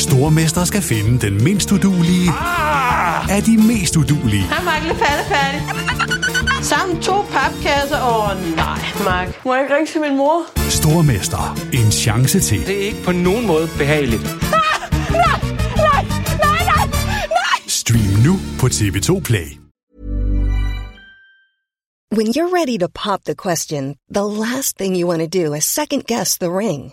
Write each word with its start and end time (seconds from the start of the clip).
Stormester 0.00 0.64
skal 0.64 0.82
finde 0.82 1.26
den 1.26 1.44
mindst 1.44 1.72
udulige 1.72 2.30
Ah! 2.30 3.36
af 3.36 3.42
de 3.42 3.56
mest 3.56 3.96
udulige. 3.96 4.42
Hej, 4.42 4.64
Mark. 4.64 4.82
Lidt 4.82 4.98
færdig. 4.98 5.60
Sammen 6.64 7.02
to 7.02 7.22
papkasser. 7.22 8.02
Åh, 8.02 8.30
oh, 8.30 8.56
nej, 8.56 8.78
Mark. 9.04 9.44
Må 9.44 9.54
jeg 9.54 9.62
ikke 9.64 9.74
ringe 9.76 9.92
til 9.92 10.00
min 10.00 10.16
mor? 10.16 10.42
Stormester. 10.70 11.58
En 11.72 11.92
chance 11.92 12.40
til. 12.40 12.66
Det 12.66 12.76
er 12.82 12.86
ikke 12.86 13.02
på 13.04 13.12
nogen 13.12 13.46
måde 13.46 13.68
behageligt. 13.78 14.22
Stream 17.68 18.12
nu 18.26 18.38
på 18.60 18.66
TV2 18.66 19.20
Play. 19.20 19.48
When 22.16 22.26
you're 22.36 22.52
ready 22.60 22.76
to 22.78 22.88
pop 23.04 23.20
the 23.24 23.34
question, 23.44 23.94
the 24.14 24.24
last 24.44 24.76
thing 24.78 24.96
you 25.00 25.08
want 25.08 25.22
to 25.32 25.44
do 25.44 25.54
is 25.54 25.64
second 25.64 26.02
guess 26.08 26.38
the 26.38 26.48
ring. 26.58 26.92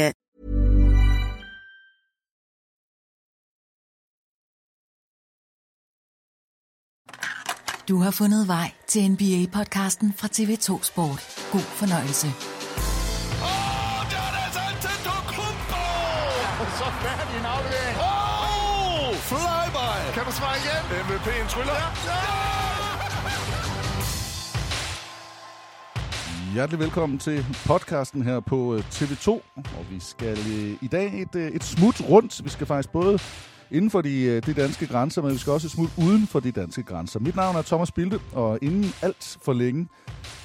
Du 7.91 7.97
har 7.97 8.11
fundet 8.11 8.47
vej 8.47 8.71
til 8.87 8.99
NBA-podcasten 9.11 10.13
fra 10.17 10.27
TV2 10.35 10.83
Sport. 10.83 11.21
God 11.51 11.67
fornøjelse. 11.81 12.27
Åh, 12.27 12.33
der 14.11 14.23
er 14.27 14.33
altså 14.45 14.61
Antetokounmpo! 14.71 15.83
Så 16.79 16.87
færdig 17.03 17.39
en 17.39 17.45
aflevering. 17.55 17.97
Åh, 18.09 19.15
flyby! 19.29 19.89
Kan 20.15 20.23
du 20.27 20.31
svare 20.39 20.55
igen? 20.61 20.83
MVP'en 21.03 21.47
tryller. 21.53 21.73
Ja! 22.09 22.41
Hjertelig 26.53 26.79
velkommen 26.79 27.19
til 27.19 27.45
podcasten 27.65 28.21
her 28.21 28.39
på 28.39 28.75
øh, 28.75 28.79
TV2, 28.79 29.29
og 29.55 29.85
vi 29.89 29.99
skal 29.99 30.37
øh, 30.37 30.77
i 30.81 30.87
dag 30.87 31.21
et, 31.21 31.35
øh, 31.35 31.51
et 31.51 31.63
smut 31.63 32.01
rundt. 32.09 32.43
Vi 32.43 32.49
skal 32.49 32.67
faktisk 32.67 32.89
både 32.89 33.19
inden 33.71 33.91
for 33.91 34.01
de, 34.01 34.23
øh, 34.23 34.45
de 34.45 34.53
danske 34.53 34.87
grænser, 34.87 35.21
men 35.21 35.33
vi 35.33 35.37
skal 35.37 35.53
også 35.53 35.67
et 35.67 35.71
smut 35.71 35.89
uden 35.97 36.27
for 36.27 36.39
de 36.39 36.51
danske 36.51 36.83
grænser. 36.83 37.19
Mit 37.19 37.35
navn 37.35 37.55
er 37.55 37.61
Thomas 37.61 37.91
Bilde, 37.91 38.19
og 38.33 38.59
inden 38.61 38.85
alt 39.01 39.37
for 39.41 39.53
længe, 39.53 39.87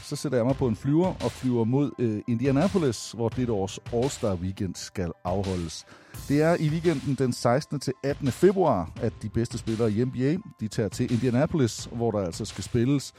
så 0.03 0.17
sætter 0.17 0.39
jeg 0.39 0.47
mig 0.47 0.57
på 0.57 0.69
en 0.69 0.77
flyver 0.77 1.15
og 1.25 1.33
flyver 1.33 1.65
mod 1.65 1.91
øh, 1.99 2.23
Indianapolis, 2.29 3.13
hvor 3.13 3.29
dette 3.29 3.53
års 3.53 3.79
All-Star 3.79 4.35
Weekend 4.35 4.75
skal 4.75 5.13
afholdes. 5.25 5.87
Det 6.29 6.43
er 6.43 6.57
i 6.61 6.69
weekenden 6.69 7.15
den 7.15 7.33
16. 7.33 7.81
til 7.81 7.93
18. 8.05 8.29
februar, 8.29 8.91
at 9.03 9.13
de 9.23 9.29
bedste 9.29 9.59
spillere 9.59 9.93
i 9.93 10.05
NBA 10.05 10.37
de 10.61 10.69
tager 10.69 10.89
til 10.89 11.13
Indianapolis, 11.13 11.89
hvor 11.93 12.11
der 12.11 12.27
altså 12.27 12.45
skal 12.45 12.65
spilles 12.65 13.15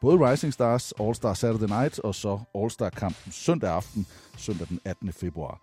både 0.00 0.30
Rising 0.30 0.52
Stars, 0.52 0.92
All-Star 1.00 1.34
Saturday 1.34 1.66
Night 1.66 1.98
og 1.98 2.14
så 2.14 2.38
All-Star-kampen 2.54 3.32
søndag 3.32 3.70
aften, 3.70 4.06
søndag 4.36 4.66
den 4.68 4.80
18. 4.84 5.12
februar. 5.12 5.60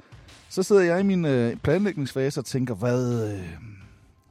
Så 0.49 0.63
sidder 0.63 0.81
jeg 0.81 0.99
i 0.99 1.03
min 1.03 1.25
øh, 1.25 1.55
planlægningsfase 1.55 2.39
og 2.39 2.45
tænker, 2.45 2.75
hvad, 2.75 3.31
øh, 3.33 3.78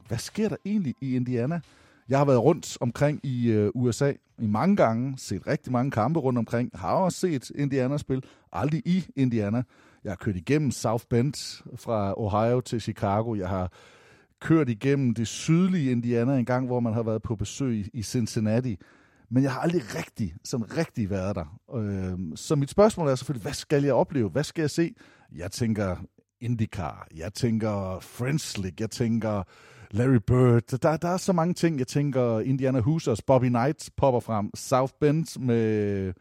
hvad 0.09 0.17
sker 0.17 0.49
der 0.49 0.55
egentlig 0.65 0.95
i 1.01 1.15
Indiana? 1.15 1.61
Jeg 2.09 2.17
har 2.17 2.25
været 2.25 2.43
rundt 2.43 2.77
omkring 2.81 3.19
i 3.23 3.47
øh, 3.47 3.71
USA 3.75 4.13
i 4.39 4.47
mange 4.47 4.75
gange, 4.75 5.13
set 5.17 5.47
rigtig 5.47 5.71
mange 5.71 5.91
kampe 5.91 6.19
rundt 6.19 6.39
omkring, 6.39 6.71
har 6.73 6.91
også 6.91 7.19
set 7.19 7.51
Indiana 7.55 7.97
spil, 7.97 8.23
aldrig 8.51 8.81
i 8.85 9.05
Indiana. 9.15 9.63
Jeg 10.03 10.11
har 10.11 10.15
kørt 10.15 10.35
igennem 10.35 10.71
South 10.71 11.03
Bend 11.09 11.63
fra 11.75 12.13
Ohio 12.17 12.61
til 12.61 12.81
Chicago. 12.81 13.35
Jeg 13.35 13.49
har 13.49 13.71
kørt 14.41 14.69
igennem 14.69 15.13
det 15.13 15.27
sydlige 15.27 15.91
Indiana 15.91 16.37
en 16.37 16.45
gang, 16.45 16.65
hvor 16.65 16.79
man 16.79 16.93
har 16.93 17.03
været 17.03 17.21
på 17.21 17.35
besøg 17.35 17.89
i, 17.93 18.03
Cincinnati. 18.03 18.77
Men 19.29 19.43
jeg 19.43 19.53
har 19.53 19.59
aldrig 19.59 19.95
rigtig, 19.95 20.35
sådan 20.43 20.77
rigtig 20.77 21.09
været 21.09 21.35
der. 21.35 21.59
Øh, 21.75 22.19
så 22.35 22.55
mit 22.55 22.69
spørgsmål 22.69 23.07
er 23.07 23.15
selvfølgelig, 23.15 23.43
hvad 23.43 23.53
skal 23.53 23.83
jeg 23.83 23.93
opleve? 23.93 24.29
Hvad 24.29 24.43
skal 24.43 24.61
jeg 24.61 24.69
se? 24.69 24.93
Jeg 25.35 25.51
tænker 25.51 25.95
IndyCar, 26.41 27.07
jeg 27.15 27.33
tænker 27.33 27.99
Friends 28.01 28.57
League, 28.57 28.75
jeg 28.79 28.89
tænker 28.89 29.43
Larry 29.91 30.19
Bird. 30.27 30.79
Der, 30.81 30.97
der 30.97 31.09
er 31.09 31.17
så 31.17 31.33
mange 31.33 31.53
ting. 31.53 31.79
Jeg 31.79 31.87
tænker 31.87 32.39
Indiana 32.39 32.79
Hoosiers, 32.79 33.21
Bobby 33.21 33.45
Knight 33.45 33.89
popper 33.97 34.19
frem, 34.19 34.51
South 34.55 34.93
Bend 34.99 35.39
med 35.39 36.13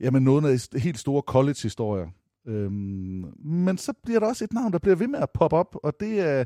jamen, 0.00 0.22
noget 0.22 0.52
af 0.52 0.58
de 0.72 0.78
helt 0.78 0.98
store 0.98 1.22
college-historier. 1.22 2.06
Øhm, 2.46 3.24
men 3.44 3.78
så 3.78 3.92
bliver 4.04 4.20
der 4.20 4.26
også 4.26 4.44
et 4.44 4.52
navn, 4.52 4.72
der 4.72 4.78
bliver 4.78 4.96
ved 4.96 5.06
med 5.06 5.18
at 5.18 5.30
poppe 5.30 5.56
op, 5.56 5.76
og 5.82 5.94
det 6.00 6.20
er, 6.20 6.44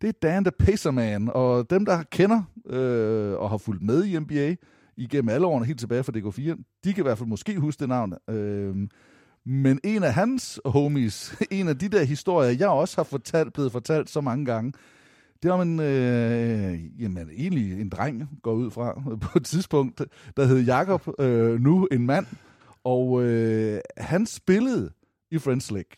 det 0.00 0.08
er 0.08 0.12
Dan 0.22 0.44
the 0.44 0.52
Pacerman. 0.58 1.30
Og 1.34 1.70
dem, 1.70 1.84
der 1.84 2.02
kender 2.02 2.42
øh, 2.66 3.32
og 3.32 3.50
har 3.50 3.56
fulgt 3.56 3.82
med 3.82 4.04
i 4.04 4.18
NBA 4.18 4.54
igennem 4.96 5.28
alle 5.28 5.46
årene, 5.46 5.66
helt 5.66 5.78
tilbage 5.78 6.02
fra 6.02 6.12
DK4, 6.16 6.62
de 6.84 6.92
kan 6.92 7.02
i 7.02 7.06
hvert 7.06 7.18
fald 7.18 7.28
måske 7.28 7.58
huske 7.58 7.80
det 7.80 7.88
navn. 7.88 8.14
Øhm, 8.30 8.90
men 9.44 9.80
en 9.84 10.02
af 10.02 10.14
hans 10.14 10.60
homies, 10.64 11.36
en 11.50 11.68
af 11.68 11.78
de 11.78 11.88
der 11.88 12.04
historier, 12.04 12.50
jeg 12.58 12.68
også 12.68 12.96
har 12.96 13.04
fortalt, 13.04 13.52
blevet 13.52 13.72
fortalt 13.72 14.10
så 14.10 14.20
mange 14.20 14.44
gange, 14.44 14.72
det 15.42 15.50
var 15.50 15.62
en, 15.62 15.80
øh, 15.80 17.02
jamen, 17.02 17.30
egentlig 17.36 17.80
en 17.80 17.88
dreng, 17.88 18.28
går 18.42 18.52
ud 18.52 18.70
fra 18.70 19.02
på 19.32 19.38
et 19.38 19.44
tidspunkt, 19.44 20.02
der 20.36 20.44
hed 20.44 20.60
Jakob 20.60 21.08
øh, 21.18 21.60
nu 21.60 21.88
en 21.92 22.06
mand, 22.06 22.26
og 22.84 23.22
øh, 23.22 23.80
han 23.96 24.26
spillede 24.26 24.92
i 25.30 25.38
Friends 25.38 25.70
League. 25.70 25.96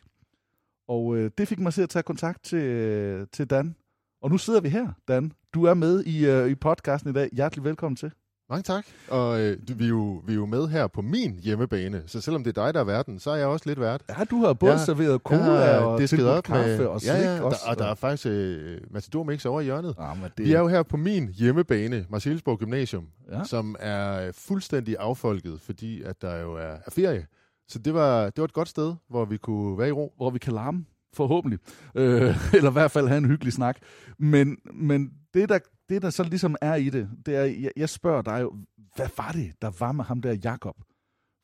Og 0.88 1.16
øh, 1.16 1.30
det 1.38 1.48
fik 1.48 1.58
mig 1.58 1.72
til 1.74 1.82
at 1.82 1.88
tage 1.88 2.02
kontakt 2.02 2.44
til, 2.44 2.58
øh, 2.58 3.26
til 3.32 3.50
Dan. 3.50 3.74
Og 4.22 4.30
nu 4.30 4.38
sidder 4.38 4.60
vi 4.60 4.68
her, 4.68 4.92
Dan. 5.08 5.32
Du 5.54 5.64
er 5.64 5.74
med 5.74 6.04
i, 6.04 6.26
øh, 6.26 6.48
i 6.48 6.54
podcasten 6.54 7.10
i 7.10 7.12
dag. 7.12 7.28
Hjertelig 7.32 7.64
velkommen 7.64 7.96
til. 7.96 8.12
Mange 8.50 8.62
tak. 8.62 8.86
Og 9.08 9.40
øh, 9.40 9.56
vi, 9.78 9.84
er 9.84 9.88
jo, 9.88 10.22
vi 10.26 10.32
er 10.32 10.36
jo 10.36 10.46
med 10.46 10.68
her 10.68 10.86
på 10.86 11.02
min 11.02 11.38
hjemmebane, 11.42 12.02
så 12.06 12.20
selvom 12.20 12.44
det 12.44 12.58
er 12.58 12.64
dig, 12.64 12.74
der 12.74 12.80
er 12.80 12.84
verden, 12.84 13.18
så 13.18 13.30
er 13.30 13.36
jeg 13.36 13.46
også 13.46 13.68
lidt 13.68 13.80
vært. 13.80 14.02
Ja, 14.18 14.24
du 14.24 14.36
har 14.44 14.52
både 14.52 14.72
Ja, 14.72 14.78
serveret 14.78 15.20
cola 15.24 15.78
og 15.78 16.00
disket 16.00 16.16
tilbudt 16.18 16.36
op 16.36 16.44
kaffe 16.44 16.78
med, 16.78 16.86
og 16.86 17.00
slik 17.00 17.12
ja, 17.14 17.34
ja, 17.36 17.42
også. 17.42 17.60
Der, 17.64 17.70
og 17.70 17.78
der 17.78 17.84
er 17.86 17.94
faktisk 17.94 18.26
øh, 18.26 18.80
Matador 18.90 19.22
Mix 19.24 19.44
over 19.46 19.60
i 19.60 19.64
hjørnet. 19.64 19.94
Ja, 19.98 20.14
men 20.14 20.30
Vi 20.38 20.52
er 20.52 20.60
jo 20.60 20.68
her 20.68 20.82
på 20.82 20.96
min 20.96 21.28
hjemmebane, 21.28 22.06
Marcellesborg 22.10 22.58
Gymnasium, 22.58 23.06
Ja. 23.30 23.38
ja. 23.38 23.44
som 23.44 23.76
er 23.80 24.32
fuldstændig 24.34 24.96
affolket, 24.98 25.60
fordi 25.60 26.02
at 26.02 26.22
der 26.22 26.36
jo 26.40 26.54
er, 26.54 26.76
er 26.86 26.90
ferie. 26.90 27.26
Så 27.68 27.78
det 27.78 27.94
var, 27.94 28.24
det 28.24 28.38
var 28.38 28.44
et 28.44 28.52
godt 28.52 28.68
sted, 28.68 28.94
hvor 29.10 29.24
vi 29.24 29.36
kunne 29.36 29.78
være 29.78 29.88
i 29.88 29.92
ro. 29.92 30.12
hvor 30.16 30.30
vi 30.30 30.38
kan 30.38 30.52
larme, 30.52 30.84
forhåbentlig. 31.14 31.58
Øh, 31.94 32.36
eller 32.56 32.70
i 32.70 32.72
hvert 32.72 32.90
fald 32.90 33.08
have 33.08 33.18
en 33.18 33.24
hyggelig 33.24 33.52
snak. 33.52 33.76
Men, 34.18 34.56
men 34.74 35.10
det, 35.34 35.48
der, 35.48 35.58
det, 35.88 36.02
der 36.02 36.10
så 36.10 36.22
ligesom 36.22 36.56
er 36.60 36.74
i 36.74 36.90
det, 36.90 37.08
det 37.26 37.36
er, 37.36 37.44
jeg, 37.44 37.70
jeg 37.76 37.88
spørger 37.88 38.22
dig 38.22 38.42
jo, 38.42 38.56
hvad 38.96 39.08
var 39.16 39.32
det, 39.32 39.52
der 39.62 39.70
var 39.78 39.92
med 39.92 40.04
ham 40.04 40.22
der 40.22 40.36
Jakob? 40.44 40.76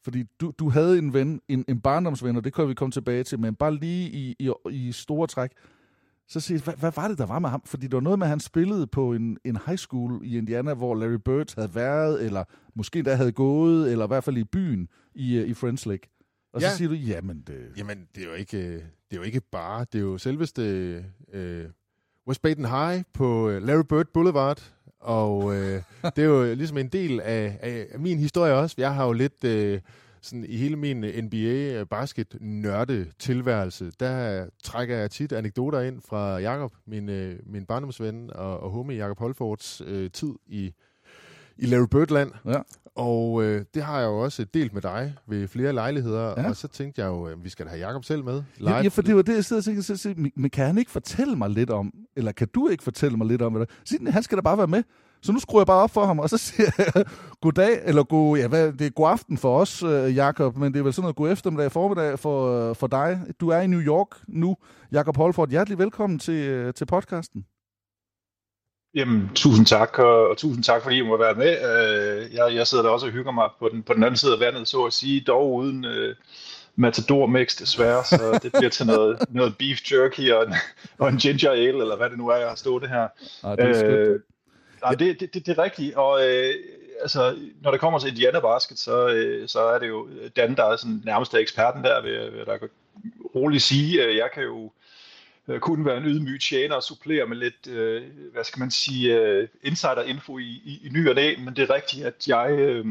Fordi 0.04 0.24
du, 0.40 0.52
du 0.58 0.68
havde 0.68 0.98
en 0.98 1.12
ven, 1.12 1.40
en, 1.48 1.64
en 1.68 1.80
barndomsven, 1.80 2.36
og 2.36 2.44
det 2.44 2.54
kan 2.54 2.68
vi 2.68 2.74
komme 2.74 2.92
tilbage 2.92 3.24
til, 3.24 3.38
men 3.40 3.54
bare 3.54 3.74
lige 3.74 4.10
i, 4.10 4.36
i, 4.38 4.52
i 4.70 4.92
store 4.92 5.26
træk, 5.26 5.50
så 6.28 6.40
siger 6.40 6.58
jeg, 6.58 6.62
hvad, 6.64 6.74
hvad 6.74 6.92
var 6.96 7.08
det, 7.08 7.18
der 7.18 7.26
var 7.26 7.38
med 7.38 7.48
ham? 7.50 7.62
Fordi 7.66 7.86
det 7.86 7.94
var 7.94 8.00
noget 8.00 8.18
med, 8.18 8.26
at 8.26 8.30
han 8.30 8.40
spillede 8.40 8.86
på 8.86 9.12
en, 9.12 9.38
en 9.44 9.58
high 9.66 9.78
school 9.78 10.20
i 10.24 10.38
Indiana, 10.38 10.74
hvor 10.74 10.94
Larry 10.94 11.18
Bird 11.24 11.54
havde 11.56 11.74
været, 11.74 12.24
eller 12.26 12.44
måske 12.74 13.02
der 13.02 13.14
havde 13.14 13.32
gået, 13.32 13.92
eller 13.92 14.04
i 14.04 14.08
hvert 14.08 14.24
fald 14.24 14.36
i 14.38 14.44
byen 14.44 14.88
i, 15.14 15.36
øh, 15.38 15.48
i 15.48 15.54
Friends 15.54 15.86
Lake. 15.86 16.08
Og 16.52 16.60
Ja. 16.60 16.70
så 16.70 16.76
siger 16.76 16.88
du, 16.88 16.94
jamen, 16.94 17.42
det, 17.46 17.72
Jamen, 17.76 18.06
det 18.14 18.22
er 18.22 18.26
jo 18.28 18.34
ikke, 18.34 18.58
øh, 18.58 18.72
det 18.74 18.82
er 19.10 19.16
jo 19.16 19.22
ikke 19.22 19.40
bare, 19.40 19.86
det 19.92 19.98
er 19.98 20.02
jo 20.02 20.18
selveste 20.18 20.62
øh, 21.32 21.64
West 22.28 22.42
Baden 22.42 22.64
High 22.64 23.02
på 23.12 23.48
øh, 23.48 23.62
Larry 23.62 23.84
Bird 23.88 24.06
Boulevard, 24.14 24.72
og 25.00 25.56
øh, 25.56 25.82
det 26.16 26.24
er 26.24 26.28
jo 26.28 26.54
ligesom 26.54 26.78
en 26.78 26.88
del 26.88 27.20
af, 27.20 27.58
af, 27.62 27.86
af 27.92 28.00
min 28.00 28.18
historie 28.18 28.54
også. 28.54 28.74
Jeg 28.78 28.94
har 28.94 29.06
jo 29.06 29.12
lidt 29.12 29.44
øh, 29.44 29.80
sådan 30.22 30.44
i 30.48 30.56
hele 30.56 30.76
min 30.76 31.04
NBA 31.24 31.84
basket 31.84 32.36
nørde 32.40 33.06
tilværelse, 33.18 33.90
der 34.00 34.46
trækker 34.64 34.96
jeg 34.96 35.10
tit 35.10 35.32
anekdoter 35.32 35.80
ind 35.80 36.00
fra 36.08 36.38
Jakob, 36.38 36.72
min, 36.86 37.08
øh, 37.08 37.38
min 37.46 37.66
barndomsven 37.66 38.30
og, 38.34 38.60
og 38.60 38.70
homie 38.70 38.96
Jakob 38.96 39.18
Holfords 39.18 39.82
øh, 39.86 40.10
tid 40.10 40.34
i, 40.46 40.74
i 41.56 41.66
Larry 41.66 41.86
Bird-land. 41.90 42.32
Ja. 42.46 42.60
Og 42.96 43.42
øh, 43.42 43.64
det 43.74 43.82
har 43.82 43.98
jeg 44.00 44.06
jo 44.06 44.18
også 44.18 44.44
delt 44.54 44.72
med 44.74 44.82
dig 44.82 45.14
ved 45.28 45.48
flere 45.48 45.72
lejligheder, 45.72 46.34
Ja. 46.36 46.48
og 46.48 46.56
så 46.56 46.68
tænkte 46.68 47.00
jeg 47.02 47.08
jo, 47.08 47.24
at 47.24 47.44
vi 47.44 47.48
skal 47.48 47.66
da 47.66 47.70
have 47.70 47.80
Jakob 47.86 48.04
selv 48.04 48.24
med. 48.24 48.42
Ja, 48.60 48.82
ja, 48.82 48.88
for 48.88 49.02
det 49.02 49.16
var 49.16 49.22
det, 49.22 49.34
jeg 49.34 49.44
sidder 49.44 49.60
og 49.60 49.64
tænker, 49.64 49.82
så, 49.82 50.14
men 50.36 50.50
kan 50.50 50.66
han 50.66 50.78
ikke 50.78 50.90
fortælle 50.90 51.36
mig 51.36 51.50
lidt 51.50 51.70
om, 51.70 51.92
eller 52.16 52.32
kan 52.32 52.48
du 52.54 52.68
ikke 52.68 52.84
fortælle 52.84 53.16
mig 53.16 53.26
lidt 53.26 53.42
om, 53.42 53.52
hvad 53.52 53.66
der, 53.66 53.72
så, 53.78 53.88
siger 53.88 53.98
den, 53.98 54.06
han 54.12 54.22
skal 54.22 54.36
da 54.38 54.42
bare 54.42 54.58
være 54.58 54.66
med. 54.66 54.82
Så 55.22 55.32
nu 55.32 55.38
skruer 55.38 55.60
jeg 55.60 55.66
bare 55.66 55.82
op 55.82 55.90
for 55.90 56.04
ham, 56.04 56.18
og 56.18 56.30
så 56.30 56.38
siger 56.38 56.70
jeg, 56.78 57.04
goddag, 57.42 57.80
eller 57.84 58.02
god, 58.02 58.38
ja, 58.38 58.48
hvad, 58.48 58.72
det 58.72 58.86
er 58.86 58.90
god 58.90 59.08
aften 59.08 59.38
for 59.38 59.58
os, 59.60 59.82
øh, 59.82 60.16
Jakob, 60.16 60.56
men 60.56 60.72
det 60.72 60.78
er 60.78 60.82
vel 60.84 60.92
sådan 60.92 61.02
noget 61.02 61.16
god 61.16 61.30
eftermiddag, 61.32 61.72
formiddag 61.72 62.18
for, 62.18 62.68
øh, 62.70 62.76
for 62.76 62.86
dig. 62.86 63.20
Du 63.40 63.48
er 63.48 63.60
i 63.60 63.66
New 63.66 63.80
York 63.80 64.08
nu. 64.28 64.56
Jakob 64.92 65.16
Holford, 65.16 65.50
hjertelig 65.50 65.78
velkommen 65.78 66.18
til, 66.18 66.34
øh, 66.48 66.74
til 66.74 66.86
podcasten. 66.86 67.44
Jamen, 68.94 69.30
tusind 69.34 69.66
tak, 69.66 69.98
og, 69.98 70.28
og 70.28 70.36
tusind 70.36 70.64
tak, 70.64 70.82
fordi 70.82 70.98
I 70.98 71.02
må 71.02 71.16
være 71.16 71.34
med. 71.34 71.50
Øh, 71.50 72.34
jeg, 72.34 72.54
jeg 72.54 72.66
sidder 72.66 72.84
der 72.84 72.90
også 72.90 73.06
og 73.06 73.12
hygger 73.12 73.32
mig 73.32 73.48
på 73.58 73.68
den, 73.68 73.82
på 73.82 73.94
den 73.94 74.02
anden 74.02 74.16
side 74.16 74.32
af 74.32 74.40
vandet, 74.40 74.68
så 74.68 74.84
at 74.84 74.92
sige, 74.92 75.20
dog 75.20 75.54
uden 75.54 75.84
øh, 75.84 76.14
matador 76.76 77.26
mix 77.26 77.56
desværre, 77.56 78.04
så 78.04 78.16
det 78.42 78.52
bliver 78.52 78.70
til 78.70 78.86
noget, 78.86 79.18
noget 79.28 79.56
beef 79.58 79.92
jerky 79.92 80.32
og 80.32 80.46
en, 80.46 80.54
og 80.98 81.08
en 81.08 81.16
ginger 81.16 81.50
ale, 81.50 81.66
eller 81.80 81.96
hvad 81.96 82.10
det 82.10 82.18
nu 82.18 82.28
er, 82.28 82.36
jeg 82.36 82.48
har 82.48 82.54
stået 82.54 82.82
det 82.82 82.90
her. 82.90 83.08
Ej, 83.44 83.56
det 83.56 83.82
er. 83.82 83.86
Øh, 83.86 84.20
nej, 84.82 84.92
det, 84.94 85.20
det, 85.20 85.34
det, 85.34 85.46
det 85.46 85.58
er 85.58 85.62
rigtigt, 85.62 85.94
og 85.94 86.28
øh, 86.28 86.54
altså, 87.00 87.36
når 87.62 87.70
det 87.70 87.80
kommer 87.80 87.98
til 87.98 88.08
Indiana 88.08 88.40
Basket, 88.40 88.78
så, 88.78 89.08
øh, 89.08 89.48
så 89.48 89.60
er 89.60 89.78
det 89.78 89.88
jo 89.88 90.08
Dan, 90.36 90.56
der 90.56 90.64
er 90.64 90.76
sådan 90.76 91.02
nærmest 91.04 91.34
er 91.34 91.38
eksperten 91.38 91.84
der, 91.84 92.02
vil, 92.02 92.32
vil 92.32 92.46
da 92.46 92.58
roligt 93.34 93.62
sige. 93.62 94.04
Øh, 94.04 94.16
Jeg 94.16 94.28
kan 94.34 94.42
jo 94.42 94.70
øh, 95.50 95.60
kun 95.60 95.84
være 95.84 95.96
en 95.96 96.04
ydmyg 96.04 96.40
tjener 96.40 96.74
og 96.74 96.82
supplere 96.82 97.26
med 97.26 97.36
lidt, 97.36 97.66
øh, 97.66 98.02
hvad 98.32 98.44
skal 98.44 98.60
man 98.60 98.70
sige, 98.70 99.16
øh, 99.20 99.48
insider-info 99.62 100.38
i, 100.38 100.44
i, 100.64 100.80
i 100.86 100.88
ny 100.88 101.08
og 101.08 101.14
næ, 101.14 101.34
men 101.38 101.56
det 101.56 101.70
er 101.70 101.74
rigtigt, 101.74 102.06
at 102.06 102.28
jeg, 102.28 102.50
øh, 102.50 102.86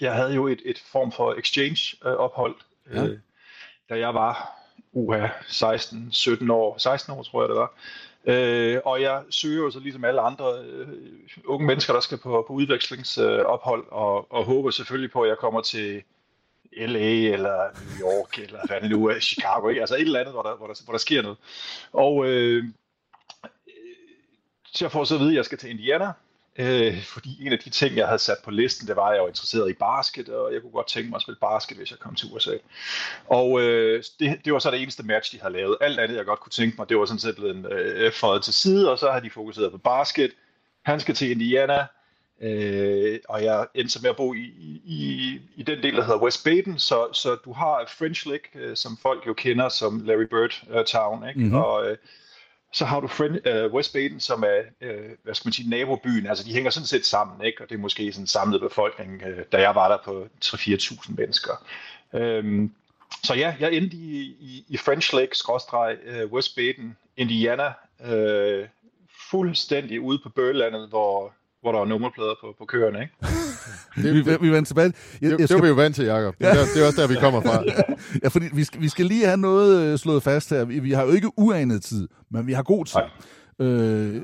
jeg 0.00 0.14
havde 0.14 0.34
jo 0.34 0.46
et, 0.46 0.62
et 0.64 0.82
form 0.92 1.12
for 1.12 1.34
exchange-ophold, 1.34 2.54
Ja. 2.94 3.04
øh, 3.04 3.18
da 3.88 3.98
jeg 3.98 4.14
var 4.14 4.52
uha, 4.92 5.28
16, 5.48 6.08
17 6.12 6.50
år, 6.50 6.78
16 6.78 7.12
år 7.14 7.22
tror 7.22 7.42
jeg 7.42 7.48
det 7.48 7.56
var. 7.56 7.74
Øh, 8.28 8.80
og 8.84 9.02
jeg 9.02 9.22
søger 9.30 9.62
jo 9.62 9.70
så 9.70 9.80
ligesom 9.80 10.04
alle 10.04 10.20
andre 10.20 10.64
øh, 10.64 10.88
unge 11.44 11.66
mennesker, 11.66 11.92
der 11.92 12.00
skal 12.00 12.18
på, 12.18 12.44
på 12.46 12.52
udvekslingsophold, 12.52 13.80
øh, 13.80 13.92
og, 13.92 14.32
og 14.32 14.44
håber 14.44 14.70
selvfølgelig 14.70 15.10
på, 15.10 15.22
at 15.22 15.28
jeg 15.28 15.36
kommer 15.38 15.60
til 15.60 16.02
LA 16.76 17.32
eller 17.32 17.70
New 17.86 18.08
York 18.08 18.38
eller 18.38 18.66
hvad 18.66 18.80
det 18.80 18.90
nu 18.90 19.06
er, 19.06 19.20
Chicago, 19.20 19.68
ikke? 19.68 19.80
altså 19.80 19.94
et 19.94 20.00
eller 20.00 20.20
andet, 20.20 20.34
hvor 20.34 20.42
der, 20.42 20.56
hvor 20.56 20.66
der, 20.66 20.74
hvor 20.84 20.92
der 20.92 20.98
sker 20.98 21.22
noget. 21.22 21.38
Og 21.92 22.26
øh, 22.26 22.64
så 24.76 24.84
jeg 24.84 24.92
får 24.92 25.04
så 25.04 25.14
at 25.14 25.20
vide, 25.20 25.30
at 25.30 25.36
jeg 25.36 25.44
skal 25.44 25.58
til 25.58 25.70
Indiana, 25.70 26.12
øh, 26.58 27.02
fordi 27.04 27.46
en 27.46 27.52
af 27.52 27.58
de 27.58 27.70
ting, 27.70 27.96
jeg 27.96 28.06
havde 28.06 28.18
sat 28.18 28.36
på 28.44 28.50
listen, 28.50 28.88
det 28.88 28.96
var, 28.96 29.08
at 29.08 29.14
jeg 29.14 29.22
var 29.22 29.28
interesseret 29.28 29.70
i 29.70 29.72
basket, 29.72 30.28
og 30.28 30.52
jeg 30.52 30.62
kunne 30.62 30.72
godt 30.72 30.88
tænke 30.88 31.10
mig 31.10 31.16
at 31.16 31.22
spille 31.22 31.38
basket, 31.40 31.76
hvis 31.76 31.90
jeg 31.90 31.98
kom 31.98 32.14
til 32.14 32.28
USA. 32.32 32.56
Og 33.26 33.60
øh, 33.60 34.04
det, 34.20 34.40
det 34.44 34.52
var 34.52 34.58
så 34.58 34.70
det 34.70 34.82
eneste 34.82 35.02
match, 35.02 35.32
de 35.32 35.40
havde 35.40 35.54
lavet. 35.54 35.76
Alt 35.80 36.00
andet, 36.00 36.16
jeg 36.16 36.24
godt 36.24 36.40
kunne 36.40 36.50
tænke 36.50 36.74
mig, 36.78 36.88
det 36.88 36.98
var 36.98 37.04
sådan 37.04 37.18
set 37.18 37.36
blevet 37.36 37.72
øh, 37.72 38.12
fået 38.12 38.42
til 38.42 38.54
side, 38.54 38.90
og 38.90 38.98
så 38.98 39.10
har 39.10 39.20
de 39.20 39.30
fokuseret 39.30 39.72
på 39.72 39.78
basket. 39.78 40.30
Han 40.84 41.00
skal 41.00 41.14
til 41.14 41.30
Indiana, 41.30 41.86
Øh, 42.40 43.18
og 43.28 43.44
jeg 43.44 43.66
endte 43.74 43.92
så 43.92 43.98
med 44.02 44.10
at 44.10 44.16
bo 44.16 44.34
i, 44.34 44.52
i, 44.84 45.40
i 45.56 45.62
den 45.62 45.82
del, 45.82 45.96
der 45.96 46.04
hedder 46.04 46.22
West 46.22 46.44
Baden, 46.44 46.78
så, 46.78 47.12
så 47.12 47.34
du 47.34 47.52
har 47.52 47.84
French 47.98 48.28
Lick, 48.28 48.48
øh, 48.54 48.76
som 48.76 48.96
folk 49.02 49.26
jo 49.26 49.34
kender 49.34 49.68
som 49.68 50.00
Larry 50.04 50.26
Bird 50.30 50.62
øh, 50.70 50.84
Town, 50.84 51.28
ikke? 51.28 51.40
Mhm. 51.40 51.48
Mm-hmm. 51.48 51.62
og 51.62 51.90
øh, 51.90 51.96
så 52.72 52.84
har 52.84 53.00
du 53.00 53.06
Fren, 53.06 53.38
øh, 53.44 53.72
West 53.72 53.92
Baden, 53.92 54.20
som 54.20 54.42
er, 54.42 54.62
øh, 54.80 55.10
hvad 55.22 55.34
skal 55.34 55.48
man 55.48 55.52
sige, 55.52 55.70
nabobyen, 55.70 56.26
altså 56.26 56.44
de 56.44 56.52
hænger 56.52 56.70
sådan 56.70 56.86
set 56.86 57.06
sammen, 57.06 57.46
ikke? 57.46 57.62
og 57.62 57.68
det 57.68 57.74
er 57.74 57.80
måske 57.80 58.12
sådan 58.12 58.22
en 58.22 58.26
samlet 58.26 58.60
befolkning, 58.60 59.22
øh, 59.22 59.44
da 59.52 59.60
jeg 59.60 59.74
var 59.74 59.88
der 59.88 59.98
på 60.04 60.28
3-4.000 60.44 61.14
mennesker. 61.16 61.52
Øhm, 62.14 62.72
så 63.24 63.34
ja, 63.34 63.54
jeg 63.60 63.72
endte 63.72 63.96
i, 63.96 64.36
i, 64.40 64.64
i 64.68 64.76
French 64.76 65.14
Lake, 65.14 65.36
skråstreg, 65.36 65.96
øh, 66.04 66.32
West 66.32 66.56
Baden, 66.56 66.96
Indiana, 67.16 67.72
øh, 68.04 68.68
fuldstændig 69.30 70.00
ude 70.00 70.18
på 70.22 70.28
børlandet, 70.28 70.88
hvor, 70.88 71.32
hvor 71.66 71.72
der 71.72 71.78
var 71.78 71.86
nummerplader 71.86 72.34
på, 72.40 72.54
på 72.58 72.64
køerne, 72.64 72.98
ikke? 73.02 73.14
Vi, 74.02 74.20
vi, 74.20 74.36
vi 74.40 74.48
vender 74.48 74.64
tilbage. 74.64 74.92
Jeg, 75.20 75.30
Det, 75.30 75.38
det 75.38 75.54
var 75.54 75.62
vi 75.62 75.68
jo 75.68 75.74
vant 75.74 75.94
til, 75.94 76.04
Jacob. 76.04 76.34
Det, 76.38 76.46
er 76.46 76.52
det 76.74 76.82
er 76.82 76.86
også 76.86 77.00
der, 77.02 77.08
vi 77.08 77.14
kommer 77.20 77.40
fra. 77.40 77.64
Ja, 78.22 78.28
fordi 78.28 78.46
vi 78.52 78.64
skal, 78.64 78.80
vi 78.80 78.88
skal 78.88 79.06
lige 79.06 79.26
have 79.26 79.36
noget 79.36 79.92
øh, 79.92 79.98
slået 79.98 80.22
fast 80.22 80.50
her. 80.50 80.64
Vi, 80.64 80.78
vi 80.78 80.92
har 80.92 81.02
jo 81.04 81.10
ikke 81.10 81.30
uanet 81.36 81.82
tid, 81.82 82.08
men 82.30 82.46
vi 82.46 82.52
har 82.52 82.62
god 82.62 82.84
tid. 82.84 83.00
Øh, 83.66 84.22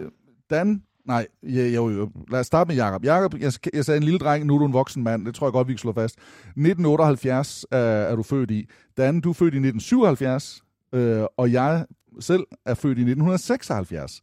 Dan, 0.51 0.83
nej, 1.07 1.27
ja, 1.43 1.67
jo, 1.69 1.91
jo. 1.91 2.11
lad 2.31 2.41
os 2.41 2.47
starte 2.47 2.69
med 2.69 2.77
Jakob. 2.77 3.05
Jakob, 3.05 3.35
jeg, 3.35 3.53
jeg 3.75 3.85
sagde 3.85 3.97
en 3.99 4.03
lille 4.03 4.19
dreng, 4.19 4.47
nu 4.47 4.55
er 4.55 4.59
du 4.59 4.67
en 4.67 4.73
voksen 4.73 5.03
mand. 5.03 5.27
Det 5.27 5.35
tror 5.35 5.47
jeg 5.47 5.53
godt, 5.53 5.69
vi 5.69 5.73
kan 5.73 5.79
slå 5.79 5.93
fast. 5.93 6.15
1978 6.17 7.67
er, 7.71 7.79
er 7.79 8.17
du 8.17 8.23
født 8.23 8.51
i. 8.51 8.69
Dan, 8.97 9.21
du 9.21 9.31
er 9.31 9.35
født 9.35 9.55
i 9.55 9.59
1977, 9.59 10.63
øh, 10.95 11.23
og 11.37 11.53
jeg 11.53 11.87
selv 12.21 12.43
er 12.67 12.75
født 12.75 12.99
i 12.99 13.03
1976. 13.03 14.21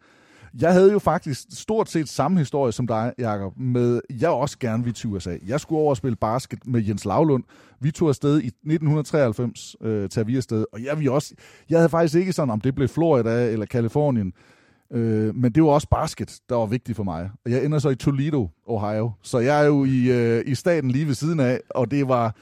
Jeg 0.61 0.73
havde 0.73 0.91
jo 0.91 0.99
faktisk 0.99 1.41
stort 1.51 1.89
set 1.89 2.09
samme 2.09 2.39
historie 2.39 2.71
som 2.71 2.87
dig, 2.87 3.13
Jakob, 3.17 3.57
med 3.57 4.01
jeg 4.19 4.29
også 4.29 4.57
gerne 4.59 4.83
ville 4.83 4.93
til 4.93 5.09
USA. 5.09 5.37
Jeg 5.47 5.59
skulle 5.59 5.79
over 5.79 5.89
og 5.89 5.97
spille 5.97 6.15
basket 6.15 6.67
med 6.67 6.83
Jens 6.87 7.05
Lavlund. 7.05 7.43
Vi 7.79 7.91
tog 7.91 8.09
afsted 8.09 8.41
i 8.41 8.47
1993, 8.47 9.75
øh, 9.81 10.09
tager 10.09 10.25
vi 10.25 10.37
afsted, 10.37 10.65
og 10.73 10.83
jeg, 10.83 10.99
vi 10.99 11.07
også, 11.07 11.33
jeg 11.69 11.79
havde 11.79 11.89
faktisk 11.89 12.15
ikke 12.15 12.33
sådan, 12.33 12.49
om 12.49 12.61
det 12.61 12.75
blev 12.75 12.87
Florida 12.87 13.51
eller 13.51 13.65
Kalifornien, 13.65 14.33
øh, 14.93 15.35
men 15.35 15.51
det 15.51 15.63
var 15.63 15.69
også 15.69 15.87
basket, 15.87 16.39
der 16.49 16.55
var 16.55 16.65
vigtigt 16.65 16.95
for 16.95 17.03
mig. 17.03 17.29
Og 17.45 17.51
jeg 17.51 17.65
ender 17.65 17.79
så 17.79 17.89
i 17.89 17.95
Toledo, 17.95 18.47
Ohio, 18.65 19.11
så 19.21 19.39
jeg 19.39 19.61
er 19.61 19.65
jo 19.65 19.85
i, 19.85 20.11
øh, 20.11 20.43
i 20.45 20.55
staten 20.55 20.91
lige 20.91 21.07
ved 21.07 21.13
siden 21.13 21.39
af, 21.39 21.59
og 21.69 21.91
det 21.91 22.07
var, 22.07 22.35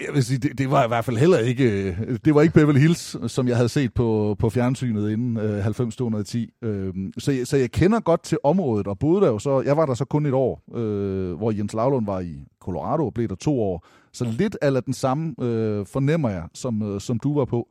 jeg 0.00 0.14
vil 0.14 0.24
sige, 0.24 0.38
det, 0.38 0.58
det 0.58 0.70
var 0.70 0.84
i 0.84 0.88
hvert 0.88 1.04
fald 1.04 1.16
heller 1.16 1.38
ikke, 1.38 1.88
øh, 1.88 2.18
det 2.24 2.34
var 2.34 2.42
ikke 2.42 2.54
Beverly 2.54 2.78
Hills, 2.78 3.32
som 3.32 3.48
jeg 3.48 3.56
havde 3.56 3.68
set 3.68 3.94
på, 3.94 4.36
på 4.38 4.50
fjernsynet 4.50 5.10
inden 5.10 5.36
øh, 5.36 5.66
90-210. 5.66 6.66
Øh, 6.66 6.94
så, 7.18 7.32
jeg, 7.32 7.46
så 7.46 7.56
jeg 7.56 7.70
kender 7.70 8.00
godt 8.00 8.22
til 8.22 8.38
området, 8.44 8.86
og 8.86 8.98
boede 8.98 9.20
der 9.20 9.28
jo 9.28 9.38
så, 9.38 9.60
jeg 9.60 9.76
var 9.76 9.86
der 9.86 9.94
så 9.94 10.04
kun 10.04 10.26
et 10.26 10.34
år, 10.34 10.62
øh, 10.74 11.34
hvor 11.34 11.50
Jens 11.50 11.74
Lavlund 11.74 12.06
var 12.06 12.20
i 12.20 12.44
Colorado 12.60 13.06
og 13.06 13.14
blev 13.14 13.28
der 13.28 13.34
to 13.34 13.62
år. 13.62 13.86
Så 14.12 14.24
lidt 14.24 14.56
af 14.62 14.84
den 14.84 14.94
samme 14.94 15.34
øh, 15.42 15.86
fornemmer 15.86 16.28
jeg, 16.28 16.44
som, 16.54 16.82
øh, 16.82 17.00
som 17.00 17.18
du 17.18 17.38
var 17.38 17.44
på. 17.44 17.68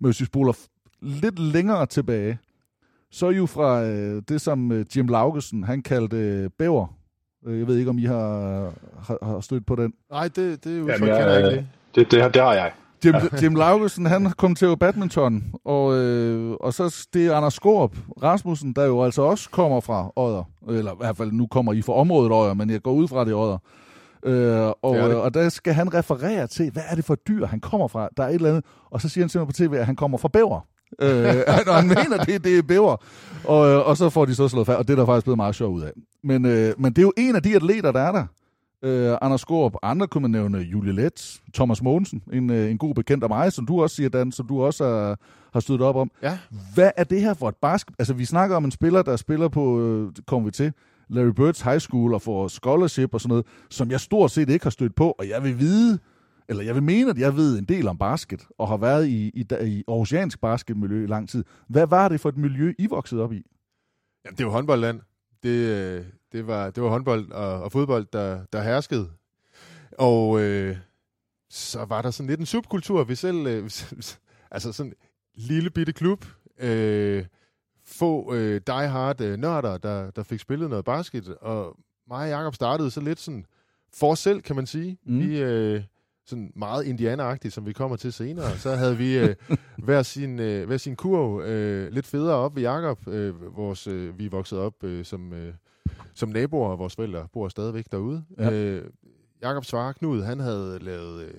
Men 0.00 0.08
hvis 0.08 0.20
vi 0.20 0.26
spoler 0.26 0.52
lidt 1.00 1.38
længere 1.38 1.86
tilbage, 1.86 2.38
så 3.10 3.26
er 3.26 3.30
I 3.30 3.36
jo 3.36 3.46
fra 3.46 3.84
øh, 3.84 4.22
det, 4.28 4.40
som 4.40 4.72
øh, 4.72 4.86
Jim 4.96 5.08
Laugesen, 5.08 5.64
han 5.64 5.82
kaldte 5.82 6.16
øh, 6.16 6.50
bæver. 6.58 6.86
Øh, 7.46 7.58
Jeg 7.58 7.66
ved 7.66 7.76
ikke, 7.78 7.90
om 7.90 7.98
I 7.98 8.04
har, 8.04 8.72
har, 9.06 9.18
har 9.26 9.40
stødt 9.40 9.66
på 9.66 9.76
den. 9.76 9.92
Nej, 10.10 10.28
det, 10.36 10.64
det 10.64 10.80
udtryk 10.80 10.92
Jamen, 11.00 11.08
kender 11.08 11.28
jeg 11.28 11.36
ikke 11.36 11.48
jeg, 11.48 11.52
lige. 11.56 11.68
det, 11.94 12.10
det, 12.10 12.22
har- 12.22 12.28
det 12.28 12.42
har 12.42 12.52
jeg. 12.54 12.72
Jim, 13.04 13.14
Jim 13.42 13.54
Laugesen, 13.54 14.06
han 14.06 14.30
kom 14.30 14.54
til 14.54 14.68
jo 14.68 14.74
badminton, 14.74 15.44
og, 15.64 15.96
øh, 15.96 16.52
og 16.60 16.74
så 16.74 17.06
det 17.14 17.26
er 17.26 17.34
Anders 17.34 17.54
Skorup 17.54 17.96
Rasmussen, 18.22 18.72
der 18.72 18.84
jo 18.84 19.02
altså 19.02 19.22
også 19.22 19.50
kommer 19.50 19.80
fra 19.80 20.12
Odder, 20.16 20.42
eller 20.68 20.92
i 20.92 20.96
hvert 21.00 21.16
fald 21.16 21.32
nu 21.32 21.46
kommer 21.46 21.72
I 21.72 21.82
fra 21.82 21.92
området 21.92 22.32
Odder, 22.32 22.54
men 22.54 22.70
jeg 22.70 22.82
går 22.82 22.92
ud 22.92 23.08
fra 23.08 23.24
det 23.24 23.34
Odder. 23.34 23.58
Øh, 24.26 24.72
og, 24.82 24.94
Det 24.96 25.04
det. 25.04 25.14
og 25.16 25.34
der 25.34 25.48
skal 25.48 25.72
han 25.72 25.94
referere 25.94 26.46
til, 26.46 26.70
hvad 26.72 26.82
er 26.88 26.94
det 26.94 27.04
for 27.04 27.14
et 27.14 27.28
dyr, 27.28 27.46
han 27.46 27.60
kommer 27.60 27.88
fra? 27.88 28.08
Der 28.16 28.22
er 28.22 28.28
et 28.28 28.34
eller 28.34 28.48
andet, 28.48 28.64
og 28.90 29.00
så 29.00 29.08
siger 29.08 29.24
han 29.24 29.28
simpelthen 29.28 29.68
på 29.68 29.72
tv, 29.72 29.78
at 29.80 29.86
han 29.86 29.96
kommer 29.96 30.18
fra 30.18 30.28
bæver. 30.28 30.60
Øh, 31.00 31.42
og 31.66 31.74
han 31.74 31.88
mener, 31.88 32.24
det, 32.24 32.44
det 32.44 32.58
er 32.58 32.62
bæver. 32.62 32.96
Og, 33.44 33.68
øh, 33.68 33.88
og 33.88 33.96
så 33.96 34.10
får 34.10 34.24
de 34.24 34.34
så 34.34 34.48
slået 34.48 34.66
fast, 34.66 34.78
og 34.78 34.88
det 34.88 34.92
er 34.92 34.96
der 34.96 35.06
faktisk 35.06 35.24
blevet 35.24 35.36
meget 35.36 35.54
sjovt 35.54 35.76
ud 35.76 35.82
af. 35.82 35.92
Men, 36.22 36.44
øh, 36.44 36.74
men 36.78 36.92
det 36.92 36.98
er 36.98 37.02
jo 37.02 37.12
en 37.16 37.36
af 37.36 37.42
de 37.42 37.56
atleter, 37.56 37.92
der 37.92 38.00
er 38.00 38.12
der. 38.12 38.26
Øh, 38.82 39.16
Anders 39.22 39.40
Skorup, 39.40 39.74
andre 39.82 40.06
kunne 40.06 40.22
man 40.22 40.30
nævne 40.30 40.58
Julie 40.58 40.92
Let, 40.92 41.40
Thomas 41.54 41.82
Mogensen, 41.82 42.22
en, 42.32 42.50
øh, 42.50 42.70
en 42.70 42.78
god 42.78 42.94
bekendt 42.94 43.24
af 43.24 43.30
mig, 43.30 43.52
som 43.52 43.66
du 43.66 43.82
også 43.82 43.96
siger, 43.96 44.08
Dan, 44.08 44.32
som 44.32 44.46
du 44.46 44.62
også 44.62 44.84
har, 44.84 45.18
har 45.52 45.60
stødt 45.60 45.80
op 45.82 45.96
om. 45.96 46.10
Ja. 46.22 46.38
Hvad 46.74 46.90
er 46.96 47.04
det 47.04 47.20
her 47.20 47.34
for 47.34 47.48
et 47.48 47.56
basket? 47.62 47.94
Altså, 47.98 48.14
vi 48.14 48.24
snakker 48.24 48.56
om 48.56 48.64
en 48.64 48.70
spiller, 48.70 49.02
der 49.02 49.16
spiller 49.16 49.48
på, 49.48 49.80
øh, 49.80 50.12
kommer 50.26 50.44
vi 50.44 50.50
til, 50.50 50.72
Larry 51.08 51.32
Birds 51.36 51.60
High 51.60 51.78
School 51.78 52.14
og 52.14 52.22
får 52.22 52.48
scholarship 52.48 53.14
og 53.14 53.20
sådan 53.20 53.28
noget, 53.28 53.46
som 53.70 53.90
jeg 53.90 54.00
stort 54.00 54.30
set 54.30 54.48
ikke 54.48 54.64
har 54.64 54.70
stødt 54.70 54.94
på, 54.94 55.14
og 55.18 55.28
jeg 55.28 55.44
vil 55.44 55.58
vide, 55.58 55.98
eller 56.48 56.62
jeg 56.62 56.74
vil 56.74 56.82
mene, 56.82 57.10
at 57.10 57.18
jeg 57.18 57.36
ved 57.36 57.58
en 57.58 57.64
del 57.64 57.88
om 57.88 57.98
basket, 57.98 58.46
og 58.58 58.68
har 58.68 58.76
været 58.76 59.06
i, 59.06 59.28
i, 59.28 59.46
i 59.66 59.84
Aarhusiansk 59.88 60.40
basketmiljø 60.40 61.04
i 61.04 61.06
lang 61.06 61.28
tid. 61.28 61.44
Hvad 61.68 61.86
var 61.86 62.08
det 62.08 62.20
for 62.20 62.28
et 62.28 62.36
miljø, 62.36 62.74
I 62.78 62.86
voksede 62.86 63.22
op 63.22 63.32
i? 63.32 63.42
Jamen, 64.24 64.38
det 64.38 64.46
var 64.46 64.52
håndboldland. 64.52 65.00
Det, 65.42 65.48
øh, 65.48 66.04
det, 66.32 66.46
var, 66.46 66.70
det 66.70 66.82
var 66.82 66.88
håndbold 66.88 67.32
og, 67.32 67.62
og 67.62 67.72
fodbold, 67.72 68.06
der, 68.12 68.44
der 68.52 68.62
herskede. 68.62 69.10
Og 69.98 70.40
øh, 70.40 70.76
så 71.50 71.84
var 71.84 72.02
der 72.02 72.10
sådan 72.10 72.30
lidt 72.30 72.40
en 72.40 72.46
subkultur. 72.46 73.04
Vi 73.04 73.14
selv, 73.14 73.46
øh, 73.46 73.70
altså 74.50 74.72
sådan 74.72 74.92
en 74.92 74.96
lille 75.34 75.70
bitte 75.70 75.92
klub, 75.92 76.24
øh, 76.58 77.24
få 77.84 78.34
øh, 78.34 78.60
die-hard 78.66 79.20
øh, 79.20 79.36
nørder, 79.36 79.78
der, 79.78 80.10
der 80.10 80.22
fik 80.22 80.40
spillet 80.40 80.70
noget 80.70 80.84
basket, 80.84 81.36
og 81.36 81.76
mig 82.08 82.22
og 82.22 82.28
Jacob 82.28 82.54
startede 82.54 82.90
så 82.90 83.00
lidt 83.00 83.20
sådan 83.20 83.46
for 83.94 84.10
os 84.10 84.18
selv, 84.18 84.42
kan 84.42 84.56
man 84.56 84.66
sige. 84.66 84.98
Mm. 85.06 85.18
Vi, 85.18 85.42
øh, 85.42 85.82
sådan 86.26 86.52
meget 86.56 86.84
indianer 86.84 87.48
som 87.50 87.66
vi 87.66 87.72
kommer 87.72 87.96
til 87.96 88.12
senere. 88.12 88.58
Så 88.58 88.74
havde 88.74 88.96
vi 88.96 89.18
øh, 89.18 89.34
hver, 89.86 90.02
sin, 90.02 90.38
øh, 90.38 90.66
hver 90.66 90.76
sin 90.76 90.96
kurv 90.96 91.40
øh, 91.40 91.92
lidt 91.92 92.06
federe 92.06 92.36
op 92.36 92.56
ved 92.56 92.62
Jakob. 92.62 93.08
Øh, 93.08 93.56
vores, 93.56 93.86
øh, 93.86 94.18
vi 94.18 94.26
er 94.26 94.30
vokset 94.30 94.58
op 94.58 94.84
øh, 94.84 95.04
som, 95.04 95.32
øh, 95.32 95.54
som 96.14 96.28
naboer, 96.28 96.68
og 96.68 96.78
vores 96.78 96.94
forældre 96.94 97.28
bor 97.32 97.48
stadigvæk 97.48 97.84
derude. 97.92 98.24
Ja. 98.38 98.52
Øh, 98.52 98.90
Jakob 99.42 99.64
Svare 99.64 99.94
Knud, 99.94 100.22
han 100.22 100.40
havde 100.40 100.78
lavet... 100.82 101.24
Øh, 101.24 101.34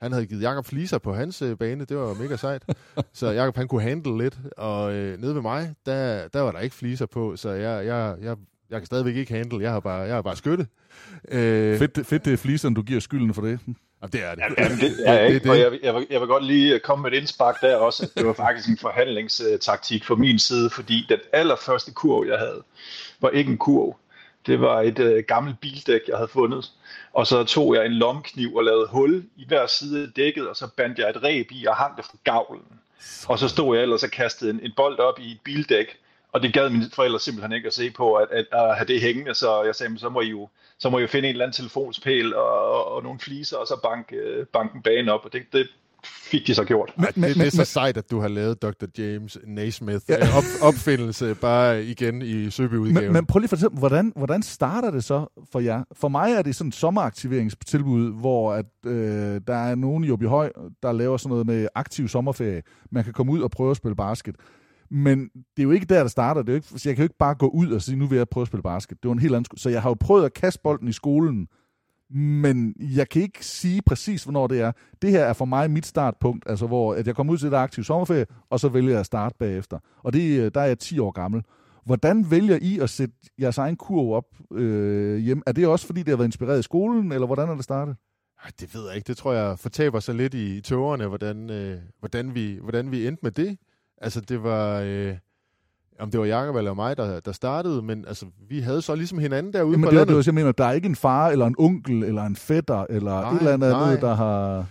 han 0.00 0.12
havde 0.12 0.26
givet 0.26 0.42
Jakob 0.42 0.66
fliser 0.66 0.98
på 0.98 1.14
hans 1.14 1.42
øh, 1.42 1.56
bane, 1.56 1.84
det 1.84 1.96
var 1.96 2.14
mega 2.14 2.36
sejt. 2.36 2.62
så 3.12 3.30
Jakob 3.30 3.56
han 3.56 3.68
kunne 3.68 3.82
handle 3.82 4.18
lidt, 4.18 4.38
og 4.56 4.94
øh, 4.94 5.20
nede 5.20 5.34
ved 5.34 5.42
mig, 5.42 5.74
der, 5.86 6.28
der 6.28 6.40
var 6.40 6.52
der 6.52 6.58
ikke 6.58 6.76
fliser 6.76 7.06
på, 7.06 7.36
så 7.36 7.50
jeg, 7.50 7.86
jeg, 7.86 8.16
jeg, 8.20 8.36
jeg 8.70 8.80
kan 8.80 8.86
stadigvæk 8.86 9.16
ikke 9.16 9.34
handle, 9.34 9.62
jeg 9.62 9.72
har 9.72 9.80
bare, 9.80 10.00
jeg 10.00 10.14
har 10.14 10.22
bare 10.22 10.36
skytte. 10.36 10.66
Øh, 11.28 11.78
fedt, 11.78 12.06
fedt 12.06 12.24
det 12.24 12.32
er 12.32 12.36
fliserne, 12.36 12.74
du 12.74 12.82
giver 12.82 13.00
skylden 13.00 13.34
for 13.34 13.42
det. 13.42 13.60
Jamen, 14.02 14.12
det 14.12 14.24
er 14.24 14.34
det. 14.34 14.54
Jamen, 14.58 14.78
det 14.78 15.08
er 15.08 15.20
ikke, 15.20 15.38
det, 15.38 15.44
det. 15.44 15.58
jeg, 15.58 15.78
jeg, 15.82 15.94
vil, 15.94 16.06
jeg 16.10 16.20
vil 16.20 16.28
godt 16.28 16.44
lige 16.44 16.78
komme 16.78 17.02
med 17.02 17.12
et 17.12 17.16
indspark 17.16 17.60
der 17.60 17.76
også, 17.76 18.02
at 18.02 18.10
det 18.16 18.26
var 18.26 18.32
faktisk 18.32 18.68
en 18.68 18.78
forhandlingstaktik 18.78 20.04
fra 20.04 20.14
min 20.14 20.38
side, 20.38 20.70
fordi 20.70 21.06
den 21.08 21.18
allerførste 21.32 21.92
kurv, 21.92 22.26
jeg 22.26 22.38
havde, 22.38 22.62
var 23.20 23.30
ikke 23.30 23.50
en 23.50 23.58
kurv. 23.58 23.96
Det 24.46 24.60
var 24.60 24.80
et 24.80 24.98
øh, 24.98 25.24
gammelt 25.28 25.60
bildæk, 25.60 26.00
jeg 26.08 26.16
havde 26.16 26.28
fundet. 26.28 26.70
Og 27.12 27.26
så 27.26 27.44
tog 27.44 27.74
jeg 27.74 27.86
en 27.86 27.92
lomkniv 27.92 28.56
og 28.56 28.64
lavede 28.64 28.88
hul 28.88 29.24
i 29.36 29.44
hver 29.48 29.66
side 29.66 30.02
af 30.02 30.08
dækket, 30.16 30.48
og 30.48 30.56
så 30.56 30.68
bandt 30.76 30.98
jeg 30.98 31.10
et 31.10 31.22
ræb 31.22 31.46
i 31.50 31.66
og 31.66 31.76
hang 31.76 31.96
det 31.96 32.04
fra 32.04 32.16
gavlen. 32.24 32.80
Og 33.28 33.38
så 33.38 33.48
stod 33.48 33.76
jeg 33.76 33.82
ellers 33.82 34.02
og 34.02 34.10
kastede 34.10 34.50
en, 34.50 34.60
en 34.62 34.72
bold 34.76 34.98
op 34.98 35.18
i 35.18 35.32
et 35.32 35.40
bildæk, 35.44 35.98
og 36.32 36.42
det 36.42 36.52
gad 36.52 36.70
mine 36.70 36.90
forældre 36.94 37.20
simpelthen 37.20 37.52
ikke 37.52 37.66
at 37.66 37.74
se 37.74 37.90
på, 37.90 38.14
at, 38.14 38.28
at, 38.30 38.46
at 38.52 38.76
have 38.76 38.86
det 38.86 39.00
hængende, 39.00 39.34
så 39.34 39.62
jeg 39.62 39.74
sagde, 39.74 39.98
så 39.98 40.08
må 40.08 40.20
I 40.20 40.28
jo, 40.28 40.48
så 40.78 40.90
må 40.90 40.98
I 40.98 41.00
jo 41.00 41.06
finde 41.06 41.28
en 41.28 41.32
eller 41.34 41.44
anden 41.44 41.56
telefonspæl 41.56 42.34
og, 42.34 42.70
og, 42.70 42.92
og 42.92 43.02
nogle 43.02 43.18
fliser, 43.20 43.56
og 43.56 43.66
så 43.66 43.80
banke 43.82 44.16
øh, 44.16 44.46
banken 44.46 44.82
banen 44.82 45.08
op, 45.08 45.24
og 45.24 45.32
det, 45.32 45.42
det 45.52 45.68
fik 46.06 46.46
de 46.46 46.54
så 46.54 46.64
gjort. 46.64 46.92
Men, 46.96 47.06
men, 47.14 47.30
det, 47.30 47.36
det 47.36 47.46
er 47.46 47.50
så 47.50 47.64
sejt, 47.64 47.96
at 47.96 48.10
du 48.10 48.20
har 48.20 48.28
lavet 48.28 48.62
Dr. 48.62 48.86
James 48.98 49.38
Naismith 49.44 50.04
ja. 50.08 50.16
Øh, 50.16 50.36
op, 50.36 50.44
opfindelse 50.62 51.34
bare 51.34 51.84
igen 51.84 52.22
i 52.22 52.50
Søby-udgaven. 52.50 53.04
Men, 53.04 53.12
men 53.12 53.26
prøv 53.26 53.38
lige 53.38 53.46
at 53.46 53.50
fortælle, 53.50 53.78
hvordan, 53.78 54.12
hvordan 54.16 54.42
starter 54.42 54.90
det 54.90 55.04
så 55.04 55.42
for 55.52 55.60
jer? 55.60 55.84
For 55.92 56.08
mig 56.08 56.32
er 56.32 56.42
det 56.42 56.56
sådan 56.56 56.68
et 56.68 56.74
sommeraktiveringstilbud, 56.74 58.20
hvor 58.20 58.52
at, 58.52 58.66
øh, 58.86 59.40
der 59.46 59.56
er 59.56 59.74
nogen 59.74 60.04
i 60.04 60.26
Høj, 60.26 60.52
der 60.82 60.92
laver 60.92 61.16
sådan 61.16 61.30
noget 61.30 61.46
med 61.46 61.68
aktiv 61.74 62.08
sommerferie. 62.08 62.62
Man 62.90 63.04
kan 63.04 63.12
komme 63.12 63.32
ud 63.32 63.40
og 63.40 63.50
prøve 63.50 63.70
at 63.70 63.76
spille 63.76 63.96
basket. 63.96 64.36
Men 64.90 65.20
det 65.28 65.58
er 65.58 65.62
jo 65.62 65.70
ikke 65.70 65.86
der, 65.86 66.00
der 66.00 66.08
starter. 66.08 66.42
Det 66.42 66.48
er 66.48 66.52
jo 66.52 66.56
ikke, 66.56 66.68
så 66.68 66.88
jeg 66.88 66.96
kan 66.96 67.02
jo 67.02 67.04
ikke 67.04 67.18
bare 67.18 67.34
gå 67.34 67.48
ud 67.48 67.70
og 67.70 67.82
sige, 67.82 67.96
nu 67.96 68.06
vil 68.06 68.16
jeg 68.16 68.28
prøve 68.28 68.42
at 68.42 68.48
spille 68.48 68.62
basket. 68.62 69.02
Det 69.02 69.08
var 69.08 69.12
en 69.12 69.18
helt 69.18 69.34
anden 69.34 69.58
Så 69.58 69.70
jeg 69.70 69.82
har 69.82 69.90
jo 69.90 69.96
prøvet 70.00 70.24
at 70.24 70.34
kaste 70.34 70.60
bolden 70.62 70.88
i 70.88 70.92
skolen, 70.92 71.48
men 72.10 72.74
jeg 72.78 73.08
kan 73.08 73.22
ikke 73.22 73.46
sige 73.46 73.82
præcis, 73.82 74.22
hvornår 74.22 74.46
det 74.46 74.60
er. 74.60 74.72
Det 75.02 75.10
her 75.10 75.24
er 75.24 75.32
for 75.32 75.44
mig 75.44 75.70
mit 75.70 75.86
startpunkt, 75.86 76.44
altså 76.50 76.66
hvor 76.66 76.94
at 76.94 77.06
jeg 77.06 77.16
kommer 77.16 77.32
ud 77.32 77.38
til 77.38 77.48
et 77.48 77.54
aktivt 77.54 77.86
sommerferie, 77.86 78.26
og 78.50 78.60
så 78.60 78.68
vælger 78.68 78.90
jeg 78.90 79.00
at 79.00 79.06
starte 79.06 79.34
bagefter. 79.38 79.78
Og 80.02 80.12
det, 80.12 80.40
øh, 80.40 80.50
der 80.54 80.60
er 80.60 80.66
jeg 80.66 80.78
10 80.78 80.98
år 80.98 81.10
gammel. 81.10 81.42
Hvordan 81.84 82.30
vælger 82.30 82.58
I 82.62 82.78
at 82.78 82.90
sætte 82.90 83.14
jeres 83.40 83.58
egen 83.58 83.76
kurv 83.76 84.12
op 84.12 84.24
øh, 84.52 85.18
hjem? 85.18 85.42
Er 85.46 85.52
det 85.52 85.66
også, 85.66 85.86
fordi 85.86 86.00
det 86.00 86.08
har 86.08 86.16
været 86.16 86.28
inspireret 86.28 86.58
i 86.58 86.62
skolen, 86.62 87.12
eller 87.12 87.26
hvordan 87.26 87.48
er 87.48 87.54
det 87.54 87.64
startet? 87.64 87.96
Det 88.60 88.74
ved 88.74 88.86
jeg 88.86 88.96
ikke. 88.96 89.06
Det 89.06 89.16
tror 89.16 89.32
jeg 89.32 89.58
fortaber 89.58 90.00
sig 90.00 90.14
lidt 90.14 90.34
i, 90.34 90.56
i 90.56 90.60
tårerne, 90.60 91.06
hvordan, 91.06 91.50
øh, 91.50 91.78
hvordan, 92.00 92.34
vi, 92.34 92.58
hvordan 92.62 92.90
vi 92.90 93.06
endte 93.06 93.20
med 93.22 93.30
det. 93.30 93.58
Altså, 93.98 94.20
det 94.20 94.42
var... 94.42 94.80
Øh, 94.80 95.16
om 95.98 96.10
det 96.10 96.20
var 96.20 96.26
Jacob 96.26 96.56
eller 96.56 96.74
mig, 96.74 96.96
der, 96.96 97.20
der 97.20 97.32
startede, 97.32 97.82
men 97.82 98.04
altså, 98.08 98.26
vi 98.48 98.60
havde 98.60 98.82
så 98.82 98.94
ligesom 98.94 99.18
hinanden 99.18 99.52
derude 99.52 99.72
Jamen, 99.72 99.84
på 99.84 99.90
det, 99.90 99.96
landet. 99.96 100.16
Det, 100.16 100.26
jeg 100.26 100.34
mener, 100.34 100.52
der 100.52 100.64
er 100.64 100.72
ikke 100.72 100.86
en 100.86 100.96
far, 100.96 101.28
eller 101.28 101.46
en 101.46 101.54
onkel, 101.58 102.04
eller 102.04 102.22
en 102.22 102.36
fætter, 102.36 102.86
eller 102.90 103.20
nej, 103.20 103.30
et 103.30 103.38
eller 103.38 103.52
andet, 103.52 103.70
nej. 103.70 103.96
der 103.96 104.14
har... 104.14 104.66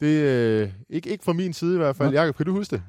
Det 0.00 0.28
er 0.28 0.62
øh, 0.62 0.68
ikke, 0.90 1.10
ikke 1.10 1.24
fra 1.24 1.32
min 1.32 1.52
side 1.52 1.74
i 1.74 1.78
hvert 1.78 1.96
fald. 1.96 2.12
Ja. 2.12 2.20
Jacob, 2.20 2.36
kan 2.36 2.46
du 2.46 2.52
huske 2.52 2.76
det? 2.76 2.82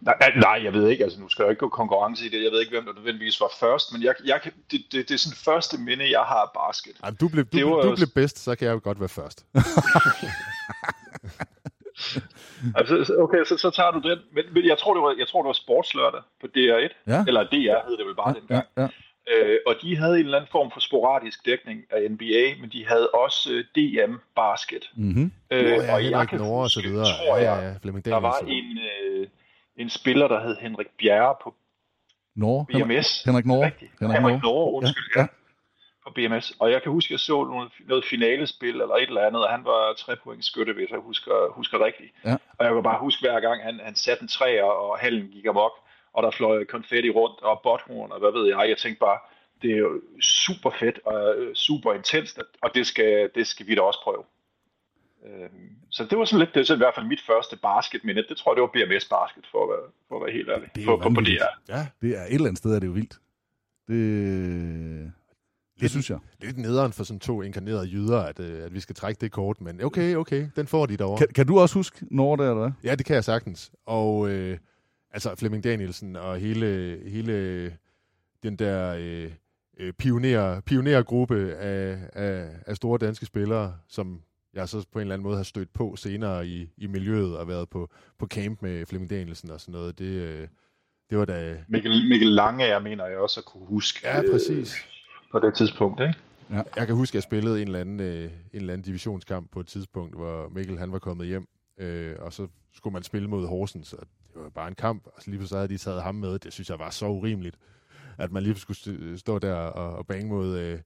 Nej, 0.00 0.14
nej, 0.36 0.60
jeg 0.64 0.72
ved 0.72 0.88
ikke. 0.88 1.04
Altså, 1.04 1.20
nu 1.20 1.28
skal 1.28 1.42
jeg 1.42 1.50
ikke 1.50 1.60
gå 1.60 1.68
konkurrence 1.68 2.26
i 2.26 2.28
det. 2.28 2.44
Jeg 2.44 2.52
ved 2.52 2.60
ikke, 2.60 2.70
hvem 2.70 2.84
der 2.84 2.92
nødvendigvis 2.92 3.40
var 3.40 3.52
først, 3.60 3.92
men 3.92 4.02
jeg, 4.02 4.14
jeg 4.24 4.40
kan, 4.42 4.52
det, 4.70 4.80
det, 4.92 5.08
det 5.08 5.14
er 5.14 5.18
sådan 5.18 5.36
første 5.36 5.78
minde, 5.78 6.10
jeg 6.10 6.20
har 6.20 6.34
af 6.34 6.48
basket. 6.54 6.92
Jamen, 7.04 7.16
du 7.16 7.28
blev, 7.28 7.44
du, 7.44 7.58
det 7.58 7.66
var, 7.66 7.82
du 7.82 7.96
blev 7.96 8.08
bedst, 8.14 8.38
så 8.38 8.54
kan 8.54 8.66
jeg 8.66 8.74
jo 8.74 8.80
godt 8.82 9.00
være 9.00 9.08
først. 9.08 9.46
altså, 12.76 13.16
okay, 13.18 13.44
så, 13.44 13.56
så 13.56 13.70
tager 13.70 13.90
du 13.90 14.08
den. 14.08 14.18
Men, 14.32 14.44
men 14.54 14.66
jeg, 14.66 14.78
tror, 14.78 14.94
det 14.94 15.02
var, 15.02 15.14
jeg 15.18 15.28
tror, 15.28 15.42
det 15.42 15.46
var 15.46 15.52
Sportslørdag 15.52 16.22
på 16.40 16.46
DR1. 16.56 16.92
Ja. 17.06 17.24
Eller 17.28 17.42
DR 17.42 17.88
hed 17.88 17.96
det 17.98 18.06
vel 18.06 18.14
bare 18.14 18.28
ja, 18.28 18.40
dengang. 18.40 18.66
Ja, 18.76 18.82
ja. 18.82 18.88
Øh, 19.30 19.58
og 19.66 19.74
de 19.82 19.96
havde 19.96 20.14
en 20.20 20.24
eller 20.24 20.38
anden 20.38 20.50
form 20.52 20.70
for 20.72 20.80
sporadisk 20.80 21.46
dækning 21.46 21.80
af 21.90 22.10
NBA, 22.10 22.44
men 22.60 22.70
de 22.72 22.86
havde 22.86 23.08
også 23.08 23.52
øh, 23.52 23.64
DM 23.76 24.14
Basket. 24.36 24.90
Mm-hmm. 24.96 25.32
Øh, 25.50 25.64
ja, 25.64 25.94
og 25.94 26.10
jeg 26.10 26.28
kan 26.28 26.38
Nord, 26.38 26.62
huske, 26.62 26.74
så 26.74 26.88
videre. 26.88 27.04
tror 27.04 27.36
jeg, 27.36 27.78
ja, 27.84 27.90
ja, 27.92 28.00
der 28.00 28.16
var 28.16 28.38
en, 28.38 28.78
øh, 28.78 29.26
en 29.76 29.90
spiller, 29.90 30.28
der 30.28 30.40
hed 30.46 30.56
Henrik 30.60 30.86
Bjerre 30.98 31.34
på 31.42 31.54
Nord. 32.36 32.66
BMS. 32.66 33.22
Henrik 33.24 33.46
Nord. 33.46 33.64
Henrik, 34.00 34.16
Henrik 34.18 34.42
Nord, 34.42 34.74
undskyld. 34.74 35.04
Ja, 35.16 35.20
ja 35.20 35.26
på 36.04 36.10
BMS. 36.14 36.52
Og 36.58 36.70
jeg 36.70 36.82
kan 36.82 36.92
huske, 36.92 37.08
at 37.08 37.10
jeg 37.10 37.20
så 37.20 37.44
noget, 37.44 37.72
noget 37.86 38.04
finalespil 38.04 38.80
eller 38.80 38.94
et 38.94 39.08
eller 39.08 39.26
andet, 39.26 39.44
og 39.44 39.50
han 39.50 39.64
var 39.64 39.94
tre 39.98 40.16
point 40.16 40.44
skytte, 40.44 40.72
hvis 40.72 40.90
jeg 40.90 40.98
husker, 40.98 41.52
husker 41.52 41.84
rigtigt. 41.84 42.12
Ja. 42.24 42.36
Og 42.58 42.64
jeg 42.64 42.74
kan 42.74 42.82
bare 42.82 43.00
huske 43.00 43.20
hver 43.20 43.40
gang, 43.40 43.62
han, 43.62 43.80
han 43.84 43.94
satte 43.94 44.22
en 44.22 44.28
træer, 44.28 44.64
og 44.64 44.98
hallen 44.98 45.28
gik 45.28 45.46
amok, 45.46 45.72
og 46.12 46.22
der 46.22 46.30
fløj 46.30 46.64
konfetti 46.64 47.10
rundt, 47.10 47.42
og 47.42 47.60
botthorn, 47.62 48.12
og 48.12 48.18
hvad 48.18 48.32
ved 48.32 48.48
jeg. 48.48 48.68
Jeg 48.68 48.78
tænkte 48.78 49.00
bare, 49.00 49.18
det 49.62 49.70
er 49.72 49.76
jo 49.76 50.00
super 50.20 50.70
fedt 50.70 50.98
og 51.04 51.34
øh, 51.36 51.54
super 51.54 51.92
intenst, 51.92 52.38
og 52.62 52.74
det 52.74 52.86
skal, 52.86 53.30
det 53.34 53.46
skal 53.46 53.66
vi 53.66 53.74
da 53.74 53.80
også 53.80 54.00
prøve. 54.04 54.24
Øhm, 55.26 55.70
så 55.90 56.04
det 56.04 56.18
var 56.18 56.24
sådan 56.24 56.38
lidt, 56.38 56.54
det 56.54 56.70
er 56.70 56.74
i 56.74 56.78
hvert 56.78 56.94
fald 56.94 57.06
mit 57.06 57.22
første 57.26 57.56
basketminde. 57.56 58.24
Det 58.28 58.36
tror 58.36 58.52
jeg, 58.52 58.56
det 58.56 58.62
var 58.62 58.72
BMS 58.74 59.04
basket, 59.04 59.44
for 59.52 59.62
at 59.64 59.68
være, 59.68 59.86
for 60.08 60.16
at 60.16 60.22
være 60.24 60.32
helt 60.32 60.48
ærlig. 60.48 60.68
Det 60.74 60.82
er 60.82 60.86
på, 60.86 60.96
på, 60.96 61.10
på 61.14 61.20
det 61.20 61.38
Ja, 61.68 61.86
det 62.00 62.10
er 62.18 62.22
et 62.22 62.34
eller 62.34 62.46
andet 62.46 62.58
sted, 62.58 62.74
er 62.74 62.80
det 62.80 62.86
jo 62.86 62.92
vildt. 62.92 63.14
Det, 63.88 65.12
det 65.82 65.90
synes 65.90 66.10
jeg. 66.10 66.18
Lidt 66.40 66.58
nederen 66.58 66.92
for 66.92 67.04
sådan 67.04 67.20
to 67.20 67.42
inkarnerede 67.42 67.88
jyder, 67.88 68.18
at, 68.18 68.40
øh, 68.40 68.64
at 68.64 68.74
vi 68.74 68.80
skal 68.80 68.94
trække 68.94 69.20
det 69.20 69.32
kort, 69.32 69.60
men 69.60 69.84
okay, 69.84 70.14
okay, 70.16 70.48
den 70.56 70.66
får 70.66 70.86
de 70.86 70.96
derovre. 70.96 71.18
Kan, 71.18 71.28
kan 71.34 71.46
du 71.46 71.58
også 71.58 71.74
huske 71.74 72.06
Norge 72.10 72.38
der, 72.38 72.50
eller 72.50 72.62
hvad? 72.62 72.72
Ja, 72.84 72.94
det 72.94 73.06
kan 73.06 73.14
jeg 73.14 73.24
sagtens. 73.24 73.72
Og 73.86 74.28
øh, 74.28 74.58
altså 75.10 75.34
Flemming 75.36 75.64
Danielsen 75.64 76.16
og 76.16 76.38
hele, 76.38 76.98
hele 77.06 77.76
den 78.42 78.56
der 78.56 78.94
øh, 78.98 79.30
øh, 79.78 79.92
pioner, 79.92 80.60
pionergruppe 80.60 81.54
af, 81.54 81.98
af, 82.12 82.48
af 82.66 82.76
store 82.76 82.98
danske 82.98 83.26
spillere, 83.26 83.74
som 83.88 84.20
jeg 84.54 84.68
så 84.68 84.86
på 84.92 84.98
en 84.98 85.00
eller 85.00 85.14
anden 85.14 85.24
måde 85.24 85.36
har 85.36 85.44
stødt 85.44 85.72
på 85.72 85.96
senere 85.96 86.46
i, 86.46 86.68
i 86.76 86.86
miljøet 86.86 87.36
og 87.36 87.48
været 87.48 87.68
på, 87.68 87.90
på 88.18 88.26
camp 88.26 88.62
med 88.62 88.86
Flemming 88.86 89.10
Danielsen 89.10 89.50
og 89.50 89.60
sådan 89.60 89.72
noget. 89.72 89.98
Det, 89.98 90.04
øh, 90.04 90.48
det 91.10 91.18
var 91.18 91.24
da... 91.24 91.56
Mikkel, 91.68 92.08
Mikkel 92.08 92.28
Lange, 92.28 92.64
jeg 92.64 92.82
mener 92.82 93.06
jeg 93.06 93.18
også 93.18 93.40
at 93.40 93.44
kunne 93.44 93.66
huske. 93.66 94.08
Ja, 94.08 94.22
præcis. 94.32 94.74
Øh, 94.74 94.92
på 95.32 95.38
det 95.38 95.54
tidspunkt, 95.54 96.00
ikke? 96.00 96.14
Ja. 96.50 96.62
Jeg 96.76 96.86
kan 96.86 96.96
huske, 96.96 97.10
at 97.10 97.14
jeg 97.14 97.22
spillede 97.22 97.62
en 97.62 97.68
eller, 97.68 97.80
anden, 97.80 98.00
øh, 98.00 98.24
en 98.24 98.30
eller 98.52 98.72
anden 98.72 98.84
divisionskamp 98.84 99.50
på 99.50 99.60
et 99.60 99.66
tidspunkt, 99.66 100.14
hvor 100.14 100.48
Mikkel 100.48 100.78
han 100.78 100.92
var 100.92 100.98
kommet 100.98 101.26
hjem, 101.26 101.46
øh, 101.78 102.16
og 102.18 102.32
så 102.32 102.46
skulle 102.72 102.92
man 102.92 103.02
spille 103.02 103.28
mod 103.28 103.46
Horsens, 103.46 103.92
og 103.92 104.06
det 104.34 104.42
var 104.42 104.48
bare 104.48 104.68
en 104.68 104.74
kamp, 104.74 105.06
og 105.06 105.22
så 105.22 105.30
lige 105.30 105.46
så 105.46 105.56
havde 105.56 105.68
de 105.68 105.78
taget 105.78 106.02
ham 106.02 106.14
med. 106.14 106.38
Det 106.38 106.52
synes 106.52 106.70
jeg 106.70 106.78
var 106.78 106.90
så 106.90 107.06
urimeligt, 107.06 107.56
at 108.18 108.32
man 108.32 108.42
lige 108.42 108.56
skulle 108.56 109.18
stå 109.18 109.38
der 109.38 109.54
og, 109.54 109.96
og 109.96 110.06
bange 110.06 110.28
mod, 110.28 110.58
øh, 110.58 110.78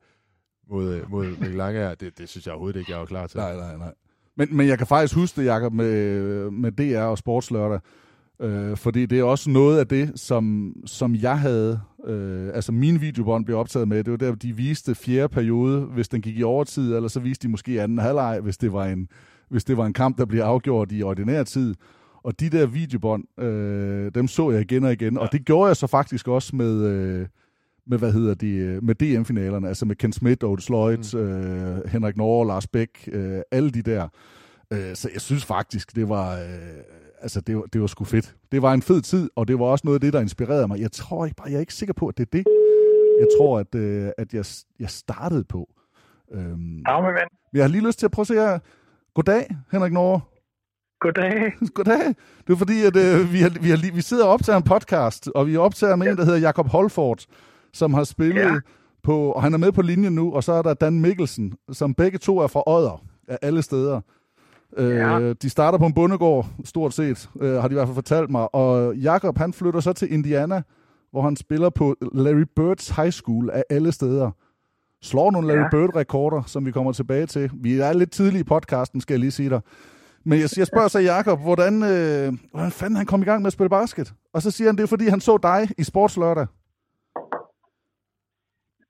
mod, 0.69 0.95
øh, 0.95 1.11
mod 1.11 1.27
Mikkel 1.27 1.55
Lange. 1.57 1.95
Det, 1.95 2.19
det 2.19 2.29
synes 2.29 2.47
jeg 2.47 2.53
overhovedet 2.53 2.81
ikke, 2.81 2.93
jeg 2.93 3.01
var 3.01 3.07
klar 3.07 3.27
til. 3.27 3.41
Nej, 3.41 3.57
nej, 3.57 3.77
nej. 3.77 3.95
Men, 4.37 4.57
men 4.57 4.69
jeg 4.69 4.79
kan 4.79 4.87
faktisk 4.87 5.15
huske 5.15 5.41
det, 5.41 5.47
Jacob, 5.47 5.73
med, 5.73 6.51
med 6.51 6.73
DR 6.73 7.03
og 7.03 7.19
Sportslørdag, 7.19 7.81
øh, 8.41 8.77
fordi 8.77 9.07
det 9.07 9.19
er 9.19 9.25
også 9.25 9.51
noget 9.51 9.79
af 9.79 9.87
det, 9.87 10.13
som, 10.21 10.75
som 10.87 11.15
jeg 11.15 11.41
havde 11.41 11.81
Øh, 12.07 12.51
altså 12.55 12.73
min 12.73 13.01
videobånd 13.01 13.45
blev 13.45 13.59
optaget 13.59 13.89
med, 13.89 14.05
det 14.05 14.11
var 14.11 14.17
der, 14.17 14.35
de 14.35 14.57
viste 14.57 14.95
fjerde 14.95 15.29
periode, 15.29 15.81
hvis 15.81 16.09
den 16.09 16.21
gik 16.21 16.39
i 16.39 16.43
overtid, 16.43 16.95
eller 16.95 17.09
så 17.09 17.21
viste 17.21 17.43
de 17.43 17.51
måske 17.51 17.83
anden 17.83 17.99
halvleg, 17.99 18.41
hvis 18.41 18.57
det 18.57 18.73
var 18.73 18.85
en, 18.87 19.09
hvis 19.49 19.65
det 19.65 19.77
var 19.77 19.87
en 19.87 19.93
kamp, 19.93 20.19
der 20.19 20.25
blev 20.25 20.41
afgjort 20.41 20.89
i 20.93 21.03
ordinær 21.03 21.43
tid. 21.43 21.75
Og 22.23 22.41
de 22.41 22.51
der 22.51 22.67
videobånd, 22.67 23.41
øh, 23.41 24.11
dem 24.15 24.29
så 24.29 24.51
jeg 24.51 24.61
igen 24.61 24.85
og 24.85 24.93
igen, 24.93 25.15
ja. 25.15 25.21
og 25.21 25.29
det 25.33 25.45
gjorde 25.45 25.69
jeg 25.69 25.77
så 25.77 25.87
faktisk 25.87 26.29
også 26.29 26.57
med, 26.57 26.83
øh, 26.83 27.27
med 27.87 27.99
hvad 27.99 28.13
hedder 28.13 28.35
de, 28.35 28.49
øh, 28.49 28.85
med 28.85 28.95
DM-finalerne, 28.95 29.69
altså 29.69 29.87
med 29.87 29.97
Ken 29.97 30.13
Smith, 30.13 30.45
Otis 30.45 30.69
Lloyd, 30.69 31.15
mm. 31.15 31.21
øh, 31.21 31.89
Henrik 31.89 32.17
Norge, 32.17 32.47
Lars 32.47 32.67
Bæk, 32.67 33.09
øh, 33.13 33.41
alle 33.51 33.71
de 33.71 33.83
der. 33.83 34.09
Øh, 34.71 34.95
så 34.95 35.11
jeg 35.13 35.21
synes 35.21 35.45
faktisk, 35.45 35.97
det 35.97 36.09
var, 36.09 36.35
øh, 36.35 36.43
altså 37.27 37.41
det 37.41 37.57
var, 37.57 37.63
det 37.73 37.81
var 37.81 37.87
sgu 37.87 38.05
fedt. 38.05 38.37
Det 38.53 38.63
var 38.63 38.73
en 38.73 38.83
fed 38.83 39.01
tid, 39.03 39.31
og 39.37 39.49
det 39.49 39.59
var 39.59 39.65
også 39.65 39.83
noget 39.85 39.97
af 39.97 40.01
det, 40.01 40.13
der 40.13 40.21
inspirerede 40.21 40.69
mig. 40.69 40.81
Jeg 40.81 40.93
tror 40.93 41.25
ikke 41.25 41.37
bare, 41.37 41.51
jeg 41.51 41.57
er 41.57 41.61
ikke 41.61 41.75
sikker 41.75 41.93
på, 41.95 42.09
at 42.09 42.19
det 42.19 42.23
er 42.23 42.31
det, 42.33 42.45
jeg 43.19 43.27
tror, 43.39 43.59
at, 43.59 43.75
øh, 43.75 44.11
at 44.19 44.35
jeg, 44.35 44.45
jeg 44.81 44.91
startede 44.91 45.45
på. 45.45 45.69
Øhm, 46.33 46.79
ja, 46.89 47.01
men 47.01 47.13
jeg 47.55 47.63
har 47.63 47.69
lige 47.69 47.87
lyst 47.87 47.99
til 47.99 48.07
at 48.07 48.11
prøve 48.11 48.23
at 48.23 48.27
se 48.27 48.35
her. 48.35 48.59
Goddag, 49.15 49.57
Henrik 49.73 49.93
Norge. 49.93 50.21
Goddag. 51.01 51.53
Goddag. 51.77 52.07
Det 52.47 52.53
er 52.53 52.57
fordi, 52.57 52.83
at 52.83 52.97
øh, 52.97 53.33
vi, 53.33 53.39
har, 53.41 53.61
vi, 53.61 53.71
har, 53.71 53.95
vi 53.95 54.03
sidder 54.03 54.25
og 54.25 54.31
optager 54.31 54.57
en 54.57 54.63
podcast, 54.63 55.29
og 55.35 55.47
vi 55.47 55.57
optager 55.57 55.97
med 55.97 56.07
ja. 56.07 56.13
en, 56.13 56.19
der 56.19 56.25
hedder 56.25 56.39
Jakob 56.39 56.67
Holford, 56.67 57.25
som 57.73 57.95
har 57.95 58.05
spillet 58.05 58.43
ja. 58.43 58.61
på, 59.03 59.33
og 59.33 59.43
han 59.43 59.55
er 59.55 59.59
med 59.59 59.73
på 59.73 59.83
linjen 59.83 60.15
nu, 60.15 60.35
og 60.35 60.45
så 60.45 60.53
er 60.53 60.63
der 60.63 60.75
Dan 60.75 61.01
Mikkelsen, 61.01 61.55
som 61.73 61.95
begge 61.95 62.19
to 62.19 62.39
er 62.39 62.47
fra 62.47 62.63
Odder, 62.67 63.05
af 63.29 63.39
alle 63.43 63.63
steder. 63.63 64.01
Øh, 64.77 64.97
ja. 64.97 65.33
de 65.33 65.51
starter 65.51 65.79
på 65.79 65.87
en 65.87 65.95
bundegård, 65.95 66.47
stort 66.65 66.95
set, 66.95 67.31
øh, 67.41 67.55
har 67.55 67.69
de 67.69 67.73
i 67.73 67.77
hvert 67.77 67.89
fald 67.89 67.95
fortalt 67.95 68.31
mig, 68.31 68.55
og 68.55 68.97
Jakob 68.97 69.39
han 69.39 69.53
flytter 69.53 69.81
så 69.81 69.93
til 69.93 70.13
Indiana, 70.13 70.63
hvor 71.11 71.23
han 71.23 71.37
spiller 71.37 71.71
på 71.71 71.95
Larry 72.13 72.45
Birds 72.57 72.89
High 72.89 73.11
School 73.11 73.51
af 73.51 73.65
alle 73.71 73.93
steder. 73.93 74.31
Slår 75.03 75.31
nogle 75.31 75.49
Larry 75.49 75.59
ja. 75.59 75.69
Bird-rekorder, 75.71 76.43
som 76.47 76.67
vi 76.67 76.73
kommer 76.73 76.93
tilbage 76.93 77.27
til. 77.27 77.51
Vi 77.55 77.81
er 77.81 77.93
lidt 77.93 78.11
tidlige 78.11 78.41
i 78.41 78.45
podcasten, 78.45 79.01
skal 79.01 79.15
jeg 79.15 79.21
lige 79.21 79.31
sige 79.31 79.51
dig. 79.51 79.61
Men 80.25 80.41
jeg, 80.41 80.49
jeg 80.57 80.67
spørger 80.67 80.89
så 80.89 80.99
Jakob, 80.99 81.41
hvordan, 81.41 81.83
øh, 81.83 82.33
hvordan 82.51 82.71
fanden 82.71 82.97
han 82.97 83.07
kom 83.07 83.23
i 83.23 83.25
gang 83.25 83.43
med 83.43 83.47
at 83.47 83.53
spille 83.53 83.71
basket? 83.71 84.15
Og 84.35 84.43
så 84.43 84.51
siger 84.51 84.69
han, 84.69 84.77
det 84.77 84.83
er 84.83 84.87
fordi, 84.87 85.09
han 85.09 85.21
så 85.21 85.37
dig 85.37 85.69
i 85.79 85.85
Sportslørdag. 85.85 86.47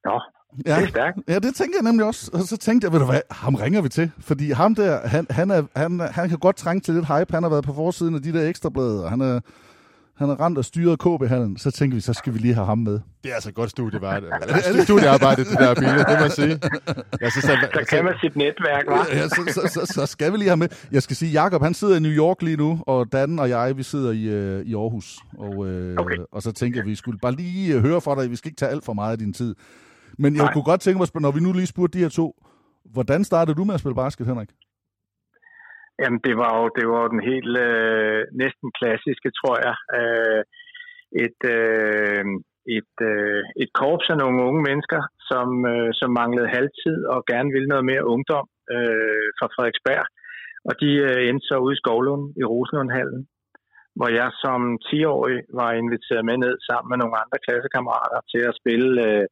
Nå, 0.04 0.20
ja. 0.66 0.76
det 0.76 0.82
er 0.84 0.88
stærkt. 0.88 1.18
Ja, 1.28 1.38
det 1.38 1.54
tænker 1.54 1.78
jeg 1.78 1.84
nemlig 1.84 2.06
også. 2.06 2.30
Og 2.32 2.40
så 2.40 2.56
tænkte 2.56 2.84
jeg, 2.84 2.92
ved 2.92 3.00
du 3.00 3.06
hvad, 3.06 3.20
ham 3.30 3.54
ringer 3.54 3.80
vi 3.80 3.88
til. 3.88 4.10
Fordi 4.20 4.50
ham 4.50 4.74
der, 4.74 5.08
han, 5.08 5.26
han, 5.30 5.50
er, 5.50 5.62
han, 5.76 6.00
han 6.00 6.28
kan 6.28 6.38
godt 6.38 6.56
trænge 6.56 6.80
til 6.80 6.94
lidt 6.94 7.06
hype. 7.06 7.34
Han 7.34 7.42
har 7.42 7.50
været 7.50 7.64
på 7.64 7.74
forsiden 7.74 8.14
af 8.14 8.22
de 8.22 8.32
der 8.32 8.48
ekstrablade, 8.48 9.04
og 9.04 9.10
han 9.10 9.20
er, 9.20 9.40
han 10.16 10.30
er 10.30 10.40
rent 10.46 10.58
og 10.58 10.64
styret 10.64 10.98
KB-hallen, 10.98 11.58
så 11.58 11.70
tænker 11.70 11.94
vi, 11.94 12.00
så 12.00 12.12
skal 12.12 12.34
vi 12.34 12.38
lige 12.38 12.54
have 12.54 12.66
ham 12.66 12.78
med. 12.78 12.92
Det 12.92 13.30
er 13.30 13.34
altså 13.34 13.48
et 13.48 13.54
godt 13.54 13.70
studie, 13.70 14.00
var 14.00 14.20
det. 14.20 14.28
Er 14.66 14.72
det 14.72 14.82
studiearbejde, 14.82 15.44
det 15.44 15.58
der 15.58 15.74
billede, 15.74 15.98
det 15.98 16.16
må 16.18 16.22
jeg 16.22 16.30
sige. 16.32 16.60
Ja, 17.20 17.30
så, 17.30 17.40
så, 17.40 17.68
der 17.74 17.84
kan 17.84 18.04
man 18.04 18.14
sit 18.20 18.36
netværk, 18.36 18.84
hva'? 18.84 19.16
Ja, 19.16 19.28
så, 19.28 19.42
så, 19.48 19.60
så, 19.74 19.92
så, 19.94 20.06
skal 20.06 20.32
vi 20.32 20.36
lige 20.38 20.48
have 20.48 20.56
med. 20.56 20.68
Jeg 20.92 21.02
skal 21.02 21.16
sige, 21.16 21.32
Jakob 21.32 21.62
han 21.62 21.74
sidder 21.74 21.96
i 21.96 22.00
New 22.00 22.12
York 22.12 22.42
lige 22.42 22.56
nu, 22.56 22.80
og 22.86 23.12
Dan 23.12 23.38
og 23.38 23.48
jeg, 23.48 23.76
vi 23.76 23.82
sidder 23.82 24.12
i, 24.12 24.24
øh, 24.24 24.66
i 24.66 24.74
Aarhus. 24.74 25.18
Og, 25.38 25.66
øh, 25.66 25.96
okay. 25.98 26.16
og 26.32 26.42
så 26.42 26.52
tænker 26.52 26.82
vi, 26.82 26.90
vi 26.90 26.94
skulle 26.94 27.18
bare 27.18 27.32
lige 27.32 27.74
øh, 27.74 27.80
høre 27.82 28.00
fra 28.00 28.22
dig, 28.22 28.30
vi 28.30 28.36
skal 28.36 28.48
ikke 28.48 28.58
tage 28.58 28.70
alt 28.70 28.84
for 28.84 28.92
meget 28.92 29.12
af 29.12 29.18
din 29.18 29.32
tid. 29.32 29.54
Men 30.22 30.30
jeg 30.38 30.46
Nej. 30.46 30.52
kunne 30.52 30.70
godt 30.70 30.80
tænke 30.82 30.98
mig, 30.98 31.22
når 31.26 31.34
vi 31.36 31.40
nu 31.46 31.50
lige 31.52 31.72
spurgte 31.74 31.94
de 31.96 32.04
her 32.04 32.12
to, 32.20 32.26
hvordan 32.94 33.20
startede 33.30 33.58
du 33.58 33.64
med 33.64 33.74
at 33.74 33.80
spille 33.82 34.02
basket, 34.04 34.26
Henrik? 34.30 34.50
Jamen, 36.00 36.20
det 36.26 36.34
var 36.42 36.52
jo, 36.58 36.64
det 36.76 36.84
var 36.90 36.98
jo 37.04 37.08
den 37.14 37.22
helt 37.32 37.54
øh, 37.68 38.20
næsten 38.42 38.68
klassiske, 38.78 39.28
tror 39.40 39.56
jeg. 39.66 39.76
Øh, 39.98 40.42
et, 41.26 41.40
øh, 41.56 42.24
et, 42.78 42.94
øh, 43.10 43.42
et 43.62 43.70
korps 43.80 44.06
af 44.12 44.16
nogle 44.22 44.38
unge 44.48 44.62
mennesker, 44.68 45.00
som, 45.30 45.48
øh, 45.72 45.90
som 46.00 46.10
manglede 46.20 46.54
halvtid 46.56 46.98
og 47.14 47.20
gerne 47.32 47.50
ville 47.54 47.72
noget 47.72 47.86
mere 47.90 48.08
ungdom 48.14 48.46
øh, 48.74 49.26
fra 49.38 49.46
Frederiksberg. 49.54 50.06
Og 50.68 50.74
de 50.82 50.90
øh, 51.08 51.20
endte 51.28 51.46
så 51.48 51.56
ude 51.64 51.74
i 51.76 51.80
Skovlund 51.82 52.24
i 52.40 52.42
Rosenlundhallen, 52.52 53.20
hvor 53.96 54.10
jeg 54.20 54.28
som 54.44 54.60
10-årig 54.88 55.38
var 55.60 55.70
inviteret 55.82 56.24
med 56.28 56.36
ned 56.44 56.54
sammen 56.68 56.88
med 56.90 56.98
nogle 57.02 57.18
andre 57.22 57.38
klassekammerater 57.44 58.20
til 58.32 58.42
at 58.50 58.58
spille 58.60 58.90
øh, 59.08 59.26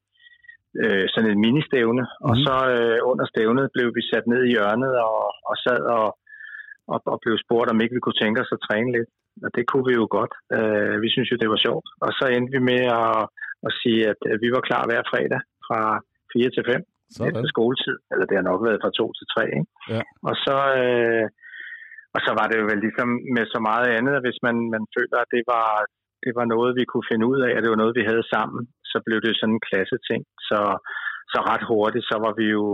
øh, 0.82 1.04
sådan 1.12 1.30
et 1.30 1.44
ministævne. 1.46 2.04
Mm. 2.10 2.26
Og 2.28 2.34
så 2.44 2.56
øh, 2.76 2.98
under 3.10 3.26
stævnet 3.32 3.74
blev 3.74 3.88
vi 3.96 4.02
sat 4.10 4.26
ned 4.32 4.42
i 4.44 4.52
hjørnet 4.54 4.92
og, 5.08 5.18
og 5.50 5.54
sad 5.64 5.82
og 5.98 6.06
og, 6.92 6.98
og 7.12 7.18
blev 7.24 7.36
spurgt, 7.44 7.70
om 7.72 7.80
ikke 7.80 7.96
vi 7.96 8.04
kunne 8.04 8.20
tænke 8.22 8.40
os 8.42 8.56
at 8.56 8.64
træne 8.68 8.90
lidt. 8.96 9.10
Og 9.44 9.50
det 9.56 9.64
kunne 9.70 9.86
vi 9.90 9.94
jo 10.00 10.06
godt. 10.18 10.34
Uh, 10.56 10.94
vi 11.04 11.08
synes 11.14 11.28
jo, 11.32 11.36
det 11.42 11.50
var 11.54 11.60
sjovt. 11.66 11.86
Og 12.04 12.10
så 12.18 12.24
endte 12.34 12.54
vi 12.56 12.60
med 12.72 12.82
at, 13.00 13.22
at 13.66 13.72
sige, 13.80 14.00
at 14.10 14.20
vi 14.42 14.48
var 14.56 14.62
klar 14.68 14.82
hver 14.88 15.02
fredag 15.10 15.40
fra 15.66 15.80
4 16.32 16.50
til 16.54 16.64
5 16.66 16.82
Sådan. 17.10 17.26
efter 17.28 17.46
skoletid. 17.52 17.96
Eller 18.12 18.26
det 18.26 18.36
har 18.38 18.46
nok 18.50 18.60
været 18.66 18.82
fra 18.82 18.96
2 18.98 19.12
til 19.18 19.26
3. 19.36 19.42
Ikke? 19.58 19.70
Ja. 19.94 20.02
Og 20.28 20.34
så... 20.44 20.56
Uh, 20.84 21.26
og 22.16 22.20
så 22.26 22.32
var 22.38 22.46
det 22.48 22.56
jo 22.60 22.66
vel 22.72 22.80
ligesom 22.86 23.08
med 23.36 23.44
så 23.54 23.58
meget 23.70 23.88
andet, 23.98 24.12
at 24.18 24.24
hvis 24.26 24.40
man, 24.46 24.56
man 24.74 24.84
føler, 24.96 25.18
at 25.24 25.30
det 25.36 25.42
var, 25.54 25.68
det 26.24 26.32
var 26.38 26.46
noget, 26.54 26.70
vi 26.80 26.84
kunne 26.90 27.08
finde 27.12 27.26
ud 27.32 27.38
af, 27.46 27.52
at 27.54 27.62
det 27.62 27.70
var 27.72 27.80
noget, 27.82 27.98
vi 28.00 28.04
havde 28.10 28.30
sammen, 28.34 28.62
så 28.94 28.98
blev 29.06 29.18
det 29.26 29.32
sådan 29.36 29.54
en 29.56 29.66
klasse 29.68 29.96
ting. 30.08 30.22
Så, 30.48 30.60
så 31.32 31.38
ret 31.50 31.64
hurtigt, 31.70 32.04
så 32.10 32.16
var 32.24 32.32
vi 32.40 32.46
jo, 32.56 32.64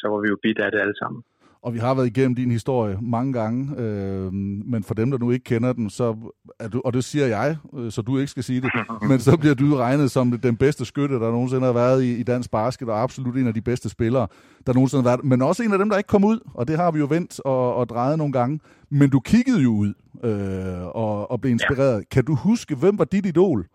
så 0.00 0.06
var 0.12 0.18
vi 0.22 0.28
jo 0.32 0.38
bidt 0.44 0.58
af 0.64 0.70
det 0.70 0.80
alle 0.84 0.98
sammen 1.02 1.20
og 1.66 1.74
vi 1.74 1.78
har 1.78 1.94
været 1.94 2.06
igennem 2.06 2.34
din 2.34 2.50
historie 2.50 2.98
mange 3.02 3.32
gange, 3.32 3.80
øh, 3.80 4.32
men 4.72 4.84
for 4.84 4.94
dem, 4.94 5.10
der 5.10 5.18
nu 5.18 5.30
ikke 5.30 5.44
kender 5.44 5.72
den, 5.72 5.90
så 5.90 6.16
er 6.60 6.68
du, 6.68 6.82
og 6.84 6.92
det 6.92 7.04
siger 7.04 7.26
jeg, 7.26 7.56
øh, 7.78 7.92
så 7.92 8.02
du 8.02 8.18
ikke 8.18 8.30
skal 8.30 8.42
sige 8.42 8.60
det, 8.60 8.70
men 9.10 9.18
så 9.18 9.36
bliver 9.36 9.54
du 9.54 9.76
regnet 9.76 10.10
som 10.10 10.38
den 10.38 10.56
bedste 10.56 10.84
skytte, 10.84 11.14
der 11.14 11.30
nogensinde 11.30 11.66
har 11.66 11.72
været 11.72 12.02
i, 12.02 12.16
i 12.16 12.22
dansk 12.22 12.50
basket, 12.50 12.88
og 12.88 13.02
absolut 13.02 13.36
en 13.36 13.46
af 13.46 13.54
de 13.54 13.60
bedste 13.60 13.88
spillere, 13.88 14.26
der 14.66 14.72
nogensinde 14.72 15.02
har 15.02 15.10
været, 15.10 15.24
men 15.24 15.42
også 15.42 15.62
en 15.62 15.72
af 15.72 15.78
dem, 15.78 15.90
der 15.90 15.96
ikke 15.96 16.08
kom 16.08 16.24
ud, 16.24 16.38
og 16.54 16.68
det 16.68 16.76
har 16.76 16.90
vi 16.90 16.98
jo 16.98 17.06
vendt 17.10 17.40
og, 17.44 17.74
og 17.74 17.88
drejet 17.88 18.18
nogle 18.18 18.32
gange, 18.32 18.60
men 18.90 19.10
du 19.10 19.20
kiggede 19.20 19.62
jo 19.62 19.70
ud 19.70 19.92
øh, 20.24 20.86
og, 20.86 21.30
og 21.30 21.40
blev 21.40 21.50
inspireret. 21.52 21.98
Ja. 21.98 22.04
Kan 22.10 22.24
du 22.24 22.34
huske, 22.34 22.74
hvem 22.74 22.98
var 22.98 23.04
dit 23.04 23.26
idol? 23.26 23.66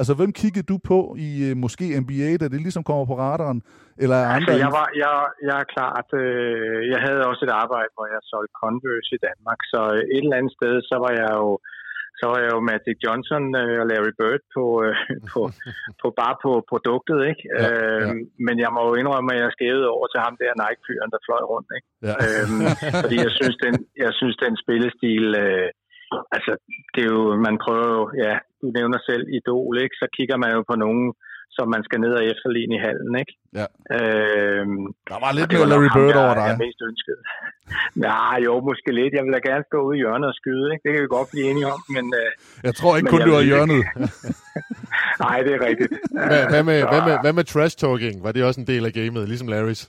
Altså, 0.00 0.12
hvem 0.18 0.32
kiggede 0.40 0.70
du 0.72 0.76
på 0.90 0.98
i 1.28 1.30
uh, 1.46 1.56
måske 1.64 1.84
NBA, 2.02 2.30
da 2.40 2.46
det 2.52 2.60
ligesom 2.66 2.84
kommer 2.90 3.04
på 3.08 3.16
radaren? 3.26 3.60
Eller 4.02 4.18
altså, 4.20 4.34
andre? 4.36 4.52
Jeg, 4.64 4.70
var, 4.78 4.86
jeg, 5.02 5.12
jeg 5.48 5.56
er 5.62 5.68
klart, 5.76 6.08
øh, 6.22 6.80
jeg 6.92 7.00
havde 7.06 7.28
også 7.30 7.42
et 7.48 7.54
arbejde, 7.64 7.90
hvor 7.96 8.06
jeg 8.14 8.20
solgte 8.30 8.58
Converse 8.60 9.12
i 9.18 9.22
Danmark, 9.28 9.60
så 9.72 9.80
øh, 9.96 10.02
et 10.14 10.24
eller 10.24 10.38
andet 10.40 10.54
sted, 10.58 10.74
så 10.90 10.96
var 11.04 11.12
jeg 11.22 11.32
jo 11.42 11.50
så 12.20 12.24
var 12.32 12.38
jeg 12.44 12.50
jo 12.56 12.60
Magic 12.70 12.98
Johnson 13.04 13.44
øh, 13.62 13.76
og 13.82 13.86
Larry 13.90 14.12
Bird 14.18 14.42
på, 14.56 14.64
øh, 14.84 14.96
på, 15.32 15.40
på 16.02 16.06
bare 16.20 16.36
på 16.44 16.52
produktet, 16.72 17.18
ikke? 17.30 17.44
Ja, 17.52 17.62
øh, 17.68 18.02
ja. 18.02 18.12
Men 18.46 18.56
jeg 18.64 18.70
må 18.74 18.80
jo 18.88 18.94
indrømme, 19.00 19.30
at 19.34 19.40
jeg 19.42 19.54
skævede 19.56 19.88
over 19.96 20.06
til 20.10 20.20
ham 20.24 20.34
der 20.42 20.52
Nike-fyren, 20.62 21.10
der 21.14 21.20
fløj 21.26 21.42
rundt, 21.52 21.68
ikke? 21.76 21.88
Ja. 22.08 22.14
øhm, 22.26 22.64
fordi 23.02 23.16
jeg 23.26 23.32
synes, 23.38 23.56
den, 23.64 23.74
jeg 24.04 24.12
synes, 24.18 24.36
den 24.44 24.54
spillestil, 24.64 25.26
øh, 25.44 25.68
altså, 26.36 26.52
det 26.94 27.00
er 27.04 27.10
jo, 27.16 27.22
man 27.46 27.56
prøver 27.64 27.88
jo, 27.96 28.02
ja, 28.24 28.34
du 28.60 28.66
nævner 28.78 28.98
selv 29.08 29.24
Idol, 29.36 29.74
ikke? 29.84 29.96
Så 30.02 30.06
kigger 30.16 30.36
man 30.42 30.50
jo 30.56 30.60
på 30.70 30.76
nogen, 30.84 31.06
som 31.56 31.66
man 31.74 31.82
skal 31.86 31.98
ned 32.04 32.12
og 32.20 32.24
efterligne 32.32 32.74
i 32.78 32.84
hallen, 32.86 33.12
ikke? 33.22 33.32
Ja. 33.60 33.66
Øhm, 33.96 34.84
der 35.10 35.18
var 35.24 35.30
lidt 35.38 35.50
mere 35.54 35.68
Larry 35.72 35.90
Bird 35.96 36.16
over 36.24 36.34
dig. 36.40 36.48
Jeg 36.50 36.62
mest 36.66 36.80
ønsket. 36.90 37.16
Nej, 38.08 38.36
jo, 38.46 38.52
måske 38.68 38.90
lidt. 39.00 39.12
Jeg 39.16 39.24
vil 39.24 39.36
da 39.36 39.42
gerne 39.50 39.64
stå 39.70 39.78
ude 39.88 39.96
i 39.96 40.00
hjørnet 40.02 40.28
og 40.32 40.36
skyde, 40.40 40.66
ikke? 40.72 40.82
Det 40.84 40.90
kan 40.92 41.02
vi 41.04 41.10
godt 41.18 41.28
blive 41.32 41.46
enige 41.50 41.68
om, 41.74 41.80
men... 41.96 42.04
Øh, 42.20 42.28
jeg 42.68 42.74
tror 42.78 42.92
ikke 42.96 43.10
kun, 43.12 43.20
du 43.28 43.32
var 43.36 43.42
i 43.44 43.50
hjørnet. 43.52 43.82
Nej, 45.24 45.36
det 45.46 45.52
er 45.58 45.62
rigtigt. 45.68 45.92
Hvad, 46.30 46.42
hvad, 46.52 46.62
med, 46.70 46.78
hvad, 46.92 47.02
med, 47.08 47.14
hvad 47.24 47.32
med 47.38 47.44
trash 47.52 47.74
talking? 47.82 48.16
Var 48.24 48.32
det 48.32 48.42
også 48.48 48.60
en 48.62 48.70
del 48.72 48.82
af 48.88 48.92
gamet, 48.98 49.22
ligesom 49.32 49.48
Larrys? 49.48 49.82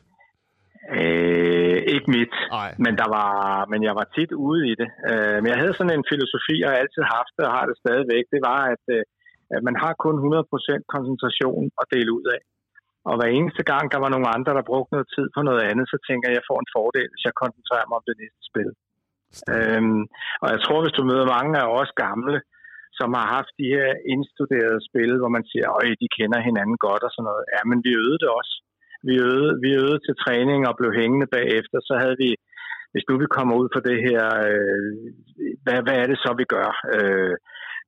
Øh, 1.00 1.78
ikke 1.96 2.08
mit, 2.16 2.34
Ej. 2.62 2.70
men, 2.86 2.94
der 3.02 3.08
var, 3.18 3.34
men 3.72 3.80
jeg 3.88 3.96
var 4.00 4.08
tit 4.16 4.32
ude 4.48 4.62
i 4.72 4.74
det. 4.82 4.90
Øh, 5.10 5.38
men 5.42 5.48
jeg 5.52 5.60
havde 5.62 5.78
sådan 5.78 5.96
en 5.98 6.10
filosofi, 6.12 6.56
og 6.66 6.70
jeg 6.72 6.82
altid 6.84 7.04
haft 7.18 7.34
det, 7.38 7.44
og 7.48 7.54
har 7.58 7.66
det 7.70 7.82
stadigvæk. 7.84 8.26
Det 8.34 8.42
var, 8.50 8.62
at, 8.74 8.84
øh, 8.96 9.04
at 9.56 9.62
man 9.68 9.76
har 9.84 9.94
kun 10.06 10.16
100% 10.20 10.94
koncentration 10.96 11.64
at 11.82 11.86
dele 11.96 12.12
ud 12.20 12.26
af. 12.36 12.42
Og 13.10 13.14
hver 13.18 13.30
eneste 13.40 13.64
gang, 13.72 13.86
der 13.94 14.00
var 14.04 14.10
nogle 14.12 14.32
andre, 14.36 14.52
der 14.58 14.70
brugte 14.72 14.94
noget 14.96 15.10
tid 15.16 15.28
på 15.36 15.42
noget 15.50 15.64
andet, 15.70 15.86
så 15.94 15.98
tænker 16.08 16.26
jeg, 16.28 16.36
at 16.36 16.40
jeg 16.40 16.50
får 16.50 16.60
en 16.62 16.74
fordel, 16.78 17.08
hvis 17.12 17.26
jeg 17.28 17.42
koncentrerer 17.44 17.88
mig 17.88 17.98
om 18.00 18.08
det 18.10 18.18
næste 18.22 18.44
spil. 18.52 18.72
Øhm, 19.54 20.02
og 20.44 20.48
jeg 20.54 20.60
tror, 20.66 20.80
hvis 20.82 20.98
du 20.98 21.04
møder 21.12 21.34
mange 21.38 21.54
af 21.64 21.68
os 21.80 21.92
gamle, 22.06 22.38
som 23.00 23.10
har 23.18 23.28
haft 23.38 23.52
de 23.62 23.68
her 23.76 23.90
indstuderede 24.14 24.82
spil, 24.90 25.12
hvor 25.22 25.32
man 25.38 25.46
siger, 25.52 25.68
at 25.82 26.02
de 26.04 26.14
kender 26.18 26.40
hinanden 26.48 26.78
godt 26.88 27.04
og 27.08 27.12
sådan 27.14 27.28
noget. 27.30 27.46
Ja, 27.54 27.62
men 27.70 27.78
vi 27.86 27.92
øvede 28.02 28.22
det 28.24 28.30
også 28.40 28.56
vi 29.08 29.14
øvede, 29.30 29.54
vi 29.64 29.70
øvede 29.82 30.02
til 30.06 30.16
træning 30.24 30.60
og 30.70 30.78
blev 30.80 30.92
hængende 31.00 31.28
bagefter, 31.38 31.78
så 31.90 31.94
havde 32.02 32.18
vi, 32.24 32.30
hvis 32.92 33.08
nu 33.10 33.14
vi 33.24 33.36
kommer 33.38 33.54
ud 33.62 33.68
for 33.74 33.82
det 33.90 33.98
her, 34.08 34.24
øh, 34.50 34.92
hvad, 35.64 35.80
hvad 35.86 35.98
er 36.02 36.08
det 36.12 36.18
så, 36.24 36.32
vi 36.42 36.46
gør? 36.56 36.70
Øh, 36.96 37.36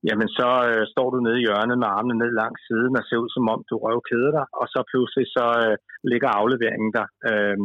jamen 0.08 0.30
så 0.38 0.50
øh, 0.70 0.84
står 0.94 1.08
du 1.12 1.18
nede 1.20 1.38
i 1.40 1.46
hjørnet 1.46 1.78
med 1.80 1.88
armene 1.98 2.20
ned 2.22 2.32
langs 2.42 2.62
siden 2.68 2.94
og 3.00 3.04
ser 3.06 3.18
ud 3.24 3.32
som 3.36 3.46
om, 3.54 3.60
du 3.70 3.76
røvkeder 3.86 4.32
dig, 4.38 4.46
og 4.62 4.66
så 4.74 4.80
pludselig 4.92 5.26
så 5.38 5.46
øh, 5.66 5.76
ligger 6.12 6.30
afleveringen 6.40 6.92
der, 6.98 7.08
øh, 7.30 7.58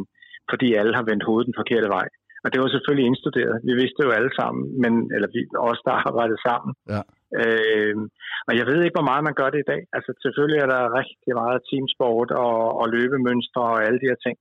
fordi 0.50 0.68
alle 0.80 0.94
har 0.98 1.08
vendt 1.10 1.26
hovedet 1.28 1.48
den 1.48 1.60
forkerte 1.60 1.88
vej. 1.96 2.06
Og 2.44 2.48
det 2.52 2.58
var 2.62 2.68
selvfølgelig 2.70 3.06
indstuderet. 3.06 3.56
Vi 3.68 3.72
vidste 3.80 3.98
det 3.98 4.08
jo 4.08 4.16
alle 4.18 4.32
sammen, 4.40 4.62
men, 4.82 4.92
eller 5.14 5.28
vi, 5.34 5.40
os, 5.70 5.80
der 5.86 5.94
arbejdede 6.08 6.40
sammen. 6.48 6.72
Ja. 6.94 7.02
Øh, 7.40 7.96
og 8.48 8.52
jeg 8.58 8.66
ved 8.70 8.78
ikke, 8.80 8.98
hvor 8.98 9.10
meget 9.10 9.26
man 9.28 9.38
gør 9.40 9.50
det 9.52 9.60
i 9.62 9.70
dag. 9.72 9.82
Altså 9.96 10.10
selvfølgelig 10.24 10.60
er 10.60 10.68
der 10.74 10.96
rigtig 11.00 11.32
meget 11.40 11.64
teamsport 11.68 12.30
og, 12.44 12.58
og 12.80 12.86
løbemønstre 12.96 13.62
og 13.72 13.80
alle 13.86 14.00
de 14.02 14.10
her 14.10 14.20
ting. 14.26 14.36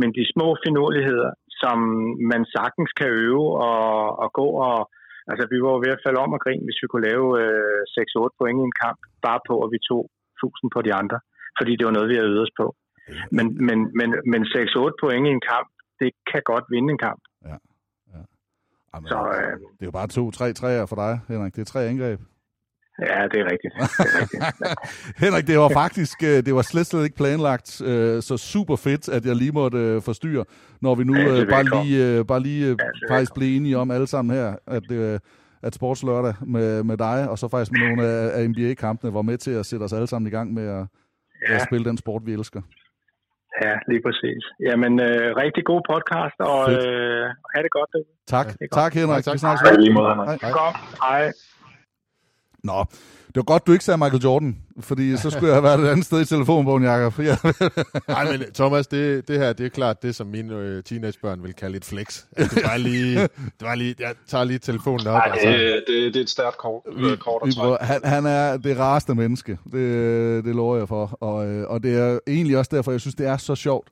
Men 0.00 0.08
de 0.18 0.32
små 0.34 0.48
finurligheder, 0.66 1.30
som 1.62 1.78
man 2.32 2.42
sagtens 2.56 2.90
kan 2.98 3.10
øve 3.26 3.46
og, 3.68 3.86
og 4.22 4.28
gå 4.40 4.48
og... 4.68 4.78
Altså 5.32 5.44
vi 5.52 5.58
var 5.64 5.70
jo 5.74 5.82
ved 5.84 5.96
at 5.96 6.04
falde 6.04 6.22
om 6.24 6.36
og 6.36 6.40
grine, 6.44 6.64
hvis 6.66 6.82
vi 6.82 6.86
kunne 6.88 7.08
lave 7.10 7.26
øh, 7.42 7.80
6-8 7.96 8.38
point 8.38 8.58
i 8.60 8.68
en 8.70 8.78
kamp, 8.84 9.00
bare 9.26 9.40
på, 9.48 9.54
at 9.64 9.70
vi 9.74 9.78
tog 9.90 10.02
1000 10.42 10.70
på 10.74 10.80
de 10.86 10.92
andre. 11.00 11.18
fordi 11.58 11.72
det 11.76 11.86
var 11.86 11.96
noget, 11.96 12.10
vi 12.10 12.18
havde 12.18 12.32
øvet 12.32 12.46
os 12.46 12.58
på. 12.60 12.66
Men, 13.36 13.46
men, 13.66 13.78
men, 13.98 14.08
men 14.32 14.42
6-8 14.42 15.02
point 15.02 15.24
i 15.26 15.36
en 15.38 15.44
kamp, 15.52 15.68
det 16.00 16.10
kan 16.30 16.42
godt 16.52 16.66
vinde 16.74 16.90
en 16.92 17.02
kamp. 17.08 17.22
Ja. 19.06 19.16
ja. 19.16 19.24
Jamen, 19.24 19.32
Så, 19.32 19.40
øh, 19.40 19.52
det 19.52 19.82
er 19.82 19.86
jo 19.86 19.90
bare 19.90 20.06
to, 20.08 20.30
tre 20.30 20.52
træer 20.52 20.86
for 20.86 20.96
dig, 20.96 21.20
Henrik. 21.28 21.54
Det 21.54 21.60
er 21.60 21.64
tre 21.64 21.86
angreb. 21.86 22.20
Ja, 23.06 23.28
det 23.32 23.40
er 23.40 23.50
rigtigt. 23.52 23.74
Det 23.74 24.06
er 24.14 24.20
rigtigt. 24.20 24.44
Henrik, 25.24 25.46
det 25.46 25.58
var 25.58 25.68
faktisk 25.68 26.22
øh, 26.22 26.28
det 26.46 26.54
var 26.54 26.62
slet, 26.62 26.86
slet 26.86 27.04
ikke 27.04 27.16
planlagt, 27.16 27.80
øh, 27.82 28.22
så 28.22 28.36
super 28.36 28.76
fedt, 28.76 29.08
at 29.08 29.26
jeg 29.26 29.36
lige 29.36 29.52
måtte 29.52 29.78
øh, 29.78 30.02
forstyrre, 30.02 30.44
når 30.80 30.94
vi 30.94 31.04
nu 31.04 31.14
Ja, 31.16 31.44
bare 31.44 31.84
lige, 31.84 32.24
bare 32.24 32.40
lige 32.40 32.70
er 32.70 32.76
faktisk 33.08 33.34
blev 33.34 33.56
enige 33.56 33.78
om 33.78 33.90
alle 33.90 34.06
sammen 34.06 34.36
her, 34.36 34.56
at, 34.66 35.18
at 35.62 35.74
Sportslørdag 35.74 36.34
med, 36.46 36.82
med 36.82 36.96
dig, 36.96 37.30
og 37.30 37.38
så 37.38 37.48
faktisk 37.48 37.72
med 37.72 37.80
nogle 37.80 38.06
af, 38.06 38.40
af 38.42 38.50
NBA-kampene, 38.50 39.14
var 39.14 39.22
med 39.22 39.38
til 39.38 39.50
at 39.50 39.66
sætte 39.66 39.84
os 39.84 39.92
alle 39.92 40.06
sammen 40.06 40.26
i 40.26 40.30
gang 40.30 40.54
med 40.54 40.66
at, 40.66 40.86
ja. 41.48 41.54
at 41.54 41.62
spille 41.62 41.84
den 41.84 41.98
sport, 41.98 42.22
vi 42.26 42.32
elsker. 42.32 42.62
Ja, 43.66 43.74
lige 43.90 44.02
præcis. 44.06 44.42
Jamen, 44.68 44.92
øh, 45.08 45.28
rigtig 45.42 45.62
god 45.70 45.80
podcast, 45.92 46.36
og 46.52 46.60
øh, 46.72 47.24
have 47.54 47.62
det 47.66 47.72
godt. 47.78 47.90
Tak, 48.34 48.46
Det 48.46 48.70
godt. 48.70 48.78
tak 48.80 48.94
Henrik. 49.00 49.24
tak. 49.24 49.34
Vi 49.34 49.38
snakkes 49.38 49.60
Hej, 49.68 49.76
lige 49.84 49.92
måde, 49.98 50.14
Hej. 50.14 50.50
Godt. 50.60 50.76
Hej. 51.04 51.24
Nå, 52.64 52.78
var 53.38 53.42
godt, 53.42 53.66
du 53.66 53.72
ikke 53.72 53.84
sagde 53.84 53.98
Michael 53.98 54.22
Jordan, 54.22 54.56
fordi 54.80 55.16
så 55.16 55.30
skulle 55.30 55.46
jeg 55.46 55.54
have 55.54 55.62
været 55.62 55.80
et 55.80 55.88
andet 55.88 56.06
sted 56.06 56.20
i 56.20 56.24
telefonbogen, 56.24 56.84
Jacob. 56.84 57.18
Ja. 57.28 57.36
Nej, 58.08 58.32
men 58.32 58.44
Thomas, 58.54 58.86
det, 58.86 59.28
det 59.28 59.38
her, 59.38 59.52
det 59.52 59.66
er 59.66 59.70
klart 59.70 60.02
det, 60.02 60.14
som 60.14 60.26
mine 60.26 60.54
øh, 60.54 60.82
teenagebørn 60.82 61.42
vil 61.42 61.54
kalde 61.54 61.76
et 61.76 61.84
flex. 61.84 62.24
Altså, 62.36 62.54
det 62.54 62.64
var 62.64 62.76
lige, 62.76 63.20
det 63.58 63.60
var 63.60 63.74
lige, 63.74 63.94
jeg 63.98 64.14
tager 64.28 64.44
lige 64.44 64.58
telefonen 64.58 65.06
op. 65.06 65.12
Nej, 65.12 65.30
og 65.32 65.38
så, 65.42 65.48
det, 65.48 65.84
det, 65.88 66.14
det 66.14 66.16
er 66.16 66.20
et 66.20 66.30
stærkt 66.30 66.58
kort, 66.58 66.82
vi, 66.96 67.16
kort 67.16 67.42
vi 67.46 67.52
prøver, 67.58 67.76
han, 67.80 68.00
han 68.04 68.26
er 68.26 68.56
det 68.56 68.78
rareste 68.78 69.14
menneske, 69.14 69.58
det, 69.72 70.44
det 70.44 70.54
lover 70.54 70.76
jeg 70.76 70.88
for. 70.88 71.18
Og, 71.20 71.46
øh, 71.48 71.70
og 71.70 71.82
det 71.82 71.98
er 71.98 72.18
egentlig 72.26 72.58
også 72.58 72.70
derfor, 72.74 72.90
jeg 72.90 73.00
synes, 73.00 73.14
det 73.14 73.26
er 73.26 73.36
så 73.36 73.54
sjovt, 73.54 73.88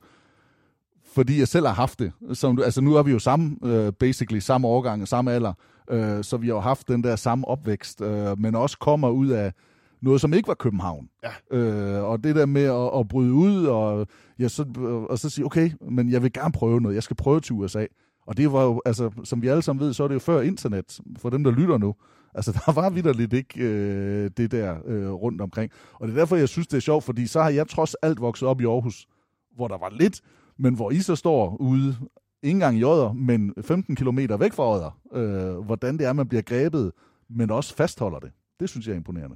fordi 1.15 1.39
jeg 1.39 1.47
selv 1.47 1.65
har 1.65 1.73
haft 1.73 1.99
det. 1.99 2.11
Som, 2.33 2.59
altså 2.63 2.81
nu 2.81 2.95
er 2.95 3.03
vi 3.03 3.11
jo 3.11 3.19
samme, 3.19 3.57
øh, 3.63 3.93
basically 3.93 4.39
samme 4.39 4.67
årgang, 4.67 5.07
samme 5.07 5.31
alder, 5.33 5.53
øh, 5.89 6.23
så 6.23 6.37
vi 6.37 6.47
har 6.47 6.59
haft 6.59 6.87
den 6.87 7.03
der 7.03 7.15
samme 7.15 7.47
opvækst, 7.47 8.01
øh, 8.01 8.39
men 8.39 8.55
også 8.55 8.77
kommer 8.77 9.09
ud 9.09 9.27
af 9.27 9.53
noget, 10.01 10.21
som 10.21 10.33
ikke 10.33 10.47
var 10.47 10.53
København. 10.53 11.09
Ja. 11.23 11.57
Øh, 11.57 12.03
og 12.03 12.23
det 12.23 12.35
der 12.35 12.45
med 12.45 12.63
at, 12.63 12.99
at 12.99 13.07
bryde 13.07 13.33
ud, 13.33 13.65
og, 13.65 14.07
ja, 14.39 14.47
så, 14.47 14.65
og 15.09 15.19
så 15.19 15.29
sige, 15.29 15.45
okay, 15.45 15.71
men 15.91 16.11
jeg 16.11 16.23
vil 16.23 16.33
gerne 16.33 16.51
prøve 16.51 16.81
noget, 16.81 16.95
jeg 16.95 17.03
skal 17.03 17.15
prøve 17.15 17.39
til 17.39 17.53
USA. 17.53 17.85
Og 18.27 18.37
det 18.37 18.53
var 18.53 18.63
jo, 18.63 18.81
altså, 18.85 19.11
som 19.23 19.41
vi 19.41 19.47
alle 19.47 19.61
sammen 19.61 19.85
ved, 19.85 19.93
så 19.93 20.03
er 20.03 20.07
det 20.07 20.15
jo 20.15 20.19
før 20.19 20.41
internet, 20.41 20.99
for 21.17 21.29
dem, 21.29 21.43
der 21.43 21.51
lytter 21.51 21.77
nu. 21.77 21.95
Altså, 22.35 22.51
der 22.65 22.71
var 22.71 22.89
vidderligt 22.89 23.33
ikke 23.33 23.63
øh, 23.63 24.31
det 24.37 24.51
der 24.51 24.77
øh, 24.85 25.11
rundt 25.11 25.41
omkring. 25.41 25.71
Og 25.93 26.07
det 26.07 26.13
er 26.13 26.17
derfor, 26.17 26.35
jeg 26.35 26.49
synes, 26.49 26.67
det 26.67 26.77
er 26.77 26.81
sjovt, 26.81 27.03
fordi 27.03 27.27
så 27.27 27.41
har 27.41 27.49
jeg 27.49 27.67
trods 27.67 27.93
alt 27.93 28.21
vokset 28.21 28.47
op 28.47 28.61
i 28.61 28.65
Aarhus, 28.65 29.07
hvor 29.55 29.67
der 29.67 29.77
var 29.77 29.89
lidt, 29.89 30.21
men 30.57 30.73
hvor 30.73 30.91
I 30.91 30.99
så 30.99 31.15
står 31.15 31.57
ude, 31.59 31.95
ikke 32.43 32.55
engang 32.55 32.77
i 32.77 32.83
Odder, 32.83 33.13
men 33.13 33.53
15 33.61 33.95
km 33.95 34.19
væk 34.39 34.53
fra 34.53 34.73
Odder, 34.73 34.99
øh, 35.13 35.65
hvordan 35.65 35.97
det 35.97 36.05
er, 36.07 36.13
man 36.13 36.27
bliver 36.27 36.41
grebet, 36.41 36.91
men 37.29 37.51
også 37.51 37.75
fastholder 37.75 38.19
det. 38.19 38.31
Det 38.59 38.69
synes 38.69 38.87
jeg 38.87 38.93
er 38.93 38.97
imponerende. 38.97 39.35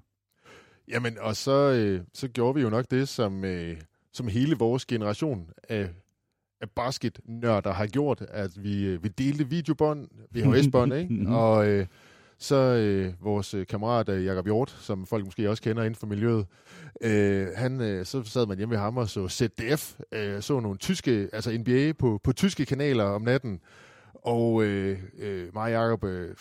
Jamen, 0.87 1.17
og 1.19 1.35
så, 1.35 1.71
øh, 1.71 2.01
så 2.13 2.27
gjorde 2.27 2.55
vi 2.55 2.61
jo 2.61 2.69
nok 2.69 2.85
det, 2.91 3.09
som, 3.09 3.45
øh, 3.45 3.77
som 4.13 4.27
hele 4.27 4.55
vores 4.57 4.85
generation 4.85 5.49
af, 5.69 5.89
af 6.61 6.69
basketnørder 6.69 7.73
har 7.73 7.87
gjort, 7.87 8.21
at 8.29 8.63
vi, 8.63 8.85
øh, 8.85 9.03
vi 9.03 9.09
delte 9.09 9.49
videobånd, 9.49 10.07
VHS-bånd, 10.31 10.93
ikke? 10.93 11.29
Og 11.41 11.67
øh, 11.67 11.85
så 12.41 12.55
øh, 12.55 13.13
vores 13.23 13.53
øh, 13.53 13.67
kammerat 13.67 14.09
øh, 14.09 14.25
Jakob 14.25 14.45
Hjort, 14.45 14.77
som 14.79 15.05
folk 15.05 15.25
måske 15.25 15.49
også 15.49 15.63
kender 15.63 15.83
inden 15.83 15.95
for 15.95 16.07
miljøet, 16.07 16.45
øh, 17.01 17.47
han, 17.55 17.81
øh, 17.81 18.05
så 18.05 18.23
sad 18.23 18.45
man 18.45 18.57
hjemme 18.57 18.73
ved 18.73 18.79
ham 18.79 18.97
og 18.97 19.09
så 19.09 19.27
ZDF, 19.27 19.99
øh, 20.11 20.41
så 20.41 20.59
nogle 20.59 20.77
tyske, 20.77 21.29
altså 21.33 21.57
NBA 21.57 21.93
på, 21.99 22.19
på 22.23 22.33
tyske 22.33 22.65
kanaler 22.65 23.03
om 23.03 23.21
natten, 23.21 23.59
og 24.13 24.63
øh, 24.63 24.99
øh, 25.17 25.53
mig 25.53 25.63
og 25.63 25.71
Jacob 25.71 26.03
øh, 26.03 26.35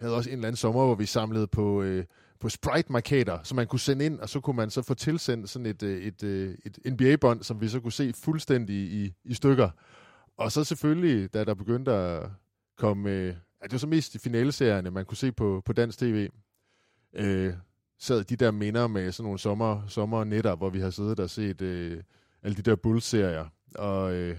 havde 0.00 0.14
også 0.14 0.30
en 0.30 0.34
eller 0.34 0.48
anden 0.48 0.56
sommer, 0.56 0.84
hvor 0.84 0.94
vi 0.94 1.06
samlede 1.06 1.46
på, 1.46 1.82
øh, 1.82 2.04
på 2.40 2.48
Sprite-markader, 2.48 3.38
som 3.42 3.56
man 3.56 3.66
kunne 3.66 3.80
sende 3.80 4.06
ind, 4.06 4.20
og 4.20 4.28
så 4.28 4.40
kunne 4.40 4.56
man 4.56 4.70
så 4.70 4.82
få 4.82 4.94
tilsendt 4.94 5.50
sådan 5.50 5.66
et, 5.66 5.82
øh, 5.82 6.02
et, 6.02 6.22
øh, 6.22 6.54
et, 6.64 6.78
et 6.84 6.92
NBA-bånd, 6.92 7.42
som 7.42 7.60
vi 7.60 7.68
så 7.68 7.80
kunne 7.80 7.92
se 7.92 8.12
fuldstændig 8.12 8.76
i, 8.76 9.12
i 9.24 9.34
stykker. 9.34 9.70
Og 10.38 10.52
så 10.52 10.64
selvfølgelig, 10.64 11.34
da 11.34 11.44
der 11.44 11.54
begyndte 11.54 11.92
at 11.92 12.28
komme... 12.78 13.36
Ja, 13.62 13.64
det 13.64 13.72
var 13.72 13.78
så 13.78 13.86
mest 13.86 14.14
i 14.14 14.18
finaleserierne, 14.18 14.90
man 14.90 15.04
kunne 15.04 15.16
se 15.16 15.32
på, 15.32 15.62
på 15.64 15.72
dansk 15.72 15.98
tv, 15.98 16.28
øh, 17.14 17.54
sad 17.98 18.24
de 18.24 18.36
der 18.36 18.50
minder 18.50 18.86
med 18.86 19.12
sådan 19.12 19.24
nogle 19.24 19.38
sommer, 19.38 19.86
sommernætter, 19.88 20.56
hvor 20.56 20.70
vi 20.70 20.80
har 20.80 20.90
siddet 20.90 21.20
og 21.20 21.30
set 21.30 21.62
øh, 21.62 22.02
alle 22.42 22.56
de 22.56 22.62
der 22.62 22.76
Bulls-serier, 22.76 23.46
og 23.74 24.14
øh, 24.14 24.38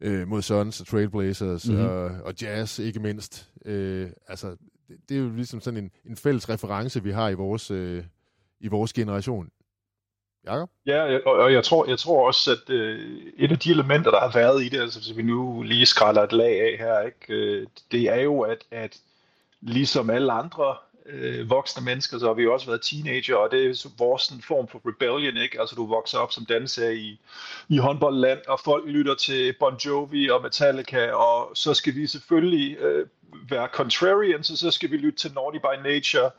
øh, 0.00 0.28
mod 0.28 0.42
Suns 0.42 0.80
og 0.80 0.86
Trailblazers 0.86 1.68
Mhm. 1.68 1.76
mm-hmm. 1.76 1.90
og, 1.90 2.04
og 2.04 2.34
Jazz 2.42 2.78
ikke 2.78 3.00
mindst. 3.00 3.52
Øh, 3.64 4.10
altså, 4.28 4.56
det, 4.88 4.96
det 5.08 5.16
er 5.16 5.20
jo 5.20 5.30
ligesom 5.30 5.60
sådan 5.60 5.84
en, 5.84 5.90
en 6.04 6.16
fælles 6.16 6.48
reference, 6.48 7.02
vi 7.02 7.10
har 7.10 7.28
i 7.28 7.34
vores, 7.34 7.70
øh, 7.70 8.04
i 8.60 8.68
vores 8.68 8.92
generation. 8.92 9.50
Jakob? 10.46 10.70
Ja, 10.86 11.18
og, 11.26 11.32
og 11.32 11.52
jeg, 11.52 11.64
tror, 11.64 11.86
jeg 11.88 11.98
tror 11.98 12.26
også, 12.26 12.52
at 12.52 12.70
øh, 12.70 13.22
et 13.36 13.52
af 13.52 13.58
de 13.58 13.70
elementer, 13.70 14.10
der 14.10 14.20
har 14.20 14.32
været 14.34 14.62
i 14.62 14.68
det, 14.68 14.80
altså 14.80 14.98
hvis 14.98 15.16
vi 15.16 15.22
nu 15.22 15.62
lige 15.62 15.86
skræller 15.86 16.22
et 16.22 16.32
lag 16.32 16.60
af 16.60 16.76
her, 16.78 17.00
ikke, 17.00 17.34
øh, 17.34 17.66
det 17.92 18.02
er 18.02 18.20
jo, 18.20 18.40
at, 18.40 18.64
at 18.70 18.96
ligesom 19.60 20.10
alle 20.10 20.32
andre 20.32 20.76
øh, 21.06 21.50
voksne 21.50 21.84
mennesker, 21.84 22.18
så 22.18 22.26
har 22.26 22.34
vi 22.34 22.42
jo 22.42 22.52
også 22.52 22.66
været 22.66 22.82
teenager, 22.82 23.36
og 23.36 23.50
det 23.50 23.66
er 23.66 23.88
vores 23.98 24.22
sådan, 24.22 24.42
form 24.42 24.68
for 24.68 24.80
rebellion, 24.88 25.36
ikke? 25.36 25.60
Altså 25.60 25.76
du 25.76 25.86
vokser 25.86 26.18
op 26.18 26.32
som 26.32 26.44
danser 26.44 26.90
i, 26.90 27.20
i 27.68 27.78
håndboldland, 27.78 28.38
og 28.48 28.60
folk 28.60 28.84
lytter 28.86 29.14
til 29.14 29.54
Bon 29.60 29.76
Jovi 29.76 30.30
og 30.30 30.42
Metallica, 30.42 31.12
og 31.12 31.50
så 31.54 31.74
skal 31.74 31.94
vi 31.94 32.06
selvfølgelig 32.06 32.78
øh, 32.78 33.06
være 33.50 33.68
contrarians, 33.72 34.50
og 34.50 34.58
så 34.58 34.70
skal 34.70 34.90
vi 34.90 34.96
lytte 34.96 35.18
til 35.18 35.32
Naughty 35.34 35.58
by 35.58 35.88
Nature, 35.88 36.30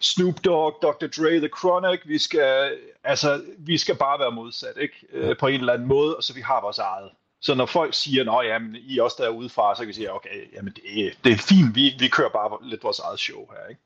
Snoop 0.00 0.44
Dogg, 0.44 0.74
Dr. 0.82 1.06
Dre, 1.06 1.38
The 1.38 1.48
Chronic, 1.58 2.00
vi 2.06 2.18
skal, 2.18 2.70
altså, 3.04 3.42
vi 3.58 3.78
skal 3.78 3.94
bare 3.96 4.18
være 4.18 4.32
modsat, 4.32 4.72
ikke? 4.80 4.94
Øh, 5.12 5.36
på 5.38 5.46
en 5.46 5.60
eller 5.60 5.72
anden 5.72 5.88
måde, 5.88 6.16
og 6.16 6.22
så 6.22 6.34
vi 6.34 6.40
har 6.40 6.60
vores 6.62 6.78
eget. 6.78 7.10
Så 7.40 7.54
når 7.54 7.66
folk 7.66 7.94
siger, 7.94 8.24
nå 8.24 8.42
jamen, 8.42 8.76
I 8.80 8.98
er 8.98 9.02
også 9.02 9.16
derude 9.20 9.48
fra, 9.48 9.74
så 9.74 9.80
kan 9.82 9.88
vi 9.88 9.92
sige, 9.92 10.12
okay, 10.14 10.54
jamen 10.56 10.72
det, 10.76 11.06
er- 11.06 11.10
det 11.24 11.32
er 11.32 11.36
fint, 11.36 11.74
vi, 11.74 11.94
vi 11.98 12.08
kører 12.08 12.28
bare 12.28 12.68
lidt 12.70 12.84
vores 12.84 12.98
eget 12.98 13.18
show 13.18 13.38
her, 13.50 13.68
ikke? 13.70 13.80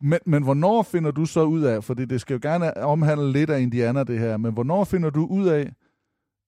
Men, 0.00 0.18
men 0.24 0.42
hvornår 0.42 0.82
finder 0.82 1.10
du 1.10 1.24
så 1.26 1.42
ud 1.42 1.62
af, 1.62 1.84
for 1.84 1.94
det 1.94 2.20
skal 2.20 2.34
jo 2.34 2.40
gerne 2.42 2.76
omhandle 2.76 3.32
lidt 3.32 3.50
af 3.50 3.60
Indiana 3.60 4.04
det 4.04 4.18
her, 4.18 4.36
men 4.36 4.52
hvornår 4.52 4.84
finder 4.84 5.10
du 5.10 5.26
ud 5.26 5.46
af, 5.48 5.70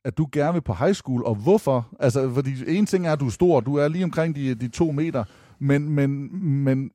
at 0.05 0.19
du 0.19 0.29
gerne 0.33 0.53
vil 0.53 0.61
på 0.61 0.75
high 0.75 0.95
school, 0.95 1.25
og 1.25 1.35
hvorfor? 1.35 1.89
Altså, 2.01 2.31
fordi 2.35 2.51
en 2.79 2.87
ting 2.87 3.07
er, 3.07 3.13
at 3.13 3.21
du 3.21 3.27
er 3.27 3.31
stor, 3.31 3.61
du 3.61 3.77
er 3.77 3.89
lige 3.89 4.05
omkring 4.05 4.35
de, 4.37 4.55
de 4.55 4.69
to 4.69 4.91
meter, 4.91 5.25
men, 5.59 5.89
men, 5.89 6.39
men 6.65 6.91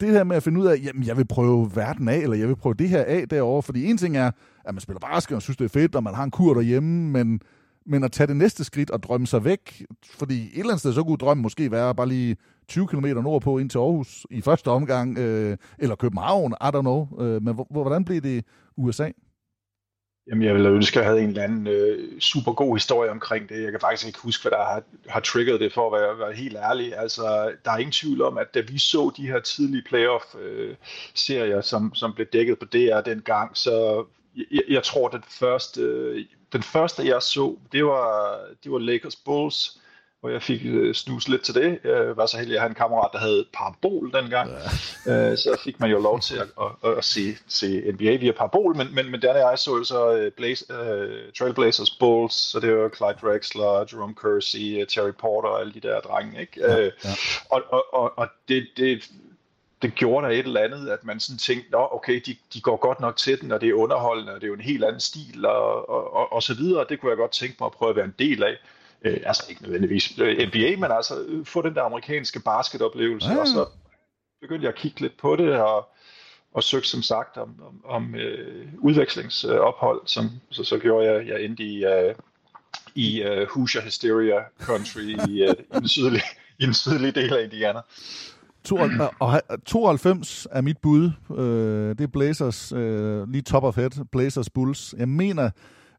det 0.00 0.08
her 0.08 0.24
med 0.24 0.36
at 0.36 0.42
finde 0.42 0.60
ud 0.60 0.66
af, 0.66 0.76
jamen 0.84 1.06
jeg 1.06 1.16
vil 1.16 1.26
prøve 1.26 1.70
verden 1.76 2.08
af, 2.08 2.16
eller 2.16 2.36
jeg 2.36 2.48
vil 2.48 2.56
prøve 2.56 2.74
det 2.74 2.88
her 2.88 3.04
af 3.04 3.28
derovre, 3.28 3.62
fordi 3.62 3.90
en 3.90 3.96
ting 3.96 4.16
er, 4.16 4.30
at 4.64 4.74
man 4.74 4.80
spiller 4.80 5.00
basket 5.00 5.36
og 5.36 5.42
synes, 5.42 5.56
det 5.56 5.64
er 5.64 5.68
fedt, 5.68 5.94
og 5.94 6.02
man 6.02 6.14
har 6.14 6.24
en 6.24 6.30
kur 6.30 6.54
derhjemme, 6.54 7.10
men, 7.10 7.40
men 7.86 8.04
at 8.04 8.12
tage 8.12 8.26
det 8.26 8.36
næste 8.36 8.64
skridt 8.64 8.90
og 8.90 9.02
drømme 9.02 9.26
sig 9.26 9.44
væk, 9.44 9.86
fordi 10.18 10.42
et 10.42 10.50
eller 10.58 10.64
andet 10.64 10.80
sted, 10.80 10.92
så 10.92 11.02
kunne 11.02 11.16
drømmen 11.16 11.42
måske 11.42 11.70
være 11.70 11.94
bare 11.94 12.08
lige 12.08 12.36
20 12.68 12.86
km 12.86 13.06
nordpå 13.06 13.58
ind 13.58 13.70
til 13.70 13.78
Aarhus 13.78 14.26
i 14.30 14.40
første 14.40 14.68
omgang, 14.68 15.18
øh, 15.18 15.56
eller 15.78 15.96
København, 15.96 16.54
I 16.60 16.64
don't 16.64 16.80
know. 16.80 17.08
Øh, 17.20 17.42
men 17.42 17.58
hvordan 17.70 18.04
blev 18.04 18.20
det 18.20 18.44
USA? 18.76 19.10
Jamen, 20.26 20.42
jeg 20.42 20.54
ville 20.54 20.68
ønske, 20.68 20.98
at 20.98 21.02
jeg 21.02 21.10
havde 21.10 21.22
en 21.22 21.28
eller 21.28 21.42
anden 21.42 21.66
øh, 21.66 22.20
super 22.20 22.52
god 22.52 22.76
historie 22.76 23.10
omkring 23.10 23.48
det. 23.48 23.62
Jeg 23.62 23.70
kan 23.70 23.80
faktisk 23.80 24.06
ikke 24.06 24.18
huske, 24.18 24.42
hvad 24.42 24.50
der 24.50 24.64
har, 24.64 24.82
har 25.08 25.20
triggeret 25.20 25.60
det, 25.60 25.72
for 25.72 25.86
at 25.86 26.00
være, 26.00 26.18
være 26.18 26.32
helt 26.32 26.56
ærlig. 26.56 26.96
Altså, 26.96 27.52
der 27.64 27.70
er 27.70 27.78
ingen 27.78 27.92
tvivl 27.92 28.22
om, 28.22 28.38
at 28.38 28.54
da 28.54 28.60
vi 28.60 28.78
så 28.78 29.12
de 29.16 29.26
her 29.26 29.40
tidlige 29.40 29.82
playoff-serier, 29.88 31.56
øh, 31.56 31.62
som, 31.62 31.94
som 31.94 32.14
blev 32.14 32.26
dækket 32.32 32.58
på 32.58 32.64
DR 32.64 33.00
dengang, 33.00 33.56
så 33.56 34.04
jeg, 34.36 34.62
jeg 34.68 34.82
tror, 34.82 35.08
den 35.08 35.22
første, 35.28 35.80
øh, 35.80 36.24
den 36.52 36.62
første, 36.62 37.06
jeg 37.06 37.22
så, 37.22 37.56
det 37.72 37.84
var, 37.84 38.38
det 38.64 38.72
var 38.72 38.78
Lakers 38.78 39.16
Bulls, 39.16 39.81
hvor 40.22 40.30
jeg 40.30 40.42
fik 40.42 40.60
øh, 40.64 40.94
snus 40.94 41.28
lidt 41.28 41.42
til 41.42 41.54
det. 41.54 41.78
Jeg 41.84 42.16
var 42.16 42.26
så 42.26 42.38
heldig 42.38 42.54
at 42.54 42.60
have 42.60 42.68
en 42.68 42.74
kammerat, 42.74 43.10
der 43.12 43.18
havde 43.18 43.44
parabol 43.54 44.12
dengang. 44.12 44.50
Ja. 45.06 45.30
Øh, 45.30 45.38
så 45.38 45.60
fik 45.64 45.80
man 45.80 45.90
jo 45.90 45.98
lov 45.98 46.20
til 46.20 46.36
at, 46.36 46.46
at, 46.84 46.98
at 46.98 47.04
se, 47.04 47.36
se 47.48 47.92
NBA 47.92 48.16
via 48.16 48.32
parabol, 48.32 48.76
men, 48.76 48.94
men, 48.94 49.10
men 49.10 49.22
der 49.22 49.48
jeg 49.48 49.58
så 49.58 49.76
jo 49.76 49.84
så 49.84 50.16
øh, 50.16 50.32
Blaze, 50.32 50.64
uh, 50.70 51.32
Trailblazers 51.38 51.90
Bulls, 51.90 52.34
så 52.34 52.60
det 52.60 52.76
var 52.76 52.88
Clyde 52.88 53.18
Drexler, 53.22 53.84
Jerome 53.92 54.14
Kersey, 54.14 54.80
øh, 54.80 54.86
Terry 54.86 55.12
Porter 55.18 55.48
og 55.48 55.60
alle 55.60 55.72
de 55.72 55.80
der 55.80 56.00
drenge. 56.00 56.40
Ikke? 56.40 56.60
Ja, 56.60 56.76
ja. 56.80 56.90
Og, 57.50 57.62
og, 57.68 57.94
og, 57.94 58.12
og 58.18 58.28
det, 58.48 58.66
det, 58.76 59.10
det 59.82 59.94
gjorde 59.94 60.26
der 60.26 60.32
et 60.32 60.46
eller 60.46 60.60
andet, 60.60 60.88
at 60.88 61.04
man 61.04 61.20
sådan 61.20 61.38
tænkte, 61.38 61.70
Nå, 61.70 61.88
okay, 61.92 62.22
de, 62.26 62.36
de 62.54 62.60
går 62.60 62.76
godt 62.76 63.00
nok 63.00 63.16
til 63.16 63.40
den, 63.40 63.52
og 63.52 63.60
det 63.60 63.68
er 63.68 63.74
underholdende, 63.74 64.32
og 64.32 64.40
det 64.40 64.46
er 64.46 64.48
jo 64.48 64.54
en 64.54 64.60
helt 64.60 64.84
anden 64.84 65.00
stil, 65.00 65.46
og, 65.46 65.88
og, 65.88 66.14
og, 66.14 66.32
og 66.32 66.42
så 66.42 66.54
videre. 66.54 66.86
Det 66.88 67.00
kunne 67.00 67.10
jeg 67.10 67.18
godt 67.18 67.32
tænke 67.32 67.56
mig 67.60 67.66
at 67.66 67.72
prøve 67.72 67.90
at 67.90 67.96
være 67.96 68.04
en 68.04 68.14
del 68.18 68.42
af. 68.42 68.56
Øh, 69.04 69.20
altså 69.24 69.42
ikke 69.48 69.62
nødvendigvis 69.62 70.18
øh, 70.18 70.48
NBA, 70.48 70.76
men 70.78 70.90
altså 70.90 71.24
øh, 71.28 71.46
få 71.46 71.62
den 71.62 71.74
der 71.74 71.82
amerikanske 71.82 72.40
basketoplevelse, 72.40 73.28
Ja, 73.28 73.38
og 73.38 73.46
så 73.46 73.66
begyndte 74.40 74.64
jeg 74.64 74.72
at 74.72 74.78
kigge 74.78 75.00
lidt 75.00 75.16
på 75.20 75.36
det, 75.36 75.54
og, 75.54 75.88
og 76.54 76.62
søgte 76.62 76.88
som 76.88 77.02
sagt 77.02 77.36
om, 77.36 77.54
om, 77.68 77.84
om 77.84 78.14
øh, 78.14 78.66
udvekslingsophold, 78.78 80.00
som 80.06 80.30
så, 80.50 80.64
så 80.64 80.78
gjorde 80.78 81.10
jeg, 81.10 81.26
jeg 81.26 81.42
endte 81.42 81.62
i, 81.62 81.84
øh, 81.84 82.14
i 82.94 83.24
uh, 83.24 83.48
Hoosier 83.48 83.82
Hysteria 83.82 84.40
Country 84.60 85.00
i, 85.00 85.42
uh, 85.42 85.50
i, 85.50 85.54
den 85.74 85.88
sydlige, 85.88 86.22
i 86.58 86.66
den 86.66 86.74
sydlige 86.74 87.12
del 87.12 87.32
af 87.32 87.44
Indiana. 87.44 87.80
To, 88.64 88.78
og 89.18 89.42
92 89.66 90.46
er 90.50 90.60
mit 90.60 90.78
bud. 90.78 91.10
Øh, 91.30 91.98
det 91.98 92.00
er 92.00 92.06
Blazers, 92.12 92.72
øh, 92.72 93.28
lige 93.28 93.42
top 93.42 93.64
of 93.64 93.76
head, 93.76 94.04
Blazers 94.12 94.50
Bulls. 94.50 94.94
Jeg 94.98 95.08
mener, 95.08 95.50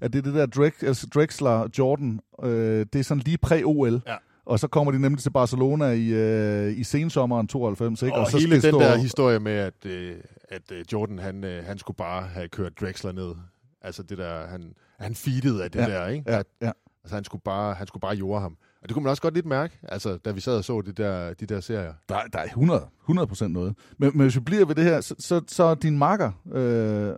at 0.03 0.13
det 0.13 0.19
er 0.19 0.23
det 0.23 0.33
der 0.33 0.45
Drex, 0.45 0.83
altså 0.83 1.07
Drexler 1.07 1.69
Jordan, 1.79 2.19
øh, 2.43 2.85
det 2.93 2.99
er 2.99 3.03
sådan 3.03 3.23
lige 3.25 3.37
præ-OL. 3.37 4.01
Ja. 4.07 4.15
Og 4.45 4.59
så 4.59 4.67
kommer 4.67 4.91
de 4.91 4.99
nemlig 4.99 5.23
til 5.23 5.29
Barcelona 5.29 5.85
i, 5.85 6.07
øh, 6.07 6.77
i 6.77 6.83
sensommeren 6.83 7.47
92. 7.47 8.01
Ikke? 8.01 8.15
Og, 8.15 8.21
og 8.21 8.31
så 8.31 8.37
hele 8.37 8.51
den 8.51 8.61
stå... 8.61 8.79
der 8.79 8.97
historie 8.97 9.39
med, 9.39 9.51
at, 9.51 9.85
øh, 9.85 10.15
at 10.49 10.71
øh, 10.71 10.85
Jordan 10.93 11.19
han, 11.19 11.43
øh, 11.43 11.65
han 11.65 11.77
skulle 11.77 11.97
bare 11.97 12.27
have 12.27 12.47
kørt 12.47 12.79
Drexler 12.81 13.11
ned. 13.11 13.35
Altså 13.81 14.03
det 14.03 14.17
der, 14.17 14.47
han, 14.47 14.73
han 14.99 15.15
feedede 15.15 15.63
af 15.63 15.71
det 15.71 15.79
ja. 15.79 15.85
der, 15.85 16.07
ikke? 16.07 16.31
Ja, 16.31 16.41
ja. 16.61 16.71
Altså 17.03 17.15
han 17.15 17.23
skulle 17.23 17.41
bare, 17.41 17.73
han 17.73 17.87
skulle 17.87 18.01
bare 18.01 18.15
jorde 18.15 18.41
ham. 18.41 18.57
Og 18.81 18.89
det 18.89 18.93
kunne 18.93 19.03
man 19.03 19.09
også 19.09 19.21
godt 19.21 19.33
lidt 19.33 19.45
mærke, 19.45 19.79
altså, 19.83 20.17
da 20.17 20.31
vi 20.31 20.39
sad 20.39 20.57
og 20.57 20.63
så 20.63 20.81
de 20.81 20.91
der, 20.91 21.33
de 21.33 21.45
der 21.45 21.59
serier. 21.59 21.93
Der, 22.09 22.19
der 22.33 22.39
er 22.39 22.45
100, 22.45 22.87
100% 23.09 23.47
noget. 23.47 23.75
Men, 23.97 24.11
men 24.13 24.21
hvis 24.21 24.35
vi 24.35 24.39
bliver 24.39 24.65
ved 24.65 24.75
det 24.75 24.83
her, 24.83 25.01
så, 25.01 25.15
så, 25.19 25.41
så 25.47 25.75
din 25.75 25.97
makker, 25.97 26.31
øh, 26.51 27.13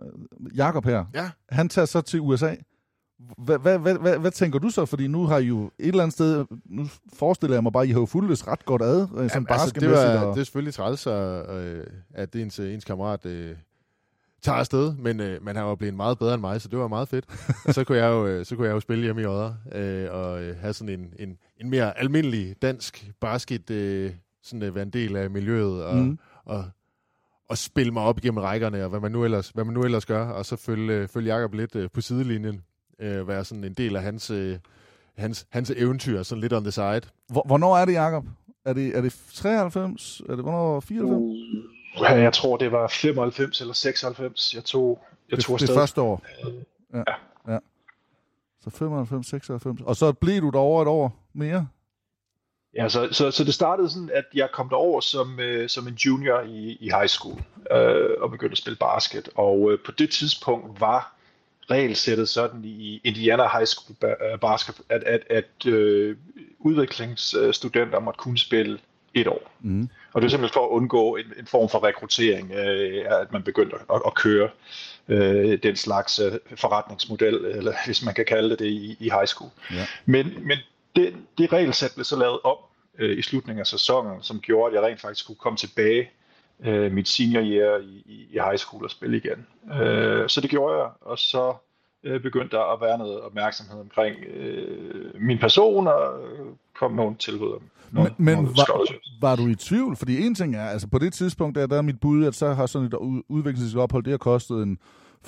Jakob 0.56 0.84
her, 0.84 1.04
ja. 1.14 1.30
han 1.48 1.68
tager 1.68 1.86
så 1.86 2.00
til 2.00 2.20
USA. 2.20 2.54
Hvad, 3.38 3.58
hvad, 3.58 3.78
hvad, 3.78 3.94
hvad, 3.94 4.18
hvad 4.18 4.30
tænker 4.30 4.58
du 4.58 4.70
så? 4.70 4.86
Fordi 4.86 5.06
nu 5.06 5.26
har 5.26 5.38
I 5.38 5.44
jo 5.44 5.64
et 5.64 5.86
eller 5.86 6.02
andet 6.02 6.14
sted, 6.14 6.44
nu 6.64 6.86
forestiller 7.12 7.56
jeg 7.56 7.62
mig 7.62 7.72
bare, 7.72 7.82
at 7.82 7.88
I 7.88 7.92
har 7.92 8.00
jo 8.00 8.06
fulgtes 8.06 8.46
ret 8.46 8.64
godt 8.64 8.82
ad, 8.82 9.08
øh, 9.16 9.30
som 9.30 9.46
altså, 9.50 9.72
det, 9.80 9.90
var, 9.90 10.18
og... 10.18 10.34
det 10.34 10.40
er 10.40 10.44
selvfølgelig 10.44 10.74
træls, 10.74 11.06
øh, 11.06 11.84
at 12.14 12.34
ens, 12.34 12.58
ens 12.58 12.84
kammerat 12.84 13.26
øh, 13.26 13.56
tager 14.42 14.58
afsted, 14.58 14.94
men 14.96 15.20
øh, 15.20 15.44
man 15.44 15.56
har 15.56 15.68
jo 15.68 15.74
blevet 15.74 15.94
meget 15.94 16.18
bedre 16.18 16.34
end 16.34 16.40
mig, 16.40 16.60
så 16.60 16.68
det 16.68 16.78
var 16.78 16.88
meget 16.88 17.08
fedt. 17.08 17.24
så, 17.74 17.84
kunne 17.84 17.98
jeg 17.98 18.08
jo, 18.08 18.44
så 18.44 18.56
kunne 18.56 18.66
jeg 18.66 18.74
jo 18.74 18.80
spille 18.80 19.04
hjemme 19.04 19.22
i 19.22 19.26
Odder, 19.26 19.54
øh, 19.72 20.08
og 20.10 20.42
øh, 20.42 20.56
have 20.56 20.72
sådan 20.72 21.00
en, 21.00 21.12
en, 21.18 21.38
en 21.60 21.70
mere 21.70 21.98
almindelig 21.98 22.56
dansk 22.62 23.12
basket, 23.20 23.70
øh, 23.70 24.12
sådan 24.42 24.62
at 24.62 24.74
være 24.74 24.82
en 24.82 24.90
del 24.90 25.16
af 25.16 25.30
miljøet, 25.30 25.84
og, 25.84 25.96
mm. 25.96 26.18
og, 26.44 26.64
og 27.48 27.58
spille 27.58 27.92
mig 27.92 28.02
op 28.02 28.18
igennem 28.18 28.38
rækkerne, 28.38 28.84
og 28.84 28.90
hvad 28.90 29.00
man 29.00 29.12
nu 29.12 29.24
ellers, 29.24 29.48
hvad 29.48 29.64
man 29.64 29.74
nu 29.74 29.84
ellers 29.84 30.06
gør, 30.06 30.28
og 30.28 30.46
så 30.46 30.56
følge, 30.56 30.94
øh, 30.94 31.08
følge 31.08 31.34
Jacob 31.34 31.54
lidt 31.54 31.76
øh, 31.76 31.90
på 31.90 32.00
sidelinjen, 32.00 32.62
øh, 32.98 33.28
være 33.28 33.44
sådan 33.44 33.64
en 33.64 33.74
del 33.74 33.96
af 33.96 34.02
hans, 34.02 34.30
øh, 34.30 34.58
hans, 35.18 35.46
hans 35.50 35.70
eventyr, 35.70 36.22
sådan 36.22 36.40
lidt 36.42 36.52
on 36.52 36.62
the 36.62 36.72
side. 36.72 37.02
Hvornår 37.28 37.76
er 37.76 37.84
det, 37.84 37.92
Jacob? 37.92 38.24
Er 38.64 38.72
det, 38.72 38.96
er 38.96 39.00
det 39.00 39.16
93? 39.34 40.22
Er 40.28 40.34
det 40.34 40.44
hvornår 40.44 40.80
94? 40.80 41.20
Uh, 42.00 42.22
jeg 42.22 42.32
tror, 42.32 42.56
det 42.56 42.72
var 42.72 42.88
95 42.88 43.60
eller 43.60 43.74
96. 43.74 44.54
Jeg 44.54 44.64
tog, 44.64 45.04
jeg 45.30 45.36
det, 45.36 45.44
tog 45.44 45.60
det 45.60 45.70
første 45.70 46.00
år? 46.00 46.22
Ja. 46.92 46.98
ja. 46.98 47.52
ja. 47.52 47.58
Så 48.60 48.70
95, 48.70 49.26
96. 49.26 49.80
Og 49.80 49.96
så 49.96 50.12
blev 50.12 50.42
du 50.42 50.50
derovre 50.50 50.82
et 50.82 50.88
år 50.88 51.28
mere? 51.32 51.68
Ja, 52.76 52.88
så, 52.88 53.08
så, 53.12 53.30
så 53.30 53.44
det 53.44 53.54
startede 53.54 53.90
sådan, 53.90 54.10
at 54.14 54.24
jeg 54.34 54.48
kom 54.52 54.68
derover 54.68 55.00
som, 55.00 55.40
øh, 55.40 55.68
som 55.68 55.88
en 55.88 55.94
junior 55.94 56.40
i, 56.40 56.76
i 56.80 56.90
high 56.90 57.06
school 57.06 57.42
øh, 57.70 58.10
og 58.20 58.30
begyndte 58.30 58.52
at 58.52 58.58
spille 58.58 58.76
basket. 58.76 59.28
Og 59.34 59.72
øh, 59.72 59.78
på 59.86 59.92
det 59.92 60.10
tidspunkt 60.10 60.80
var 60.80 61.15
regelsættet 61.70 62.28
sådan 62.28 62.64
i 62.64 63.00
Indiana 63.04 63.48
High 63.58 63.66
School 63.66 63.96
basket, 64.40 64.74
at, 64.88 65.02
at, 65.02 65.20
at 65.30 65.66
øh, 65.66 66.16
udviklingsstudenter 66.58 68.00
måtte 68.00 68.18
kunne 68.18 68.38
spille 68.38 68.78
et 69.14 69.26
år. 69.26 69.52
Mm. 69.60 69.88
Og 70.12 70.22
det 70.22 70.26
er 70.26 70.30
simpelthen 70.30 70.54
for 70.54 70.64
at 70.64 70.70
undgå 70.70 71.16
en, 71.16 71.24
en 71.38 71.46
form 71.46 71.68
for 71.68 71.84
rekruttering, 71.84 72.52
øh, 72.52 73.04
at 73.20 73.32
man 73.32 73.42
begyndte 73.42 73.76
at, 73.94 74.02
at 74.06 74.14
køre 74.14 74.48
øh, 75.08 75.58
den 75.62 75.76
slags 75.76 76.18
øh, 76.18 76.32
forretningsmodel, 76.56 77.34
eller 77.34 77.72
hvis 77.86 78.04
man 78.04 78.14
kan 78.14 78.24
kalde 78.24 78.50
det 78.50 78.58
det, 78.58 78.66
i, 78.66 78.96
i 79.00 79.10
high 79.10 79.26
school. 79.26 79.50
Ja. 79.72 79.86
Men, 80.06 80.38
men 80.40 80.58
det, 80.96 81.14
det 81.38 81.52
regelsæt 81.52 81.90
blev 81.94 82.04
så 82.04 82.16
lavet 82.16 82.38
op 82.44 82.58
øh, 82.98 83.18
i 83.18 83.22
slutningen 83.22 83.60
af 83.60 83.66
sæsonen, 83.66 84.22
som 84.22 84.40
gjorde, 84.40 84.70
at 84.70 84.82
jeg 84.82 84.90
rent 84.90 85.00
faktisk 85.00 85.26
kunne 85.26 85.36
komme 85.36 85.56
tilbage 85.56 86.10
øh, 86.64 86.92
mit 86.92 87.08
senior 87.08 87.42
year 87.42 87.78
i, 87.78 88.02
i, 88.06 88.28
i 88.30 88.38
high 88.44 88.56
school 88.56 88.84
og 88.84 88.90
spille 88.90 89.16
igen. 89.16 89.46
Øh, 89.80 90.28
så 90.28 90.40
det 90.40 90.50
gjorde 90.50 90.76
jeg, 90.76 90.90
og 91.00 91.18
så 91.18 91.54
øh, 92.04 92.22
begyndte 92.22 92.56
der 92.56 92.72
at 92.72 92.80
være 92.80 92.98
noget 92.98 93.20
opmærksomhed 93.20 93.80
omkring 93.80 94.16
øh, 94.34 95.20
min 95.20 95.38
person, 95.38 95.86
og 95.86 96.20
kom 96.78 96.92
nogle 96.92 97.16
tilbud 97.16 97.52
om 97.52 97.62
nogle, 97.90 98.10
Men, 98.18 98.36
men 98.36 98.46
var, 98.46 98.86
var 99.20 99.36
du 99.36 99.48
i 99.48 99.54
tvivl? 99.54 99.96
Fordi 99.96 100.26
en 100.26 100.34
ting 100.34 100.56
er, 100.56 100.64
altså 100.64 100.88
på 100.88 100.98
det 100.98 101.12
tidspunkt, 101.12 101.58
der, 101.58 101.66
der 101.66 101.76
er 101.76 101.82
mit 101.82 102.00
bud, 102.00 102.24
at 102.24 102.34
så 102.34 102.52
har 102.52 102.66
sådan 102.66 102.86
et 102.86 102.94
udviklingsophold, 103.28 104.04
det 104.04 104.10
har 104.10 104.18
kostet 104.18 104.62
en 104.62 104.78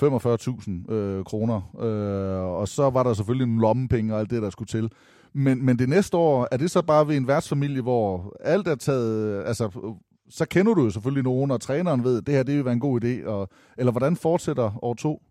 45.000 0.03 0.93
øh, 0.93 1.23
kroner, 1.23 1.61
øh, 1.79 2.59
og 2.59 2.67
så 2.67 2.89
var 2.89 3.03
der 3.03 3.13
selvfølgelig 3.13 3.47
nogle 3.47 3.61
lommepenge 3.61 4.13
og 4.13 4.19
alt 4.19 4.29
det, 4.29 4.41
der 4.41 4.49
skulle 4.49 4.67
til. 4.67 4.91
Men, 5.33 5.65
men 5.65 5.79
det 5.79 5.89
næste 5.89 6.17
år, 6.17 6.47
er 6.51 6.57
det 6.57 6.71
så 6.71 6.81
bare 6.81 7.07
ved 7.07 7.17
en 7.17 7.27
værtsfamilie, 7.27 7.81
hvor 7.81 8.35
alt 8.43 8.67
er 8.67 8.75
taget, 8.75 9.43
altså 9.45 9.95
så 10.29 10.45
kender 10.45 10.73
du 10.73 10.83
jo 10.83 10.89
selvfølgelig 10.89 11.23
nogen, 11.23 11.51
og 11.51 11.61
træneren 11.61 12.03
ved, 12.03 12.17
at 12.17 12.25
det 12.27 12.35
her 12.35 12.43
det 12.43 12.55
vil 12.55 12.65
være 12.65 12.73
en 12.73 12.79
god 12.79 13.03
idé, 13.03 13.27
og, 13.27 13.49
eller 13.77 13.91
hvordan 13.91 14.15
fortsætter 14.15 14.83
år 14.83 14.93
to? 14.93 15.21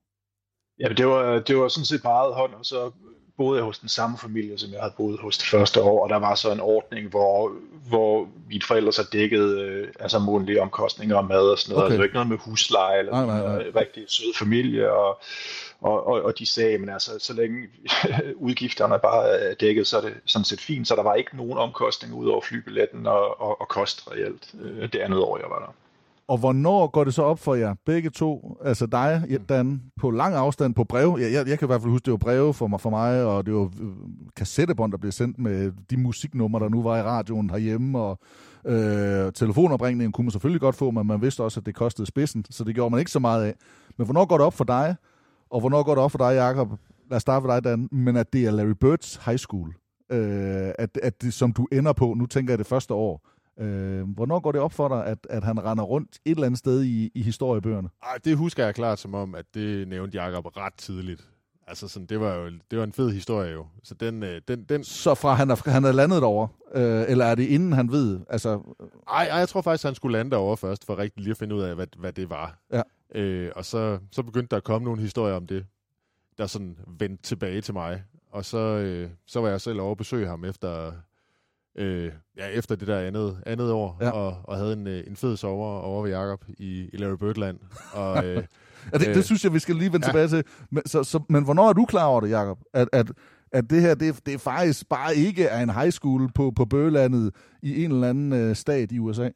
Ja, 0.80 0.88
det 0.88 1.06
var, 1.06 1.38
det 1.40 1.56
var 1.56 1.68
sådan 1.68 1.84
set 1.84 2.04
meget 2.04 2.34
hånd, 2.34 2.54
og 2.54 2.64
så 2.64 2.90
boede 3.38 3.56
jeg 3.56 3.64
hos 3.64 3.78
den 3.78 3.88
samme 3.88 4.18
familie, 4.18 4.58
som 4.58 4.72
jeg 4.72 4.80
havde 4.80 4.94
boet 4.96 5.20
hos 5.20 5.38
det 5.38 5.46
første 5.46 5.82
år, 5.82 6.02
og 6.02 6.08
der 6.08 6.16
var 6.16 6.34
så 6.34 6.52
en 6.52 6.60
ordning, 6.60 7.08
hvor, 7.08 7.52
hvor 7.88 8.28
mine 8.48 8.62
forældre 8.62 8.92
så 8.92 9.08
dækkede 9.12 9.60
øh, 9.60 9.88
altså 10.00 10.18
månedlige 10.18 10.62
omkostninger 10.62 11.16
og 11.16 11.24
mad 11.24 11.50
og 11.50 11.58
sådan 11.58 11.74
noget. 11.74 11.86
Okay. 11.86 11.96
Var 11.96 12.04
ikke 12.04 12.14
noget 12.14 12.28
med 12.28 12.38
husleje 12.38 12.98
eller 12.98 13.12
nej, 13.12 13.26
nej, 13.26 13.40
nej. 13.40 13.70
Rigtig 13.76 14.04
sød 14.08 14.34
familie, 14.38 14.92
og, 14.92 15.20
og, 15.80 16.06
og, 16.06 16.22
og 16.22 16.38
de 16.38 16.46
sagde, 16.46 16.78
men 16.78 16.88
altså, 16.88 17.10
så 17.18 17.32
længe 17.32 17.68
udgifterne 18.46 18.98
bare 18.98 19.28
er 19.28 19.54
dækket, 19.54 19.86
så 19.86 19.96
er 19.96 20.00
det 20.00 20.14
sådan 20.26 20.44
set 20.44 20.60
fint, 20.60 20.88
så 20.88 20.96
der 20.96 21.02
var 21.02 21.14
ikke 21.14 21.36
nogen 21.36 21.58
omkostninger 21.58 22.16
ud 22.16 22.28
over 22.28 22.40
flybilletten 22.40 23.06
og, 23.06 23.40
og, 23.40 23.60
og 23.60 23.68
kost 23.68 24.08
reelt 24.12 24.54
øh, 24.62 24.92
det 24.92 24.98
andet 24.98 25.20
år, 25.20 25.38
jeg 25.38 25.50
var 25.50 25.58
der. 25.58 25.74
Og 26.28 26.38
hvornår 26.38 26.86
går 26.86 27.04
det 27.04 27.14
så 27.14 27.22
op 27.22 27.38
for 27.38 27.54
jer, 27.54 27.74
begge 27.86 28.10
to, 28.10 28.58
altså 28.64 28.86
dig, 28.86 29.38
Dan, 29.48 29.82
på 30.00 30.10
lang 30.10 30.34
afstand 30.34 30.74
på 30.74 30.84
brev? 30.84 31.18
Jeg, 31.20 31.32
jeg, 31.32 31.48
jeg 31.48 31.58
kan 31.58 31.66
i 31.66 31.70
hvert 31.70 31.80
fald 31.80 31.90
huske, 31.90 32.04
det 32.04 32.10
var 32.10 32.16
breve 32.16 32.54
for 32.54 32.66
mig, 32.66 32.80
for 32.80 32.90
mig 32.90 33.24
og 33.24 33.46
det 33.46 33.54
var 33.54 33.60
øh, 33.60 33.92
kassettebånd, 34.36 34.92
der 34.92 34.98
blev 34.98 35.12
sendt 35.12 35.38
med 35.38 35.72
de 35.90 35.96
musiknumre, 35.96 36.60
der 36.60 36.68
nu 36.68 36.82
var 36.82 36.98
i 36.98 37.02
radioen 37.02 37.50
herhjemme, 37.50 37.98
og 37.98 38.18
øh, 38.66 39.32
telefonopringningen 39.32 40.12
kunne 40.12 40.24
man 40.24 40.30
selvfølgelig 40.30 40.60
godt 40.60 40.76
få, 40.76 40.90
men 40.90 41.06
man 41.06 41.22
vidste 41.22 41.42
også, 41.42 41.60
at 41.60 41.66
det 41.66 41.74
kostede 41.74 42.06
spidsen, 42.06 42.44
så 42.50 42.64
det 42.64 42.74
gjorde 42.74 42.90
man 42.90 42.98
ikke 42.98 43.10
så 43.10 43.18
meget 43.18 43.44
af. 43.44 43.54
Men 43.96 44.04
hvornår 44.04 44.24
går 44.24 44.36
det 44.36 44.46
op 44.46 44.54
for 44.54 44.64
dig, 44.64 44.96
og 45.50 45.60
hvornår 45.60 45.82
går 45.82 45.94
det 45.94 46.04
op 46.04 46.10
for 46.10 46.18
dig, 46.18 46.34
Jacob? 46.34 46.68
Lad 47.10 47.16
os 47.16 47.22
starte 47.22 47.46
med 47.46 47.54
dig, 47.54 47.64
Dan, 47.64 47.88
men 47.92 48.16
at 48.16 48.32
det 48.32 48.46
er 48.46 48.50
Larry 48.50 48.74
Birds 48.80 49.20
High 49.24 49.38
School, 49.38 49.74
øh, 50.10 50.72
at, 50.78 50.98
at 51.02 51.22
det, 51.22 51.34
som 51.34 51.52
du 51.52 51.66
ender 51.72 51.92
på, 51.92 52.14
nu 52.14 52.26
tænker 52.26 52.52
jeg 52.52 52.58
det 52.58 52.66
første 52.66 52.94
år, 52.94 53.28
Øh, 53.60 54.08
hvornår 54.08 54.40
går 54.40 54.52
det 54.52 54.60
op 54.60 54.72
for 54.72 54.88
dig, 54.88 55.06
at, 55.06 55.26
at 55.30 55.44
han 55.44 55.64
render 55.64 55.84
rundt 55.84 56.18
et 56.24 56.30
eller 56.30 56.46
andet 56.46 56.58
sted 56.58 56.82
i, 56.82 57.10
i 57.14 57.22
historiebøgerne? 57.22 57.88
Ej, 58.02 58.18
det 58.24 58.36
husker 58.36 58.64
jeg 58.64 58.74
klart 58.74 58.98
som 58.98 59.14
om, 59.14 59.34
at 59.34 59.44
det 59.54 59.88
nævnte 59.88 60.22
Jacob 60.22 60.56
ret 60.56 60.74
tidligt. 60.74 61.28
Altså, 61.66 61.88
sådan, 61.88 62.06
det 62.06 62.20
var 62.20 62.34
jo 62.34 62.50
det 62.70 62.78
var 62.78 62.84
en 62.84 62.92
fed 62.92 63.10
historie 63.10 63.52
jo. 63.52 63.66
Så, 63.82 63.94
den, 63.94 64.22
øh, 64.22 64.40
den, 64.48 64.64
den... 64.64 64.84
så 64.84 65.14
fra 65.14 65.34
han 65.34 65.50
er, 65.50 65.70
han 65.70 65.84
er 65.84 65.92
landet 65.92 66.22
over, 66.22 66.48
øh, 66.74 67.04
eller 67.08 67.24
er 67.24 67.34
det 67.34 67.46
inden 67.46 67.72
han 67.72 67.92
ved? 67.92 68.20
Altså... 68.30 68.60
Ej, 69.08 69.28
ej, 69.28 69.38
jeg 69.38 69.48
tror 69.48 69.60
faktisk, 69.60 69.84
han 69.84 69.94
skulle 69.94 70.18
lande 70.18 70.30
derovre 70.30 70.56
først, 70.56 70.86
for 70.86 70.98
rigtig 70.98 71.22
lige 71.22 71.30
at 71.30 71.36
finde 71.36 71.54
ud 71.54 71.60
af, 71.60 71.74
hvad, 71.74 71.86
hvad 71.98 72.12
det 72.12 72.30
var. 72.30 72.58
Ja. 72.72 72.82
Øh, 73.14 73.52
og 73.56 73.64
så, 73.64 73.98
så 74.12 74.22
begyndte 74.22 74.50
der 74.50 74.56
at 74.56 74.64
komme 74.64 74.84
nogle 74.84 75.00
historier 75.00 75.34
om 75.34 75.46
det, 75.46 75.66
der 76.38 76.46
sådan 76.46 76.78
vendte 76.98 77.22
tilbage 77.22 77.60
til 77.60 77.74
mig. 77.74 78.02
Og 78.32 78.44
så, 78.44 78.58
øh, 78.58 79.10
så 79.26 79.40
var 79.40 79.48
jeg 79.48 79.60
selv 79.60 79.80
over 79.80 79.90
at 79.90 79.98
besøge 79.98 80.26
ham 80.26 80.44
efter 80.44 80.92
øh, 81.78 82.12
ja, 82.36 82.46
efter 82.48 82.76
det 82.76 82.88
der 82.88 82.98
andet, 82.98 83.42
andet 83.46 83.72
år, 83.72 83.98
ja. 84.00 84.10
og, 84.10 84.36
og 84.44 84.56
havde 84.56 84.72
en, 84.72 84.86
øh, 84.86 85.04
en 85.06 85.16
fed 85.16 85.36
sover 85.36 85.78
over 85.80 86.02
ved 86.02 86.10
Jakob 86.10 86.44
i, 86.48 86.90
i 86.92 86.96
Larry 86.96 87.16
Birdland. 87.16 87.58
Og, 87.92 88.24
øh, 88.24 88.36
ja, 88.92 88.98
det, 88.98 89.14
det 89.14 89.24
synes 89.24 89.44
jeg, 89.44 89.54
vi 89.54 89.58
skal 89.58 89.76
lige 89.76 89.92
vende 89.92 90.06
ja. 90.06 90.12
tilbage 90.12 90.28
til. 90.28 90.44
Men, 90.70 90.86
så, 90.86 91.04
så, 91.04 91.20
men 91.28 91.44
hvornår 91.44 91.68
er 91.68 91.72
du 91.72 91.84
klar 91.84 92.04
over 92.04 92.20
det, 92.20 92.30
Jakob? 92.30 92.58
At, 92.74 92.88
at, 92.92 93.12
at 93.52 93.70
det 93.70 93.80
her, 93.82 93.94
det, 93.94 94.26
det 94.26 94.34
er 94.34 94.38
faktisk 94.38 94.88
bare 94.88 95.16
ikke 95.16 95.44
er 95.44 95.62
en 95.62 95.70
high 95.70 95.90
school 95.90 96.32
på, 96.34 96.52
på 96.56 96.64
Bøgelandet 96.64 97.34
i 97.62 97.84
en 97.84 97.92
eller 97.92 98.08
anden 98.08 98.32
øh, 98.32 98.56
stat 98.56 98.92
i 98.92 98.98
USA? 98.98 99.28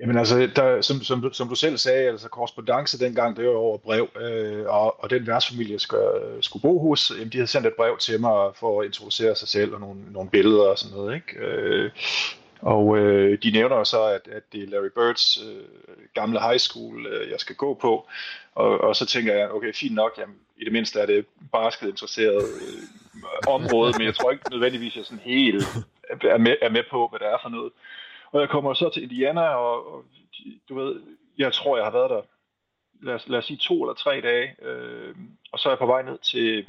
Jamen 0.00 0.18
altså, 0.18 0.50
der, 0.56 0.80
som, 0.80 1.02
som, 1.02 1.32
som 1.32 1.48
du 1.48 1.54
selv 1.54 1.76
sagde, 1.76 2.08
altså 2.08 2.28
korrespondence 2.28 2.98
dengang, 2.98 3.36
det 3.36 3.46
var 3.46 3.54
over 3.54 3.78
brev, 3.78 4.08
øh, 4.20 4.66
og, 4.66 5.02
og 5.02 5.10
den 5.10 5.26
værtsfamilie 5.26 5.78
skulle, 5.78 6.02
skulle 6.40 6.62
bo 6.62 6.88
hos, 6.88 7.12
jamen, 7.18 7.32
de 7.32 7.38
havde 7.38 7.46
sendt 7.46 7.66
et 7.66 7.74
brev 7.76 7.98
til 7.98 8.20
mig 8.20 8.50
for 8.56 8.80
at 8.80 8.86
introducere 8.86 9.36
sig 9.36 9.48
selv 9.48 9.74
og 9.74 9.80
nogle, 9.80 10.00
nogle 10.12 10.30
billeder 10.30 10.68
og 10.68 10.78
sådan 10.78 10.96
noget, 10.96 11.14
ikke? 11.14 11.38
Øh, 11.38 11.90
og 12.60 12.98
øh, 12.98 13.38
de 13.42 13.50
nævner 13.50 13.84
så, 13.84 14.02
at, 14.02 14.28
at 14.32 14.42
det 14.52 14.62
er 14.62 14.66
Larry 14.66 14.90
Birds 14.94 15.38
øh, 15.42 15.62
gamle 16.14 16.40
high 16.40 16.58
school, 16.58 17.06
øh, 17.06 17.30
jeg 17.30 17.40
skal 17.40 17.56
gå 17.56 17.74
på, 17.74 18.08
og, 18.54 18.80
og 18.80 18.96
så 18.96 19.06
tænker 19.06 19.34
jeg, 19.34 19.50
okay, 19.50 19.74
fint 19.74 19.94
nok, 19.94 20.12
jamen, 20.18 20.36
i 20.56 20.64
det 20.64 20.72
mindste 20.72 21.00
er 21.00 21.06
det 21.06 21.26
basket 21.52 21.88
interesseret 21.88 22.42
øh, 22.42 22.82
område, 23.46 23.92
men 23.98 24.06
jeg 24.06 24.14
tror 24.14 24.30
ikke 24.30 24.50
nødvendigvis, 24.50 24.92
at 24.92 24.96
jeg 24.96 25.04
sådan 25.04 25.24
helt 25.24 25.64
er 26.22 26.38
med, 26.38 26.56
er 26.62 26.70
med 26.70 26.82
på, 26.90 27.08
hvad 27.08 27.18
det 27.18 27.26
er 27.26 27.38
for 27.42 27.48
noget. 27.48 27.72
Og 28.32 28.40
jeg 28.40 28.48
kommer 28.48 28.74
så 28.74 28.90
til 28.90 29.02
Indiana, 29.02 29.40
og, 29.40 29.92
og 29.92 30.04
du 30.68 30.74
ved, 30.74 31.02
jeg 31.38 31.52
tror, 31.52 31.76
jeg 31.76 31.86
har 31.86 31.92
været 31.92 32.10
der, 32.10 32.22
lad 33.02 33.14
os, 33.14 33.28
lad 33.28 33.38
os 33.38 33.44
sige 33.44 33.56
to 33.56 33.82
eller 33.82 33.94
tre 33.94 34.20
dage, 34.20 34.54
øh, 34.62 35.14
og 35.52 35.58
så 35.58 35.68
er 35.68 35.72
jeg 35.72 35.78
på 35.78 35.86
vej 35.86 36.02
ned 36.02 36.18
til, 36.18 36.68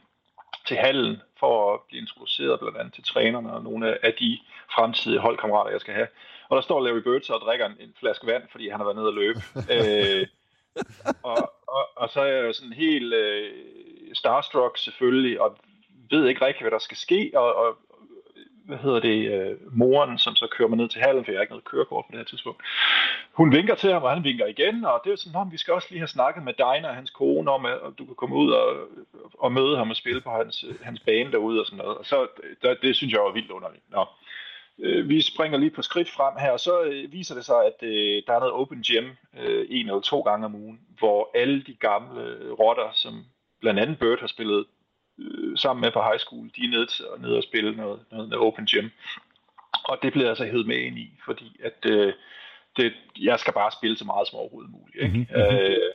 til 0.67 0.77
hallen 0.77 1.21
for 1.39 1.73
at 1.73 1.79
blive 1.87 2.01
introduceret 2.01 2.59
blandt 2.59 2.77
andet 2.77 2.93
til 2.93 3.03
trænerne 3.03 3.53
og 3.53 3.63
nogle 3.63 4.05
af 4.05 4.13
de 4.13 4.39
fremtidige 4.75 5.19
holdkammerater, 5.19 5.71
jeg 5.71 5.81
skal 5.81 5.93
have. 5.93 6.07
Og 6.49 6.55
der 6.55 6.61
står 6.61 6.81
Larry 6.81 7.01
Bird 7.01 7.29
og 7.29 7.41
drikker 7.41 7.65
en, 7.65 7.75
en 7.79 7.93
flaske 7.99 8.27
vand, 8.27 8.43
fordi 8.51 8.69
han 8.69 8.79
har 8.79 8.85
været 8.85 8.95
nede 8.95 9.07
og 9.07 9.13
løbe. 9.13 9.39
øh, 9.75 10.27
og, 11.23 11.53
og, 11.67 11.89
og 11.95 12.09
så 12.09 12.21
er 12.21 12.25
jeg 12.25 12.45
jo 12.47 12.53
sådan 12.53 12.73
helt 12.73 13.13
øh, 13.13 13.51
starstruck 14.13 14.77
selvfølgelig, 14.77 15.41
og 15.41 15.57
ved 16.11 16.27
ikke 16.27 16.45
rigtig, 16.45 16.63
hvad 16.63 16.71
der 16.71 16.79
skal 16.79 16.97
ske, 16.97 17.31
og, 17.33 17.55
og 17.55 17.77
hvad 18.69 18.77
hedder 18.77 18.99
det, 18.99 19.19
øh, 19.36 19.58
moren, 19.71 20.17
som 20.17 20.36
så 20.36 20.47
kører 20.51 20.69
mig 20.69 20.77
ned 20.77 20.89
til 20.89 21.01
hallen, 21.01 21.25
for 21.25 21.32
jeg 21.32 21.38
har 21.38 21.41
ikke 21.41 21.53
noget 21.53 21.71
kørekort 21.71 22.05
på 22.05 22.12
det 22.12 22.19
her 22.19 22.25
tidspunkt. 22.25 22.62
Hun 23.34 23.53
vinker 23.53 23.75
til 23.75 23.93
ham, 23.93 24.03
og 24.03 24.12
han 24.13 24.23
vinker 24.23 24.45
igen, 24.45 24.86
og 24.86 25.01
det 25.03 25.12
er 25.12 25.15
sådan, 25.15 25.51
vi 25.51 25.58
skal 25.58 25.73
også 25.73 25.88
lige 25.89 25.99
have 25.99 26.15
snakket 26.17 26.43
med 26.43 26.53
Dina 26.53 26.88
og 26.89 26.95
hans 26.95 27.10
kone 27.10 27.51
om, 27.51 27.65
at 27.65 27.93
du 27.97 28.05
kan 28.05 28.15
komme 28.15 28.36
ud 28.36 28.51
og, 28.51 28.67
og 29.39 29.51
møde 29.51 29.77
ham 29.77 29.89
og 29.89 29.95
spille 29.95 30.21
på 30.21 30.29
hans, 30.29 30.65
hans 30.82 30.99
bane 30.99 31.32
derude 31.32 31.60
og 31.60 31.65
sådan 31.65 31.77
noget. 31.77 31.97
Og 31.97 32.05
så, 32.05 32.27
der, 32.62 32.73
det 32.73 32.95
synes 32.95 33.13
jeg 33.13 33.21
var 33.21 33.32
vildt 33.32 33.51
underligt. 33.51 33.84
Nå. 33.91 34.05
Øh, 34.79 35.10
vi 35.10 35.21
springer 35.21 35.58
lige 35.58 35.71
på 35.71 35.82
skridt 35.82 36.10
frem 36.10 36.34
her, 36.39 36.51
og 36.51 36.60
så 36.60 36.82
øh, 36.82 37.12
viser 37.12 37.36
det 37.36 37.45
sig, 37.45 37.65
at 37.65 37.84
øh, 37.84 38.23
der 38.27 38.34
er 38.34 38.39
noget 38.39 38.53
open 38.53 38.84
gym 38.88 39.08
øh, 39.39 39.65
en 39.69 39.86
eller 39.86 40.01
to 40.01 40.21
gange 40.21 40.45
om 40.45 40.55
ugen, 40.55 40.79
hvor 40.99 41.32
alle 41.36 41.62
de 41.62 41.73
gamle 41.73 42.53
rotter, 42.60 42.89
som 42.93 43.25
blandt 43.62 43.79
andet 43.79 43.99
Bird 43.99 44.19
har 44.19 44.27
spillet 44.27 44.65
øh, 45.19 45.58
sammen 45.58 45.82
med 45.82 45.91
på 45.91 46.01
high 46.01 46.19
school, 46.19 46.49
de 46.55 46.65
er 46.65 46.69
nede, 46.69 46.86
til, 46.86 47.05
nede 47.19 47.38
og 47.38 47.43
spille 47.43 47.75
noget, 47.75 47.99
noget 48.12 48.29
med 48.29 48.38
open 48.38 48.65
gym. 48.65 48.89
Og 49.84 49.97
det 50.01 50.13
bliver 50.13 50.29
altså 50.29 50.45
hævet 50.45 50.67
med 50.67 50.77
ind 50.77 50.97
i, 50.97 51.19
fordi 51.25 51.58
at 51.63 51.86
øh, 51.86 52.13
det, 52.77 52.93
jeg 53.19 53.39
skal 53.39 53.53
bare 53.53 53.71
spille 53.71 53.97
så 53.97 54.05
meget 54.05 54.27
som 54.27 54.39
overhovedet 54.39 54.71
muligt. 54.71 55.03
Ikke? 55.03 55.17
Mm-hmm. 55.17 55.41
Øh, 55.41 55.93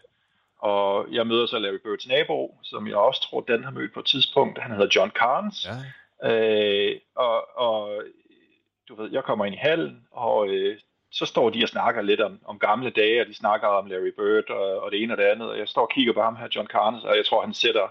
og 0.58 1.06
jeg 1.12 1.26
møder 1.26 1.46
så 1.46 1.58
Larry 1.58 1.78
Birds 1.84 2.08
nabo, 2.08 2.58
som 2.62 2.88
jeg 2.88 2.96
også 2.96 3.22
tror, 3.22 3.40
Dan 3.40 3.64
har 3.64 3.70
mødt 3.70 3.94
på 3.94 4.00
et 4.00 4.06
tidspunkt. 4.06 4.58
Han 4.58 4.70
hedder 4.70 4.88
John 4.96 5.10
Carnes. 5.10 5.66
Ja. 6.22 6.30
Øh, 6.30 7.00
og, 7.14 7.58
og 7.58 8.02
du 8.88 9.02
ved, 9.02 9.10
jeg 9.12 9.24
kommer 9.24 9.44
ind 9.44 9.54
i 9.54 9.58
hallen, 9.58 10.06
og 10.10 10.48
øh, 10.48 10.78
så 11.10 11.26
står 11.26 11.50
de 11.50 11.64
og 11.64 11.68
snakker 11.68 12.02
lidt 12.02 12.20
om, 12.20 12.40
om 12.44 12.58
gamle 12.58 12.90
dage, 12.90 13.20
og 13.20 13.26
de 13.26 13.34
snakker 13.34 13.68
om 13.68 13.86
Larry 13.86 14.12
Bird 14.16 14.50
og, 14.50 14.82
og 14.82 14.90
det 14.90 15.02
ene 15.02 15.14
og 15.14 15.18
det 15.18 15.24
andet, 15.24 15.50
og 15.50 15.58
jeg 15.58 15.68
står 15.68 15.82
og 15.82 15.90
kigger 15.90 16.12
på 16.12 16.22
ham 16.22 16.36
her, 16.36 16.48
John 16.54 16.66
Carnes, 16.66 17.04
og 17.04 17.16
jeg 17.16 17.26
tror, 17.26 17.40
han 17.40 17.54
sætter, 17.54 17.88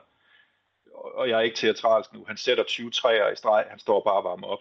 og 0.94 1.30
jeg 1.30 1.38
er 1.38 1.42
ikke 1.42 1.58
teatralsk 1.58 2.14
nu, 2.14 2.26
han 2.28 2.38
sætter 2.38 2.64
20 2.64 2.92
træer 2.92 3.32
i 3.32 3.36
streg, 3.36 3.66
han 3.70 3.80
står 3.80 4.04
bare 4.04 4.16
og 4.16 4.24
varmer 4.24 4.48
op. 4.48 4.60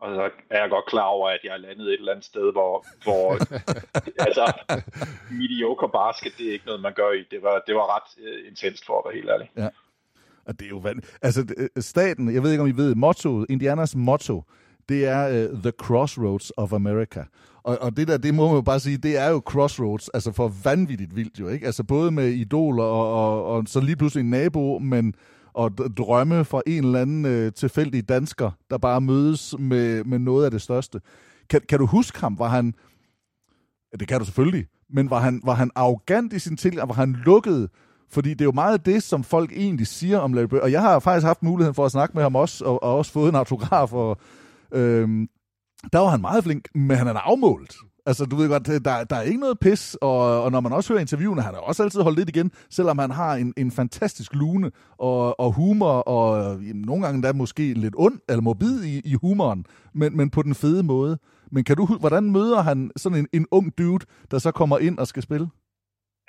Og 0.00 0.14
så 0.14 0.30
er 0.50 0.60
jeg 0.60 0.70
godt 0.70 0.86
klar 0.86 1.04
over, 1.04 1.28
at 1.28 1.40
jeg 1.44 1.52
er 1.52 1.56
landet 1.56 1.86
et 1.86 1.92
eller 1.92 2.12
andet 2.12 2.24
sted, 2.24 2.52
hvor, 2.52 2.86
hvor 3.04 3.32
altså, 4.26 4.52
mediocre 5.30 5.88
basket, 5.88 6.32
det 6.38 6.48
er 6.48 6.52
ikke 6.52 6.66
noget, 6.66 6.80
man 6.80 6.94
gør 6.94 7.10
i. 7.10 7.24
Det 7.30 7.42
var, 7.42 7.62
det 7.66 7.74
var 7.74 7.96
ret 7.96 8.08
uh, 8.18 8.48
intenst 8.48 8.86
for 8.86 8.98
at 8.98 9.02
være 9.04 9.14
helt 9.14 9.30
ærlig. 9.30 9.50
Ja. 9.56 9.68
Og 10.46 10.58
det 10.58 10.64
er 10.64 10.68
jo 10.68 10.78
vand... 10.78 11.02
Altså, 11.22 11.54
øh, 11.56 11.82
staten, 11.82 12.34
jeg 12.34 12.42
ved 12.42 12.50
ikke, 12.50 12.62
om 12.62 12.68
I 12.68 12.76
ved, 12.76 12.94
motto, 12.94 13.44
Indianas 13.44 13.96
motto, 13.96 14.42
det 14.88 15.06
er 15.06 15.26
uh, 15.28 15.62
The 15.62 15.70
Crossroads 15.70 16.52
of 16.56 16.72
America. 16.72 17.24
Og, 17.62 17.78
og 17.80 17.96
det 17.96 18.08
der, 18.08 18.18
det 18.18 18.34
må 18.34 18.46
man 18.46 18.54
jo 18.54 18.62
bare 18.62 18.80
sige, 18.80 18.96
det 18.96 19.16
er 19.16 19.28
jo 19.28 19.42
crossroads, 19.46 20.08
altså 20.08 20.32
for 20.32 20.52
vanvittigt 20.64 21.16
vildt 21.16 21.40
jo, 21.40 21.48
ikke? 21.48 21.66
Altså 21.66 21.84
både 21.84 22.10
med 22.10 22.28
idoler 22.28 22.84
og, 22.84 23.24
og, 23.24 23.44
og 23.44 23.64
så 23.66 23.80
lige 23.80 23.96
pludselig 23.96 24.24
en 24.24 24.30
nabo, 24.30 24.78
men 24.78 25.14
og 25.54 25.76
drømme 25.96 26.44
fra 26.44 26.62
en 26.66 26.84
eller 26.84 27.00
anden 27.00 27.24
øh, 27.24 27.52
tilfældig 27.52 28.08
dansker, 28.08 28.50
der 28.70 28.78
bare 28.78 29.00
mødes 29.00 29.54
med, 29.58 30.04
med 30.04 30.18
noget 30.18 30.44
af 30.44 30.50
det 30.50 30.62
største. 30.62 31.00
Kan, 31.50 31.60
kan 31.68 31.78
du 31.78 31.86
huske 31.86 32.20
ham? 32.20 32.38
Var 32.38 32.48
han, 32.48 32.74
det 34.00 34.08
kan 34.08 34.18
du 34.18 34.24
selvfølgelig, 34.24 34.66
men 34.90 35.10
var 35.10 35.20
han, 35.20 35.40
var 35.44 35.54
han 35.54 35.70
arrogant 35.74 36.32
i 36.32 36.38
sin 36.38 36.56
tilgang? 36.56 36.88
Var 36.88 36.94
han 36.94 37.12
lukket? 37.12 37.70
Fordi 38.10 38.30
det 38.30 38.40
er 38.40 38.44
jo 38.44 38.52
meget 38.52 38.86
det, 38.86 39.02
som 39.02 39.24
folk 39.24 39.52
egentlig 39.52 39.86
siger 39.86 40.18
om 40.18 40.32
Larry 40.32 40.46
Bird. 40.46 40.62
Og 40.62 40.72
jeg 40.72 40.80
har 40.80 40.98
faktisk 40.98 41.26
haft 41.26 41.42
muligheden 41.42 41.74
for 41.74 41.84
at 41.84 41.92
snakke 41.92 42.14
med 42.14 42.22
ham 42.22 42.36
også, 42.36 42.64
og, 42.64 42.82
og 42.82 42.96
også 42.96 43.12
fået 43.12 43.28
en 43.28 43.34
autograf. 43.34 43.92
Og, 43.92 44.18
øhm, 44.72 45.28
der 45.92 45.98
var 45.98 46.08
han 46.08 46.20
meget 46.20 46.44
flink, 46.44 46.68
men 46.74 46.96
han 46.96 47.06
er 47.06 47.14
afmålt. 47.14 47.74
Altså, 48.06 48.24
du 48.24 48.36
ved 48.36 48.48
godt, 48.48 48.68
øh, 48.68 48.80
der, 48.84 49.04
der 49.04 49.16
er 49.16 49.22
ikke 49.22 49.40
noget 49.40 49.58
pis, 49.58 49.96
og, 50.00 50.42
og 50.42 50.52
når 50.52 50.60
man 50.60 50.72
også 50.72 50.92
hører 50.92 51.00
interviewene, 51.00 51.42
han 51.42 51.54
har 51.54 51.60
også 51.60 51.82
altid 51.82 52.00
holdt 52.00 52.18
lidt 52.18 52.28
igen, 52.28 52.50
selvom 52.70 52.98
han 52.98 53.10
har 53.10 53.34
en, 53.34 53.54
en 53.56 53.70
fantastisk 53.70 54.34
lune 54.34 54.70
og, 54.98 55.40
og 55.40 55.52
humor, 55.52 55.92
og 55.92 56.60
jamen, 56.62 56.82
nogle 56.82 57.04
gange 57.04 57.22
der 57.22 57.32
måske 57.32 57.74
lidt 57.74 57.94
ond 57.96 58.18
eller 58.28 58.42
morbid 58.42 58.84
i, 58.84 59.00
i 59.04 59.14
humoren, 59.14 59.64
men, 59.94 60.16
men 60.16 60.30
på 60.30 60.42
den 60.42 60.54
fede 60.54 60.82
måde. 60.82 61.18
Men 61.52 61.64
kan 61.64 61.76
du, 61.76 61.86
hvordan 61.86 62.30
møder 62.30 62.62
han 62.62 62.90
sådan 62.96 63.18
en, 63.18 63.26
en 63.32 63.46
ung 63.50 63.78
dude, 63.78 64.04
der 64.30 64.38
så 64.38 64.50
kommer 64.50 64.78
ind 64.78 64.98
og 64.98 65.06
skal 65.06 65.22
spille? 65.22 65.48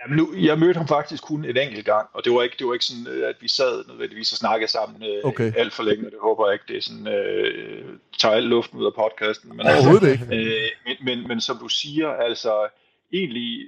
Jamen 0.03 0.17
nu, 0.17 0.33
jeg 0.35 0.59
mødte 0.59 0.77
ham 0.77 0.87
faktisk 0.87 1.23
kun 1.23 1.45
en 1.45 1.57
enkelt 1.57 1.85
gang, 1.85 2.09
og 2.13 2.25
det 2.25 2.33
var 2.33 2.43
ikke, 2.43 2.55
det 2.59 2.67
var 2.67 2.73
ikke 2.73 2.85
sådan, 2.85 3.07
øh, 3.07 3.29
at 3.29 3.35
vi 3.41 3.47
sad 3.47 3.85
nødvendigvis 3.87 4.31
og 4.31 4.37
snakkede 4.37 4.71
sammen 4.71 5.03
øh, 5.03 5.23
okay. 5.23 5.53
alt 5.57 5.73
for 5.73 5.83
længe, 5.83 6.05
og 6.05 6.11
det 6.11 6.19
håber 6.21 6.47
jeg 6.47 6.53
ikke, 6.53 6.65
det 6.67 6.77
er 6.77 6.81
sådan, 6.81 7.07
øh, 7.07 7.97
tager 8.19 8.35
alt 8.35 8.47
luften 8.47 8.79
ud 8.79 8.85
af 8.85 8.93
podcasten. 8.93 9.49
Men, 9.57 9.59
Overhovedet 9.67 10.07
altså, 10.07 10.31
ikke. 10.31 10.55
Øh, 10.55 10.69
men, 10.85 10.97
men, 11.01 11.27
men 11.27 11.41
som 11.41 11.57
du 11.57 11.67
siger, 11.67 12.09
altså 12.09 12.67
egentlig 13.13 13.67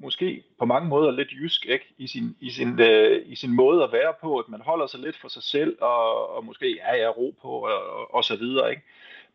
måske 0.00 0.42
på 0.58 0.64
mange 0.64 0.88
måder 0.88 1.10
lidt 1.10 1.32
jysk 1.32 1.66
ikke? 1.66 1.94
I, 1.98 2.06
sin, 2.06 2.36
i, 2.40 2.50
sin, 2.50 2.80
øh, 2.80 3.22
i 3.26 3.36
sin 3.36 3.52
måde 3.52 3.84
at 3.84 3.92
være 3.92 4.14
på, 4.20 4.38
at 4.38 4.48
man 4.48 4.60
holder 4.60 4.86
sig 4.86 5.00
lidt 5.00 5.16
for 5.20 5.28
sig 5.28 5.42
selv, 5.42 5.76
og, 5.80 6.36
og 6.36 6.44
måske 6.44 6.76
ja, 6.76 6.92
jeg 7.00 7.16
ro 7.16 7.34
på, 7.42 7.48
og, 7.48 7.90
og, 7.90 8.14
og 8.14 8.24
så 8.24 8.36
videre. 8.36 8.70
Ikke? 8.70 8.82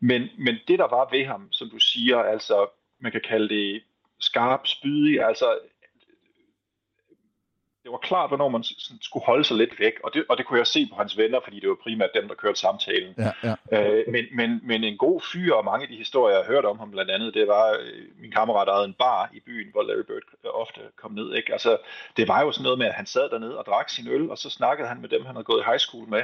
Men, 0.00 0.28
men 0.38 0.54
det 0.68 0.78
der 0.78 0.88
var 0.88 1.08
ved 1.10 1.24
ham, 1.24 1.48
som 1.52 1.70
du 1.70 1.78
siger, 1.78 2.18
altså 2.18 2.66
man 3.00 3.12
kan 3.12 3.20
kalde 3.28 3.48
det 3.54 3.82
skarp, 4.20 4.66
spydig, 4.66 5.24
altså 5.24 5.58
det 7.84 7.92
var 7.92 7.98
klart, 7.98 8.30
hvornår 8.30 8.48
man 8.48 8.64
skulle 9.00 9.26
holde 9.26 9.44
sig 9.44 9.56
lidt 9.56 9.80
væk, 9.80 9.92
og 10.04 10.14
det, 10.14 10.24
og 10.28 10.36
det 10.38 10.46
kunne 10.46 10.58
jeg 10.58 10.66
se 10.66 10.86
på 10.90 10.96
hans 10.96 11.18
venner, 11.18 11.40
fordi 11.44 11.60
det 11.60 11.68
var 11.68 11.78
primært 11.82 12.10
dem, 12.14 12.28
der 12.28 12.34
kørte 12.34 12.60
samtalen. 12.60 13.14
Ja, 13.18 13.32
ja. 13.42 13.54
Øh, 13.72 14.04
men, 14.08 14.24
men, 14.32 14.60
men 14.62 14.84
en 14.84 14.96
god 14.96 15.20
fyr, 15.32 15.54
og 15.54 15.64
mange 15.64 15.82
af 15.82 15.88
de 15.88 15.96
historier, 15.96 16.36
jeg 16.36 16.44
har 16.44 16.52
hørt 16.52 16.64
om 16.64 16.78
ham 16.78 16.90
blandt 16.90 17.10
andet, 17.10 17.34
det 17.34 17.48
var, 17.48 17.70
øh, 17.80 18.02
min 18.18 18.30
kammerat 18.30 18.68
ejede 18.68 18.84
en 18.84 18.92
bar 18.92 19.30
i 19.34 19.40
byen, 19.40 19.72
hvor 19.72 19.82
Larry 19.82 20.04
Bird 20.06 20.54
ofte 20.54 20.80
kom 20.96 21.12
ned. 21.12 21.34
Ikke? 21.34 21.52
Altså, 21.52 21.78
det 22.16 22.28
var 22.28 22.42
jo 22.42 22.52
sådan 22.52 22.62
noget 22.62 22.78
med, 22.78 22.86
at 22.86 22.94
han 22.94 23.06
sad 23.06 23.30
dernede 23.30 23.58
og 23.58 23.66
drak 23.66 23.88
sin 23.90 24.08
øl, 24.08 24.30
og 24.30 24.38
så 24.38 24.50
snakkede 24.50 24.88
han 24.88 25.00
med 25.00 25.08
dem, 25.08 25.24
han 25.24 25.34
havde 25.34 25.44
gået 25.44 25.60
i 25.60 25.68
high 25.70 25.78
school 25.78 26.08
med, 26.08 26.22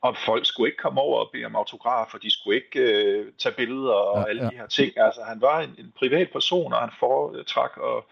og 0.00 0.16
folk 0.16 0.46
skulle 0.46 0.68
ikke 0.68 0.82
komme 0.82 1.00
over 1.00 1.18
og 1.20 1.30
bede 1.32 1.44
om 1.44 1.56
autografer, 1.56 2.18
de 2.18 2.30
skulle 2.30 2.56
ikke 2.56 2.80
øh, 2.80 3.32
tage 3.38 3.54
billeder 3.54 3.92
og 3.92 4.20
ja, 4.20 4.28
alle 4.28 4.42
ja. 4.42 4.48
de 4.48 4.56
her 4.56 4.66
ting. 4.66 4.98
Altså, 4.98 5.20
han 5.22 5.40
var 5.40 5.60
en, 5.60 5.74
en 5.78 5.92
privat 5.98 6.30
person, 6.32 6.72
og 6.72 6.80
han 6.80 6.90
foretrak 7.00 7.76
og 7.76 8.06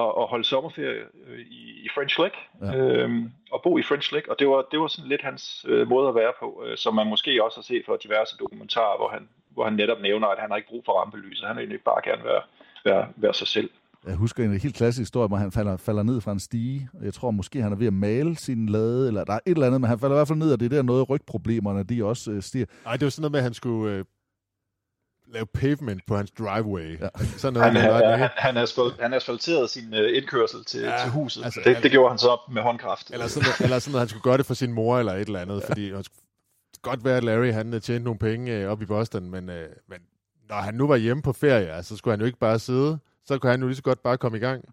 og, 0.00 0.18
og 0.18 0.28
holde 0.28 0.44
sommerferie 0.44 1.02
øh, 1.26 1.40
i, 1.40 1.62
i 1.86 1.88
French 1.94 2.14
Lick, 2.22 2.34
ja. 2.62 2.76
øhm, 2.76 3.30
og 3.52 3.60
bo 3.64 3.78
i 3.78 3.82
French 3.82 4.14
Lick, 4.14 4.28
og 4.28 4.36
det 4.38 4.48
var, 4.48 4.60
det 4.70 4.78
var 4.80 4.86
sådan 4.86 5.08
lidt 5.08 5.22
hans 5.22 5.66
øh, 5.68 5.88
måde 5.88 6.08
at 6.08 6.14
være 6.14 6.32
på, 6.40 6.64
øh, 6.66 6.76
som 6.76 6.94
man 6.94 7.06
måske 7.06 7.44
også 7.44 7.56
har 7.58 7.62
set 7.62 7.82
fra 7.86 7.96
diverse 8.02 8.36
dokumentarer, 8.36 8.96
hvor 8.96 9.08
han, 9.08 9.28
hvor 9.54 9.64
han 9.64 9.72
netop 9.72 10.00
nævner, 10.00 10.28
at 10.28 10.38
han 10.38 10.50
har 10.50 10.56
ikke 10.56 10.68
brug 10.68 10.82
for 10.86 10.92
rampelys, 11.00 11.40
og 11.42 11.48
han 11.48 11.56
vil 11.56 11.62
egentlig 11.62 11.80
bare 11.84 12.00
gerne 12.04 12.24
være, 12.24 12.42
være, 12.84 13.08
være 13.16 13.34
sig 13.34 13.46
selv. 13.46 13.70
Jeg 14.06 14.14
husker 14.14 14.44
en 14.44 14.60
helt 14.60 14.76
klassisk 14.76 15.00
historie, 15.00 15.28
hvor 15.28 15.36
han 15.36 15.52
falder, 15.52 15.76
falder 15.76 16.02
ned 16.02 16.20
fra 16.20 16.32
en 16.32 16.40
stige. 16.40 16.88
Jeg 17.02 17.14
tror 17.14 17.30
måske, 17.30 17.62
han 17.62 17.72
er 17.72 17.76
ved 17.76 17.86
at 17.86 17.92
male 17.92 18.36
sin 18.36 18.68
lade, 18.68 19.08
eller 19.08 19.24
der 19.24 19.32
er 19.32 19.38
et 19.46 19.52
eller 19.52 19.66
andet, 19.66 19.80
men 19.80 19.90
han 19.90 19.98
falder 19.98 20.16
i 20.16 20.18
hvert 20.18 20.28
fald 20.28 20.38
ned, 20.38 20.52
og 20.52 20.60
det 20.60 20.66
er 20.66 20.76
der 20.76 20.82
noget 20.82 21.10
rygproblemerne, 21.10 21.82
de 21.82 22.04
også 22.04 22.30
øh, 22.30 22.42
stiger. 22.42 22.66
Nej, 22.84 22.92
det 22.96 23.04
var 23.04 23.10
sådan 23.10 23.22
noget 23.22 23.32
med, 23.32 23.38
at 23.38 23.44
han 23.44 23.54
skulle 23.54 23.92
øh, 23.92 24.04
lave 25.34 25.46
pavement 25.46 26.06
på 26.06 26.16
hans 26.16 26.30
driveway. 26.30 27.00
Ja. 27.00 27.08
Sådan 27.36 27.52
noget, 27.52 27.72
han, 27.72 27.82
han, 27.82 27.92
han, 27.92 28.18
han, 28.18 28.28
han, 28.36 28.56
asfalt, 28.56 29.00
han 29.00 29.12
asfalterede 29.12 29.68
sin 29.68 29.94
uh, 29.94 30.16
indkørsel 30.18 30.64
til, 30.64 30.80
ja, 30.80 30.98
til 31.02 31.10
huset. 31.10 31.44
Altså, 31.44 31.60
det, 31.64 31.82
det 31.82 31.90
gjorde 31.90 32.08
han 32.08 32.18
så 32.18 32.40
med 32.52 32.62
håndkraft. 32.62 33.10
Eller 33.10 33.26
sådan, 33.26 33.46
noget, 33.46 33.60
eller 33.60 33.78
sådan 33.78 33.92
noget, 33.92 34.00
han 34.00 34.08
skulle 34.08 34.22
gøre 34.22 34.38
det 34.38 34.46
for 34.46 34.54
sin 34.54 34.72
mor 34.72 34.98
eller 34.98 35.12
et 35.12 35.26
eller 35.26 35.40
andet, 35.40 35.60
ja. 35.60 35.68
fordi 35.68 35.90
det 35.90 36.08
godt 36.82 37.04
være, 37.04 37.16
at 37.16 37.24
Larry 37.24 37.52
han 37.52 37.74
øh, 37.74 37.80
tjente 37.80 38.04
nogle 38.04 38.18
penge 38.18 38.64
uh, 38.64 38.72
op 38.72 38.82
i 38.82 38.86
Boston, 38.86 39.30
men, 39.30 39.48
uh, 39.48 39.54
men 39.88 39.98
når 40.48 40.56
han 40.56 40.74
nu 40.74 40.86
var 40.86 40.96
hjemme 40.96 41.22
på 41.22 41.32
ferie, 41.32 41.66
så 41.66 41.72
altså, 41.72 41.96
skulle 41.96 42.12
han 42.12 42.20
jo 42.20 42.26
ikke 42.26 42.38
bare 42.38 42.58
sidde, 42.58 42.98
så 43.26 43.38
kunne 43.38 43.50
han 43.50 43.60
jo 43.60 43.66
lige 43.66 43.76
så 43.76 43.82
godt 43.82 44.02
bare 44.02 44.18
komme 44.18 44.38
i 44.38 44.40
gang. 44.40 44.64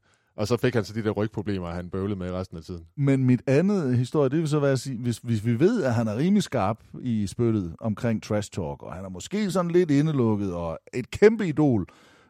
Og 0.41 0.47
så 0.47 0.58
fik 0.58 0.73
han 0.73 0.84
så 0.84 0.93
de 0.93 1.04
der 1.04 1.12
rygproblemer, 1.12 1.69
han 1.69 1.89
bøvlede 1.89 2.19
med 2.19 2.32
resten 2.32 2.58
af 2.58 2.63
tiden. 2.63 2.86
Men 2.97 3.25
mit 3.25 3.41
andet 3.47 3.97
historie, 3.97 4.30
det 4.30 4.39
vil 4.39 4.47
så 4.47 4.60
være 4.60 4.71
at 4.71 4.80
sige, 4.80 4.97
hvis, 4.97 5.17
hvis 5.17 5.45
vi 5.45 5.60
ved, 5.60 5.84
at 5.84 5.93
han 5.93 6.08
er 6.08 6.17
rimelig 6.17 6.43
skarp 6.43 6.77
i 7.01 7.27
spyttet 7.27 7.75
omkring 7.80 8.23
trash 8.23 8.51
talk, 8.51 8.84
og 8.84 8.93
han 8.93 9.06
er 9.06 9.10
måske 9.10 9.51
sådan 9.51 9.71
lidt 9.71 9.91
indelukket, 9.91 10.54
og 10.54 10.80
et 10.93 11.12
kæmpe 11.12 11.47
idol. 11.47 11.86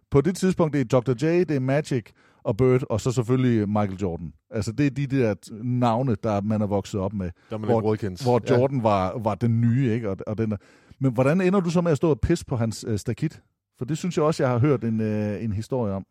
På 0.10 0.22
det 0.22 0.36
tidspunkt, 0.36 0.74
det 0.74 0.82
er 0.94 1.00
Dr. 1.00 1.12
J, 1.12 1.26
det 1.26 1.52
er 1.52 1.60
Magic 1.60 2.06
og 2.44 2.58
Bird, 2.58 2.84
og 2.90 3.02
så 3.02 3.12
selvfølgelig 3.12 3.70
Michael 3.70 3.98
Jordan. 4.02 4.34
Altså, 4.50 4.72
det 4.72 4.86
er 4.86 4.90
de 4.90 5.08
der 5.08 5.36
navne, 5.64 6.16
der 6.24 6.42
man 6.42 6.62
er 6.62 6.68
vokset 6.68 7.00
op 7.00 7.14
med. 7.14 7.32
Der 7.50 7.58
hvor, 7.58 7.82
hvor 8.24 8.56
Jordan 8.58 8.78
ja. 8.78 8.84
var, 8.84 9.20
var 9.20 9.36
den 9.36 9.62
nye, 9.62 9.94
ikke? 9.94 10.10
Og, 10.10 10.18
og 10.28 10.38
den 10.38 10.52
der. 10.52 10.58
Men 11.00 11.14
hvordan 11.14 11.42
ender 11.42 11.60
du 11.60 11.70
så 11.70 11.82
med 11.82 11.92
at 11.92 11.98
stå 11.98 12.10
og 12.10 12.20
pisse 12.20 12.46
på 12.46 12.56
hans 12.56 12.86
øh, 12.88 13.00
stakit? 13.00 13.42
For 13.78 13.86
det 13.86 13.98
synes 13.98 14.18
jeg 14.18 14.26
også, 14.26 14.44
jeg 14.44 14.52
har 14.52 14.60
hørt 14.60 14.84
en, 14.84 15.02
øh, 15.02 15.44
en 15.44 15.54
historie 15.54 15.94
om. 15.94 16.06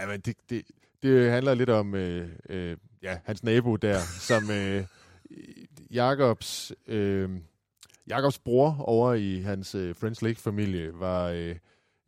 Jamen, 0.00 0.20
det, 0.20 0.34
det, 0.50 0.62
det 1.04 1.30
handler 1.30 1.54
lidt 1.54 1.70
om 1.70 1.94
øh, 1.94 2.28
øh, 2.48 2.76
ja, 3.02 3.18
hans 3.24 3.42
nabo 3.42 3.76
der, 3.76 3.98
som 4.28 4.50
øh, 4.50 4.84
Jakobs, 5.90 6.72
øh, 6.86 7.30
Jakobs 8.08 8.38
bror 8.38 8.76
over 8.78 9.14
i 9.14 9.40
hans 9.40 9.74
øh, 9.74 9.94
Friends 9.94 10.22
Lake-familie 10.22 10.90
var, 10.94 11.28
øh, 11.28 11.56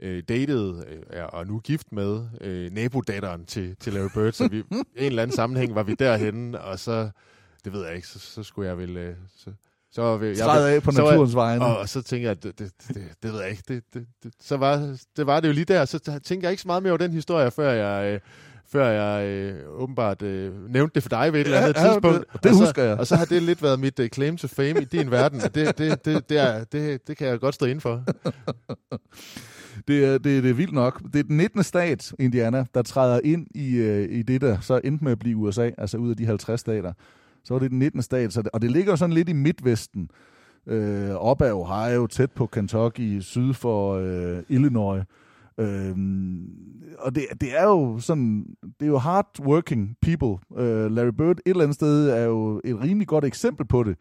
øh, 0.01 0.23
datet 0.29 0.85
øh, 0.89 1.25
og 1.29 1.47
nu 1.47 1.59
gift 1.59 1.93
med 1.93 2.27
øh, 2.41 2.71
nabodatteren 2.71 3.45
til, 3.47 3.77
til 3.77 3.93
Larry 3.93 4.11
Bird, 4.15 4.33
så 4.33 4.49
vi, 4.49 4.59
i 4.59 4.63
en 4.73 4.85
eller 4.97 5.23
anden 5.23 5.37
sammenhæng 5.37 5.75
var 5.75 5.83
vi 5.83 5.95
derhenne, 5.95 6.61
og 6.61 6.79
så, 6.79 7.11
det 7.65 7.73
ved 7.73 7.87
jeg 7.87 7.95
ikke, 7.95 8.09
så, 8.09 8.19
så 8.19 8.43
skulle 8.43 8.69
jeg 8.69 8.79
vel... 8.79 8.97
Øh, 8.97 9.15
så, 9.37 9.51
så 9.91 10.03
var 10.03 10.17
vi, 10.17 10.27
jeg, 10.27 10.75
af 10.75 10.83
på 10.83 10.91
naturens 10.91 11.35
vegne. 11.35 11.65
Og, 11.65 11.79
og 11.79 11.89
så 11.89 12.03
tænker 12.03 12.29
jeg, 12.29 12.43
det, 12.43 12.59
det, 12.59 12.73
det, 12.89 13.13
det 13.23 13.33
ved 13.33 13.41
jeg 13.41 13.51
ikke, 13.51 13.63
det, 13.69 13.85
det, 13.95 14.07
det, 14.23 14.33
så 14.41 14.57
var 14.57 14.97
det, 15.17 15.27
var 15.27 15.41
det 15.41 15.49
jo 15.49 15.53
lige 15.53 15.65
der, 15.65 15.85
så 15.85 16.21
tænker 16.25 16.49
jeg 16.49 16.51
ikke 16.51 16.63
så 16.63 16.69
meget 16.69 16.83
mere 16.83 16.91
over 16.91 16.99
den 16.99 17.13
historie, 17.13 17.51
før 17.51 17.73
jeg... 17.73 18.15
Øh, 18.15 18.21
før 18.73 18.89
jeg 18.89 19.27
øh, 19.27 19.55
åbenbart 19.69 20.23
øh, 20.23 20.71
nævnte 20.71 20.95
det 20.95 21.03
for 21.03 21.11
dig 21.11 21.33
ved 21.33 21.41
et 21.41 21.45
eller 21.45 21.59
andet 21.61 21.77
ja, 21.77 21.89
tidspunkt. 21.89 22.19
Det, 22.33 22.43
det 22.43 22.51
og 22.51 22.57
så, 22.57 22.65
husker 22.65 22.83
jeg. 22.83 22.99
Og 22.99 23.07
så 23.07 23.17
har 23.17 23.25
det 23.25 23.43
lidt 23.43 23.63
været 23.63 23.81
mit 23.81 24.01
uh, 24.01 24.07
claim 24.07 24.37
to 24.37 24.49
fame 24.49 24.83
i 24.83 24.85
din 24.85 25.11
verden. 25.11 25.41
Det, 25.41 25.55
det, 25.55 26.05
det, 26.05 26.29
det, 26.29 26.39
er, 26.39 26.65
det, 26.65 27.09
det 27.09 27.17
kan 27.17 27.27
jeg 27.27 27.41
godt 27.41 27.55
stå 27.55 27.67
ind 27.67 27.81
for. 27.81 28.03
det, 29.89 30.05
er, 30.05 30.13
det, 30.13 30.43
det 30.43 30.51
er 30.51 30.55
vildt 30.55 30.73
nok. 30.73 31.03
Det 31.13 31.19
er 31.19 31.23
den 31.23 31.37
19. 31.37 31.63
stat, 31.63 32.13
Indiana, 32.19 32.65
der 32.75 32.83
træder 32.83 33.21
ind 33.25 33.47
i, 33.55 33.77
øh, 33.77 34.09
i 34.11 34.23
det, 34.23 34.41
der 34.41 34.61
så 34.61 34.81
endte 34.85 35.05
med 35.05 35.13
at 35.13 35.19
blive 35.19 35.37
USA, 35.37 35.71
altså 35.79 35.97
ud 35.97 36.11
af 36.11 36.17
de 36.17 36.27
50 36.27 36.61
stater. 36.61 36.93
Så 37.45 37.55
var 37.55 37.59
det 37.59 37.71
den 37.71 37.79
19. 37.79 38.03
stat, 38.03 38.33
så 38.33 38.43
det, 38.43 38.51
og 38.53 38.63
det 38.63 38.71
ligger 38.71 38.97
sådan 38.97 39.13
lidt 39.13 39.29
i 39.29 39.33
midtvesten, 39.33 40.11
øh, 40.67 41.11
op 41.11 41.43
ad 41.43 41.53
Ohio, 41.53 42.07
tæt 42.07 42.33
på 42.33 42.47
Kentucky, 42.47 43.21
syd 43.21 43.55
for 43.55 43.95
øh, 43.95 44.43
Illinois. 44.49 45.03
Øhm, 45.61 46.47
og 46.99 47.15
det, 47.15 47.25
det 47.41 47.59
er 47.59 47.65
jo 47.65 47.99
sådan, 47.99 48.47
det 48.81 48.87
er 48.87 48.91
jo 48.91 48.99
hard-working 48.99 49.99
people. 50.03 50.63
Øh, 50.65 50.91
Larry 50.91 51.13
Bird 51.19 51.37
et 51.37 51.41
eller 51.47 51.63
andet 51.63 51.75
sted 51.75 52.09
er 52.09 52.25
jo 52.25 52.61
et 52.65 52.81
rimelig 52.81 53.09
godt 53.09 53.25
eksempel 53.25 53.67
på 53.67 53.83
det. 53.83 53.97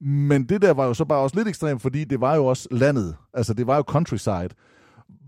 Men 0.00 0.44
det 0.44 0.62
der 0.62 0.72
var 0.72 0.86
jo 0.86 0.94
så 0.94 1.04
bare 1.04 1.18
også 1.18 1.36
lidt 1.36 1.48
ekstremt, 1.48 1.82
fordi 1.82 2.04
det 2.04 2.20
var 2.20 2.34
jo 2.34 2.46
også 2.46 2.68
landet. 2.70 3.16
Altså 3.34 3.54
det 3.54 3.66
var 3.66 3.76
jo 3.76 3.82
countryside. 3.82 4.48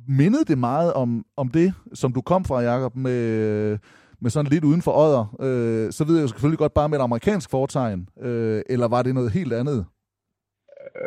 Mindede 0.09 0.45
det 0.45 0.59
meget 0.59 0.93
om, 0.93 1.25
om 1.37 1.49
det, 1.49 1.75
som 1.95 2.12
du 2.12 2.21
kom 2.21 2.45
fra, 2.45 2.61
Jacob, 2.61 2.97
med, 2.97 3.79
med 4.21 4.31
sådan 4.31 4.53
lidt 4.53 4.64
uden 4.64 4.83
for 4.83 4.93
ådder? 4.93 5.37
Øh, 5.41 5.93
så 5.93 6.05
ved 6.05 6.14
jeg 6.14 6.23
jo 6.23 6.29
selvfølgelig 6.29 6.59
godt 6.59 6.75
bare 6.75 6.89
med 6.89 6.99
et 6.99 7.03
amerikansk 7.03 7.51
fortegn. 7.51 8.09
Øh, 8.23 8.62
eller 8.71 8.89
var 8.89 9.03
det 9.03 9.14
noget 9.14 9.31
helt 9.31 9.53
andet? 9.53 9.87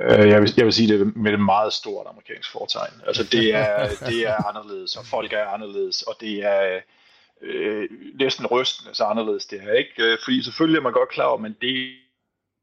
Øh, 0.02 0.30
jeg, 0.30 0.42
vil, 0.42 0.54
jeg 0.58 0.66
vil 0.66 0.74
sige 0.74 0.98
det 0.98 1.16
med 1.16 1.34
et 1.34 1.40
meget 1.40 1.74
stort 1.74 2.08
amerikansk 2.10 2.52
fortegn. 2.52 2.94
Altså 3.08 3.24
det 3.24 3.56
er, 3.56 3.88
det 4.10 4.28
er 4.28 4.48
anderledes, 4.50 4.96
og 4.96 5.06
folk 5.06 5.34
er 5.34 5.46
anderledes, 5.46 6.02
og 6.02 6.16
det 6.22 6.44
er 6.44 6.80
øh, 7.42 7.90
næsten 8.20 8.46
rystende 8.46 8.96
så 8.96 9.04
anderledes 9.04 9.46
det 9.46 9.64
er 9.64 9.74
ikke. 9.74 9.94
Øh, 9.98 10.18
fordi 10.24 10.44
selvfølgelig 10.44 10.78
er 10.78 10.84
man 10.84 10.94
godt 10.94 11.10
klar 11.10 11.26
over, 11.26 11.36
at 11.36 11.42
man 11.42 11.56
det 11.62 11.96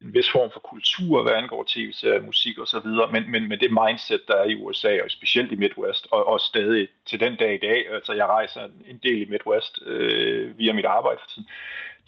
en 0.02 0.14
vis 0.14 0.30
form 0.30 0.50
for 0.52 0.60
kultur, 0.60 1.22
hvad 1.22 1.32
angår 1.32 1.64
tv-serier, 1.68 2.22
musik 2.22 2.58
og 2.58 2.68
så 2.68 2.80
videre, 2.80 3.12
men, 3.12 3.30
men, 3.30 3.48
men 3.48 3.60
det 3.60 3.70
mindset, 3.72 4.20
der 4.28 4.34
er 4.34 4.44
i 4.44 4.54
USA, 4.54 5.02
og 5.04 5.10
specielt 5.10 5.52
i 5.52 5.56
Midwest, 5.56 6.06
og, 6.10 6.26
og 6.26 6.40
stadig 6.40 6.88
til 7.06 7.20
den 7.20 7.36
dag 7.36 7.54
i 7.54 7.66
dag, 7.66 7.90
altså 7.92 8.12
jeg 8.12 8.26
rejser 8.26 8.68
en 8.86 9.00
del 9.02 9.22
i 9.22 9.30
Midwest 9.30 9.78
øh, 9.86 10.58
via 10.58 10.72
mit 10.72 10.84
arbejde 10.84 11.20
for 11.20 11.28
tiden, 11.28 11.48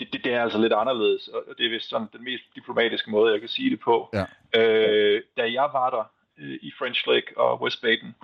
det, 0.00 0.12
det, 0.12 0.24
det 0.24 0.34
er 0.34 0.42
altså 0.42 0.58
lidt 0.58 0.72
anderledes, 0.72 1.28
og 1.28 1.42
det 1.58 1.66
er 1.66 1.70
vist 1.70 1.90
sådan 1.90 2.08
den 2.12 2.24
mest 2.24 2.44
diplomatiske 2.54 3.10
måde, 3.10 3.32
jeg 3.32 3.40
kan 3.40 3.48
sige 3.48 3.70
det 3.70 3.80
på. 3.80 4.08
Ja. 4.12 4.24
Øh, 4.60 5.22
da 5.36 5.42
jeg 5.42 5.68
var 5.72 5.90
der 5.90 6.04
øh, 6.38 6.58
i 6.62 6.72
French 6.78 7.08
Lake 7.08 7.26
og 7.36 7.62
West 7.62 7.82
Baden, 7.82 8.14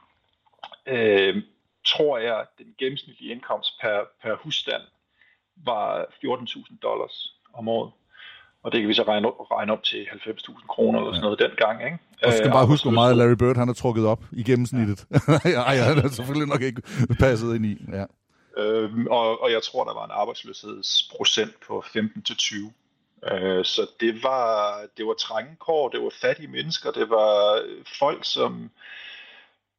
øh, 0.86 1.42
tror 1.86 2.18
jeg, 2.18 2.40
at 2.40 2.48
den 2.58 2.74
gennemsnitlige 2.78 3.32
indkomst 3.32 3.80
per, 3.80 4.00
per 4.22 4.34
husstand 4.42 4.82
var 5.56 6.02
14.000 6.02 6.78
dollars 6.82 7.34
om 7.54 7.68
året. 7.68 7.92
Og 8.62 8.72
det 8.72 8.80
kan 8.80 8.88
vi 8.88 8.94
så 8.94 9.02
regne, 9.02 9.28
regne 9.28 9.72
op 9.72 9.82
til 9.82 9.96
90.000 9.96 10.66
kroner 10.66 10.98
eller 10.98 11.12
sådan 11.12 11.22
noget 11.22 11.40
ja. 11.40 11.46
dengang. 11.46 11.84
Ikke? 11.84 11.98
Og 12.22 12.32
skal 12.32 12.46
øh, 12.46 12.52
bare 12.52 12.66
huske, 12.66 12.84
hvor 12.84 12.98
meget 13.00 13.16
Larry 13.16 13.36
Bird 13.38 13.56
han 13.56 13.68
har 13.68 13.74
trukket 13.74 14.06
op 14.06 14.22
i 14.32 14.42
gennemsnittet. 14.42 15.06
Ja. 15.44 15.62
Ej, 15.70 15.76
han 15.76 15.98
har 15.98 16.08
selvfølgelig 16.08 16.48
nok 16.48 16.62
ikke 16.62 16.82
passet 17.18 17.56
ind 17.56 17.66
i. 17.66 17.76
Ja. 17.92 18.04
Øhm, 18.56 19.06
og, 19.06 19.42
og 19.42 19.52
jeg 19.52 19.62
tror, 19.62 19.84
der 19.84 19.94
var 19.94 20.04
en 20.04 20.10
arbejdsløshedsprocent 20.10 21.60
på 21.66 21.84
15-20. 21.86 22.72
Øh, 23.32 23.64
så 23.64 23.90
det 24.00 24.22
var, 24.22 24.80
det 24.96 25.06
var 25.06 25.14
trængekår, 25.14 25.88
det 25.88 26.02
var 26.02 26.12
fattige 26.20 26.48
mennesker, 26.48 26.90
det 26.90 27.10
var 27.10 27.62
øh, 27.64 27.84
folk, 27.98 28.24
som 28.24 28.70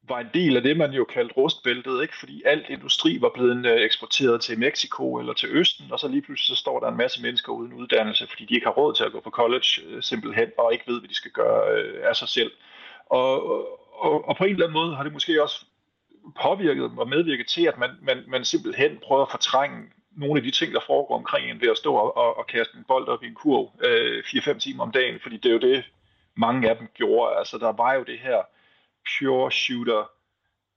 var 0.02 0.18
en 0.20 0.28
del 0.34 0.56
af 0.56 0.62
det, 0.62 0.76
man 0.76 0.92
jo 0.92 1.04
kaldte 1.04 1.34
rustbæltet, 1.34 2.02
ikke? 2.02 2.16
fordi 2.18 2.42
alt 2.44 2.68
industri 2.68 3.20
var 3.20 3.30
blevet 3.34 3.66
øh, 3.66 3.80
eksporteret 3.80 4.40
til 4.40 4.58
Mexico 4.58 5.18
eller 5.18 5.32
til 5.32 5.48
Østen, 5.48 5.92
og 5.92 6.00
så 6.00 6.08
lige 6.08 6.22
pludselig 6.22 6.56
så 6.56 6.60
står 6.60 6.80
der 6.80 6.88
en 6.88 6.96
masse 6.96 7.22
mennesker 7.22 7.52
uden 7.52 7.72
uddannelse, 7.72 8.26
fordi 8.26 8.44
de 8.44 8.54
ikke 8.54 8.66
har 8.66 8.72
råd 8.72 8.94
til 8.94 9.04
at 9.04 9.12
gå 9.12 9.20
på 9.20 9.30
college 9.30 9.82
øh, 9.86 10.02
simpelthen, 10.02 10.48
og 10.58 10.72
ikke 10.72 10.84
ved, 10.86 11.00
hvad 11.00 11.08
de 11.08 11.14
skal 11.14 11.30
gøre 11.30 11.80
af 12.08 12.16
sig 12.16 12.28
selv. 12.28 12.52
Og, 13.06 13.42
og, 13.92 14.28
og 14.28 14.36
på 14.36 14.44
en 14.44 14.50
eller 14.50 14.66
anden 14.66 14.80
måde 14.80 14.96
har 14.96 15.02
det 15.02 15.12
måske 15.12 15.42
også 15.42 15.64
påvirket 16.42 16.90
og 16.98 17.08
medvirket 17.08 17.46
til, 17.48 17.66
at 17.66 17.78
man, 17.78 17.90
man, 18.02 18.24
man 18.28 18.44
simpelthen 18.44 18.98
prøver 19.02 19.22
at 19.22 19.30
fortrænge 19.30 19.78
nogle 20.16 20.38
af 20.38 20.42
de 20.42 20.50
ting, 20.50 20.74
der 20.74 20.80
foregår 20.86 21.16
omkring 21.16 21.50
en 21.50 21.60
ved 21.60 21.68
at 21.68 21.76
stå 21.76 21.94
og, 21.94 22.38
og 22.38 22.46
kaste 22.46 22.78
en 22.78 22.84
bold 22.88 23.08
op 23.08 23.22
i 23.22 23.26
en 23.26 23.34
kurv 23.34 23.72
øh, 23.84 24.18
4-5 24.26 24.58
timer 24.58 24.82
om 24.82 24.92
dagen, 24.92 25.20
fordi 25.22 25.36
det 25.36 25.48
er 25.48 25.52
jo 25.52 25.74
det, 25.74 25.84
mange 26.36 26.70
af 26.70 26.76
dem 26.76 26.88
gjorde. 26.94 27.36
Altså, 27.36 27.58
der 27.58 27.72
var 27.72 27.94
jo 27.94 28.02
det 28.02 28.18
her 28.18 28.42
pure 29.18 29.52
shooter 29.52 30.10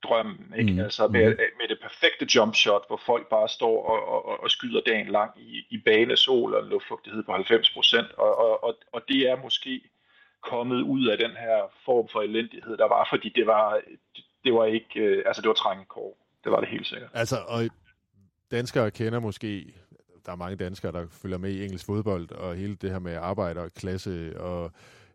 drømmen, 0.04 0.54
ikke? 0.58 0.74
Mm. 0.74 0.80
Altså 0.80 1.08
med, 1.08 1.26
mm. 1.26 1.58
med 1.60 1.68
det 1.70 1.80
perfekte 1.82 2.28
jump 2.36 2.56
shot, 2.56 2.88
hvor 2.88 3.02
folk 3.06 3.30
bare 3.30 3.50
står 3.50 3.86
og, 3.86 4.26
og, 4.26 4.44
og 4.44 4.52
skyder 4.52 4.82
dagen 4.82 5.08
lang 5.08 5.32
i, 5.38 5.66
i 5.70 5.78
bane, 5.78 6.18
sol 6.18 6.54
og 6.54 6.64
en 6.64 6.70
luftfugtighed 6.70 7.24
på 7.24 7.32
90%, 7.32 8.16
og, 8.18 8.38
og, 8.38 8.64
og, 8.64 8.78
og 8.92 9.02
det 9.08 9.30
er 9.30 9.36
måske 9.36 9.82
kommet 10.42 10.82
ud 10.82 11.08
af 11.08 11.18
den 11.18 11.32
her 11.32 11.72
form 11.86 12.08
for 12.08 12.22
elendighed, 12.22 12.78
der 12.78 12.88
var, 12.88 13.08
fordi 13.10 13.30
det 13.30 13.48
var, 13.48 13.82
det 14.44 14.54
var 14.54 14.66
ikke, 14.66 15.00
øh, 15.00 15.24
altså 15.26 15.42
det 15.42 15.48
var 15.48 15.54
trængekår. 15.54 16.18
Det 16.44 16.52
var 16.52 16.60
det 16.60 16.70
helt 16.70 16.88
sikkert. 16.88 17.10
Altså, 17.14 17.38
og 17.48 17.70
danskere 18.52 18.92
kender 18.92 19.20
måske, 19.20 19.74
der 20.26 20.32
er 20.32 20.36
mange 20.36 20.56
danskere, 20.56 20.92
der 20.92 21.08
følger 21.08 21.38
med 21.38 21.52
i 21.52 21.64
engelsk 21.64 21.86
fodbold, 21.86 22.32
og 22.32 22.56
hele 22.56 22.76
det 22.76 22.92
her 22.92 23.00
med 23.00 23.16
arbejder 23.16 23.62
og 23.62 23.72
klasse, 23.74 24.40
og 24.40 24.72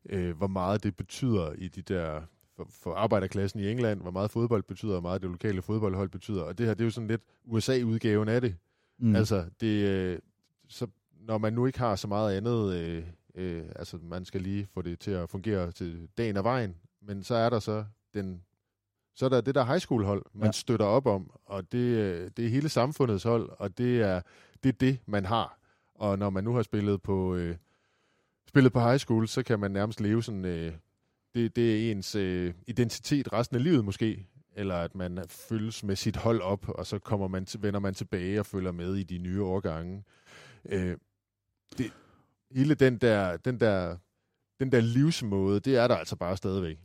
øh, 0.09 0.37
hvor 0.37 0.47
meget 0.47 0.83
det 0.83 0.97
betyder 0.97 1.53
i 1.53 1.69
de 1.69 1.83
der, 1.83 2.23
for, 2.57 2.67
for 2.83 2.95
arbejderklassen 2.95 3.61
i 3.61 3.71
England, 3.71 4.01
hvor 4.01 4.11
meget 4.11 4.31
fodbold 4.31 4.63
betyder, 4.63 4.93
hvor 4.93 5.01
meget 5.01 5.23
det 5.23 5.31
lokale 5.31 5.63
fodboldhold 5.63 6.09
betyder, 6.09 6.43
og 6.43 6.59
det 6.59 6.67
her, 6.67 6.75
det 6.75 6.81
er 6.81 6.85
jo 6.85 6.91
sådan 6.91 7.09
lidt 7.09 7.23
USA-udgaven 7.45 8.29
af 8.29 8.41
det. 8.41 8.57
Mm. 8.99 9.17
Altså, 9.17 9.45
det, 9.61 9.89
øh, 9.89 10.19
så 10.69 10.87
når 11.21 11.39
man 11.39 11.53
nu 11.53 11.67
ikke 11.67 11.79
har 11.79 11.97
så 11.97 12.09
meget 12.09 12.37
andet, 12.37 12.75
øh, 12.75 13.05
øh, 13.35 13.65
altså 13.77 13.99
man 14.03 14.25
skal 14.25 14.41
lige 14.41 14.69
få 14.75 14.83
det 14.83 14.99
til 14.99 15.11
at 15.11 15.31
fungere 15.31 15.73
til 15.73 16.09
dagen 16.19 16.37
og 16.37 16.45
vejen, 16.45 16.77
men 17.01 17.23
så 17.23 17.35
er 17.35 17.51
der 17.51 17.59
så 17.59 17.85
den 18.15 18.43
så 19.17 19.25
er 19.25 19.29
der 19.29 19.41
det 19.41 19.55
der 19.55 19.65
high 19.65 19.81
school 19.81 20.05
hold, 20.05 20.25
man 20.35 20.47
ja. 20.47 20.53
støtter 20.53 20.87
op 20.87 21.07
om, 21.07 21.31
og 21.47 21.73
det, 21.73 21.79
øh, 21.79 22.31
det 22.37 22.45
er 22.45 22.49
hele 22.49 22.69
samfundets 22.69 23.25
hold, 23.25 23.51
og 23.59 23.79
det 23.79 24.01
er, 24.01 24.21
det 24.63 24.69
er 24.69 24.73
det, 24.73 24.99
man 25.07 25.25
har. 25.25 25.59
Og 25.95 26.19
når 26.19 26.31
man 26.31 26.45
nu 26.45 26.55
har 26.55 26.63
spillet 26.63 27.03
på, 27.03 27.35
øh, 27.35 27.57
spillet 28.49 28.73
på 28.73 28.81
high 28.81 28.99
school, 28.99 29.29
så 29.29 29.43
kan 29.43 29.59
man 29.59 29.71
nærmest 29.71 30.01
leve 30.01 30.23
sådan, 30.23 30.45
øh, 30.45 30.73
det, 31.35 31.57
det 31.57 31.89
er 31.89 31.93
ens 31.93 32.15
øh, 32.15 32.55
identitet 32.67 33.33
resten 33.33 33.57
af 33.57 33.63
livet 33.63 33.85
måske, 33.85 34.27
eller 34.57 34.75
at 34.75 34.95
man 34.95 35.25
følges 35.29 35.85
med 35.85 35.97
sit 35.97 36.17
hold 36.17 36.41
op, 36.41 36.69
og 36.69 36.87
så 36.87 36.99
kommer 36.99 37.29
man 37.29 37.47
til, 37.47 37.63
vender 37.63 37.81
man 37.81 37.95
tilbage 37.95 38.41
og 38.41 38.47
følger 38.47 38.73
med 38.73 38.95
i 38.95 39.03
de 39.03 39.19
nye 39.19 39.43
årgange. 39.43 40.05
Øh, 40.69 40.97
det, 41.79 41.93
hele 42.51 42.75
den 42.75 42.99
der, 42.99 43.37
den 43.37 43.61
der, 43.61 43.97
den 44.61 44.73
der 44.73 44.81
livsmåde, 44.81 45.61
det 45.61 45.77
er 45.77 45.89
der 45.89 45.97
altså 45.97 46.17
bare 46.17 46.37
stadigvæk. 46.37 46.79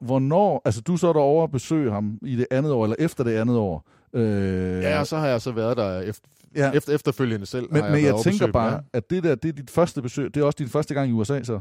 Hvornår, 0.00 0.62
altså 0.64 0.80
du 0.80 0.96
så 0.96 1.08
er 1.08 1.12
der 1.12 1.20
over 1.20 1.44
at 1.44 1.50
besøge 1.50 1.90
ham 1.92 2.18
i 2.22 2.36
det 2.36 2.46
andet 2.50 2.72
år, 2.72 2.84
eller 2.84 2.96
efter 2.98 3.24
det 3.24 3.36
andet 3.36 3.56
år? 3.56 3.88
Øh, 4.14 4.82
ja, 4.82 5.04
så 5.04 5.16
har 5.16 5.26
jeg 5.26 5.40
så 5.40 5.52
været 5.52 5.76
der 5.76 6.00
efter, 6.00 6.28
ja. 6.56 6.70
efter, 6.70 6.94
efterfølgende 6.94 7.46
selv. 7.46 7.66
Men, 7.72 7.84
jeg, 7.84 7.92
men 7.92 8.04
jeg 8.04 8.14
tænker 8.24 8.52
bare, 8.52 8.82
at 8.92 9.10
det 9.10 9.22
der, 9.22 9.34
det 9.34 9.48
er 9.48 9.52
dit 9.52 9.70
første 9.70 10.02
besøg, 10.02 10.34
det 10.34 10.40
er 10.40 10.44
også 10.44 10.56
din 10.58 10.68
første 10.68 10.94
gang 10.94 11.10
i 11.10 11.12
USA 11.12 11.42
så? 11.42 11.60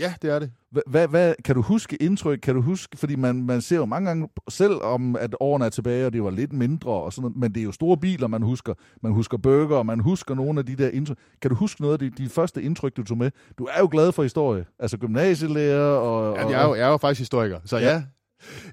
Ja, 0.00 0.14
det 0.22 0.30
er 0.30 0.38
det. 0.38 0.50
Hvad, 0.86 1.08
hvad, 1.08 1.34
kan 1.44 1.54
du 1.54 1.62
huske 1.62 1.96
indtryk? 1.96 2.38
Kan 2.42 2.54
du 2.54 2.60
huske, 2.60 2.96
fordi 2.96 3.16
man, 3.16 3.42
man 3.42 3.60
ser 3.60 3.76
jo 3.76 3.84
mange 3.84 4.08
gange 4.08 4.28
selv 4.48 4.82
om, 4.82 5.16
at 5.16 5.36
årene 5.40 5.64
er 5.64 5.68
tilbage, 5.68 6.06
og 6.06 6.12
det 6.12 6.22
var 6.22 6.30
lidt 6.30 6.52
mindre 6.52 6.90
og 6.90 7.12
sådan 7.12 7.22
noget, 7.22 7.36
men 7.36 7.54
det 7.54 7.60
er 7.60 7.64
jo 7.64 7.72
store 7.72 7.96
biler, 7.96 8.26
man 8.26 8.42
husker. 8.42 8.74
Man 9.02 9.12
husker 9.12 9.38
bøger, 9.38 9.76
og 9.76 9.86
man 9.86 10.00
husker 10.00 10.34
nogle 10.34 10.58
af 10.58 10.66
de 10.66 10.76
der 10.76 10.88
indtryk. 10.88 11.16
Kan 11.42 11.50
du 11.50 11.54
huske 11.54 11.80
noget 11.80 11.92
af 11.92 11.98
de, 11.98 12.10
de 12.24 12.28
første 12.28 12.62
indtryk, 12.62 12.96
du 12.96 13.04
tog 13.04 13.18
med? 13.18 13.30
Du 13.58 13.64
er 13.64 13.80
jo 13.80 13.88
glad 13.90 14.12
for 14.12 14.22
historie. 14.22 14.64
Altså 14.78 14.98
gymnasielærer 14.98 15.94
og... 15.96 16.36
Ja, 16.36 16.48
jeg 16.48 16.62
er 16.62 16.68
jo, 16.68 16.74
jeg 16.74 16.86
er 16.86 16.90
jo 16.90 16.96
faktisk 16.96 17.20
historiker, 17.20 17.60
så 17.64 17.78
ja. 17.78 17.88
ja. 17.88 18.02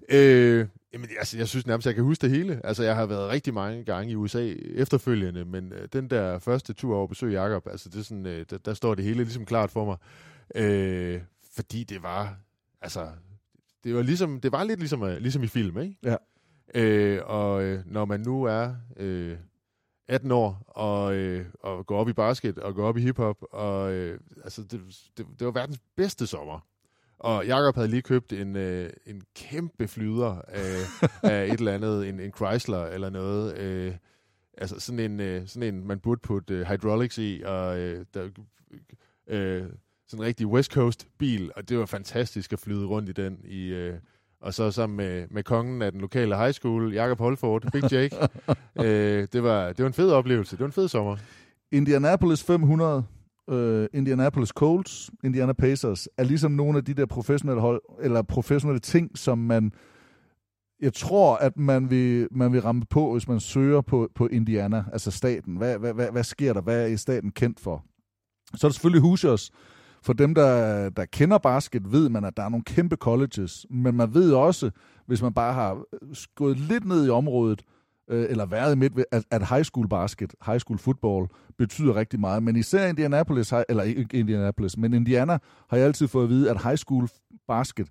Øh, 0.10 0.68
jamen, 0.94 1.10
altså, 1.20 1.38
jeg 1.38 1.48
synes 1.48 1.68
nærmest, 1.68 1.88
jeg 1.88 1.96
kan 1.96 2.04
huske 2.04 2.22
det 2.22 2.30
hele. 2.30 2.62
Altså, 2.64 2.84
jeg 2.84 2.96
har 2.96 3.06
været 3.06 3.30
rigtig 3.30 3.54
mange 3.54 3.84
gange 3.84 4.12
i 4.12 4.16
USA 4.16 4.54
efterfølgende, 4.76 5.46
men 5.46 5.74
øh, 5.74 5.88
den 5.94 6.10
der 6.10 6.40
første 6.40 6.74
tur 6.74 6.96
over 6.96 7.08
besøg 7.08 7.34
Jacob, 7.34 7.68
altså, 7.72 7.90
det 7.90 8.00
er 8.00 8.04
sådan, 8.04 8.26
øh, 8.26 8.46
der, 8.50 8.58
der 8.58 8.74
står 8.74 8.96
det 8.96 9.04
hele 9.04 9.18
ligesom 9.18 9.46
klart 9.46 9.72
for 9.72 9.86
mig. 9.86 9.98
Øh, 10.56 11.22
fordi 11.56 11.84
det 11.84 12.04
var, 12.04 12.40
altså, 12.82 13.10
det 13.84 13.96
var 13.96 14.02
ligesom, 14.02 14.42
det 14.42 14.52
var 14.52 14.64
lidt 14.64 14.80
ligesom, 14.80 15.04
øh, 15.04 15.18
ligesom 15.18 15.44
i 15.44 15.48
film, 15.48 15.78
ikke? 15.78 15.96
Ja. 16.04 16.16
Øh, 16.76 17.22
og 17.26 17.64
øh, 17.64 17.84
når 17.86 18.06
man 18.06 18.20
nu 18.20 18.44
er 18.44 18.76
øh, 18.98 19.38
18 20.08 20.32
år 20.32 20.64
og, 20.68 21.16
øh, 21.16 21.46
og 21.60 21.86
går 21.86 22.00
op 22.00 22.10
i 22.10 22.14
basket 22.14 22.60
og 22.60 22.76
går 22.76 22.88
op 22.88 22.98
i 22.98 23.02
hiphop, 23.02 23.44
og 23.52 23.94
øh, 23.94 24.20
altså, 24.44 24.64
det, 24.64 24.82
det, 25.18 25.26
det 25.40 25.46
var 25.46 25.52
verdens 25.52 25.80
bedste 25.96 26.28
sommer. 26.28 26.68
Og 27.20 27.46
Jakob 27.46 27.76
havde 27.76 27.88
lige 27.88 28.02
købt 28.02 28.34
en, 28.34 28.56
øh, 28.56 28.90
en 29.06 29.22
kæmpe 29.36 29.88
flyder 29.88 30.42
af, 30.48 30.76
af 31.32 31.46
et 31.46 31.54
eller 31.54 31.74
andet, 31.74 32.10
en, 32.10 32.20
en 32.20 32.34
Chrysler 32.34 32.86
eller 32.86 33.10
noget. 33.10 33.58
Øh, 33.58 33.96
altså 34.58 34.80
sådan 34.80 35.00
en, 35.00 35.20
øh, 35.20 35.48
sådan 35.48 35.76
en, 35.76 35.88
man 35.88 36.00
burde 36.00 36.22
putte 36.22 36.54
øh, 36.54 36.66
hydraulics 36.66 37.18
i, 37.18 37.42
og 37.46 37.80
øh, 37.80 38.06
der, 38.14 38.30
øh, 39.28 39.66
sådan 40.08 40.24
en 40.24 40.28
rigtig 40.28 40.48
West 40.48 40.72
Coast 40.72 41.08
bil, 41.18 41.52
og 41.56 41.70
det 41.70 41.80
var 41.80 41.86
fantastisk 41.86 42.54
at 42.54 42.60
flyde 42.60 42.86
rundt 42.86 43.10
i 43.10 43.12
den 43.12 43.40
i... 43.44 43.68
Øh, 43.68 43.94
og 44.42 44.54
så 44.54 44.72
sammen 44.72 44.98
med, 44.98 45.28
med 45.32 45.44
kongen 45.44 45.82
af 45.82 45.92
den 45.92 46.02
lokale 46.02 46.38
high 46.38 46.54
school, 46.54 46.94
Jakob 46.94 47.20
Holford, 47.20 47.72
Big 47.72 47.92
Jake. 47.92 48.16
øh, 48.86 49.28
det, 49.34 49.44
var, 49.44 49.68
det 49.68 49.80
var 49.80 49.88
en 49.88 49.94
fed 49.94 50.12
oplevelse. 50.12 50.52
Det 50.52 50.60
var 50.60 50.66
en 50.66 50.72
fed 50.72 50.88
sommer. 50.88 51.18
Indianapolis 51.72 52.44
500, 52.44 53.04
øh, 53.50 53.88
Indianapolis 53.94 54.50
Colts, 54.50 55.12
Indiana 55.24 55.54
Pacers, 55.54 56.08
er 56.18 56.24
ligesom 56.24 56.52
nogle 56.52 56.78
af 56.78 56.86
de 56.86 56.94
der 56.94 57.06
professionelle 57.06 57.62
hold, 57.62 57.82
eller 58.02 58.22
professionelle 58.22 58.80
ting, 58.80 59.18
som 59.18 59.38
man, 59.38 59.72
jeg 60.82 60.94
tror, 60.94 61.36
at 61.36 61.58
man 61.58 61.90
vil, 61.90 62.28
man 62.32 62.54
vil 62.54 62.62
ramme 62.62 62.86
på, 62.90 63.12
hvis 63.12 63.28
man 63.28 63.40
søger 63.40 63.82
på, 63.82 64.10
på 64.16 64.28
Indiana, 64.28 64.86
altså 64.94 65.12
staten. 65.12 65.56
Hvad, 65.56 65.78
hvad, 65.78 65.94
hvad, 65.94 66.12
hvad 66.12 66.24
sker 66.24 66.54
der? 66.54 66.62
Hvad 66.62 66.92
er 66.92 66.96
staten 66.96 67.32
kendt 67.32 67.60
for? 67.60 67.84
Så 68.56 68.68
er 68.68 68.70
der 68.70 68.74
selvfølgelig 68.74 69.02
Hoosiers. 69.02 69.52
For 70.08 70.14
dem, 70.14 70.36
der, 70.36 70.90
der 70.90 71.06
kender 71.06 71.38
basket, 71.38 71.92
ved 71.92 72.10
man, 72.10 72.26
at 72.26 72.38
der 72.38 72.44
er 72.44 72.50
nogle 72.50 72.64
kæmpe 72.64 72.96
colleges. 72.96 73.66
Men 73.70 73.96
man 73.96 74.14
ved 74.14 74.34
også, 74.34 74.72
hvis 75.06 75.22
man 75.22 75.34
bare 75.34 75.54
har 75.54 75.74
øh, 75.74 76.16
gået 76.36 76.60
lidt 76.60 76.86
ned 76.86 77.08
i 77.08 77.10
området, 77.10 77.64
øh, 78.10 78.26
eller 78.30 78.46
været 78.46 78.78
midt 78.78 78.96
ved, 78.96 79.04
at, 79.12 79.24
at 79.32 79.50
high 79.50 79.64
school 79.64 79.88
basket, 79.88 80.36
high 80.46 80.60
school 80.60 80.80
football, 80.80 81.28
betyder 81.58 81.96
rigtig 81.96 82.20
meget. 82.20 82.44
Men 82.44 82.56
især 82.56 82.88
Indianapolis, 82.88 83.54
eller 83.70 83.84
ikke 83.84 84.18
Indianapolis, 84.18 84.78
men 84.78 84.94
Indiana 84.94 85.38
har 85.70 85.78
jeg 85.78 85.86
altid 85.86 86.08
fået 86.08 86.24
at 86.24 86.30
vide, 86.30 86.50
at 86.50 86.64
high 86.64 86.78
school 86.78 87.10
basket, 87.48 87.88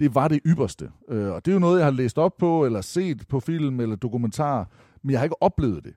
det 0.00 0.14
var 0.14 0.28
det 0.28 0.40
ypperste. 0.46 0.90
Øh, 1.08 1.32
og 1.32 1.44
det 1.44 1.50
er 1.50 1.54
jo 1.54 1.60
noget, 1.60 1.78
jeg 1.78 1.86
har 1.86 1.92
læst 1.92 2.18
op 2.18 2.36
på, 2.38 2.64
eller 2.64 2.80
set 2.80 3.28
på 3.28 3.40
film 3.40 3.80
eller 3.80 3.96
dokumentar, 3.96 4.68
men 5.02 5.10
jeg 5.10 5.20
har 5.20 5.24
ikke 5.24 5.42
oplevet 5.42 5.84
det. 5.84 5.94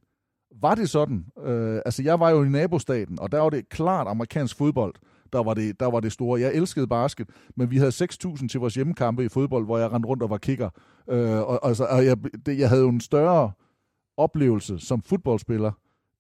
Var 0.62 0.76
det 0.76 0.90
sådan? 0.90 1.26
Øh, 1.46 1.82
altså, 1.86 2.04
jeg 2.04 2.20
var 2.20 2.30
jo 2.30 2.44
i 2.44 2.50
nabostaten, 2.50 3.20
og 3.20 3.32
der 3.32 3.40
var 3.40 3.50
det 3.50 3.70
klart 3.70 4.08
amerikansk 4.08 4.58
fodbold, 4.58 4.94
der 5.34 5.44
var 5.44 5.54
det, 5.54 5.80
der 5.80 5.86
var 5.86 6.00
det 6.00 6.12
store. 6.12 6.42
Jeg 6.42 6.54
elskede 6.54 6.88
basket, 6.88 7.30
men 7.56 7.72
vi 7.72 7.78
havde 7.78 7.92
6.000 7.92 8.48
til 8.48 8.60
vores 8.60 8.76
hjemmekampe 8.76 9.26
i 9.26 9.30
fodbold, 9.30 9.66
hvor 9.66 9.78
jeg 9.78 9.92
rendte 9.92 10.08
rundt 10.08 10.24
og 10.24 10.30
var 10.30 10.38
kicker. 10.38 10.70
Øh, 11.10 11.40
og, 11.40 11.68
altså, 11.68 11.86
og 11.86 12.06
jeg, 12.06 12.18
det, 12.46 12.60
jeg 12.60 12.70
havde 12.70 12.82
jo 12.82 12.90
en 12.90 13.02
større 13.02 13.52
oplevelse 14.18 14.80
som 14.80 15.02
fodboldspiller, 15.02 15.72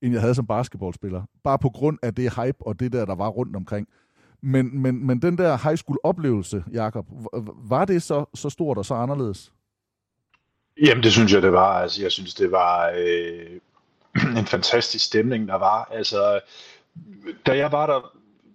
end 0.01 0.14
jeg 0.14 0.22
havde 0.22 0.36
som 0.36 0.47
basketballspiller. 0.47 1.24
Bare 1.43 1.59
på 1.59 1.70
grund 1.70 1.97
af 2.01 2.16
det 2.16 2.36
hype 2.36 2.57
og 2.68 2.80
det 2.80 2.93
der, 2.93 3.05
der 3.05 3.16
var 3.16 3.28
rundt 3.28 3.55
omkring. 3.55 3.88
Men, 4.41 4.82
men, 4.82 5.07
men 5.07 5.22
den 5.22 5.38
der 5.38 5.57
high 5.70 5.78
school 5.78 5.97
oplevelse, 6.03 6.64
Jakob, 6.72 7.05
var 7.70 7.86
det 7.86 8.03
så, 8.03 8.26
så 8.36 8.49
stort 8.49 8.78
og 8.78 8.86
så 8.86 8.93
anderledes? 8.93 9.51
Jamen, 10.82 11.03
det 11.03 11.12
synes 11.12 11.34
jeg, 11.34 11.41
det 11.41 11.51
var. 11.51 11.82
Altså, 11.82 12.01
jeg 12.01 12.12
synes, 12.12 12.34
det 12.34 12.51
var 12.51 12.93
øh, 12.97 13.59
en 14.39 14.45
fantastisk 14.45 15.05
stemning, 15.05 15.47
der 15.47 15.55
var. 15.55 15.84
Altså, 15.91 16.39
da 17.45 17.57
jeg 17.57 17.72
var 17.72 17.86
der, 17.86 18.12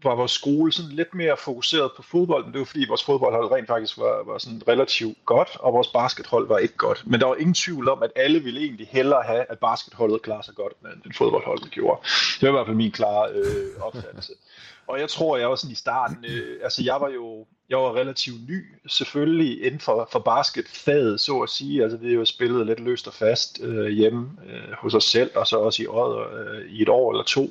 var 0.07 0.15
vores 0.15 0.33
skole 0.33 0.73
sådan 0.73 0.91
lidt 0.91 1.15
mere 1.15 1.37
fokuseret 1.37 1.91
på 1.97 2.03
fodbolden. 2.03 2.53
Det 2.53 2.59
var 2.59 2.65
fordi 2.65 2.85
vores 2.89 3.05
fodboldhold 3.05 3.53
rent 3.53 3.67
faktisk 3.67 3.99
var, 3.99 4.25
var 4.27 4.39
sådan 4.39 4.63
relativt 4.69 5.19
godt, 5.25 5.57
og 5.61 5.73
vores 5.73 5.89
baskethold 5.89 6.49
var 6.49 6.59
ikke 6.59 6.77
godt. 6.77 7.03
Men 7.07 7.21
der 7.21 7.27
var 7.27 7.35
ingen 7.35 7.55
tvivl 7.55 7.89
om, 7.89 8.03
at 8.03 8.11
alle 8.17 8.41
ville 8.41 8.61
egentlig 8.61 8.89
hellere 8.91 9.23
have, 9.23 9.45
at 9.49 9.59
basketholdet 9.59 10.23
klarer 10.23 10.43
sig 10.43 10.55
godt, 10.55 10.73
end 10.73 11.03
den 11.03 11.13
fodboldholdet 11.13 11.71
gjorde. 11.71 12.01
Det 12.41 12.43
var 12.43 12.49
i 12.49 12.57
hvert 12.57 12.67
fald 12.67 12.77
min 12.77 12.93
klare 12.93 13.31
øh, 13.33 13.81
opfattelse. 13.81 14.33
Og 14.89 15.01
jeg 15.01 15.09
tror, 15.09 15.37
jeg 15.37 15.51
var 15.51 15.57
sådan 15.57 15.73
i 15.73 15.75
starten, 15.75 16.25
øh, 16.29 16.61
altså 16.63 16.83
jeg 16.85 17.01
var 17.01 17.09
jo 17.09 17.47
jeg 17.69 17.79
var 17.79 17.95
relativt 17.95 18.49
ny, 18.49 18.65
selvfølgelig 18.89 19.65
inden 19.65 19.81
for, 19.81 20.09
for 20.13 20.19
basketfaget, 20.19 21.21
så 21.21 21.39
at 21.41 21.49
sige. 21.49 21.83
Altså 21.83 21.99
vi 21.99 22.07
har 22.07 22.15
jo 22.15 22.25
spillet 22.25 22.67
lidt 22.67 22.81
løst 22.81 23.07
og 23.07 23.15
fast 23.15 23.61
øh, 23.63 23.89
hjemme 23.89 24.31
øh, 24.47 24.73
hos 24.79 24.95
os 24.95 25.05
selv, 25.05 25.31
og 25.35 25.47
så 25.47 25.57
også 25.57 25.83
i 25.83 25.87
Odder 25.87 26.35
øh, 26.35 26.71
i 26.71 26.83
et 26.83 26.89
år 26.89 27.13
eller 27.13 27.25
to. 27.25 27.51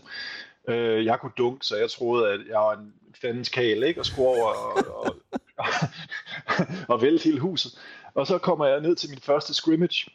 Øh, 0.68 1.06
jeg 1.06 1.20
kunne 1.20 1.32
dunk, 1.38 1.64
så 1.64 1.76
jeg 1.76 1.90
troede, 1.90 2.30
at 2.30 2.40
jeg 2.48 2.60
var 2.60 2.74
en 2.74 2.94
fandens 3.22 3.50
kæl, 3.50 3.84
ikke? 3.84 4.00
Og 4.00 4.06
skulle 4.06 4.28
over 4.30 4.48
og, 4.48 4.88
og, 4.96 5.16
og, 5.58 5.66
og 6.96 7.02
vælte 7.02 7.24
hele 7.24 7.40
huset. 7.40 7.80
Og 8.14 8.28
så 8.28 8.38
kommer 8.38 8.66
jeg 8.66 8.82
ned 8.82 8.96
til 8.96 9.10
min 9.10 9.20
første 9.20 9.54
scrimmage, 9.54 10.12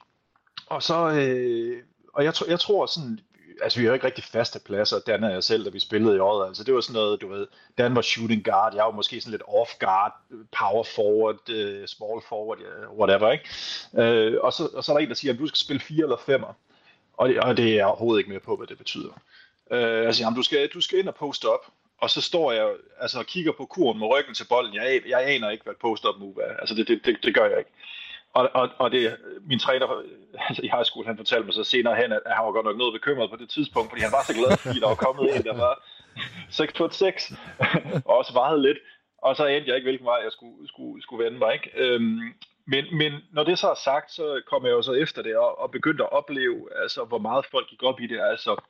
og 0.67 0.83
så, 0.83 1.11
øh, 1.11 1.83
og 2.15 2.25
jeg, 2.25 2.35
jeg 2.49 2.61
tror 2.61 2.87
sådan, 2.87 3.21
altså 3.63 3.81
vi 3.81 3.87
har 3.87 3.95
ikke 3.95 4.07
rigtig 4.07 4.25
faste 4.25 4.61
pladser, 4.65 4.99
Dan 4.99 5.25
og 5.25 5.33
jeg 5.33 5.45
selv, 5.45 5.65
da 5.65 5.71
vi 5.71 5.81
spillede 5.81 6.17
i 6.17 6.19
året, 6.19 6.47
altså 6.47 6.65
det 6.65 6.75
var 6.75 6.81
sådan 6.81 7.01
noget, 7.01 7.21
du 7.21 7.29
ved, 7.29 7.47
Dan 7.79 7.95
var 7.95 8.03
shooting 8.03 8.45
guard, 8.45 8.75
jeg 8.75 8.85
var 8.85 8.91
måske 8.91 9.21
sådan 9.21 9.31
lidt 9.31 9.43
off 9.47 9.71
guard, 9.81 10.13
power 10.59 10.85
forward, 10.85 11.49
uh, 11.49 11.87
small 11.87 12.23
forward, 12.29 12.59
yeah, 12.61 12.99
whatever, 12.99 13.33
ikke? 13.33 13.45
Uh, 13.93 14.45
og, 14.45 14.53
så, 14.53 14.69
og 14.75 14.85
så 14.85 14.93
er 14.93 14.97
der 14.97 15.03
en, 15.03 15.09
der 15.09 15.15
siger, 15.15 15.33
at 15.33 15.39
du 15.39 15.47
skal 15.47 15.59
spille 15.59 15.81
fire 15.81 16.03
eller 16.03 16.17
femmer, 16.27 16.53
og, 17.13 17.31
og 17.43 17.57
det 17.57 17.69
er 17.69 17.75
jeg 17.75 17.87
overhovedet 17.87 18.21
ikke 18.21 18.31
med 18.31 18.41
på, 18.41 18.57
hvad 18.57 18.67
det 18.67 18.79
betyder. 18.79 19.13
Øh, 19.71 20.07
altså, 20.07 20.23
jamen, 20.23 20.37
du 20.37 20.43
skal, 20.43 20.69
du 20.69 20.81
skal 20.81 20.99
ind 20.99 21.09
og 21.09 21.15
poste 21.15 21.49
op. 21.49 21.67
Og 22.01 22.11
så 22.11 22.21
står 22.21 22.53
jeg 22.53 22.71
altså, 23.01 23.19
og 23.19 23.27
kigger 23.27 23.53
på 23.53 23.65
kuren 23.65 23.99
med 23.99 24.07
ryggen 24.07 24.35
til 24.35 24.47
bolden. 24.49 24.75
Jeg, 24.75 25.03
jeg 25.07 25.29
aner 25.29 25.51
ikke, 25.51 25.65
hvad 25.65 25.73
et 25.73 25.81
post-up 25.81 26.19
move 26.19 26.43
er. 26.43 26.57
Altså, 26.57 26.75
det, 26.75 26.89
det, 26.89 27.05
det, 27.05 27.17
det 27.23 27.35
gør 27.35 27.47
jeg 27.47 27.59
ikke. 27.59 27.71
Og, 28.33 28.51
og, 28.55 28.69
og 28.79 28.91
det, 28.91 29.17
min 29.49 29.59
træner 29.59 29.87
altså, 30.49 30.63
i 30.63 30.71
high 30.75 30.85
school, 30.85 31.07
han 31.07 31.17
fortalte 31.17 31.45
mig 31.45 31.55
så 31.55 31.65
senere 31.65 31.97
hen, 31.97 32.13
at 32.13 32.21
han 32.27 32.45
var 32.45 32.53
godt 32.53 32.67
nok 32.67 32.77
noget 32.77 32.93
bekymret 32.93 33.31
på 33.31 33.37
det 33.37 33.51
tidspunkt, 33.51 33.91
fordi 33.91 34.03
han 34.03 34.13
var 34.13 34.25
så 34.27 34.35
glad, 34.35 34.57
fordi 34.57 34.81
der 34.81 34.89
var 34.89 34.95
kommet 34.95 35.37
en, 35.37 35.43
der 35.43 35.57
var 35.57 35.85
6 36.61 36.73
foot 36.77 36.95
6, 36.95 37.33
og 38.07 38.17
også 38.19 38.33
vejede 38.33 38.63
lidt. 38.63 38.79
Og 39.23 39.37
så 39.37 39.47
endte 39.47 39.69
jeg 39.69 39.77
ikke, 39.77 39.87
hvilken 39.87 40.07
vej 40.07 40.21
jeg 40.25 40.33
skulle, 40.33 40.69
skulle, 40.69 41.03
skulle 41.03 41.25
vende 41.25 41.39
mig. 41.39 41.55
Ikke? 41.55 41.71
Øhm, 41.75 42.35
men, 42.67 42.85
men 42.97 43.13
når 43.33 43.45
det 43.45 43.59
så 43.59 43.71
er 43.71 43.75
sagt, 43.85 44.13
så 44.13 44.43
kom 44.51 44.65
jeg 44.65 44.71
jo 44.71 44.83
så 44.83 44.93
efter 44.93 45.23
det 45.23 45.37
og, 45.37 45.59
og 45.59 45.71
begyndte 45.71 46.05
at 46.05 46.13
opleve, 46.13 46.69
altså, 46.83 47.05
hvor 47.05 47.19
meget 47.19 47.47
folk 47.47 47.69
gik 47.69 47.83
op 47.83 48.01
i 48.01 48.07
det. 48.07 48.21
Altså, 48.21 48.63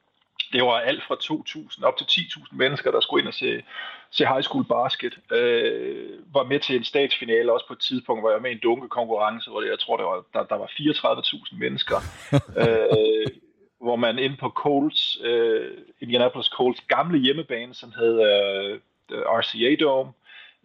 det 0.53 0.63
var 0.63 0.81
alt 0.81 1.03
fra 1.05 1.15
2.000 1.15 1.85
op 1.85 1.97
til 1.97 2.05
10.000 2.05 2.57
mennesker, 2.57 2.91
der 2.91 3.01
skulle 3.01 3.23
ind 3.23 3.29
og 3.29 3.35
se, 3.35 3.63
se 4.11 4.27
high 4.27 4.43
school 4.43 4.65
basket. 4.65 5.19
Øh, 5.33 6.35
var 6.35 6.43
med 6.43 6.61
til 6.61 6.77
en 6.77 6.85
statsfinale 6.85 7.53
også 7.53 7.67
på 7.67 7.73
et 7.73 7.79
tidspunkt, 7.79 8.23
hvor 8.23 8.31
jeg 8.31 8.35
var 8.35 8.43
med 8.43 8.51
i 8.51 8.55
en 8.55 8.61
dunkekonkurrence, 8.63 9.51
hvor 9.51 9.61
det, 9.61 9.69
jeg 9.69 9.79
tror, 9.79 9.97
der 9.97 10.05
var, 10.05 10.25
der, 10.35 10.43
der 10.45 10.57
var 10.57 10.67
34.000 10.67 11.59
mennesker. 11.59 11.97
øh, 12.63 13.27
hvor 13.81 13.97
man 13.97 14.19
inde 14.19 14.37
på 14.37 14.49
Colts, 14.49 15.19
øh, 15.23 15.79
Indianapolis 16.01 16.47
Colts 16.47 16.81
gamle 16.81 17.19
hjemmebane, 17.19 17.75
som 17.75 17.93
hed 17.93 18.15
øh, 18.21 18.81
RCA 19.11 19.85
Dome, 19.85 20.13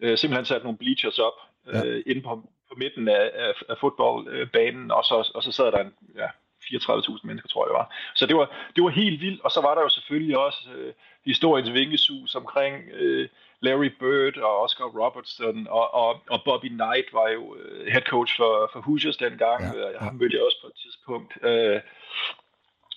øh, 0.00 0.18
simpelthen 0.18 0.44
sat 0.44 0.62
nogle 0.62 0.78
bleachers 0.78 1.18
op 1.18 1.32
øh, 1.66 1.74
ja. 1.74 2.10
inde 2.10 2.22
på, 2.22 2.42
på 2.68 2.74
midten 2.76 3.08
af, 3.08 3.30
af, 3.34 3.52
af 3.68 3.78
fodboldbanen, 3.80 4.90
og 4.90 5.04
så, 5.04 5.30
og 5.34 5.42
så 5.42 5.52
sad 5.52 5.64
der 5.64 5.78
en, 5.78 5.94
ja, 6.16 6.28
34.000 6.66 7.26
mennesker, 7.26 7.48
tror 7.48 7.64
jeg 7.64 7.68
det 7.70 7.78
var. 7.80 7.88
Så 8.14 8.26
det 8.26 8.36
var, 8.36 8.46
det 8.76 8.84
var 8.84 8.90
helt 8.90 9.20
vildt, 9.20 9.40
og 9.40 9.50
så 9.50 9.60
var 9.60 9.74
der 9.74 9.82
jo 9.82 9.88
selvfølgelig 9.88 10.38
også 10.38 10.70
øh, 10.76 10.92
historiens 11.24 11.72
vingesus 11.72 12.34
omkring 12.34 12.74
øh, 12.92 13.28
Larry 13.60 13.90
Bird 14.00 14.36
og 14.36 14.62
Oscar 14.62 14.84
Robertson, 14.84 15.66
og, 15.70 15.94
og, 15.94 16.20
og 16.30 16.42
Bobby 16.44 16.68
Knight 16.68 17.08
var 17.12 17.28
jo 17.28 17.56
øh, 17.56 17.86
head 17.86 18.02
coach 18.02 18.36
for, 18.36 18.70
for 18.72 18.80
Hoosiers 18.80 19.16
dengang. 19.16 19.60
Ja, 19.64 19.88
ja. 19.88 19.98
Ham 19.98 20.14
mødte 20.14 20.36
jeg 20.36 20.44
også 20.44 20.58
på 20.62 20.66
et 20.66 20.76
tidspunkt. 20.84 21.32
Øh, 21.42 21.80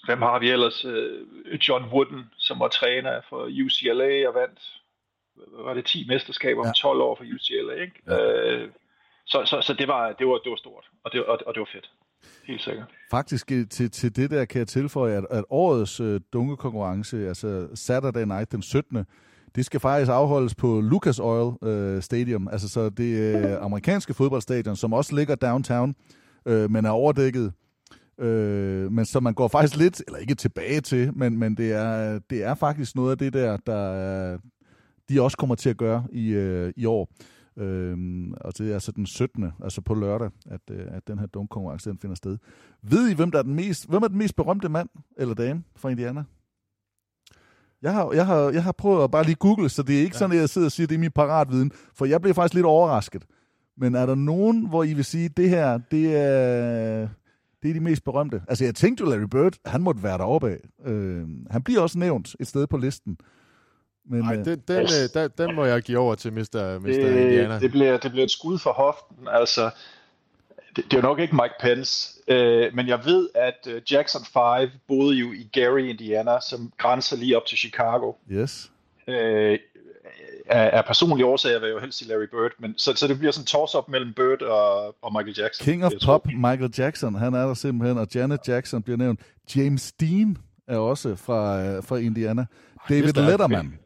hvem 0.05 0.21
har 0.21 0.39
vi 0.39 0.49
ellers? 0.49 0.85
Øh, 0.85 1.27
John 1.67 1.85
Wooden, 1.85 2.31
som 2.37 2.59
var 2.59 2.67
træner 2.67 3.21
for 3.29 3.41
UCLA 3.63 4.27
og 4.27 4.33
vandt 4.33 4.59
var 5.47 5.73
det 5.73 5.85
10 5.85 6.05
mesterskaber 6.07 6.67
om 6.67 6.73
12 6.73 7.01
år 7.01 7.15
for 7.15 7.23
UCLA, 7.23 7.73
ikke? 7.73 8.01
Ja. 8.07 8.31
Øh, 8.31 8.69
så, 9.25 9.45
så, 9.45 9.61
så 9.61 9.73
det 9.73 9.87
var 9.87 10.11
det 10.11 10.27
var 10.27 10.37
det 10.37 10.49
var 10.49 10.55
stort, 10.55 10.89
og 11.03 11.11
det 11.11 11.25
og, 11.25 11.39
og 11.45 11.53
det 11.53 11.59
var 11.59 11.69
fedt. 11.71 11.89
Helt 12.47 12.61
sikkert. 12.61 12.85
Faktisk 13.11 13.51
øh, 13.51 13.67
til, 13.67 13.91
til 13.91 14.15
det 14.15 14.31
der 14.31 14.45
kan 14.45 14.59
jeg 14.59 14.67
tilføje, 14.67 15.17
at, 15.17 15.25
at 15.31 15.43
årets 15.49 16.01
uh, 16.01 16.19
dunkekonkurrence, 16.33 17.27
altså 17.27 17.67
Saturday 17.75 18.23
Night 18.23 18.51
den 18.51 18.61
17., 18.61 19.05
det 19.55 19.65
skal 19.65 19.79
faktisk 19.79 20.11
afholdes 20.11 20.55
på 20.55 20.81
Lucas 20.81 21.19
Oil 21.19 21.53
uh, 21.61 22.01
Stadium, 22.01 22.47
altså 22.51 22.69
så 22.69 22.89
det 22.89 23.35
uh, 23.35 23.63
amerikanske 23.65 24.13
fodboldstadion, 24.13 24.75
som 24.75 24.93
også 24.93 25.15
ligger 25.15 25.35
downtown, 25.35 25.95
uh, 26.45 26.71
men 26.71 26.85
er 26.85 26.89
overdækket. 26.89 27.53
Uh, 28.17 28.25
men 28.91 29.05
så 29.05 29.19
man 29.19 29.33
går 29.33 29.47
faktisk 29.47 29.75
lidt, 29.75 30.03
eller 30.07 30.19
ikke 30.19 30.35
tilbage 30.35 30.81
til, 30.81 31.17
men, 31.17 31.37
men 31.37 31.57
det, 31.57 31.73
er, 31.73 32.19
det 32.29 32.43
er 32.43 32.55
faktisk 32.55 32.95
noget 32.95 33.11
af 33.11 33.17
det 33.17 33.33
der, 33.33 33.57
der 33.57 34.37
de 35.09 35.21
også 35.21 35.37
kommer 35.37 35.55
til 35.55 35.69
at 35.69 35.77
gøre 35.77 36.07
i, 36.11 36.37
uh, 36.37 36.69
i 36.75 36.85
år. 36.85 37.09
Øhm, 37.57 38.33
og 38.33 38.57
det 38.57 38.69
er 38.69 38.73
altså 38.73 38.91
den 38.91 39.05
17. 39.05 39.51
altså 39.63 39.81
på 39.81 39.93
lørdag, 39.93 40.29
at, 40.45 40.61
øh, 40.71 40.85
at 40.87 41.07
den 41.07 41.19
her 41.19 41.25
dunkkonkurrence 41.25 41.89
den 41.89 41.99
finder 41.99 42.15
sted. 42.15 42.37
Ved 42.81 43.09
I, 43.09 43.13
hvem 43.13 43.31
der 43.31 43.39
er 43.39 43.43
den 43.43 43.53
mest, 43.53 43.89
hvem 43.89 44.03
er 44.03 44.07
den 44.07 44.17
mest 44.17 44.35
berømte 44.35 44.69
mand 44.69 44.89
eller 45.17 45.33
dame 45.33 45.63
fra 45.75 45.89
Indiana? 45.89 46.23
Jeg 47.81 47.93
har, 47.93 48.11
jeg, 48.11 48.25
har, 48.25 48.49
jeg 48.49 48.63
har 48.63 48.71
prøvet 48.71 49.03
at 49.03 49.11
bare 49.11 49.23
lige 49.23 49.35
google, 49.35 49.69
så 49.69 49.83
det 49.83 49.97
er 49.97 50.01
ikke 50.01 50.15
ja. 50.15 50.19
sådan, 50.19 50.35
at 50.35 50.41
jeg 50.41 50.49
sidder 50.49 50.67
og 50.67 50.71
siger, 50.71 50.85
at 50.85 50.89
det 50.89 50.95
er 50.95 50.99
min 50.99 51.11
paratviden, 51.11 51.71
for 51.93 52.05
jeg 52.05 52.21
blev 52.21 52.33
faktisk 52.33 52.53
lidt 52.53 52.65
overrasket. 52.65 53.25
Men 53.77 53.95
er 53.95 54.05
der 54.05 54.15
nogen, 54.15 54.67
hvor 54.67 54.83
I 54.83 54.93
vil 54.93 55.05
sige, 55.05 55.25
at 55.25 55.37
det 55.37 55.49
her, 55.49 55.77
det 55.91 56.17
er, 56.17 57.07
det 57.63 57.69
er 57.69 57.73
de 57.73 57.79
mest 57.79 58.03
berømte? 58.03 58.41
Altså, 58.47 58.65
jeg 58.65 58.75
tænkte 58.75 59.03
jo, 59.03 59.09
Larry 59.09 59.27
Bird, 59.31 59.53
han 59.65 59.81
måtte 59.81 60.03
være 60.03 60.17
deroppe 60.17 60.49
af. 60.49 60.89
Øh, 60.91 61.27
han 61.49 61.63
bliver 61.63 61.81
også 61.81 61.99
nævnt 61.99 62.35
et 62.39 62.47
sted 62.47 62.67
på 62.67 62.77
listen. 62.77 63.17
Men, 64.09 64.19
Nej, 64.19 64.35
øh, 64.35 64.45
den, 64.45 64.59
den, 64.67 64.81
Yes. 64.81 65.11
øh, 65.15 65.21
den, 65.21 65.31
den 65.37 65.55
må 65.55 65.65
jeg 65.65 65.81
give 65.81 65.97
over 65.99 66.15
til 66.15 66.33
Mr. 66.33 66.37
Mr. 66.79 66.85
det, 66.85 66.97
Indiana. 66.97 67.59
det, 67.59 67.71
bliver, 67.71 67.97
det 67.97 68.11
bliver 68.11 68.23
et 68.25 68.31
skud 68.31 68.59
for 68.59 68.71
hoften. 68.71 69.27
Altså, 69.27 69.69
det, 70.75 70.83
det 70.85 70.93
er 70.93 70.97
jo 70.97 71.01
nok 71.01 71.19
ikke 71.19 71.35
Mike 71.35 71.53
Pence, 71.59 72.19
øh, 72.27 72.75
men 72.75 72.87
jeg 72.87 72.99
ved, 73.05 73.29
at 73.35 73.67
øh, 73.67 73.81
Jackson 73.91 74.21
5 74.59 74.69
boede 74.87 75.15
jo 75.15 75.31
i 75.31 75.49
Gary, 75.53 75.79
Indiana, 75.79 76.39
som 76.49 76.71
grænser 76.77 77.17
lige 77.17 77.37
op 77.37 77.45
til 77.45 77.57
Chicago. 77.57 78.13
Yes. 78.31 78.71
Øh, 79.07 79.59
af, 80.49 80.69
af 80.77 80.85
personlige 80.85 81.25
årsager 81.25 81.59
vil 81.59 81.67
jeg 81.67 81.75
jo 81.75 81.79
helst 81.79 81.97
sige 81.97 82.09
Larry 82.09 82.27
Bird, 82.31 82.51
men 82.59 82.73
så, 82.77 82.93
så 82.95 83.07
det 83.07 83.19
bliver 83.19 83.31
sådan 83.31 83.43
en 83.43 83.45
toss-up 83.47 83.89
mellem 83.89 84.13
Bird 84.13 84.41
og, 84.41 84.95
og 85.01 85.13
Michael 85.13 85.35
Jackson. 85.39 85.65
King 85.65 85.85
of. 85.85 85.91
Pop, 86.05 86.25
Michael 86.25 86.73
Jackson, 86.77 87.15
han 87.15 87.33
er 87.33 87.45
der 87.47 87.53
simpelthen, 87.53 87.97
og 87.97 88.07
Janet 88.15 88.39
Jackson 88.47 88.83
bliver 88.83 88.97
nævnt. 88.97 89.19
James 89.55 89.91
Dean 89.91 90.37
er 90.67 90.77
også 90.77 91.15
fra, 91.15 91.59
fra 91.79 91.97
Indiana. 91.97 92.45
David. 92.89 93.13
Letterman. 93.13 93.79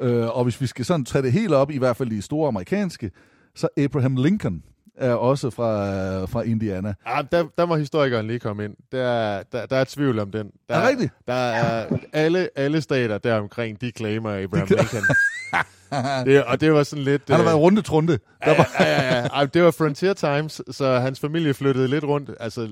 Øh, 0.00 0.36
og 0.36 0.44
hvis 0.44 0.60
vi 0.60 0.66
skal 0.66 0.84
sådan 0.84 1.04
tage 1.04 1.22
det 1.22 1.32
helt 1.32 1.52
op, 1.52 1.70
i 1.70 1.78
hvert 1.78 1.96
fald 1.96 2.10
de 2.10 2.22
store 2.22 2.48
amerikanske, 2.48 3.10
så 3.54 3.68
Abraham 3.76 4.16
Lincoln 4.16 4.62
er 4.96 5.12
også 5.14 5.50
fra, 5.50 5.86
øh, 6.22 6.28
fra 6.28 6.42
Indiana. 6.42 6.94
Ja, 7.06 7.22
der, 7.32 7.44
der 7.58 7.66
må 7.66 7.76
historikeren 7.76 8.26
lige 8.26 8.38
komme 8.38 8.64
ind. 8.64 8.76
Der, 8.92 9.42
der, 9.52 9.66
der 9.66 9.76
er 9.76 9.84
tvivl 9.84 10.18
om 10.18 10.30
den. 10.30 10.50
Der, 10.68 10.74
Er 10.74 10.88
rigtigt? 10.88 11.12
Der 11.26 11.34
er 11.34 11.86
alle, 12.12 12.48
alle 12.56 12.80
stater 12.82 13.18
der 13.18 13.34
omkring, 13.34 13.80
de 13.80 13.90
claimer 13.96 14.42
Abraham 14.42 14.68
Lincoln. 14.78 15.02
det, 16.24 16.44
og 16.44 16.60
det 16.60 16.72
var 16.72 16.82
sådan 16.82 17.04
lidt... 17.04 17.22
Han 17.28 17.34
har 17.34 17.42
øh, 17.42 17.46
været 17.46 17.58
runde 17.58 17.82
trunde. 17.82 18.18
Ja, 18.46 18.52
ja, 18.52 18.64
ja, 18.80 19.38
ja. 19.38 19.46
Det 19.46 19.62
var 19.62 19.70
Frontier 19.70 20.14
Times, 20.14 20.62
så 20.70 20.98
hans 20.98 21.20
familie 21.20 21.54
flyttede 21.54 21.88
lidt 21.88 22.04
rundt. 22.04 22.30
Altså, 22.40 22.68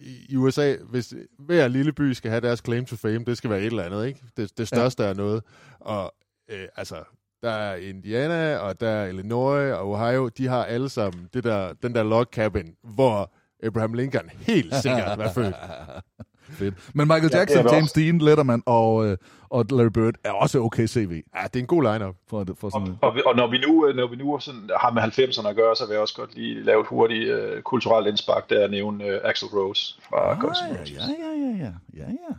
i 0.00 0.26
i 0.28 0.36
USA, 0.36 0.74
hvis 0.90 1.14
hver 1.38 1.68
lille 1.68 1.92
by 1.92 2.12
skal 2.12 2.30
have 2.30 2.40
deres 2.40 2.62
claim 2.64 2.84
to 2.84 2.96
fame, 2.96 3.18
det 3.18 3.36
skal 3.36 3.50
være 3.50 3.60
et 3.60 3.66
eller 3.66 3.82
andet, 3.82 4.06
ikke? 4.06 4.20
Det, 4.36 4.58
det 4.58 4.68
største 4.68 5.02
ja. 5.02 5.08
er 5.08 5.14
noget. 5.14 5.42
Og 5.80 6.14
øh, 6.50 6.68
altså, 6.76 6.96
der 7.42 7.50
er 7.50 7.76
Indiana, 7.76 8.56
og 8.56 8.80
der 8.80 8.88
er 8.88 9.06
Illinois 9.06 9.72
og 9.72 9.90
Ohio, 9.90 10.28
de 10.28 10.46
har 10.48 10.64
alle 10.64 10.88
sammen 10.88 11.28
det 11.34 11.44
der, 11.44 11.72
den 11.82 11.94
der 11.94 12.02
log 12.02 12.26
cabin, 12.32 12.74
hvor 12.82 13.32
Abraham 13.62 13.92
Lincoln 13.94 14.30
helt 14.40 14.74
sikkert 14.74 15.18
var 15.18 15.32
født. 15.32 15.54
Fedt. 16.50 16.74
Men 16.94 17.08
Michael 17.08 17.30
Ja, 17.32 17.38
Jackson, 17.38 17.64
det 17.64 17.72
James 17.72 17.92
Dean, 17.92 18.18
Letterman 18.18 18.62
og, 18.66 19.06
øh, 19.06 19.16
og 19.48 19.64
Larry 19.70 19.86
Bird 19.90 20.14
er 20.24 20.30
også 20.32 20.58
okay 20.60 20.86
CV. 20.86 21.22
Ja, 21.36 21.42
det 21.44 21.56
er 21.56 21.60
en 21.60 21.66
god 21.66 21.82
lineup. 21.92 22.14
For, 22.28 22.46
for 22.54 22.70
sådan, 22.70 22.96
Og, 23.02 23.14
vi- 23.14 23.22
og 23.26 23.36
når 23.36 23.50
vi 23.50 23.58
nu, 23.58 23.86
øh, 23.88 23.96
når 23.96 24.06
vi 24.06 24.16
nu 24.16 24.38
sådan, 24.40 24.70
har 24.80 24.90
med 24.90 25.02
90'erne 25.02 25.48
at 25.48 25.56
gøre, 25.56 25.76
så 25.76 25.86
vil 25.86 25.92
jeg 25.92 26.00
også 26.00 26.14
godt 26.14 26.34
lige 26.34 26.62
lave 26.62 26.80
et 26.80 26.86
hurtigt 26.86 27.28
øh, 27.28 27.62
kulturelt 27.62 28.06
indspark, 28.08 28.50
der 28.50 28.64
at 28.64 28.70
nævne 28.70 29.04
øh, 29.04 29.20
Axl 29.24 29.44
Rose 29.44 29.94
fra 30.08 30.30
ah, 30.32 30.40
Guns 30.40 30.58
N' 30.58 30.74
ja, 30.74 30.80
Roses. 30.80 30.92
ja, 30.96 31.02
ja, 31.02 31.32
ja, 31.32 31.64
ja, 31.64 31.72
ja, 31.96 32.10
ja. 32.10 32.34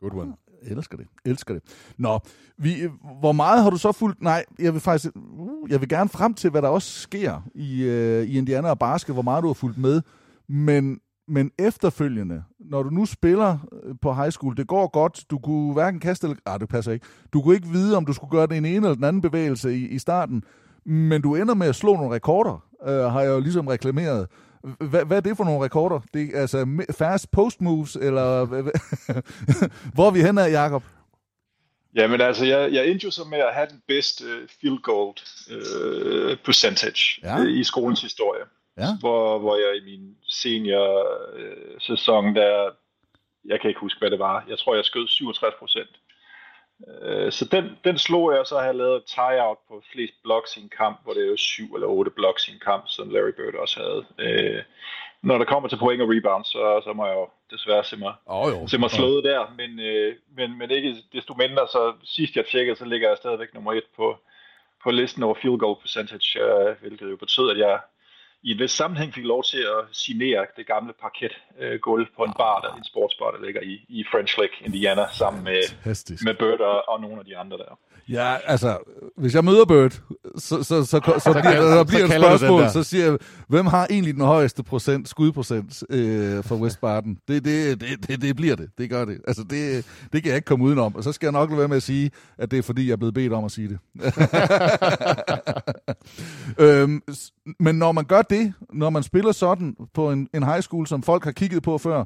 Good 0.00 0.12
one. 0.20 0.32
Elsker 0.64 0.96
det, 0.96 1.06
elsker 1.24 1.54
det. 1.54 1.62
Nå, 1.98 2.18
vi, 2.58 2.74
hvor 3.20 3.32
meget 3.32 3.62
har 3.62 3.70
du 3.70 3.76
så 3.76 3.92
fulgt? 3.92 4.22
Nej, 4.22 4.44
jeg 4.58 4.72
vil 4.72 4.80
faktisk, 4.80 5.12
uh, 5.16 5.70
jeg 5.70 5.80
vil 5.80 5.88
gerne 5.88 6.08
frem 6.08 6.34
til, 6.34 6.50
hvad 6.50 6.62
der 6.62 6.68
også 6.68 7.00
sker 7.00 7.42
i, 7.54 7.84
uh, 7.84 8.28
i 8.28 8.38
Indiana 8.38 8.70
og 8.70 8.78
basket, 8.78 9.14
hvor 9.14 9.22
meget 9.22 9.42
du 9.42 9.46
har 9.46 9.54
fulgt 9.54 9.78
med. 9.78 10.02
Men, 10.48 11.00
men 11.28 11.50
efterfølgende, 11.58 12.42
når 12.60 12.82
du 12.82 12.90
nu 12.90 13.06
spiller 13.06 13.58
øh, 13.72 13.94
på 14.02 14.14
high 14.14 14.30
school, 14.30 14.56
det 14.56 14.66
går 14.66 14.90
godt, 14.92 15.24
du 15.30 15.38
kunne 15.38 15.72
hverken 15.72 16.00
kaste 16.00 16.26
eller... 16.26 16.36
Ah, 16.46 16.60
det 16.60 16.68
passer 16.68 16.92
ikke. 16.92 17.06
Du 17.32 17.42
kunne 17.42 17.54
ikke 17.54 17.68
vide, 17.68 17.96
om 17.96 18.04
du 18.04 18.12
skulle 18.12 18.30
gøre 18.30 18.46
den 18.46 18.64
ene 18.64 18.76
eller 18.76 18.94
den 18.94 19.04
anden 19.04 19.22
bevægelse 19.22 19.74
i, 19.74 19.88
i 19.88 19.98
starten, 19.98 20.42
men 20.86 21.22
du 21.22 21.34
ender 21.34 21.54
med 21.54 21.66
at 21.66 21.74
slå 21.74 21.96
nogle 21.96 22.14
rekorder, 22.14 22.64
uh, 22.82 22.88
har 22.88 23.20
jeg 23.20 23.30
jo 23.30 23.40
ligesom 23.40 23.66
reklameret. 23.66 24.28
Hvad, 24.62 25.04
hvad 25.04 25.16
er 25.16 25.20
det 25.20 25.36
for 25.36 25.44
nogle 25.44 25.64
rekorder? 25.64 26.00
Det 26.14 26.36
er 26.36 26.40
altså 26.40 26.84
fast 26.98 27.30
post 27.30 27.60
moves, 27.60 27.96
eller 27.96 28.44
hvor 29.94 30.06
er 30.06 30.10
vi 30.10 30.22
hen 30.22 30.38
af, 30.38 30.52
Jacob? 30.52 30.82
Jamen 31.94 32.20
altså, 32.20 32.44
jeg, 32.44 32.72
jeg 32.72 32.86
endte 32.88 33.04
jo 33.04 33.10
så 33.10 33.24
med 33.24 33.38
at 33.38 33.54
have 33.54 33.66
den 33.66 33.82
bedste 33.88 34.24
øh, 34.24 34.48
field 34.60 34.78
goal 34.82 35.14
øh, 35.50 36.36
percentage 36.36 37.20
ja. 37.22 37.38
øh, 37.38 37.58
i 37.60 37.64
skolens 37.64 38.02
historie. 38.02 38.44
Ja. 38.78 38.88
Hvor, 39.00 39.38
hvor 39.38 39.56
jeg 39.56 39.82
i 39.82 39.84
min 39.84 40.16
senior 40.28 41.06
øh, 41.36 41.80
sæson, 41.80 42.34
der, 42.34 42.70
jeg 43.44 43.60
kan 43.60 43.68
ikke 43.68 43.80
huske, 43.80 43.98
hvad 43.98 44.10
det 44.10 44.18
var, 44.18 44.44
jeg 44.48 44.58
tror, 44.58 44.74
jeg 44.74 44.84
skød 44.84 45.08
67 45.08 45.54
procent. 45.58 45.90
Øh, 47.02 47.32
så 47.32 47.44
den, 47.44 47.78
den 47.84 47.98
slog 47.98 48.34
jeg, 48.34 48.46
så 48.46 48.58
har 48.58 48.64
jeg 48.64 48.74
lavet 48.74 48.96
et 48.96 49.04
tie-out 49.04 49.58
på 49.68 49.82
flest 49.92 50.14
blocks 50.22 50.56
i 50.56 50.60
en 50.60 50.72
kamp, 50.78 51.00
hvor 51.04 51.12
det 51.12 51.22
er 51.22 51.30
jo 51.30 51.36
syv 51.36 51.74
eller 51.74 51.86
otte 51.86 52.10
blocks 52.10 52.48
i 52.48 52.52
en 52.52 52.60
kamp, 52.64 52.84
som 52.86 53.10
Larry 53.10 53.32
Bird 53.36 53.54
også 53.54 53.80
havde. 53.80 54.04
Øh, 54.18 54.62
når 55.22 55.38
der 55.38 55.44
kommer 55.44 55.68
til 55.68 55.78
point 55.78 56.02
og 56.02 56.08
rebound, 56.08 56.44
så, 56.44 56.80
så 56.84 56.92
må 56.92 57.06
jeg 57.06 57.14
jo 57.14 57.28
desværre 57.50 57.84
se 57.84 57.96
mig, 57.96 58.14
oh, 58.26 58.52
jo. 58.52 58.66
se 58.66 58.78
mig 58.78 58.90
slået 58.90 59.24
der, 59.24 59.54
men, 59.56 59.80
øh, 59.80 60.16
men, 60.36 60.58
men 60.58 60.70
ikke 60.70 60.96
desto 61.12 61.34
mindre, 61.34 61.68
så 61.68 61.92
sidst 62.04 62.36
jeg 62.36 62.46
tjekkede, 62.46 62.76
så 62.76 62.84
ligger 62.84 63.08
jeg 63.08 63.16
stadigvæk 63.16 63.54
nummer 63.54 63.72
et 63.72 63.84
på, 63.96 64.16
på 64.82 64.90
listen 64.90 65.22
over 65.22 65.34
field 65.34 65.58
goal 65.58 65.76
percentage, 65.80 66.40
øh, 66.44 66.76
hvilket 66.80 67.10
jo 67.10 67.16
betød, 67.16 67.50
at 67.50 67.58
jeg 67.58 67.80
i 68.42 68.50
en 68.52 68.58
vis 68.58 68.70
sammenhæng 68.70 69.14
fik 69.14 69.24
lov 69.24 69.44
til 69.44 69.58
at 69.58 69.84
signere 69.92 70.46
det 70.56 70.66
gamle 70.66 70.92
parket 71.00 71.32
øh, 71.58 71.80
gulv 71.80 72.06
på 72.16 72.22
en 72.24 72.32
bar, 72.38 72.60
der, 72.60 72.74
en 72.74 72.84
sportsbar, 72.84 73.30
der 73.30 73.44
ligger 73.44 73.60
i, 73.60 73.84
i 73.88 74.04
French 74.12 74.40
Lick, 74.40 74.52
Indiana, 74.60 75.04
sammen 75.12 75.44
med, 75.44 75.62
Fantastisk. 75.68 76.24
med 76.24 76.34
Bird 76.34 76.60
og, 76.60 76.88
og 76.88 77.00
nogle 77.00 77.18
af 77.18 77.24
de 77.24 77.36
andre 77.36 77.58
der. 77.58 77.78
Ja, 78.08 78.36
altså, 78.46 78.78
hvis 79.16 79.34
jeg 79.34 79.44
møder 79.44 79.64
Bird, 79.64 79.90
så, 79.92 80.00
så, 80.38 80.62
så, 80.62 80.84
så, 80.84 80.84
så, 80.84 81.20
så 81.20 81.32
bliver, 81.32 81.60
der 81.60 81.76
så 81.76 81.84
bliver 81.84 82.04
et 82.04 82.10
du 82.10 82.14
den 82.14 82.38
spørgsmål, 82.38 82.70
så 82.70 82.82
siger 82.82 83.04
jeg, 83.04 83.18
hvem 83.48 83.66
har 83.66 83.86
egentlig 83.90 84.14
den 84.14 84.22
højeste 84.22 84.62
procent, 84.62 85.08
skudprocent 85.08 85.82
øh, 85.90 86.44
for 86.44 86.56
West 86.56 86.80
Barton? 86.80 87.18
Det, 87.28 87.44
det, 87.44 87.80
det, 87.80 88.08
det, 88.08 88.22
det 88.22 88.36
bliver 88.36 88.56
det. 88.56 88.70
Det 88.78 88.90
gør 88.90 89.04
det. 89.04 89.18
Altså, 89.26 89.42
det, 89.42 89.86
det 90.12 90.22
kan 90.22 90.28
jeg 90.30 90.36
ikke 90.36 90.46
komme 90.46 90.64
udenom. 90.64 90.94
Og 90.96 91.04
så 91.04 91.12
skal 91.12 91.26
jeg 91.26 91.32
nok 91.32 91.50
lade 91.50 91.58
være 91.58 91.68
med 91.68 91.76
at 91.76 91.82
sige, 91.82 92.10
at 92.38 92.50
det 92.50 92.58
er 92.58 92.62
fordi, 92.62 92.86
jeg 92.86 92.92
er 92.92 92.96
blevet 92.96 93.14
bedt 93.14 93.32
om 93.32 93.44
at 93.44 93.50
sige 93.50 93.68
det. 93.68 93.78
øhm, 96.66 97.02
men 97.60 97.74
når 97.74 97.92
man 97.92 98.04
gør 98.04 98.22
det, 98.22 98.52
når 98.72 98.90
man 98.90 99.02
spiller 99.02 99.32
sådan 99.32 99.76
på 99.94 100.10
en, 100.10 100.28
en 100.34 100.42
high 100.42 100.60
school, 100.62 100.86
som 100.86 101.02
folk 101.02 101.24
har 101.24 101.32
kigget 101.32 101.62
på 101.62 101.78
før, 101.78 102.04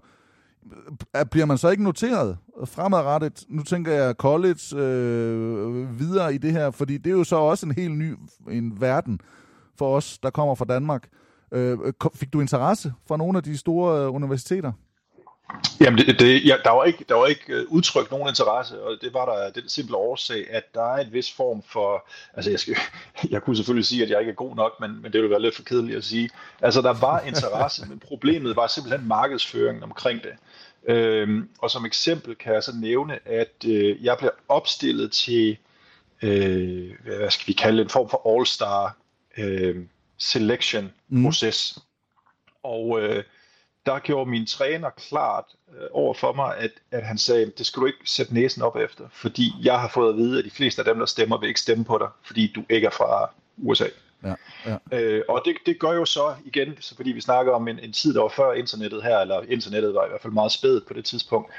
Øh, 0.72 1.20
øh, 1.20 1.26
bliver 1.26 1.46
man 1.46 1.58
så 1.58 1.68
ikke 1.68 1.82
noteret 1.82 2.38
fremadrettet? 2.64 3.44
Nu 3.48 3.62
tænker 3.62 3.92
jeg 3.92 4.14
college 4.14 4.76
øh, 4.76 5.98
videre 5.98 6.34
i 6.34 6.38
det 6.38 6.52
her, 6.52 6.70
fordi 6.70 6.98
det 6.98 7.10
er 7.10 7.16
jo 7.16 7.24
så 7.24 7.36
også 7.36 7.66
en 7.66 7.72
helt 7.72 7.98
ny 7.98 8.14
en 8.50 8.80
verden 8.80 9.20
for 9.78 9.96
os, 9.96 10.18
der 10.18 10.30
kommer 10.30 10.54
fra 10.54 10.64
Danmark. 10.64 11.08
Øh, 11.52 11.78
øh 11.84 11.92
fik 12.14 12.32
du 12.32 12.40
interesse 12.40 12.92
fra 13.08 13.16
nogle 13.16 13.38
af 13.38 13.42
de 13.42 13.56
store 13.56 14.10
universiteter? 14.10 14.72
Jamen, 15.80 15.98
det, 15.98 16.20
det, 16.20 16.44
ja, 16.44 16.56
der 16.64 16.70
var 16.70 16.84
ikke, 16.84 17.04
der 17.08 17.14
var 17.14 17.26
ikke 17.26 17.52
øh, 17.52 17.66
udtrykt 17.68 18.10
nogen 18.10 18.28
interesse, 18.28 18.82
og 18.82 18.96
det 19.00 19.14
var 19.14 19.24
der 19.24 19.60
den 19.60 19.68
simple 19.68 19.96
årsag, 19.96 20.46
at 20.50 20.74
der 20.74 20.94
er 20.94 21.04
en 21.04 21.12
vis 21.12 21.32
form 21.32 21.62
for, 21.62 22.08
altså 22.34 22.50
jeg, 22.50 22.60
skal, 22.60 22.76
jeg 23.30 23.42
kunne 23.42 23.56
selvfølgelig 23.56 23.86
sige, 23.86 24.02
at 24.02 24.10
jeg 24.10 24.20
ikke 24.20 24.30
er 24.30 24.34
god 24.34 24.56
nok, 24.56 24.80
men, 24.80 25.02
men 25.02 25.12
det 25.12 25.20
ville 25.20 25.30
være 25.30 25.42
lidt 25.42 25.56
for 25.56 25.62
kedeligt 25.62 25.96
at 25.96 26.04
sige. 26.04 26.30
Altså, 26.62 26.82
der 26.82 26.92
var 26.92 27.20
interesse, 27.20 27.86
men 27.88 27.98
problemet 27.98 28.56
var 28.56 28.66
simpelthen 28.66 29.08
markedsføringen 29.08 29.82
omkring 29.82 30.20
det. 30.22 30.32
Øhm, 30.88 31.48
og 31.58 31.70
som 31.70 31.86
eksempel 31.86 32.34
kan 32.34 32.54
jeg 32.54 32.62
så 32.62 32.72
nævne, 32.80 33.28
at 33.28 33.64
øh, 33.66 34.04
jeg 34.04 34.16
blev 34.18 34.30
opstillet 34.48 35.12
til, 35.12 35.56
øh, 36.22 36.90
hvad 37.04 37.30
skal 37.30 37.46
vi 37.46 37.52
kalde 37.52 37.78
det, 37.78 37.84
en 37.84 37.90
form 37.90 38.10
for 38.10 38.36
all-star 38.36 38.96
øh, 39.38 39.76
selection 40.18 40.92
proces. 41.24 41.78
Og 42.62 43.00
øh, 43.00 43.24
der 43.86 43.98
gjorde 43.98 44.30
min 44.30 44.46
træner 44.46 44.90
klart 44.90 45.44
øh, 45.74 45.88
over 45.92 46.14
for 46.14 46.32
mig, 46.32 46.56
at, 46.56 46.70
at 46.90 47.06
han 47.06 47.18
sagde, 47.18 47.52
det 47.58 47.66
skal 47.66 47.80
du 47.80 47.86
ikke 47.86 47.98
sætte 48.04 48.34
næsen 48.34 48.62
op 48.62 48.76
efter, 48.76 49.04
fordi 49.12 49.52
jeg 49.62 49.80
har 49.80 49.88
fået 49.88 50.12
at 50.12 50.16
vide, 50.16 50.38
at 50.38 50.44
de 50.44 50.50
fleste 50.50 50.80
af 50.80 50.84
dem, 50.84 50.98
der 50.98 51.06
stemmer, 51.06 51.38
vil 51.38 51.48
ikke 51.48 51.60
stemme 51.60 51.84
på 51.84 51.98
dig, 51.98 52.08
fordi 52.22 52.52
du 52.54 52.64
ikke 52.68 52.86
er 52.86 52.90
fra 52.90 53.30
USA. 53.56 53.86
Ja, 54.24 54.34
ja. 54.66 54.76
Øh, 54.92 55.22
og 55.28 55.42
det, 55.44 55.56
det 55.66 55.78
gør 55.78 55.92
jo 55.92 56.04
så 56.04 56.34
igen, 56.44 56.76
så 56.80 56.96
fordi 56.96 57.12
vi 57.12 57.20
snakker 57.20 57.52
om 57.52 57.68
en, 57.68 57.78
en 57.78 57.92
tid, 57.92 58.14
der 58.14 58.20
var 58.20 58.28
før 58.28 58.52
internettet 58.52 59.02
her, 59.02 59.18
eller 59.18 59.42
internettet 59.42 59.94
var 59.94 60.04
i 60.04 60.08
hvert 60.08 60.20
fald 60.20 60.32
meget 60.32 60.52
spædet 60.52 60.86
på 60.86 60.94
det 60.94 61.04
tidspunkt, 61.04 61.52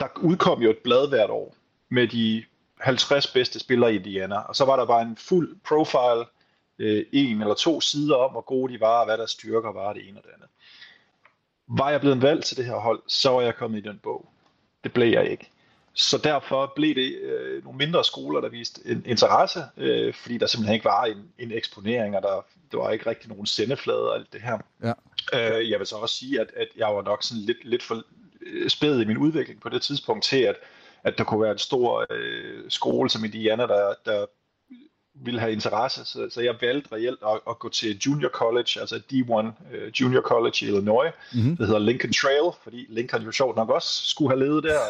der 0.00 0.06
udkom 0.16 0.62
jo 0.62 0.70
et 0.70 0.78
blad 0.78 1.08
hvert 1.08 1.30
år 1.30 1.54
med 1.88 2.08
de 2.08 2.44
50 2.80 3.26
bedste 3.26 3.58
spillere 3.58 3.92
i 3.92 3.96
Indiana, 3.96 4.38
og 4.38 4.56
så 4.56 4.64
var 4.64 4.76
der 4.76 4.86
bare 4.86 5.02
en 5.02 5.16
fuld 5.16 5.56
profile, 5.64 6.24
øh, 6.78 7.04
en 7.12 7.40
eller 7.40 7.54
to 7.54 7.80
sider 7.80 8.16
om, 8.16 8.30
hvor 8.30 8.40
gode 8.40 8.72
de 8.72 8.80
var, 8.80 8.98
og 9.00 9.04
hvad 9.06 9.18
deres 9.18 9.30
styrker 9.30 9.72
var, 9.72 9.92
det 9.92 10.08
ene 10.08 10.18
og 10.18 10.24
det 10.24 10.30
andet. 10.34 10.48
Var 11.68 11.90
jeg 11.90 12.00
blevet 12.00 12.22
valgt 12.22 12.44
til 12.44 12.56
det 12.56 12.64
her 12.64 12.76
hold, 12.76 13.02
så 13.06 13.30
var 13.30 13.40
jeg 13.40 13.54
kommet 13.54 13.78
i 13.78 13.88
den 13.88 14.00
bog. 14.02 14.28
Det 14.84 14.92
blev 14.92 15.08
jeg 15.08 15.30
ikke. 15.30 15.50
Så 15.94 16.18
derfor 16.18 16.72
blev 16.76 16.94
det 16.94 17.18
øh, 17.18 17.64
nogle 17.64 17.78
mindre 17.78 18.04
skoler, 18.04 18.40
der 18.40 18.48
viste 18.48 18.80
en 18.84 19.02
interesse, 19.06 19.64
øh, 19.76 20.14
fordi 20.14 20.38
der 20.38 20.46
simpelthen 20.46 20.74
ikke 20.74 20.84
var 20.84 21.04
en, 21.04 21.28
en 21.38 21.52
eksponering, 21.52 22.16
og 22.16 22.22
der, 22.22 22.44
der 22.72 22.78
var 22.78 22.90
ikke 22.90 23.10
rigtig 23.10 23.28
nogen 23.28 23.46
sendeflade 23.46 24.10
og 24.10 24.14
alt 24.14 24.32
det 24.32 24.42
her. 24.42 24.58
Ja. 24.82 24.92
Øh, 25.58 25.70
jeg 25.70 25.78
vil 25.78 25.86
så 25.86 25.96
også 25.96 26.14
sige, 26.14 26.40
at, 26.40 26.50
at 26.56 26.68
jeg 26.76 26.88
var 26.88 27.02
nok 27.02 27.22
sådan 27.22 27.42
lidt, 27.42 27.64
lidt 27.64 27.82
for 27.82 28.02
øh, 28.46 28.70
spæd 28.70 29.00
i 29.00 29.04
min 29.04 29.16
udvikling 29.16 29.60
på 29.60 29.68
det 29.68 29.82
tidspunkt 29.82 30.24
til, 30.24 30.40
at, 30.40 30.56
at 31.04 31.18
der 31.18 31.24
kunne 31.24 31.42
være 31.42 31.52
en 31.52 31.58
stor 31.58 32.06
øh, 32.10 32.64
skole 32.68 33.10
som 33.10 33.24
Indiana, 33.24 33.66
der, 33.66 33.94
der 34.04 34.26
ville 35.24 35.40
have 35.40 35.52
interesse. 35.52 36.04
Så, 36.04 36.28
så 36.30 36.40
jeg 36.40 36.54
valgte 36.60 36.92
reelt 36.92 37.20
at, 37.26 37.40
at 37.48 37.58
gå 37.58 37.68
til 37.68 37.98
junior 37.98 38.28
college, 38.28 38.80
altså 38.80 39.00
D1 39.12 39.74
øh, 39.74 39.92
junior 40.00 40.20
college 40.20 40.56
i 40.62 40.64
Illinois. 40.64 41.12
Mhm. 41.34 41.56
Det 41.56 41.66
hedder 41.66 41.80
Lincoln 41.80 42.12
Trail, 42.12 42.52
fordi 42.62 42.86
Lincoln 42.88 43.22
jo 43.22 43.32
sjovt 43.32 43.56
nok 43.56 43.70
også 43.70 44.06
skulle 44.06 44.30
have 44.30 44.40
levet 44.44 44.64
der. 44.64 44.80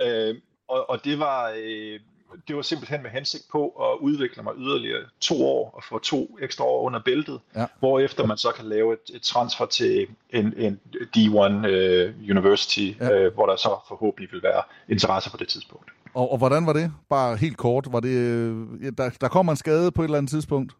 øh, 0.02 0.28
øh, 0.28 0.34
og, 0.68 0.90
og 0.90 1.04
det 1.04 1.18
var... 1.18 1.52
Øh, 1.58 2.00
det 2.48 2.56
var 2.56 2.62
simpelthen 2.62 3.02
med 3.02 3.10
hensigt 3.10 3.44
på 3.52 3.68
at 3.68 3.98
udvikle 4.00 4.42
mig 4.42 4.52
yderligere 4.58 5.04
to 5.20 5.46
år 5.46 5.70
og 5.70 5.84
få 5.84 5.98
to 5.98 6.38
ekstra 6.42 6.64
år 6.64 6.82
under 6.82 7.00
bæltet, 7.00 7.40
ja. 7.54 7.66
hvorefter 7.78 8.26
man 8.26 8.36
så 8.36 8.52
kan 8.52 8.64
lave 8.64 8.92
et, 8.92 9.14
et 9.14 9.22
transfer 9.22 9.66
til 9.66 10.06
en, 10.30 10.54
en 10.56 10.80
D1 11.16 11.36
uh, 11.36 11.64
øh, 11.64 12.14
University, 12.30 12.92
ja. 13.00 13.26
uh, 13.26 13.34
hvor 13.34 13.46
der 13.46 13.56
så 13.56 13.76
forhåbentlig 13.88 14.32
vil 14.32 14.42
være 14.42 14.62
interesse 14.88 15.30
på 15.30 15.36
det 15.36 15.48
tidspunkt. 15.48 15.90
Og, 16.16 16.32
og 16.32 16.38
hvordan 16.38 16.66
var 16.66 16.72
det? 16.72 16.92
Bare 17.08 17.36
helt 17.36 17.56
kort. 17.56 17.86
Var 17.90 18.00
det, 18.00 18.16
øh, 18.16 18.92
der, 18.98 19.10
der 19.20 19.28
kommer 19.28 19.52
en 19.52 19.56
skade 19.56 19.92
på 19.92 20.02
et 20.02 20.04
eller 20.04 20.18
andet 20.18 20.30
tidspunkt? 20.30 20.72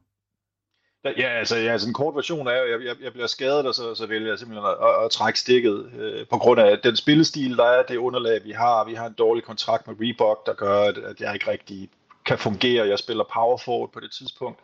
Ja, 1.05 1.29
altså, 1.29 1.57
ja, 1.57 1.73
altså 1.73 1.89
en 1.89 1.95
kort 1.95 2.15
version 2.15 2.47
er, 2.47 2.53
at 2.53 2.71
jeg, 2.71 2.87
jeg, 2.87 2.97
jeg 3.03 3.13
bliver 3.13 3.27
skadet, 3.27 3.67
og 3.67 3.75
så, 3.75 3.95
så 3.95 4.07
vælger 4.07 4.29
jeg 4.29 4.39
simpelthen 4.39 4.67
at, 4.67 4.77
at, 4.89 5.05
at 5.05 5.11
trække 5.11 5.39
stikket 5.39 5.91
øh, 5.99 6.27
på 6.31 6.39
grund 6.39 6.61
af 6.61 6.79
den 6.79 6.97
spillestil, 6.97 7.57
der 7.57 7.65
er, 7.65 7.83
det 7.83 7.97
underlag, 7.97 8.45
vi 8.45 8.51
har. 8.51 8.85
Vi 8.85 8.95
har 8.95 9.07
en 9.07 9.13
dårlig 9.13 9.45
kontrakt 9.45 9.87
med 9.87 9.97
Reebok, 10.01 10.47
der 10.47 10.53
gør, 10.53 10.81
at, 10.81 10.99
at 10.99 11.21
jeg 11.21 11.35
ikke 11.35 11.51
rigtig 11.51 11.89
kan 12.27 12.39
fungere. 12.39 12.89
Jeg 12.89 12.99
spiller 12.99 13.25
power 13.35 13.59
forward 13.65 13.93
på 13.93 14.01
det 14.01 14.11
tidspunkt. 14.13 14.59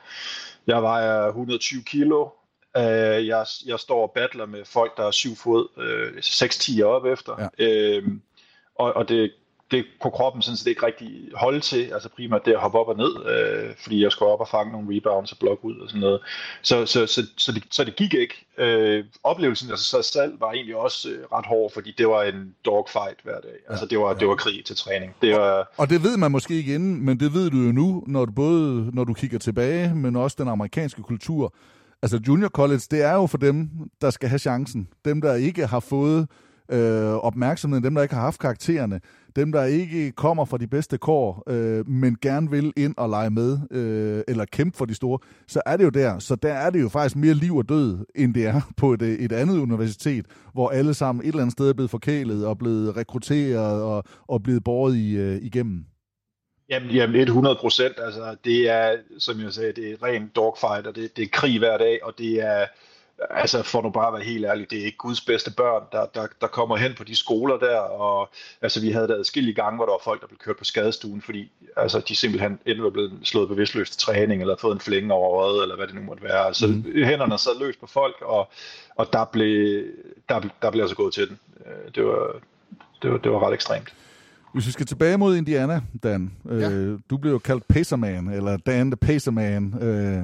Jeg 0.67 0.83
vejer 0.83 1.27
120 1.27 1.83
kilo. 1.83 2.29
Øh, 2.77 3.27
jeg, 3.27 3.47
jeg 3.67 3.79
står 3.79 4.03
og 4.03 4.13
battler 4.15 4.47
med 4.47 4.65
folk, 4.65 4.97
der 4.97 5.07
er 5.07 5.11
7 5.11 5.37
fod, 5.37 5.69
øh, 5.79 6.13
6-10 6.19 6.83
op 6.85 7.07
efter. 7.07 7.51
Ja. 7.59 7.65
Øh, 7.67 8.09
og, 8.75 8.93
og 8.93 9.09
det 9.09 9.33
det 9.73 9.85
kunne 10.01 10.11
kroppen 10.11 10.43
sådan 10.43 10.57
set 10.57 10.67
ikke 10.67 10.87
rigtig 10.87 11.11
holde 11.35 11.61
til, 11.61 11.91
altså 11.95 12.09
primært 12.17 12.45
det 12.45 12.53
at 12.53 12.61
hoppe 12.61 12.79
op 12.79 12.89
og 12.89 12.97
ned, 12.97 13.13
øh, 13.33 13.71
fordi 13.83 14.03
jeg 14.03 14.13
skulle 14.13 14.33
op 14.33 14.41
og 14.41 14.49
fange 14.49 14.73
nogle 14.73 14.97
rebounds 14.97 15.33
og 15.33 15.39
blokke 15.39 15.65
ud 15.65 15.77
og 15.79 15.89
sådan 15.89 16.01
noget. 16.01 16.21
Så, 16.63 16.87
så, 16.87 17.07
så, 17.07 17.27
så, 17.37 17.53
det, 17.53 17.63
så 17.71 17.85
det 17.85 17.97
gik 17.97 18.15
ikke. 18.15 18.47
Øh, 18.59 19.05
oplevelsen 19.25 19.71
af 19.71 19.79
sig 19.79 20.05
selv 20.05 20.41
var 20.41 20.53
egentlig 20.53 20.77
også 20.77 21.11
øh, 21.11 21.19
ret 21.33 21.47
hård, 21.47 21.73
fordi 21.73 21.95
det 21.99 22.09
var 22.09 22.23
en 22.23 22.55
dogfight 22.65 23.19
hver 23.23 23.41
dag. 23.41 23.59
Altså 23.69 23.87
det 23.87 23.99
var, 23.99 24.09
ja. 24.09 24.15
det 24.15 24.29
var 24.29 24.35
krig 24.35 24.65
til 24.65 24.77
træning. 24.77 25.15
Det 25.23 25.33
var, 25.33 25.73
og 25.77 25.91
det 25.91 26.03
ved 26.03 26.17
man 26.17 26.31
måske 26.31 26.55
ikke 26.55 26.75
inden, 26.75 27.05
men 27.05 27.21
det 27.21 27.35
ved 27.35 27.51
du 27.51 27.57
jo 27.57 27.73
nu, 27.73 28.05
når 28.07 28.25
du 28.25 28.33
både 28.33 28.91
når 28.93 29.05
du 29.05 29.15
kigger 29.15 29.39
tilbage, 29.39 29.95
men 29.95 30.17
også 30.17 30.37
den 30.41 30.49
amerikanske 30.49 31.03
kultur. 31.03 31.55
Altså 32.03 32.21
junior 32.29 32.49
college, 32.49 32.83
det 32.91 33.03
er 33.03 33.15
jo 33.15 33.27
for 33.27 33.39
dem, 33.39 33.71
der 34.01 34.11
skal 34.11 34.29
have 34.29 34.39
chancen. 34.39 34.89
Dem, 35.05 35.21
der 35.21 35.35
ikke 35.35 35.67
har 35.67 35.81
fået 35.81 36.29
øh, 36.73 37.15
opmærksomheden, 37.15 37.85
dem, 37.85 37.95
der 37.95 38.03
ikke 38.03 38.15
har 38.15 38.23
haft 38.23 38.41
karaktererne 38.41 39.01
dem, 39.37 39.53
der 39.53 39.65
ikke 39.65 40.13
kommer 40.13 40.45
fra 40.45 40.59
de 40.59 40.67
bedste 40.67 40.99
kår, 40.99 41.43
øh, 41.47 41.89
men 41.89 42.17
gerne 42.23 42.51
vil 42.51 42.73
ind 42.77 42.95
og 42.97 43.09
lege 43.09 43.31
med, 43.31 43.59
øh, 43.71 44.23
eller 44.29 44.45
kæmpe 44.45 44.77
for 44.77 44.85
de 44.85 44.95
store, 44.95 45.19
så 45.49 45.63
er 45.67 45.77
det 45.77 45.85
jo 45.85 45.89
der. 45.89 46.19
Så 46.19 46.37
der 46.37 46.53
er 46.53 46.71
det 46.71 46.81
jo 46.81 46.89
faktisk 46.89 47.17
mere 47.17 47.35
liv 47.35 47.57
og 47.57 47.69
død, 47.69 47.99
end 48.15 48.35
det 48.35 48.47
er 48.47 48.61
på 48.77 48.93
et, 48.93 49.03
øh, 49.03 49.09
et 49.09 49.33
andet 49.33 49.59
universitet, 49.59 50.27
hvor 50.53 50.69
alle 50.69 50.95
sammen 50.95 51.23
et 51.23 51.29
eller 51.29 51.41
andet 51.41 51.53
sted 51.53 51.69
er 51.69 51.73
blevet 51.73 51.91
forkælet 51.91 52.47
og 52.47 52.59
blevet 52.59 52.97
rekrutteret 52.97 53.83
og, 53.83 54.05
og 54.29 54.43
blevet 54.43 54.65
båret 54.65 54.97
i, 54.97 55.17
øh, 55.17 55.43
igennem. 55.43 55.85
Jamen, 56.71 56.91
jamen 56.91 57.21
100 57.21 57.57
procent. 57.61 57.95
Altså, 57.99 58.37
det 58.45 58.71
er, 58.71 58.97
som 59.19 59.41
jeg 59.41 59.53
sagde, 59.53 59.73
det 59.73 59.91
er 59.91 60.03
ren 60.03 60.31
dogfight, 60.37 60.87
og 60.87 60.97
det, 60.97 61.17
det 61.17 61.23
er 61.23 61.29
krig 61.33 61.59
hver 61.59 61.79
dag, 61.79 61.99
og 62.03 62.13
det 62.19 62.43
er 62.43 62.67
altså 63.31 63.63
for 63.63 63.83
nu 63.83 63.91
bare 63.91 64.07
at 64.07 64.13
være 64.13 64.23
helt 64.23 64.45
ærlig, 64.45 64.71
det 64.71 64.81
er 64.81 64.85
ikke 64.85 64.99
Guds 64.99 65.21
bedste 65.21 65.51
børn, 65.51 65.83
der, 65.93 66.07
der, 66.15 66.27
der 66.41 66.47
kommer 66.47 66.77
hen 66.77 66.95
på 66.95 67.05
de 67.05 67.17
skoler 67.17 67.59
der, 67.59 67.79
og 67.79 68.31
altså 68.63 68.81
vi 68.81 68.91
havde 68.91 69.09
der 69.09 69.17
adskillige 69.17 69.55
gange, 69.55 69.77
hvor 69.77 69.85
der 69.85 69.93
var 69.93 70.01
folk, 70.05 70.21
der 70.21 70.27
blev 70.27 70.39
kørt 70.39 70.57
på 70.57 70.65
skadestuen, 70.65 71.23
fordi 71.23 71.51
altså, 71.77 72.01
de 72.09 72.17
simpelthen 72.17 72.59
enten 72.67 72.85
var 72.85 72.91
blevet 72.91 73.13
slået 73.23 73.49
bevidstløst 73.49 73.93
til 73.93 74.01
træning, 74.01 74.41
eller 74.41 74.57
fået 74.61 74.75
en 74.75 74.81
flænge 74.81 75.13
over 75.15 75.43
øjet, 75.45 75.63
eller 75.63 75.77
hvad 75.77 75.87
det 75.87 75.95
nu 75.95 76.01
måtte 76.01 76.23
være. 76.23 76.47
Altså 76.47 76.67
mm. 76.67 76.85
hænderne 77.05 77.39
sad 77.39 77.59
løs 77.61 77.77
på 77.77 77.87
folk, 77.87 78.17
og, 78.21 78.51
og 78.97 79.13
der, 79.13 79.25
blev, 79.25 79.85
der, 80.29 80.41
der 80.63 80.71
blev 80.71 80.83
altså 80.83 80.97
gået 80.97 81.15
til 81.15 81.29
den. 81.29 81.39
Øh, 81.67 81.95
det 81.95 82.05
var, 82.05 82.37
det 83.03 83.13
var, 83.13 83.19
det 83.19 83.33
var 83.33 83.47
ret 83.47 83.55
ekstremt. 83.55 83.95
Hvis 84.55 84.67
vi 84.67 84.73
skal 84.73 84.87
tilbage 84.87 85.19
mod 85.19 85.37
Indiana, 85.37 85.81
Dan. 86.03 86.33
Ja. 86.45 86.71
Øh, 86.71 86.99
du 87.11 87.17
blev 87.17 87.33
jo 87.33 87.39
kaldt 87.39 87.69
Pacerman, 87.69 88.29
eller 88.29 88.57
Dan 88.57 88.91
the 88.91 88.97
Pacerman, 88.97 89.83
øh, 89.83 90.23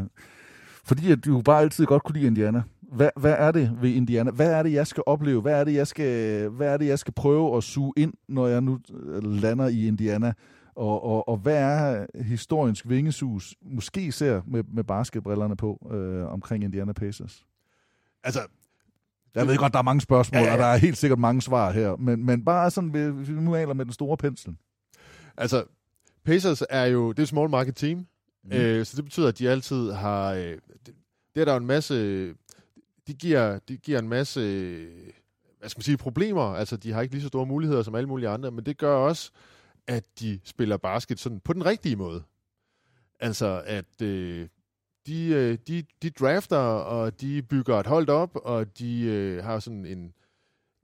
fordi 0.84 1.12
at 1.12 1.24
du 1.24 1.42
bare 1.42 1.60
altid 1.60 1.86
godt 1.86 2.02
kunne 2.02 2.14
lide 2.16 2.26
Indiana. 2.26 2.62
Hvad, 2.92 3.10
hvad 3.16 3.34
er 3.38 3.50
det 3.50 3.78
ved 3.80 3.90
Indiana? 3.90 4.30
Hvad 4.30 4.52
er 4.52 4.62
det, 4.62 4.72
jeg 4.72 4.86
skal 4.86 5.02
opleve? 5.06 5.40
Hvad 5.40 5.60
er 5.60 5.64
det, 5.64 5.74
jeg 5.74 5.86
skal, 5.86 6.48
hvad 6.48 6.68
er 6.68 6.76
det, 6.76 6.86
jeg 6.86 6.98
skal 6.98 7.14
prøve 7.14 7.56
at 7.56 7.64
suge 7.64 7.92
ind, 7.96 8.12
når 8.28 8.46
jeg 8.46 8.60
nu 8.60 8.78
øh, 8.94 9.22
lander 9.22 9.68
i 9.68 9.86
Indiana? 9.86 10.32
Og, 10.74 11.04
og, 11.04 11.28
og 11.28 11.36
hvad 11.36 11.56
er 11.56 12.06
historiens 12.22 12.88
vingesus, 12.88 13.54
måske 13.62 14.12
ser 14.12 14.42
med, 14.46 14.64
med 14.74 14.84
basketbrillerne 14.84 15.56
på, 15.56 15.88
øh, 15.92 16.32
omkring 16.32 16.64
Indiana 16.64 16.92
Pacers? 16.92 17.46
Altså, 18.24 18.40
jeg 19.34 19.46
ved 19.46 19.56
godt, 19.56 19.72
der 19.72 19.78
er 19.78 19.82
mange 19.82 20.00
spørgsmål, 20.00 20.42
ja, 20.42 20.46
ja. 20.46 20.52
og 20.52 20.58
der 20.58 20.64
er 20.64 20.76
helt 20.76 20.96
sikkert 20.96 21.18
mange 21.18 21.42
svar 21.42 21.72
her, 21.72 21.96
men, 21.96 22.26
men 22.26 22.44
bare 22.44 22.70
sådan, 22.70 22.90
hvis 22.90 23.28
vi 23.28 23.34
nu 23.34 23.50
maler 23.50 23.74
med 23.74 23.84
den 23.84 23.92
store 23.92 24.16
pensel. 24.16 24.56
Altså, 25.36 25.64
Pacers 26.24 26.62
er 26.70 26.84
jo, 26.84 27.12
det 27.12 27.18
er 27.18 27.22
et 27.22 27.28
small 27.28 27.50
market 27.50 27.76
team, 27.76 28.06
mm. 28.44 28.52
øh, 28.52 28.86
så 28.86 28.96
det 28.96 29.04
betyder, 29.04 29.28
at 29.28 29.38
de 29.38 29.50
altid 29.50 29.92
har, 29.92 30.32
øh, 30.32 30.58
det, 30.86 30.94
det 31.34 31.40
er 31.40 31.44
der 31.44 31.52
jo 31.52 31.58
en 31.58 31.66
masse 31.66 32.34
de 33.08 33.14
giver, 33.14 33.58
de 33.58 33.76
giver 33.76 33.98
en 33.98 34.08
masse 34.08 34.40
hvad 35.58 35.68
skal 35.68 35.78
man 35.78 35.82
sige, 35.82 35.96
problemer. 35.96 36.42
Altså, 36.42 36.76
de 36.76 36.92
har 36.92 37.02
ikke 37.02 37.14
lige 37.14 37.22
så 37.22 37.28
store 37.28 37.46
muligheder 37.46 37.82
som 37.82 37.94
alle 37.94 38.08
mulige 38.08 38.28
andre, 38.28 38.50
men 38.50 38.66
det 38.66 38.78
gør 38.78 38.94
også, 38.94 39.30
at 39.86 40.04
de 40.20 40.40
spiller 40.44 40.76
basket 40.76 41.20
sådan 41.20 41.40
på 41.40 41.52
den 41.52 41.66
rigtige 41.66 41.96
måde. 41.96 42.22
Altså, 43.20 43.62
at 43.66 44.02
øh, 44.02 44.48
de, 45.06 45.26
øh, 45.26 45.58
de, 45.68 45.84
de 46.02 46.10
drafter, 46.10 46.56
og 46.56 47.20
de 47.20 47.42
bygger 47.42 47.80
et 47.80 47.86
hold 47.86 48.08
op, 48.08 48.30
og 48.34 48.78
de 48.78 49.02
øh, 49.02 49.44
har 49.44 49.58
sådan 49.58 49.86
en... 49.86 50.12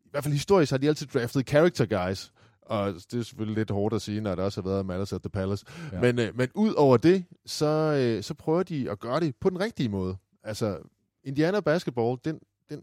I 0.04 0.08
hvert 0.10 0.24
fald 0.24 0.34
historisk 0.34 0.70
har 0.70 0.78
de 0.78 0.88
altid 0.88 1.06
draftet 1.06 1.48
character 1.48 1.86
guys, 1.86 2.32
og 2.62 2.94
det 2.94 3.18
er 3.18 3.22
selvfølgelig 3.22 3.56
lidt 3.58 3.70
hårdt 3.70 3.94
at 3.94 4.02
sige, 4.02 4.20
når 4.20 4.34
der 4.34 4.42
også 4.42 4.62
har 4.62 4.68
været 4.68 4.86
Matters 4.86 5.12
at 5.12 5.22
the 5.22 5.30
Palace. 5.30 5.66
Ja. 5.92 6.00
Men, 6.00 6.18
øh, 6.18 6.36
men 6.36 6.48
ud 6.54 6.72
over 6.72 6.96
det, 6.96 7.24
så, 7.46 7.66
øh, 7.66 8.22
så 8.22 8.34
prøver 8.34 8.62
de 8.62 8.90
at 8.90 9.00
gøre 9.00 9.20
det 9.20 9.36
på 9.36 9.50
den 9.50 9.60
rigtige 9.60 9.88
måde. 9.88 10.16
Altså, 10.42 10.78
Indiana 11.24 11.60
basketball, 11.60 12.18
den, 12.24 12.40
den, 12.68 12.82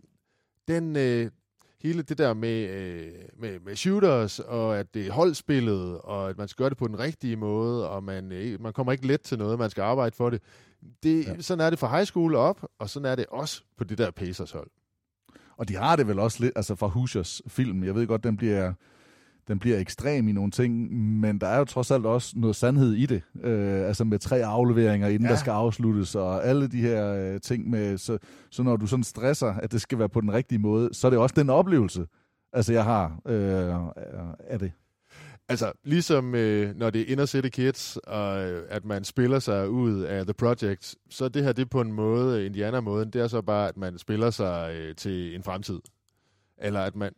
den 0.68 0.96
øh, 0.96 1.32
hele 1.82 2.02
det 2.02 2.18
der 2.18 2.34
med, 2.34 2.70
øh, 2.70 3.12
med, 3.38 3.60
med 3.60 3.76
shooters, 3.76 4.40
og 4.40 4.80
at 4.80 4.94
det 4.94 5.08
er 5.08 5.12
holdspillet, 5.12 5.98
og 6.02 6.30
at 6.30 6.38
man 6.38 6.48
skal 6.48 6.64
gøre 6.64 6.70
det 6.70 6.78
på 6.78 6.88
den 6.88 7.00
rigtige 7.00 7.36
måde, 7.36 7.90
og 7.90 8.04
man, 8.04 8.32
øh, 8.32 8.62
man 8.62 8.74
kommer 8.74 8.92
ikke 8.92 9.08
let 9.08 9.22
til 9.22 9.38
noget, 9.38 9.60
man 9.60 9.70
skal 9.70 9.82
arbejde 9.82 10.16
for 10.16 10.30
det. 10.30 10.42
det 11.04 11.28
ja. 11.28 11.42
Sådan 11.42 11.66
er 11.66 11.70
det 11.70 11.80
fra 11.80 11.96
high 11.96 12.06
school 12.06 12.36
op, 12.36 12.66
og 12.80 12.90
sådan 12.90 13.12
er 13.12 13.16
det 13.16 13.26
også 13.26 13.64
på 13.78 13.84
det 13.84 13.98
der 13.98 14.12
Pacers 14.12 14.52
hold. 14.52 14.70
Og 15.58 15.68
de 15.68 15.76
har 15.76 15.96
det 15.96 16.08
vel 16.08 16.20
også 16.20 16.44
lidt, 16.44 16.54
altså 16.56 16.76
fra 16.76 16.88
Hoosiers 16.88 17.42
film, 17.48 17.84
jeg 17.84 17.96
ved 17.96 18.08
godt, 18.08 18.24
den 18.24 18.38
bliver 18.38 18.74
den 19.48 19.60
bliver 19.60 19.78
ekstrem 19.78 20.28
i 20.28 20.32
nogle 20.32 20.52
ting, 20.52 20.94
men 21.20 21.38
der 21.42 21.48
er 21.48 21.58
jo 21.58 21.66
trods 21.66 21.92
alt 21.92 22.06
også 22.06 22.34
noget 22.36 22.56
sandhed 22.56 22.94
i 22.94 23.06
det. 23.06 23.22
Øh, 23.44 23.88
altså 23.88 24.04
med 24.04 24.20
tre 24.20 24.46
afleveringer, 24.46 25.08
inden 25.08 25.26
ja. 25.26 25.32
der 25.32 25.40
skal 25.40 25.52
afsluttes, 25.52 26.16
og 26.16 26.46
alle 26.46 26.68
de 26.68 26.82
her 26.82 27.14
øh, 27.14 27.42
ting 27.42 27.70
med, 27.70 27.98
så, 27.98 28.18
så 28.50 28.64
når 28.64 28.76
du 28.76 28.88
sådan 28.88 29.04
stresser, 29.04 29.54
at 29.54 29.72
det 29.72 29.82
skal 29.82 30.00
være 30.00 30.10
på 30.10 30.22
den 30.22 30.34
rigtige 30.34 30.60
måde, 30.60 30.94
så 30.94 31.08
er 31.08 31.10
det 31.10 31.20
også 31.20 31.36
den 31.38 31.50
oplevelse, 31.50 32.06
altså 32.54 32.74
jeg 32.74 32.84
har 32.84 33.22
øh, 33.26 33.76
af 34.48 34.60
det. 34.60 34.72
Altså, 35.50 35.72
ligesom 35.84 36.36
øh, 36.36 36.76
når 36.76 36.90
det 36.90 37.02
er 37.02 37.06
inner 37.12 37.26
city 37.26 37.50
kids, 37.50 37.98
og 37.98 38.50
øh, 38.50 38.64
at 38.70 38.86
man 38.86 39.04
spiller 39.04 39.40
sig 39.40 39.70
ud 39.70 40.02
af 40.02 40.26
The 40.26 40.34
Project, 40.34 40.96
så 41.10 41.30
det 41.30 41.44
her, 41.44 41.54
det 41.54 41.62
er 41.62 41.70
på 41.70 41.82
en 41.82 41.92
måde, 41.92 42.46
Indiana-måden, 42.46 43.10
det 43.10 43.22
er 43.22 43.28
så 43.28 43.42
bare, 43.42 43.68
at 43.68 43.78
man 43.78 43.98
spiller 43.98 44.30
sig 44.30 44.76
øh, 44.76 44.96
til 44.96 45.36
en 45.36 45.44
fremtid. 45.44 45.80
Eller 46.58 46.80
at 46.80 46.96
man, 46.96 47.14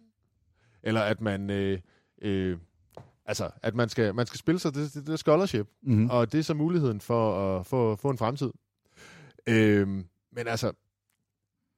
eller 0.84 1.02
at 1.02 1.22
man 1.22 1.50
øh, 1.50 1.80
Øh, 2.24 2.58
altså, 3.26 3.50
at 3.62 3.76
man 3.76 3.90
skal, 3.90 4.16
man 4.16 4.26
skal 4.26 4.40
spille 4.40 4.60
sig 4.60 4.76
det, 4.76 4.94
det, 4.94 5.08
det 5.08 5.20
scholarship, 5.20 5.68
mm-hmm. 5.84 6.10
og 6.10 6.32
det 6.32 6.40
er 6.40 6.44
så 6.44 6.54
muligheden 6.54 7.02
for 7.02 7.58
at 7.60 7.66
få, 7.66 7.96
få 7.96 8.10
en 8.10 8.18
fremtid. 8.18 8.52
Øh, 9.48 9.88
men 10.32 10.48
altså, 10.48 10.72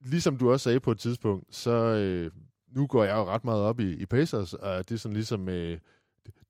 ligesom 0.01 0.37
du 0.37 0.51
også 0.51 0.63
sagde 0.63 0.79
på 0.79 0.91
et 0.91 0.99
tidspunkt, 0.99 1.55
så 1.55 1.71
øh, 1.71 2.31
nu 2.75 2.87
går 2.87 3.03
jeg 3.03 3.15
jo 3.15 3.23
ret 3.23 3.45
meget 3.45 3.61
op 3.61 3.79
i, 3.79 3.93
i 3.93 4.05
Pacers, 4.05 4.53
og 4.53 4.89
det 4.89 4.95
er 4.95 4.99
sådan 4.99 5.13
ligesom 5.13 5.49
øh, 5.49 5.77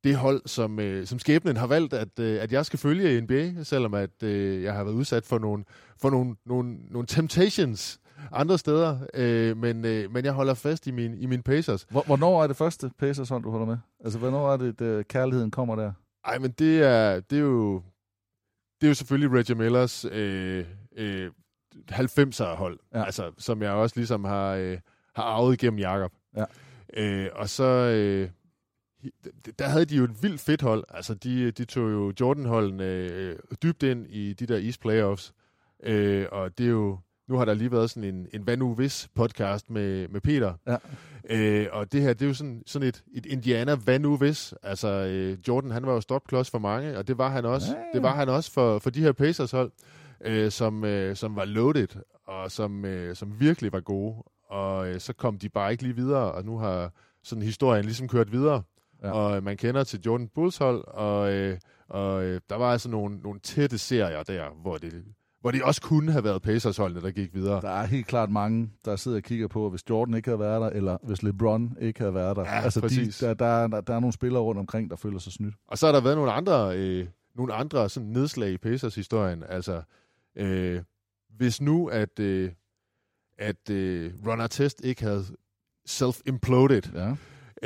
det 0.04 0.16
hold, 0.16 0.42
som, 0.46 0.80
øh, 0.80 1.08
som 1.08 1.20
skæbnen 1.20 1.58
har 1.58 1.68
valgt, 1.68 1.94
at, 1.94 2.20
øh, 2.20 2.42
at 2.42 2.52
jeg 2.52 2.66
skal 2.66 2.80
følge 2.80 3.18
i 3.18 3.22
NBA, 3.22 3.64
selvom 3.64 3.94
at 3.94 4.24
øh, 4.24 4.64
jeg 4.64 4.74
har 4.74 4.84
været 4.84 4.96
udsat 4.96 5.26
for 5.26 5.40
nogle, 5.40 5.64
for 5.98 6.10
nogle, 6.10 6.36
nogle, 6.46 6.78
nogle 6.90 7.08
temptations 7.08 8.00
andre 8.32 8.58
steder, 8.58 9.00
øh, 9.14 9.58
men, 9.58 9.86
øh, 9.86 10.12
men 10.12 10.26
jeg 10.26 10.34
holder 10.34 10.54
fast 10.54 10.88
i 10.88 10.92
min, 10.92 11.14
i 11.14 11.26
min 11.26 11.44
Pacers. 11.44 11.88
Hvornår 11.90 12.44
er 12.44 12.48
det 12.48 12.56
første 12.56 12.92
Pacers 13.00 13.30
du 13.30 13.52
holder 13.52 13.66
med? 13.66 13.78
Altså, 14.04 14.20
hvornår 14.20 14.54
er 14.54 14.58
det, 14.58 14.82
at 14.82 15.08
kærligheden 15.08 15.52
kommer 15.52 15.76
der? 15.76 15.92
Ej, 16.26 16.38
men 16.38 16.52
det 16.52 16.84
er, 16.84 17.20
det 17.20 17.38
er 17.38 17.42
jo 17.42 17.82
det 18.82 18.88
er 18.88 18.90
jo 18.90 18.94
selvfølgelig 18.94 19.40
Reggie 19.40 19.56
Millers 19.56 20.06
øh, 20.12 20.66
øh, 20.98 21.32
90'er 21.92 22.56
hold, 22.56 22.80
ja. 22.94 23.04
altså, 23.04 23.32
som 23.38 23.62
jeg 23.62 23.72
også 23.72 23.96
ligesom 23.96 24.24
har, 24.24 24.54
øh, 24.54 24.78
har 25.16 25.24
arvet 25.24 25.54
igennem 25.54 25.80
Jakob. 25.80 26.12
Ja. 26.38 26.46
Øh, 26.94 27.30
og 27.34 27.50
så... 27.50 27.64
Øh, 27.64 28.30
der 29.60 29.68
havde 29.68 29.86
de 29.86 29.96
jo 29.96 30.04
et 30.04 30.24
vildt 30.24 30.42
fedt 30.42 30.62
hold. 30.62 30.84
Altså, 30.90 31.14
de, 31.14 31.52
de 31.52 31.66
tog 31.66 31.92
jo 31.92 32.14
Jordan-holdene 32.20 32.84
øh, 32.84 33.36
dybt 33.64 33.84
ind 33.84 34.08
i 34.08 34.34
de 34.34 34.46
der 34.46 34.58
East 34.58 34.82
Playoffs. 34.82 35.34
Øh, 35.84 36.26
og 36.32 36.58
det 36.58 36.66
er 36.66 36.70
jo 36.70 37.00
nu 37.28 37.38
har 37.38 37.46
der 37.46 37.54
lige 37.54 37.72
været 37.72 37.90
sådan 37.90 38.16
en, 38.16 38.28
en 38.34 38.42
Hvad 38.42 38.58
nu 38.58 38.74
hvis 38.74 39.10
podcast 39.16 39.70
med, 39.70 40.08
med 40.08 40.22
Peter. 40.22 40.54
Ja. 40.68 40.78
Øh, 41.30 41.68
og 41.72 41.92
det 41.92 42.02
her, 42.02 42.14
det 42.14 42.22
er 42.22 42.28
jo 42.28 42.34
sådan, 42.34 42.64
sådan 42.66 42.88
et, 42.88 43.04
et 43.14 43.26
Indiana 43.26 43.76
Hvad 43.76 44.00
nu 44.00 44.18
hvis. 44.18 44.54
Altså, 44.64 44.88
øh, 44.88 45.38
Jordan, 45.48 45.72
han 45.72 45.86
var 45.86 45.94
jo 45.94 46.02
stopklods 46.02 46.50
for 46.50 46.60
mange, 46.60 46.98
og 46.98 47.08
det 47.08 47.18
var 47.18 47.30
han 47.30 47.46
også. 47.46 47.68
Ja, 47.72 47.80
ja. 47.80 47.86
Det 47.94 48.04
var 48.04 48.16
han 48.16 48.30
også 48.30 48.52
for, 48.52 48.80
for 48.80 48.90
de 48.90 49.02
her 49.02 49.12
Pacers 49.12 49.52
hold, 49.52 49.72
øh, 50.22 50.52
som, 50.52 50.84
øh, 50.84 51.16
som 51.16 51.36
var 51.36 51.46
loaded, 51.46 51.88
og 52.28 52.52
som, 52.52 52.86
øh, 52.86 53.16
som 53.16 53.40
virkelig 53.40 53.74
var 53.74 53.80
gode. 53.80 54.24
Og 54.50 54.88
øh, 54.88 55.00
så 55.00 55.14
kom 55.14 55.38
de 55.38 55.50
bare 55.50 55.72
ikke 55.72 55.84
lige 55.84 55.96
videre, 55.96 56.32
og 56.32 56.46
nu 56.46 56.58
har 56.58 56.92
sådan 57.24 57.42
historien 57.42 57.86
ligesom 57.86 58.08
kørt 58.08 58.32
videre. 58.32 58.62
Ja. 59.04 59.12
Og 59.12 59.38
øh, 59.38 59.44
man 59.44 59.58
kender 59.58 59.84
til 59.84 60.02
Jordan 60.06 60.28
Bulls 60.28 60.58
hold, 60.58 60.84
og, 60.88 61.34
øh, 61.34 61.58
og 61.90 62.24
øh, 62.24 62.42
der 62.50 62.56
var 62.56 62.72
altså 62.72 62.90
nogle, 62.90 63.18
nogle 63.18 63.40
tætte 63.40 63.78
serier 63.78 64.24
der, 64.24 64.50
hvor 64.62 64.78
det, 64.78 65.04
hvor 65.46 65.52
det 65.52 65.64
også 65.64 65.82
kunne 65.82 66.12
have 66.12 66.24
været 66.24 66.42
Pacers-holdene, 66.42 67.02
der 67.02 67.12
gik 67.12 67.34
videre. 67.34 67.62
Der 67.62 67.70
er 67.70 67.86
helt 67.86 68.08
klart 68.08 68.32
mange, 68.32 68.70
der 68.86 68.96
sidder 68.96 69.18
og 69.18 69.24
kigger 69.24 69.48
på, 69.48 69.70
hvis 69.70 69.90
Jordan 69.90 70.14
ikke 70.14 70.30
havde 70.30 70.40
været 70.40 70.62
der, 70.62 70.70
eller 70.70 70.98
hvis 71.04 71.24
LeBron 71.24 71.78
ikke 71.82 72.00
havde 72.00 72.14
været 72.14 72.36
der. 72.36 72.42
Ja, 72.42 72.62
altså, 72.62 72.80
de, 72.80 72.82
præcis. 72.82 73.18
der, 73.18 73.34
der, 73.34 73.68
der, 73.68 73.82
der 73.82 73.96
er 73.96 74.00
nogle 74.00 74.14
spillere 74.14 74.42
rundt 74.44 74.60
omkring, 74.60 74.90
der 74.90 74.96
føler 74.96 75.20
sig 75.20 75.34
snydt. 75.34 75.56
Og 75.68 75.78
så 75.78 75.86
har 75.86 75.94
der 75.94 76.02
været 76.02 76.16
nogle 76.18 76.32
andre, 76.32 76.78
øh, 76.78 77.08
nogle 77.36 77.54
andre 77.54 77.90
sådan 77.90 78.10
nedslag 78.10 78.52
i 78.52 78.58
Pacers-historien. 78.58 79.44
Altså, 79.50 79.82
øh, 80.38 80.82
hvis 81.38 81.62
nu, 81.62 81.88
at, 81.88 82.20
øh, 82.20 82.52
at 83.38 83.70
øh, 83.70 84.14
Ron 84.28 84.42
Artest 84.42 84.82
ikke 84.84 85.04
havde 85.04 85.26
self-imploded, 85.90 86.82
Ja. 86.94 87.16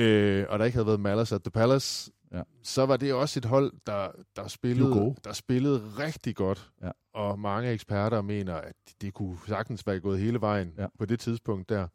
øh, 0.04 0.46
og 0.50 0.60
der 0.60 0.66
ikke 0.66 0.76
havde 0.76 0.88
været 0.88 1.00
Malice 1.00 1.36
at 1.36 1.44
the 1.44 1.52
Palace, 1.52 2.12
Ja. 2.34 2.42
så 2.64 2.86
var 2.86 2.98
det 2.98 3.14
også 3.14 3.40
et 3.40 3.46
hold, 3.46 3.74
der, 3.88 4.08
der, 4.36 4.48
spillede, 4.48 5.16
der 5.24 5.34
spillede 5.34 5.82
rigtig 6.00 6.36
godt. 6.36 6.72
Ja. 6.84 6.92
Og 7.14 7.40
mange 7.40 7.70
eksperter 7.72 8.22
mener, 8.22 8.56
at 8.56 8.76
det 9.02 9.14
kunne 9.14 9.38
sagtens 9.48 9.88
være 9.88 10.00
gået 10.00 10.20
hele 10.20 10.42
vejen 10.42 10.74
Ja. 10.78 10.88
på 11.00 11.06
det 11.06 11.20
tidspunkt 11.20 11.70
der. 11.70 11.88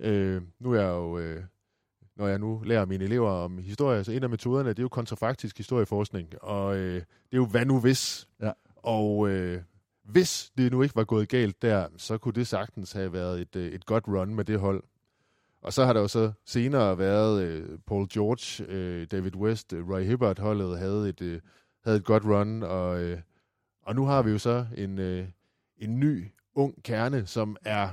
Øh, 0.00 0.42
nu 0.60 0.72
er 0.72 0.80
jeg 0.80 0.88
jo... 0.90 1.18
Øh, 1.18 1.42
når 2.16 2.26
jeg 2.26 2.38
nu 2.38 2.62
lærer 2.64 2.84
mine 2.84 3.04
elever 3.04 3.30
om 3.30 3.58
historie, 3.58 4.04
så 4.04 4.12
en 4.12 4.22
af 4.22 4.28
metoderne, 4.30 4.68
det 4.68 4.78
er 4.78 4.82
jo 4.82 4.88
kontrafaktisk 4.88 5.56
historieforskning, 5.58 6.42
og 6.42 6.76
øh, 6.76 6.94
det 6.94 7.02
er 7.32 7.36
jo 7.36 7.46
hvad 7.46 7.64
nu 7.64 7.80
hvis. 7.80 8.28
Ja. 8.42 8.52
Og 8.76 9.28
øh, 9.28 9.62
hvis 10.04 10.50
det 10.58 10.72
nu 10.72 10.82
ikke 10.82 10.96
var 10.96 11.04
gået 11.04 11.28
galt 11.28 11.62
der, 11.62 11.88
så 11.96 12.18
kunne 12.18 12.34
det 12.34 12.46
sagtens 12.46 12.92
have 12.92 13.12
været 13.12 13.40
et, 13.40 13.56
øh, 13.56 13.72
et 13.72 13.86
godt 13.86 14.08
run 14.08 14.34
med 14.34 14.44
det 14.44 14.60
hold. 14.60 14.82
Og 15.66 15.72
så 15.72 15.84
har 15.84 15.92
der 15.92 16.00
jo 16.00 16.08
så 16.08 16.32
senere 16.44 16.98
været 16.98 17.42
øh, 17.42 17.78
Paul 17.86 18.08
George, 18.12 18.72
øh, 18.72 19.06
David 19.10 19.36
West, 19.36 19.72
øh, 19.72 19.88
Roy 19.88 20.02
Hibbert 20.02 20.38
holdet 20.38 20.78
havde 20.78 21.08
et, 21.08 21.20
øh, 21.20 21.40
havde 21.84 21.98
et 21.98 22.04
godt 22.04 22.24
run, 22.24 22.62
og, 22.62 23.02
øh, 23.02 23.20
og 23.82 23.94
nu 23.94 24.04
har 24.04 24.22
vi 24.22 24.30
jo 24.30 24.38
så 24.38 24.66
en, 24.76 24.98
øh, 24.98 25.28
en 25.78 26.00
ny 26.00 26.24
ung 26.54 26.82
kerne, 26.82 27.26
som 27.26 27.56
er 27.64 27.88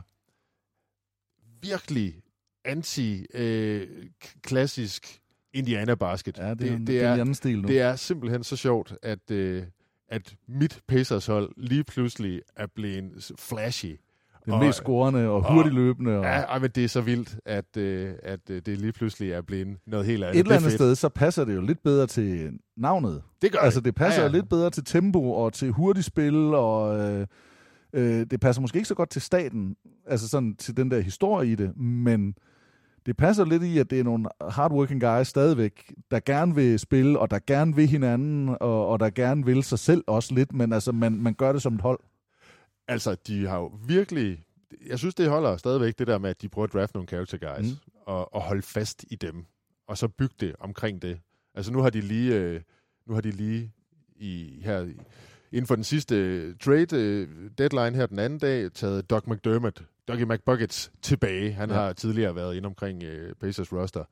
virkelig 1.61 2.23
anti-klassisk 2.65 5.21
Indiana 5.53 5.95
basket. 5.95 6.37
Ja, 6.37 6.53
det 6.53 6.71
er, 6.71 6.77
det, 6.77 6.87
det 6.87 7.01
er 7.01 7.13
anden 7.13 7.35
stil 7.35 7.61
nu. 7.61 7.67
Det 7.67 7.81
er 7.81 7.95
simpelthen 7.95 8.43
så 8.43 8.55
sjovt, 8.55 8.95
at, 9.01 9.31
øh, 9.31 9.63
at 10.07 10.35
mit 10.47 10.81
Pacers-hold 10.87 11.53
lige 11.57 11.83
pludselig 11.83 12.41
er 12.55 12.67
blevet 12.67 13.31
flashy. 13.39 13.97
Det 14.45 14.53
er 14.53 14.59
mest 14.59 14.77
scorende 14.77 15.29
og 15.29 15.53
hurtigt 15.53 15.75
løbende. 15.75 16.17
Og... 16.17 16.23
Ja, 16.23 16.59
men 16.59 16.69
det 16.69 16.83
er 16.83 16.87
så 16.87 17.01
vildt, 17.01 17.35
at, 17.45 17.77
øh, 17.77 18.11
at 18.23 18.39
øh, 18.49 18.61
det 18.65 18.77
lige 18.77 18.91
pludselig 18.91 19.31
er 19.31 19.41
blevet 19.41 19.77
noget 19.87 20.05
helt 20.05 20.23
andet. 20.23 20.35
Et 20.35 20.39
eller 20.39 20.49
Det 20.49 20.55
er 20.55 20.65
andet 20.65 20.73
sted, 20.79 20.95
så 20.95 21.09
passer 21.09 21.45
det 21.45 21.55
jo 21.55 21.61
lidt 21.61 21.83
bedre 21.83 22.07
til 22.07 22.51
navnet. 22.77 23.21
Det 23.41 23.51
gør 23.51 23.59
Altså, 23.59 23.81
det. 23.81 23.95
passer 23.95 24.21
Ja, 24.21 24.25
ja, 24.25 24.31
ja. 24.31 24.35
ja. 24.35 24.37
lidt 24.39 24.49
bedre 24.49 24.69
til 24.69 24.85
tempo 24.85 25.31
og 25.31 25.53
til 25.53 25.71
hurtigt 25.71 26.05
spil, 26.05 26.35
og 26.35 26.99
øh, 26.99 27.27
øh, 27.93 28.25
det 28.31 28.39
passer 28.39 28.61
måske 28.61 28.75
ikke 28.77 28.87
så 28.87 28.95
godt 28.95 29.09
til 29.09 29.21
staten, 29.21 29.75
altså 30.07 30.29
sådan 30.29 30.55
til 30.55 30.77
den 30.77 30.91
der 30.91 30.99
historie 30.99 31.51
i 31.51 31.55
det, 31.55 31.77
men 31.77 32.35
det 33.05 33.17
passer 33.17 33.45
lidt 33.45 33.63
i, 33.63 33.77
at 33.77 33.89
det 33.89 33.99
er 33.99 34.03
nogle 34.03 34.25
hardworking 34.49 35.01
guys 35.01 35.27
stadigvæk, 35.27 35.93
der 36.11 36.19
gerne 36.25 36.55
vil 36.55 36.79
spille, 36.79 37.19
og 37.19 37.31
der 37.31 37.39
gerne 37.47 37.75
vil 37.75 37.87
hinanden, 37.87 38.49
og, 38.49 38.87
og 38.87 38.99
der 38.99 39.09
gerne 39.09 39.45
vil 39.45 39.63
sig 39.63 39.79
selv 39.79 40.03
også 40.07 40.33
lidt, 40.33 40.53
men 40.53 40.73
altså, 40.73 40.91
man, 40.91 41.11
man 41.11 41.33
gør 41.33 41.53
det 41.53 41.61
som 41.61 41.75
et 41.75 41.81
hold. 41.81 41.99
Altså, 42.87 43.15
de 43.27 43.47
har 43.47 43.57
jo 43.57 43.71
virkelig... 43.87 44.43
Jeg 44.87 44.99
synes, 44.99 45.15
det 45.15 45.29
holder 45.29 45.57
stadigvæk 45.57 45.99
det 45.99 46.07
der 46.07 46.17
med, 46.17 46.29
at 46.29 46.41
de 46.41 46.49
prøver 46.49 46.67
at 46.67 46.73
drafte 46.73 46.95
nogle 46.95 47.07
character 47.07 47.37
guys, 47.37 47.69
Mm. 47.71 47.77
og, 48.05 48.33
og 48.35 48.41
holde 48.41 48.61
fast 48.61 49.05
i 49.09 49.15
dem, 49.15 49.45
og 49.87 49.97
så 49.97 50.07
bygge 50.07 50.35
det 50.39 50.55
omkring 50.59 51.01
det. 51.01 51.19
Altså, 51.55 51.71
nu 51.71 51.81
har 51.81 51.89
de 51.89 52.01
lige, 52.01 52.35
øh, 52.35 52.61
nu 53.07 53.13
har 53.13 53.21
de 53.21 53.31
lige 53.31 53.71
i, 54.15 54.59
her, 54.63 54.81
inden 55.51 55.67
for 55.67 55.75
den 55.75 55.83
sidste 55.83 56.15
øh, 56.15 56.55
trade 56.57 56.87
øh, 56.97 57.27
deadline 57.57 57.95
her 57.97 58.05
den 58.05 58.19
anden 58.19 58.39
dag, 58.39 58.73
taget 58.73 59.09
Doug 59.09 59.21
McDermott, 59.27 59.83
Dougie 60.07 60.25
McBuckets, 60.25 60.91
tilbage. 61.01 61.51
Han 61.51 61.69
Ja. 61.69 61.75
ja. 61.75 61.81
har 61.81 61.93
tidligere 61.93 62.35
været 62.35 62.55
inde 62.55 62.65
omkring 62.67 63.03
øh, 63.03 63.35
Pacers 63.35 63.73
roster. 63.73 64.03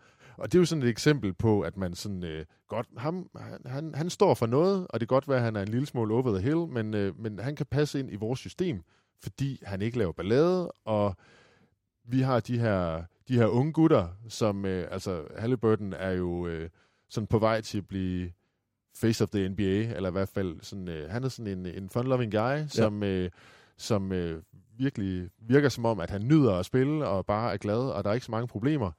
Og 0.41 0.51
det 0.51 0.57
er 0.57 0.61
jo 0.61 0.65
sådan 0.65 0.83
et 0.83 0.89
eksempel 0.89 1.33
på, 1.33 1.61
at 1.61 1.77
man 1.77 1.93
sådan 1.93 2.23
øh, 2.23 2.45
godt, 2.67 2.87
ham, 2.97 3.29
han, 3.35 3.61
han, 3.65 3.95
han 3.95 4.09
står 4.09 4.33
for 4.33 4.45
noget, 4.45 4.87
og 4.89 4.99
det 4.99 5.07
kan 5.07 5.15
godt 5.15 5.27
være, 5.27 5.37
at 5.37 5.43
han 5.43 5.55
er 5.55 5.61
en 5.61 5.67
lille 5.67 5.85
smule 5.85 6.13
over 6.13 6.37
the 6.37 6.41
hill, 6.41 6.67
men, 6.67 6.93
øh, 6.93 7.19
men 7.19 7.39
han 7.39 7.55
kan 7.55 7.65
passe 7.65 7.99
ind 7.99 8.11
i 8.11 8.15
vores 8.15 8.39
system, 8.39 8.81
fordi 9.23 9.59
han 9.63 9.81
ikke 9.81 9.97
laver 9.97 10.11
ballade, 10.11 10.71
og 10.85 11.15
vi 12.03 12.21
har 12.21 12.39
de 12.39 12.59
her, 12.59 13.03
de 13.27 13.37
her 13.37 13.45
unge 13.45 13.73
gutter, 13.73 14.07
som, 14.29 14.65
øh, 14.65 14.87
altså 14.91 15.23
Halliburton 15.37 15.93
er 15.93 16.11
jo 16.11 16.47
øh, 16.47 16.69
sådan 17.09 17.27
på 17.27 17.39
vej 17.39 17.61
til 17.61 17.77
at 17.77 17.87
blive 17.87 18.31
face 18.95 19.23
of 19.23 19.29
the 19.29 19.49
NBA, 19.49 19.95
eller 19.95 20.09
i 20.09 20.11
hvert 20.11 20.29
fald 20.29 20.57
sådan, 20.61 20.87
øh, 20.89 21.09
han 21.09 21.23
er 21.23 21.29
sådan 21.29 21.59
en, 21.59 21.65
en 21.65 21.89
fun-loving 21.89 22.31
guy, 22.37 22.67
som, 22.67 23.03
øh, 23.03 23.29
som 23.77 24.11
øh, 24.11 24.41
virkelig 24.77 25.29
virker 25.39 25.69
som 25.69 25.85
om, 25.85 25.99
at 25.99 26.09
han 26.09 26.27
nyder 26.27 26.53
at 26.53 26.65
spille, 26.65 27.07
og 27.07 27.25
bare 27.25 27.53
er 27.53 27.57
glad, 27.57 27.79
og 27.79 28.03
der 28.03 28.09
er 28.09 28.13
ikke 28.13 28.25
så 28.25 28.31
mange 28.31 28.47
problemer. 28.47 28.91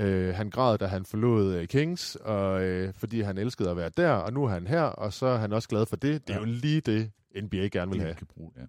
Øh, 0.00 0.34
han 0.34 0.50
græd, 0.50 0.78
da 0.78 0.86
han 0.86 1.04
forlod 1.04 1.54
øh, 1.54 1.66
Kings, 1.66 2.16
og, 2.16 2.62
øh, 2.62 2.92
fordi 2.96 3.20
han 3.20 3.38
elskede 3.38 3.70
at 3.70 3.76
være 3.76 3.90
der, 3.96 4.10
og 4.10 4.32
nu 4.32 4.44
er 4.44 4.48
han 4.48 4.66
her, 4.66 4.82
og 4.82 5.12
så 5.12 5.26
er 5.26 5.38
han 5.38 5.52
også 5.52 5.68
glad 5.68 5.86
for 5.86 5.96
det. 5.96 6.26
Det 6.28 6.34
er 6.34 6.38
Ja. 6.38 6.46
jo 6.46 6.52
lige 6.52 6.80
det, 6.80 7.10
NBA 7.42 7.56
gerne 7.72 7.90
vil 7.92 8.00
have. 8.00 8.14
kan 8.14 8.26
bruge, 8.34 8.50
ja. 8.56 8.62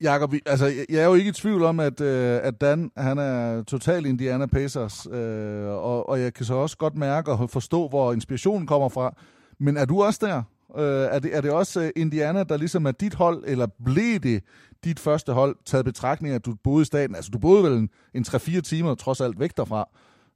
Jakob, 0.00 0.34
altså, 0.46 0.66
jeg- 0.88 0.98
er 0.98 1.04
jo 1.04 1.14
ikke 1.14 1.28
i 1.28 1.32
tvivl 1.32 1.62
om, 1.62 1.80
at, 1.80 2.00
øh, 2.00 2.40
at 2.42 2.60
Dan, 2.60 2.90
han 2.96 3.18
er 3.18 3.62
total 3.62 4.06
Indiana 4.06 4.46
Pacers, 4.46 5.06
øh, 5.12 5.66
og, 5.66 6.08
og 6.08 6.20
jeg 6.20 6.34
kan 6.34 6.44
så 6.46 6.54
også 6.54 6.76
godt 6.76 6.96
mærke 6.96 7.32
og 7.32 7.50
forstå, 7.50 7.88
hvor 7.88 8.12
inspirationen 8.12 8.66
kommer 8.66 8.88
fra. 8.88 9.14
Men 9.58 9.76
er 9.76 9.84
du 9.84 10.02
også 10.02 10.26
der? 10.26 10.42
Øh, 10.78 10.84
er, 11.14 11.18
det, 11.18 11.36
er 11.36 11.40
det 11.40 11.50
også 11.50 11.80
øh, 11.80 11.90
Indiana, 11.96 12.44
der 12.44 12.56
ligesom 12.56 12.86
er 12.86 12.90
dit 12.92 13.14
hold, 13.14 13.44
eller 13.46 13.66
blev 13.84 14.20
det 14.20 14.42
dit 14.84 14.98
første 15.00 15.32
hold, 15.32 15.56
taget 15.66 15.82
i 15.82 15.88
betragtning, 15.90 16.32
af, 16.32 16.36
at 16.36 16.46
du 16.46 16.54
boede 16.64 16.82
i 16.82 16.84
staten? 16.84 17.16
Altså, 17.16 17.30
du 17.30 17.38
boede 17.38 17.64
vel 17.64 17.72
en, 17.72 17.88
en 18.14 18.24
3-4 18.28 18.60
timer, 18.60 18.94
trods 18.94 19.20
alt 19.20 19.40
væk 19.40 19.56
derfra. 19.56 19.88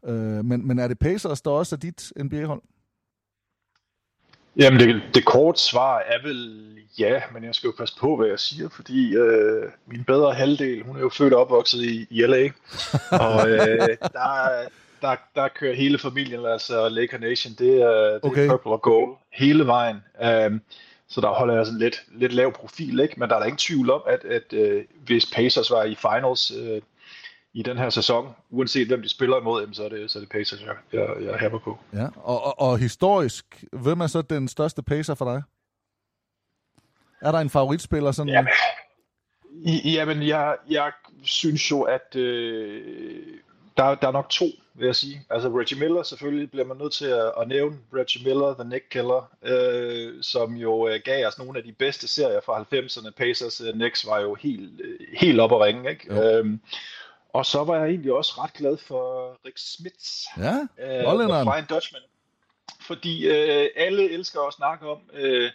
Øh, 0.06 0.44
men, 0.44 0.66
men 0.66 0.78
er 0.78 0.88
det 0.88 0.98
Pacers, 0.98 1.42
der 1.42 1.50
også 1.50 1.74
er 1.74 1.78
dit 1.78 2.12
NBA-hold? 2.16 2.62
Jamen, 4.56 4.80
det, 4.80 5.02
det 5.14 5.24
korte 5.24 5.60
svar 5.60 5.98
er 5.98 6.22
vel 6.22 6.60
ja, 6.98 7.22
men 7.32 7.44
jeg 7.44 7.54
skal 7.54 7.68
jo 7.68 7.74
passe 7.78 7.96
på, 8.00 8.16
hvad 8.16 8.28
jeg 8.28 8.38
siger, 8.38 8.68
fordi 8.68 9.16
øh, 9.16 9.62
min 9.86 10.04
bedre 10.04 10.34
halvdel, 10.34 10.82
hun 10.82 10.96
er 10.96 11.00
jo 11.00 11.08
født 11.08 11.32
og 11.32 11.40
opvokset 11.40 11.82
i, 11.82 12.06
i 12.10 12.26
LA, 12.26 12.50
og 13.26 13.50
øh, 13.50 13.88
der, 14.12 14.68
der, 15.00 15.16
der 15.34 15.48
kører 15.48 15.74
hele 15.74 15.98
familien, 15.98 16.46
altså 16.46 16.88
Laker 16.88 17.18
Nation, 17.18 17.54
det 17.58 17.82
er, 17.82 18.12
det 18.12 18.24
Okay. 18.24 18.44
er 18.44 18.50
purple 18.50 18.72
og 18.72 18.82
gold 18.82 19.16
hele 19.32 19.66
vejen. 19.66 19.96
Um, 20.46 20.60
så 21.08 21.20
der 21.20 21.28
holder 21.28 21.54
jeg 21.54 21.66
sådan 21.66 21.80
lidt, 21.80 22.02
lidt 22.12 22.32
lav 22.32 22.52
profil, 22.52 23.00
ikke? 23.00 23.14
men 23.20 23.28
der 23.28 23.34
er 23.34 23.40
da 23.40 23.44
ingen 23.44 23.58
tvivl 23.58 23.90
om, 23.90 24.02
at, 24.06 24.24
at 24.24 24.52
øh, 24.52 24.84
hvis 25.04 25.26
Pacers 25.26 25.70
var 25.70 25.84
i 25.84 25.94
finals 25.94 26.52
øh, 26.58 26.82
i 27.54 27.62
den 27.62 27.78
her 27.78 27.90
sæson, 27.90 28.34
uanset 28.50 28.86
hvem 28.86 29.02
de 29.02 29.08
spiller 29.08 29.40
imod, 29.40 29.60
jamen, 29.60 29.74
så, 29.74 29.84
er 29.84 29.88
det, 29.88 30.10
så 30.10 30.18
er 30.18 30.20
det 30.20 30.30
Pacers, 30.30 30.60
jeg, 30.62 30.74
jeg, 30.92 31.08
jeg 31.24 31.38
hammer 31.38 31.58
på. 31.58 31.78
Ja, 31.92 32.06
og, 32.16 32.44
og, 32.44 32.60
og 32.60 32.78
historisk, 32.78 33.64
hvem 33.72 34.00
er 34.00 34.06
så 34.06 34.22
den 34.22 34.48
største 34.48 34.82
pacer 34.82 35.14
for 35.14 35.32
dig? 35.32 35.42
Er 37.22 37.32
der 37.32 37.38
en 37.38 37.50
favoritspiller 37.50 38.12
sådan? 38.12 38.32
Ja, 38.32 38.46
I- 39.64 39.92
Jamen, 39.94 40.22
jeg, 40.22 40.56
jeg 40.70 40.92
synes 41.24 41.70
jo, 41.70 41.82
at 41.82 42.16
øh, 42.16 43.26
der, 43.76 43.94
der 43.94 44.08
er 44.08 44.12
nok 44.12 44.28
to, 44.30 44.44
vil 44.74 44.86
jeg 44.86 44.96
sige. 44.96 45.22
Altså 45.30 45.48
Reggie 45.48 45.78
Miller, 45.78 46.02
selvfølgelig 46.02 46.50
bliver 46.50 46.66
man 46.66 46.76
nødt 46.76 46.92
til 46.92 47.06
at, 47.06 47.32
at 47.40 47.48
nævne 47.48 47.76
Reggie 47.94 48.24
Miller, 48.24 48.54
The 48.54 48.68
Nick 48.68 48.84
Killer, 48.90 49.30
øh, 49.42 50.22
som 50.22 50.52
jo 50.54 50.88
øh, 50.88 51.00
gav 51.04 51.26
os 51.26 51.38
nogle 51.38 51.58
af 51.58 51.64
de 51.64 51.72
bedste 51.72 52.08
serier 52.08 52.40
fra 52.46 52.62
90'erne. 52.62 53.10
Pacers 53.10 53.60
øh, 53.60 53.72
Knicks 53.72 54.06
var 54.06 54.20
jo 54.20 54.34
helt, 54.34 54.80
øh, 54.80 54.98
helt 55.18 55.40
op 55.40 55.52
at 55.52 55.60
ringe, 55.60 55.90
ikke? 55.90 56.14
Øhm, 56.38 56.60
og 57.34 57.46
så 57.46 57.64
var 57.64 57.76
jeg 57.76 57.88
egentlig 57.88 58.12
også 58.12 58.32
ret 58.38 58.52
glad 58.52 58.76
for 58.76 59.02
Rick 59.46 59.58
Smits. 59.58 60.26
Ja, 60.38 60.56
øh, 60.78 61.04
Flying 61.52 61.68
Dutchman. 61.68 62.02
Fordi 62.80 63.26
øh, 63.28 63.68
alle 63.76 64.10
elsker 64.10 64.40
at 64.40 64.54
snakke 64.54 64.88
om 64.88 65.00
øh, 65.12 65.50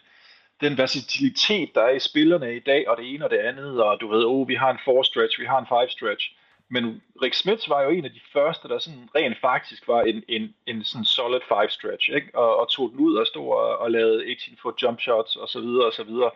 den 0.61 0.77
versatilitet, 0.77 1.69
der 1.75 1.81
er 1.81 1.89
i 1.89 1.99
spillerne 1.99 2.55
i 2.55 2.59
dag, 2.59 2.89
og 2.89 2.97
det 2.97 3.13
ene 3.13 3.25
og 3.25 3.31
det 3.31 3.37
andet, 3.37 3.83
og 3.83 3.97
du 4.01 4.07
ved, 4.07 4.23
oh, 4.25 4.47
vi 4.47 4.55
har 4.55 4.71
en 4.71 4.79
four 4.85 5.03
stretch, 5.03 5.39
vi 5.39 5.45
har 5.45 5.59
en 5.59 5.67
five 5.67 5.89
stretch. 5.89 6.25
Men 6.71 7.01
Rick 7.21 7.35
Smits 7.35 7.69
var 7.69 7.81
jo 7.81 7.89
en 7.89 8.05
af 8.05 8.11
de 8.11 8.21
første, 8.33 8.67
der 8.67 8.79
sådan 8.79 9.09
rent 9.15 9.37
faktisk 9.41 9.87
var 9.87 10.01
en, 10.01 10.23
en, 10.27 10.53
en 10.65 10.83
sådan 10.83 11.05
solid 11.05 11.39
five 11.47 11.69
stretch, 11.69 12.09
ikke? 12.15 12.29
Og, 12.33 12.59
og 12.59 12.69
tog 12.69 12.89
den 12.91 12.99
ud 12.99 13.15
og 13.15 13.27
stod 13.27 13.47
og, 13.47 13.77
og 13.77 13.91
lavede 13.91 14.31
18 14.31 14.57
foot 14.61 14.81
jump 14.81 14.99
shots 15.01 15.35
og 15.35 15.49
så 15.49 15.59
videre 15.59 15.85
og 15.85 15.93
så 15.93 16.03
videre. 16.03 16.31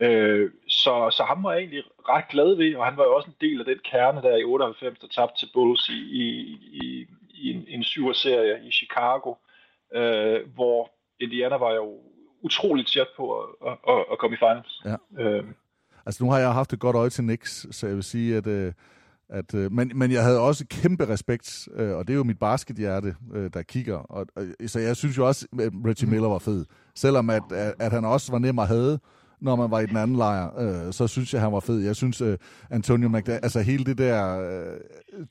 Øh, 0.00 0.50
så, 0.68 1.10
så 1.10 1.22
ham 1.22 1.42
var 1.42 1.52
jeg 1.52 1.60
egentlig 1.60 1.82
ret 2.08 2.28
glad 2.28 2.56
ved, 2.56 2.74
og 2.76 2.84
han 2.84 2.96
var 2.96 3.04
jo 3.04 3.14
også 3.16 3.28
en 3.28 3.48
del 3.48 3.60
af 3.60 3.66
den 3.66 3.78
kerne 3.90 4.22
der 4.22 4.36
i 4.36 4.44
98, 4.44 4.98
der 4.98 5.06
tabte 5.06 5.38
til 5.38 5.50
Bulls 5.54 5.88
i, 5.88 6.00
i, 6.22 6.26
i, 6.82 7.06
i 7.30 7.52
en, 7.52 7.64
en 7.68 7.84
syver-serie 7.84 8.60
i 8.64 8.70
Chicago, 8.72 9.34
øh, 9.94 10.40
hvor 10.54 10.90
Indiana 11.20 11.56
var 11.56 11.72
jo 11.74 11.98
utroligt 12.42 12.88
tæt 12.92 13.06
på 13.16 13.40
at, 13.40 13.76
at, 13.88 14.04
at 14.12 14.18
komme 14.18 14.34
i 14.36 14.38
finals. 14.38 14.82
Ja. 14.84 15.22
Øh. 15.22 15.44
Altså 16.06 16.24
nu 16.24 16.30
har 16.30 16.38
jeg 16.38 16.52
haft 16.52 16.72
et 16.72 16.80
godt 16.80 16.96
øje 16.96 17.10
til 17.10 17.24
Knicks, 17.24 17.66
så 17.70 17.86
jeg 17.86 17.96
vil 17.96 18.04
sige, 18.04 18.36
at... 18.36 18.46
Øh, 18.46 18.72
at, 19.30 19.54
øh, 19.54 19.72
men, 19.72 19.92
men 19.94 20.12
jeg 20.12 20.22
havde 20.22 20.40
også 20.40 20.66
kæmpe 20.70 21.08
respekt, 21.08 21.68
øh, 21.74 21.96
og 21.96 22.06
det 22.06 22.12
er 22.12 22.16
jo 22.16 22.24
mit 22.24 22.38
baskethjerte, 22.38 23.14
øh, 23.34 23.50
der 23.54 23.62
kigger. 23.62 23.96
Og, 23.96 24.26
og, 24.36 24.42
så 24.66 24.78
jeg 24.78 24.96
synes 24.96 25.18
jo 25.18 25.26
også, 25.26 25.46
at 25.60 25.72
Reggie 25.86 26.06
mm. 26.06 26.12
Miller 26.12 26.28
var 26.28 26.38
fed. 26.38 26.64
Selvom 26.94 27.30
at, 27.30 27.42
at, 27.52 27.74
at 27.78 27.92
han 27.92 28.04
også 28.04 28.32
var 28.32 28.38
nem 28.38 28.58
at 28.58 28.68
have, 28.68 28.98
når 29.40 29.56
man 29.56 29.70
var 29.70 29.80
i 29.80 29.86
den 29.86 29.96
anden 29.96 30.16
lejr, 30.16 30.58
øh, 30.58 30.92
så 30.92 31.06
synes 31.06 31.34
jeg, 31.34 31.42
han 31.42 31.52
var 31.52 31.60
fed. 31.60 31.78
Jeg 31.78 31.96
synes, 31.96 32.20
øh, 32.20 32.38
Antonio 32.70 33.08
McDaniel, 33.08 33.40
altså 33.42 33.60
hele 33.60 33.84
det 33.84 33.98
der, 33.98 34.40
øh, 34.40 34.80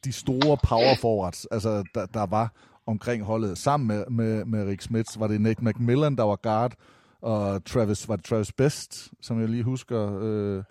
de 0.05 0.11
store 0.11 0.57
power 0.67 0.95
forwards, 1.01 1.45
altså 1.45 1.83
der, 1.95 2.05
der 2.05 2.25
var 2.25 2.51
omkring 2.85 3.23
holdet, 3.23 3.57
sammen 3.57 3.87
med, 3.87 4.05
med, 4.09 4.45
med 4.45 4.67
Rick 4.67 4.81
Smits, 4.81 5.19
var 5.19 5.27
det 5.27 5.41
Nick 5.41 5.61
McMillan, 5.61 6.15
der 6.15 6.23
var 6.23 6.35
guard, 6.35 6.73
og 7.21 7.65
Travis, 7.65 8.09
var 8.09 8.15
det 8.15 8.25
Travis 8.25 8.51
Best, 8.51 9.11
som 9.21 9.41
jeg 9.41 9.49
lige 9.49 9.63
husker, 9.63 10.19
øh, 10.21 10.63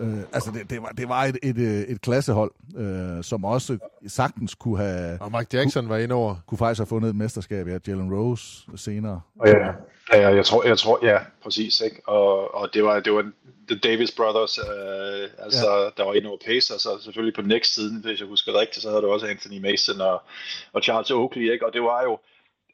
Øh, 0.00 0.18
altså, 0.32 0.50
det, 0.50 0.70
det, 0.70 0.82
var, 0.82 0.88
det 0.88 1.08
var 1.08 1.24
et, 1.24 1.38
et, 1.42 1.58
et 1.90 2.00
klassehold, 2.00 2.50
øh, 2.76 3.24
som 3.24 3.44
også 3.44 3.78
sagtens 4.06 4.54
kunne 4.54 4.78
have... 4.78 5.22
Og 5.22 5.32
Mike 5.38 5.56
Jackson 5.56 5.82
kunne, 5.82 5.90
var 5.90 5.96
ind 5.96 6.12
over. 6.12 6.36
Kunne 6.46 6.58
faktisk 6.58 6.78
have 6.80 6.86
fundet 6.86 7.08
et 7.08 7.16
mesterskab, 7.16 7.68
ja, 7.68 7.78
Jalen 7.86 8.14
Rose 8.14 8.66
senere. 8.76 9.20
Og 9.38 9.48
ja, 9.48 9.68
ja, 10.12 10.28
jeg 10.28 10.44
tror, 10.44 10.64
jeg 10.64 10.78
tror, 10.78 10.98
ja, 11.02 11.18
præcis, 11.42 11.80
ikke? 11.80 12.08
Og, 12.08 12.54
og 12.54 12.74
det 12.74 12.84
var, 12.84 13.00
det 13.00 13.12
var 13.12 13.30
The 13.68 13.78
Davis 13.78 14.12
Brothers, 14.16 14.58
øh, 14.58 15.28
altså, 15.38 15.70
ja. 15.70 15.90
der 15.96 16.04
var 16.04 16.14
ind 16.14 16.26
over 16.26 16.38
Pacers, 16.46 16.86
og 16.86 17.00
selvfølgelig 17.00 17.34
på 17.34 17.42
next 17.42 17.74
siden, 17.74 18.04
hvis 18.04 18.20
jeg 18.20 18.28
husker 18.28 18.60
rigtigt, 18.60 18.82
så 18.82 18.88
havde 18.88 19.02
du 19.02 19.12
også 19.12 19.26
Anthony 19.26 19.60
Mason 19.60 20.00
og, 20.00 20.22
og 20.72 20.82
Charles 20.82 21.10
Oakley, 21.10 21.52
ikke? 21.52 21.66
Og 21.66 21.72
det 21.72 21.82
var 21.82 22.02
jo, 22.02 22.18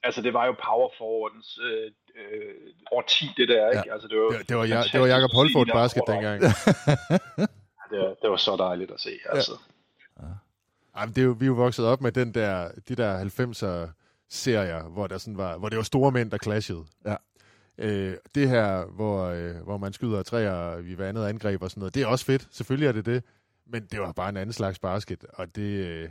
altså 0.03 0.23
det 0.23 0.33
var 0.35 0.47
jo 0.47 0.53
power 0.53 0.91
forwardens 0.99 1.59
øh, 1.63 1.91
øh, 2.19 2.55
årti, 2.93 3.31
det 3.37 3.49
der, 3.49 3.71
ikke? 3.71 3.83
Ja. 3.87 3.93
Altså, 3.93 4.09
det, 4.09 4.19
var, 4.19 4.29
det, 4.29 4.49
det, 4.49 4.57
var, 4.57 4.65
ja, 4.65 4.83
det 4.93 5.01
var 5.01 5.07
Jacob 5.07 5.33
Holford 5.33 5.67
basket 5.67 6.03
dengang. 6.07 6.43
det, 7.91 7.99
var, 8.03 8.15
det 8.23 8.31
var 8.31 8.37
så 8.37 8.57
dejligt 8.57 8.91
at 8.91 9.01
se, 9.01 9.11
altså. 9.33 9.53
Ja. 10.21 10.27
Jamen, 10.97 11.15
det 11.15 11.21
er 11.21 11.25
jo, 11.25 11.37
vi 11.39 11.45
er 11.45 11.47
jo 11.47 11.55
vokset 11.55 11.87
op 11.87 12.01
med 12.01 12.13
den 12.13 12.35
der, 12.35 12.71
de 12.89 12.95
der 12.95 13.25
90'er 13.25 13.93
serier, 14.31 14.83
hvor, 14.83 15.07
der 15.07 15.19
sådan 15.19 15.39
var, 15.39 15.59
hvor 15.59 15.69
det 15.69 15.77
var 15.77 15.83
store 15.83 16.13
mænd, 16.13 16.31
der 16.31 16.39
clashede. 16.39 16.85
Ja. 17.07 17.17
Øh, 17.79 18.15
det 18.35 18.49
her, 18.49 18.85
hvor, 18.85 19.25
øh, 19.25 19.57
hvor 19.65 19.79
man 19.79 19.93
skyder 19.93 20.23
træer 20.23 20.79
i 20.79 20.95
hver 20.95 21.09
andet 21.09 21.27
angreb 21.27 21.63
og 21.63 21.71
sådan 21.71 21.81
noget, 21.81 21.95
det 21.95 22.03
er 22.03 22.07
også 22.07 22.25
fedt. 22.25 22.49
Selvfølgelig 22.51 22.89
er 22.89 22.93
det 22.93 23.07
det. 23.07 23.23
Men 23.67 23.87
det 23.91 24.01
var 24.01 24.13
bare 24.13 24.29
en 24.29 24.37
anden 24.37 24.53
slags 24.53 24.79
basket, 24.79 25.25
og 25.35 25.57
det, 25.57 25.87
øh, 25.87 26.09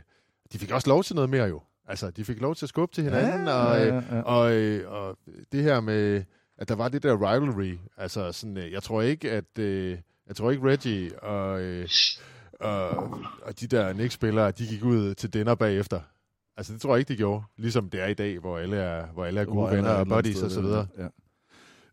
de 0.52 0.58
fik 0.58 0.70
også 0.70 0.90
lov 0.90 1.04
til 1.04 1.14
noget 1.14 1.30
mere 1.30 1.46
jo. 1.46 1.62
Altså, 1.88 2.10
de 2.10 2.24
fik 2.24 2.40
lov 2.40 2.54
til 2.54 2.64
at 2.64 2.68
skubbe 2.68 2.94
til 2.94 3.04
hinanden, 3.04 3.46
ja, 3.46 3.52
og, 3.54 3.78
ja, 3.78 3.94
ja, 3.94 3.94
ja. 3.94 4.22
Og, 4.22 4.38
og, 4.40 4.52
øh, 4.52 4.92
og 4.92 5.18
det 5.52 5.62
her 5.62 5.80
med, 5.80 6.24
at 6.58 6.68
der 6.68 6.74
var 6.74 6.88
det 6.88 7.02
der 7.02 7.32
rivalry, 7.32 7.78
altså 7.96 8.32
sådan, 8.32 8.56
øh, 8.56 8.72
jeg 8.72 8.82
tror 8.82 9.02
ikke, 9.02 9.30
at, 9.30 9.58
øh, 9.58 9.98
jeg 10.26 10.36
tror 10.36 10.50
ikke 10.50 10.66
Reggie 10.68 11.22
og, 11.22 11.62
og, 12.60 12.90
og 13.42 13.60
de 13.60 13.66
der 13.66 13.92
Knicks-spillere, 13.92 14.50
de 14.50 14.66
gik 14.66 14.84
ud 14.84 15.14
til 15.14 15.32
dinner 15.32 15.54
bagefter. 15.54 16.00
Altså, 16.56 16.72
det 16.72 16.80
tror 16.80 16.94
jeg 16.94 16.98
ikke, 16.98 17.08
de 17.08 17.16
gjorde. 17.16 17.42
Ligesom 17.56 17.90
det 17.90 18.00
er 18.00 18.06
i 18.06 18.14
dag, 18.14 18.38
hvor 18.38 18.58
alle 18.58 18.76
er, 18.76 19.06
hvor 19.06 19.24
alle 19.24 19.40
er 19.40 19.44
gode 19.44 19.56
hvor 19.56 19.70
venner 19.70 19.90
og 19.90 20.06
buddies 20.06 20.42
og 20.42 20.50
så 20.50 20.60
videre. 20.60 20.86
Ja. 20.98 21.08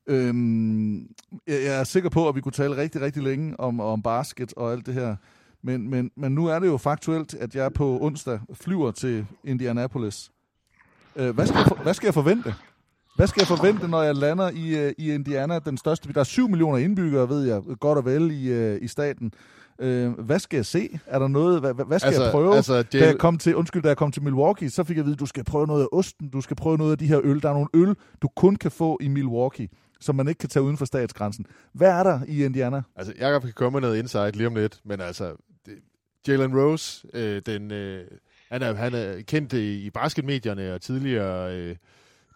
Øhm, 0.08 1.10
jeg 1.48 1.80
er 1.80 1.84
sikker 1.84 2.10
på, 2.10 2.30
at 2.30 2.36
vi 2.36 2.42
kunne 2.42 2.52
tale 2.52 2.78
rigtig, 2.78 3.02
rigtig 3.02 3.24
længe 3.24 3.60
om, 3.60 3.80
om 3.80 4.02
basket 4.02 4.54
og 4.54 4.72
alt 4.72 4.86
det 4.86 4.94
her. 4.94 5.16
Men, 5.64 5.90
men, 5.90 6.12
men 6.16 6.32
nu 6.32 6.46
er 6.46 6.60
det 6.60 6.68
jo 6.68 6.78
faktuelt, 6.78 7.34
at 7.34 7.56
jeg 7.56 7.74
på 7.74 7.98
onsdag 8.02 8.40
flyver 8.54 8.92
til 8.92 9.26
Indianapolis. 9.44 10.32
Øh, 11.16 11.36
hvad, 11.36 11.48
skal 11.48 11.58
jeg 11.58 11.68
for, 11.68 11.76
hvad 11.84 11.94
skal 11.94 12.08
jeg 12.08 12.14
forvente? 12.14 12.54
Hvad 13.16 13.28
skal 13.28 13.42
jeg 13.42 13.58
forvente, 13.58 13.88
når 13.88 14.02
jeg 14.02 14.16
lander 14.16 14.50
i, 14.50 14.86
øh, 14.86 14.94
i 14.98 15.14
Indiana, 15.14 15.60
den 15.60 15.78
største? 15.78 16.14
Der 16.14 16.20
er 16.20 16.24
7 16.24 16.50
millioner 16.50 16.78
indbyggere, 16.78 17.30
ved 17.30 17.44
jeg, 17.44 17.62
godt 17.80 17.98
og 17.98 18.06
vel 18.06 18.32
i, 18.32 18.48
øh, 18.48 18.80
i 18.82 18.88
staten. 18.88 19.34
Øh, 19.80 20.12
hvad 20.12 20.40
skal 20.40 20.58
jeg 20.58 20.66
se? 20.66 21.00
Er 21.06 21.20
der 21.20 21.28
noget, 21.28 21.60
hvad, 21.60 21.74
hvad 21.88 22.00
skal 22.00 22.08
altså, 22.08 22.24
jeg 22.24 22.32
prøve? 22.32 22.56
Altså, 22.56 22.78
det... 22.78 22.94
da 22.94 23.06
jeg 23.06 23.18
kom 23.18 23.38
til, 23.38 23.56
undskyld, 23.56 23.82
da 23.82 23.88
jeg 23.88 23.98
kom 23.98 24.12
til 24.12 24.24
Milwaukee, 24.24 24.70
så 24.70 24.84
fik 24.84 24.98
jeg 24.98 25.02
at 25.02 25.06
vide, 25.06 25.16
du 25.16 25.26
skal 25.26 25.44
prøve 25.44 25.68
noget 25.68 25.82
af 25.82 25.88
osten, 25.92 26.30
du 26.30 26.42
skal 26.42 26.56
prøve 26.56 26.78
noget 26.78 26.92
af 26.92 26.98
de 26.98 27.08
her 27.08 27.20
øl. 27.24 27.42
Der 27.42 27.50
er 27.50 27.54
nogle 27.54 27.70
øl, 27.74 27.96
du 28.22 28.28
kun 28.36 28.56
kan 28.56 28.72
få 28.72 28.98
i 29.02 29.08
Milwaukee 29.08 29.70
som 30.00 30.16
man 30.16 30.28
ikke 30.28 30.40
kan 30.40 30.50
tage 30.50 30.64
uden 30.64 30.78
for 30.78 30.86
statsgrænsen. 30.86 31.46
Hvad 31.74 31.90
er 31.90 32.04
der 32.04 32.20
i 32.28 32.46
Indiana? 32.46 32.82
Altså, 32.96 33.14
jeg 33.18 33.42
kan 33.42 33.54
komme 33.54 33.76
med 33.76 33.82
noget 33.82 34.00
insight 34.00 34.36
lige 34.36 34.48
om 34.48 34.56
lidt, 34.56 34.80
men 34.84 35.02
altså, 35.02 35.36
Jalen 36.28 36.60
Rose, 36.60 37.08
øh, 37.14 37.42
den, 37.46 37.72
øh, 37.72 38.08
han, 38.52 38.62
er, 38.62 38.74
han 38.74 38.94
er 38.94 39.22
kendt 39.22 39.54
i, 39.54 39.86
i 39.86 39.90
basketmedierne 39.90 40.74
og 40.74 40.82
tidligere, 40.82 41.56
øh, 41.56 41.76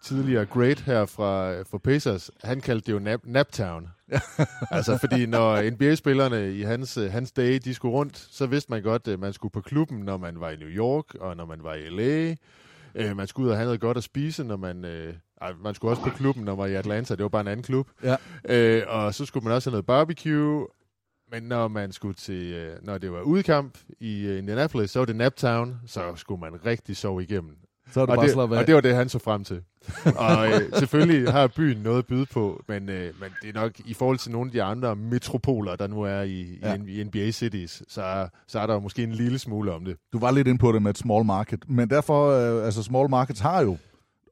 tidligere 0.02 0.46
great 0.46 0.80
her 0.80 1.06
fra, 1.06 1.62
fra 1.62 1.78
Pacers. 1.78 2.30
Han 2.44 2.60
kaldte 2.60 2.86
det 2.86 2.92
jo 2.92 2.98
nap, 2.98 3.20
Naptown. 3.24 3.88
altså, 4.70 4.98
fordi 4.98 5.26
når 5.26 5.70
NBA-spillerne 5.70 6.52
i 6.52 6.62
hans, 6.62 6.96
øh, 6.96 7.12
hans 7.12 7.32
dage, 7.32 7.58
de 7.58 7.74
skulle 7.74 7.92
rundt, 7.92 8.28
så 8.30 8.46
vidste 8.46 8.72
man 8.72 8.82
godt, 8.82 9.08
at 9.08 9.18
man 9.20 9.32
skulle 9.32 9.52
på 9.52 9.60
klubben, 9.60 9.98
når 9.98 10.16
man 10.16 10.40
var 10.40 10.50
i 10.50 10.56
New 10.56 10.68
York, 10.68 11.14
og 11.14 11.36
når 11.36 11.46
man 11.46 11.62
var 11.62 11.74
i 11.74 11.88
LA. 11.88 12.36
Øh, 12.94 13.16
man 13.16 13.26
skulle 13.26 13.46
ud 13.46 13.50
og 13.50 13.56
have 13.56 13.64
noget 13.64 13.80
godt 13.80 13.96
at 13.96 14.04
spise, 14.04 14.44
når 14.44 14.56
man... 14.56 14.84
Øh, 14.84 15.14
man 15.62 15.74
skulle 15.74 15.92
også 15.92 16.02
på 16.02 16.10
klubben, 16.10 16.44
når 16.44 16.52
man 16.52 16.58
var 16.58 16.66
i 16.66 16.74
Atlanta. 16.74 17.14
Det 17.14 17.22
var 17.22 17.28
bare 17.28 17.40
en 17.40 17.48
anden 17.48 17.64
klub. 17.64 17.88
Ja. 18.02 18.16
Øh, 18.48 18.82
og 18.88 19.14
så 19.14 19.24
skulle 19.24 19.44
man 19.44 19.52
også 19.52 19.70
have 19.70 19.74
noget 19.74 19.86
barbecue, 19.86 20.66
men 21.32 21.42
når 21.42 21.68
man 21.68 21.92
skulle 21.92 22.14
til, 22.14 22.52
øh, 22.52 22.76
når 22.82 22.98
det 22.98 23.12
var 23.12 23.20
udkamp 23.20 23.78
i 24.00 24.26
øh, 24.26 24.38
Indianapolis, 24.38 24.90
så 24.90 24.98
var 24.98 25.06
det 25.06 25.16
Naptown, 25.16 25.76
så 25.86 26.12
skulle 26.16 26.40
man 26.40 26.66
rigtig 26.66 26.96
sove 26.96 27.22
igennem. 27.22 27.56
Så 27.92 28.00
er 28.00 28.06
det 28.06 28.18
og, 28.18 28.24
det, 28.24 28.58
og 28.58 28.66
det 28.66 28.74
var 28.74 28.80
det, 28.80 28.94
han 28.94 29.08
så 29.08 29.18
frem 29.18 29.44
til. 29.44 29.62
og 30.28 30.48
øh, 30.48 30.60
selvfølgelig 30.78 31.32
har 31.32 31.46
byen 31.46 31.82
noget 31.82 31.98
at 31.98 32.06
byde 32.06 32.26
på, 32.26 32.64
men, 32.68 32.88
øh, 32.88 33.20
men 33.20 33.30
det 33.42 33.48
er 33.48 33.60
nok 33.60 33.72
i 33.86 33.94
forhold 33.94 34.18
til 34.18 34.32
nogle 34.32 34.48
af 34.48 34.52
de 34.52 34.62
andre 34.62 34.96
metropoler, 34.96 35.76
der 35.76 35.86
nu 35.86 36.02
er 36.02 36.22
i, 36.22 36.58
ja. 36.62 36.74
i, 36.86 37.00
i 37.00 37.04
NBA 37.04 37.30
cities, 37.30 37.82
så, 37.88 38.28
så 38.48 38.60
er 38.60 38.66
der 38.66 38.80
måske 38.80 39.02
en 39.02 39.12
lille 39.12 39.38
smule 39.38 39.72
om 39.72 39.84
det. 39.84 39.96
Du 40.12 40.18
var 40.18 40.30
lidt 40.30 40.48
ind 40.48 40.58
på 40.58 40.72
det 40.72 40.82
med 40.82 40.90
et 40.90 40.98
small 40.98 41.24
market, 41.24 41.64
men 41.68 41.90
derfor, 41.90 42.30
øh, 42.30 42.64
altså 42.64 42.82
small 42.82 43.10
markets 43.10 43.40
har 43.40 43.60
jo 43.60 43.76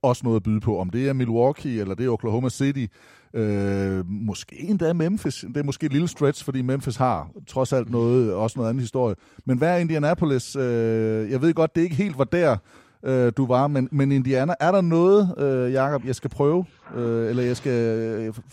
også 0.03 0.21
noget 0.25 0.37
at 0.37 0.43
byde 0.43 0.61
på. 0.61 0.79
Om 0.79 0.91
det 0.91 1.09
er 1.09 1.13
Milwaukee, 1.13 1.81
eller 1.81 1.95
det 1.95 2.07
er 2.07 2.11
Oklahoma 2.11 2.49
City, 2.49 2.87
øh, 3.35 4.07
måske 4.07 4.57
endda 4.61 4.93
Memphis. 4.93 5.45
Det 5.49 5.57
er 5.57 5.63
måske 5.63 5.87
et 5.87 5.93
lille 5.93 6.09
stretch, 6.09 6.45
fordi 6.45 6.63
Memphis 6.63 6.97
har 6.97 7.29
trods 7.49 7.73
alt 7.73 7.91
noget, 7.91 8.35
også 8.35 8.59
noget 8.59 8.71
andet 8.71 8.83
historie. 8.83 9.15
Men 9.45 9.59
hvad 9.59 9.69
er 9.69 9.77
Indianapolis? 9.77 10.57
Øh, 10.57 11.31
jeg 11.31 11.43
ved 11.43 11.55
godt, 11.55 11.77
det 11.77 11.83
ikke 11.83 11.97
helt 11.97 12.19
var 12.19 12.25
der, 12.25 12.57
øh, 13.03 13.33
du 13.37 13.47
var, 13.47 13.67
men, 13.67 13.89
men 13.93 14.13
Indiana, 14.13 14.55
er 14.61 14.73
der 14.73 14.81
noget, 14.81 15.35
øh, 15.39 15.73
Jacob, 15.73 16.05
jeg 16.05 16.15
skal 16.15 16.31
prøve, 16.31 16.65
øh, 16.95 17.31
eller 17.31 17.43
jeg 17.43 17.57
skal 17.57 17.73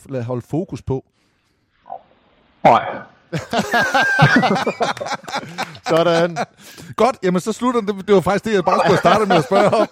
øh, 0.09 0.21
holde 0.21 0.41
fokus 0.41 0.81
på? 0.81 1.05
Nej. 2.63 2.85
Sådan. 5.89 6.37
Godt, 6.95 7.17
jamen 7.23 7.41
så 7.41 7.53
slutter 7.53 7.81
det. 7.81 8.07
Det 8.07 8.15
var 8.15 8.21
faktisk 8.21 8.45
det, 8.45 8.53
jeg 8.53 8.65
bare 8.65 8.79
skulle 8.79 9.05
starte 9.07 9.25
med 9.25 9.35
at 9.41 9.47
spørge 9.49 9.69
om. 9.81 9.87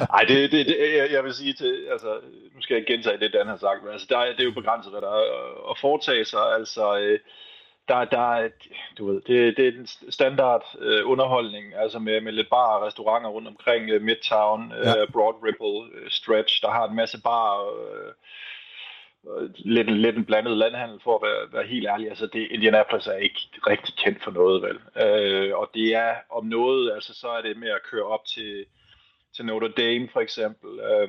Nej, 0.12 0.22
det, 0.28 0.52
det, 0.52 0.66
det, 0.66 0.76
jeg, 0.98 1.12
jeg 1.12 1.24
vil 1.24 1.34
sige 1.34 1.52
til, 1.52 1.86
altså, 1.92 2.10
nu 2.54 2.62
skal 2.62 2.74
jeg 2.74 2.84
gentage 2.86 3.18
det, 3.18 3.32
Dan 3.32 3.46
har 3.46 3.56
sagt, 3.56 3.82
men 3.82 3.92
altså, 3.92 4.06
der, 4.10 4.18
det 4.36 4.40
er 4.40 4.50
jo 4.50 4.60
begrænset, 4.60 4.92
hvad 4.92 5.00
der 5.00 5.12
er 5.20 5.70
at 5.70 5.78
foretage 5.78 6.24
sig, 6.24 6.44
altså, 6.58 6.98
øh, 6.98 7.18
der, 7.88 8.04
der 8.04 8.34
er, 8.34 8.48
du 8.98 9.06
ved, 9.06 9.20
det, 9.20 9.56
det 9.56 9.68
er 9.68 9.72
en 9.80 9.86
standard 10.10 10.64
øh, 10.78 11.10
underholdning, 11.10 11.74
altså 11.74 11.98
med, 11.98 12.20
med 12.20 12.32
lidt 12.32 12.50
bar 12.50 12.76
og 12.76 12.86
restauranter 12.86 13.30
rundt 13.30 13.48
omkring 13.48 13.90
øh, 13.90 14.02
Midtown, 14.02 14.72
øh, 14.72 14.86
ja. 14.86 15.04
Broad 15.12 15.34
Ripple 15.44 16.00
øh, 16.00 16.10
Stretch, 16.10 16.62
der 16.62 16.70
har 16.70 16.88
en 16.88 16.96
masse 16.96 17.20
bar, 17.20 17.60
øh, 17.60 18.12
lidt, 19.56 19.90
lidt 19.90 20.16
en 20.16 20.24
blandet 20.24 20.56
landhandel, 20.56 21.00
for 21.04 21.14
at 21.16 21.22
være, 21.22 21.52
være 21.52 21.66
helt 21.66 21.86
ærlig. 21.88 22.08
Altså, 22.08 22.26
det, 22.26 22.48
Indianapolis 22.50 23.06
er 23.06 23.16
ikke 23.16 23.40
rigtig 23.66 23.94
kendt 23.94 24.22
for 24.22 24.30
noget, 24.30 24.62
vel? 24.62 24.78
Øh, 25.04 25.56
og 25.58 25.70
det 25.74 25.94
er 25.94 26.14
om 26.30 26.46
noget, 26.46 26.92
altså 26.92 27.14
så 27.14 27.28
er 27.28 27.42
det 27.42 27.56
med 27.56 27.68
at 27.68 27.82
køre 27.90 28.04
op 28.04 28.24
til, 28.24 28.64
til 29.36 29.44
Notre 29.44 29.68
Dame, 29.68 30.08
for 30.12 30.20
eksempel, 30.20 30.80
øh, 30.80 31.08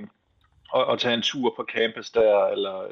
og, 0.69 0.85
og 0.85 0.99
tage 0.99 1.13
en 1.13 1.21
tur 1.21 1.53
på 1.55 1.65
campus 1.73 2.11
der, 2.11 2.45
eller, 2.45 2.87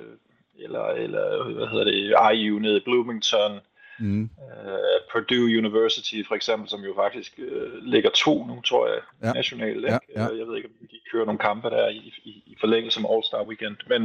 eller, 0.55 0.85
eller 0.85 1.43
hvad 1.53 1.67
hedder 1.67 1.85
det, 1.85 2.35
IU 2.37 2.59
nede 2.59 2.77
i 2.77 2.83
Bloomington, 2.83 3.59
Mm. 3.99 4.29
Uh, 4.37 4.99
Purdue 5.11 5.57
University 5.57 6.23
for 6.27 6.35
eksempel, 6.35 6.69
som 6.69 6.81
jo 6.81 6.93
faktisk 6.95 7.39
uh, 7.39 7.83
ligger 7.93 8.09
to 8.09 8.45
nu, 8.45 8.61
tror 8.61 8.87
jeg, 8.87 8.99
ja. 9.23 9.33
nationalt. 9.33 9.85
Ja, 9.85 9.97
ja. 10.15 10.27
Jeg 10.39 10.47
ved 10.47 10.55
ikke, 10.57 10.69
om 10.81 10.87
de 10.91 10.99
kører 11.11 11.25
nogle 11.25 11.39
kampe 11.39 11.69
der 11.69 11.87
i, 11.87 12.13
i, 12.23 12.43
i 12.45 12.55
forlængelse 12.59 12.95
som 12.95 13.05
All-Star 13.05 13.47
Weekend. 13.47 13.77
Men, 13.89 14.01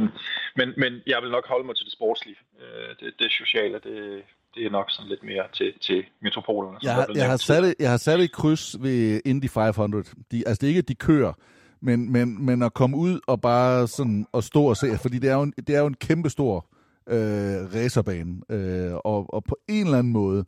men, 0.55 0.73
men 0.77 1.01
jeg 1.07 1.19
vil 1.21 1.31
nok 1.31 1.47
holde 1.47 1.65
mig 1.65 1.75
til 1.75 1.85
det 1.85 1.93
sportslige. 1.93 2.37
Uh, 2.53 2.89
det, 2.99 3.13
det 3.19 3.31
sociale, 3.31 3.73
det, 3.73 4.23
det 4.55 4.65
er 4.65 4.69
nok 4.69 4.91
sådan 4.91 5.09
lidt 5.09 5.23
mere 5.23 5.43
til, 5.53 5.73
til 5.81 6.05
metropolerne. 6.21 6.77
Jeg, 6.83 6.93
har, 6.93 7.07
jeg, 7.15 7.29
har 7.29 7.37
sat, 7.37 7.75
jeg 7.79 7.89
har 7.89 7.97
sat 7.97 8.19
et 8.19 8.31
kryds 8.31 8.83
ved 8.83 9.21
Indy 9.25 9.49
500. 9.49 10.03
De, 10.31 10.43
altså 10.47 10.59
det 10.61 10.63
er 10.63 10.67
ikke, 10.67 10.79
at 10.79 10.87
de 10.87 10.95
kører, 10.95 11.33
men, 11.81 12.11
men, 12.11 12.45
men 12.45 12.63
at 12.63 12.73
komme 12.73 12.97
ud 12.97 13.19
og 13.27 13.41
bare 13.41 13.87
sådan 13.87 14.25
og 14.31 14.43
stå 14.43 14.63
og 14.63 14.77
se, 14.77 14.87
fordi 15.01 15.19
det 15.19 15.29
er 15.29 15.35
jo 15.35 15.41
en, 15.41 15.53
det 15.67 15.75
er 15.75 15.79
jo 15.79 15.87
en 15.87 15.93
kæmpe 15.93 16.29
stor 16.29 16.65
øh, 17.09 17.73
racerbane. 17.75 18.35
Øh, 18.49 18.93
og, 18.93 19.33
og 19.33 19.43
på 19.43 19.57
en 19.67 19.85
eller 19.85 19.97
anden 19.97 20.13
måde, 20.13 20.45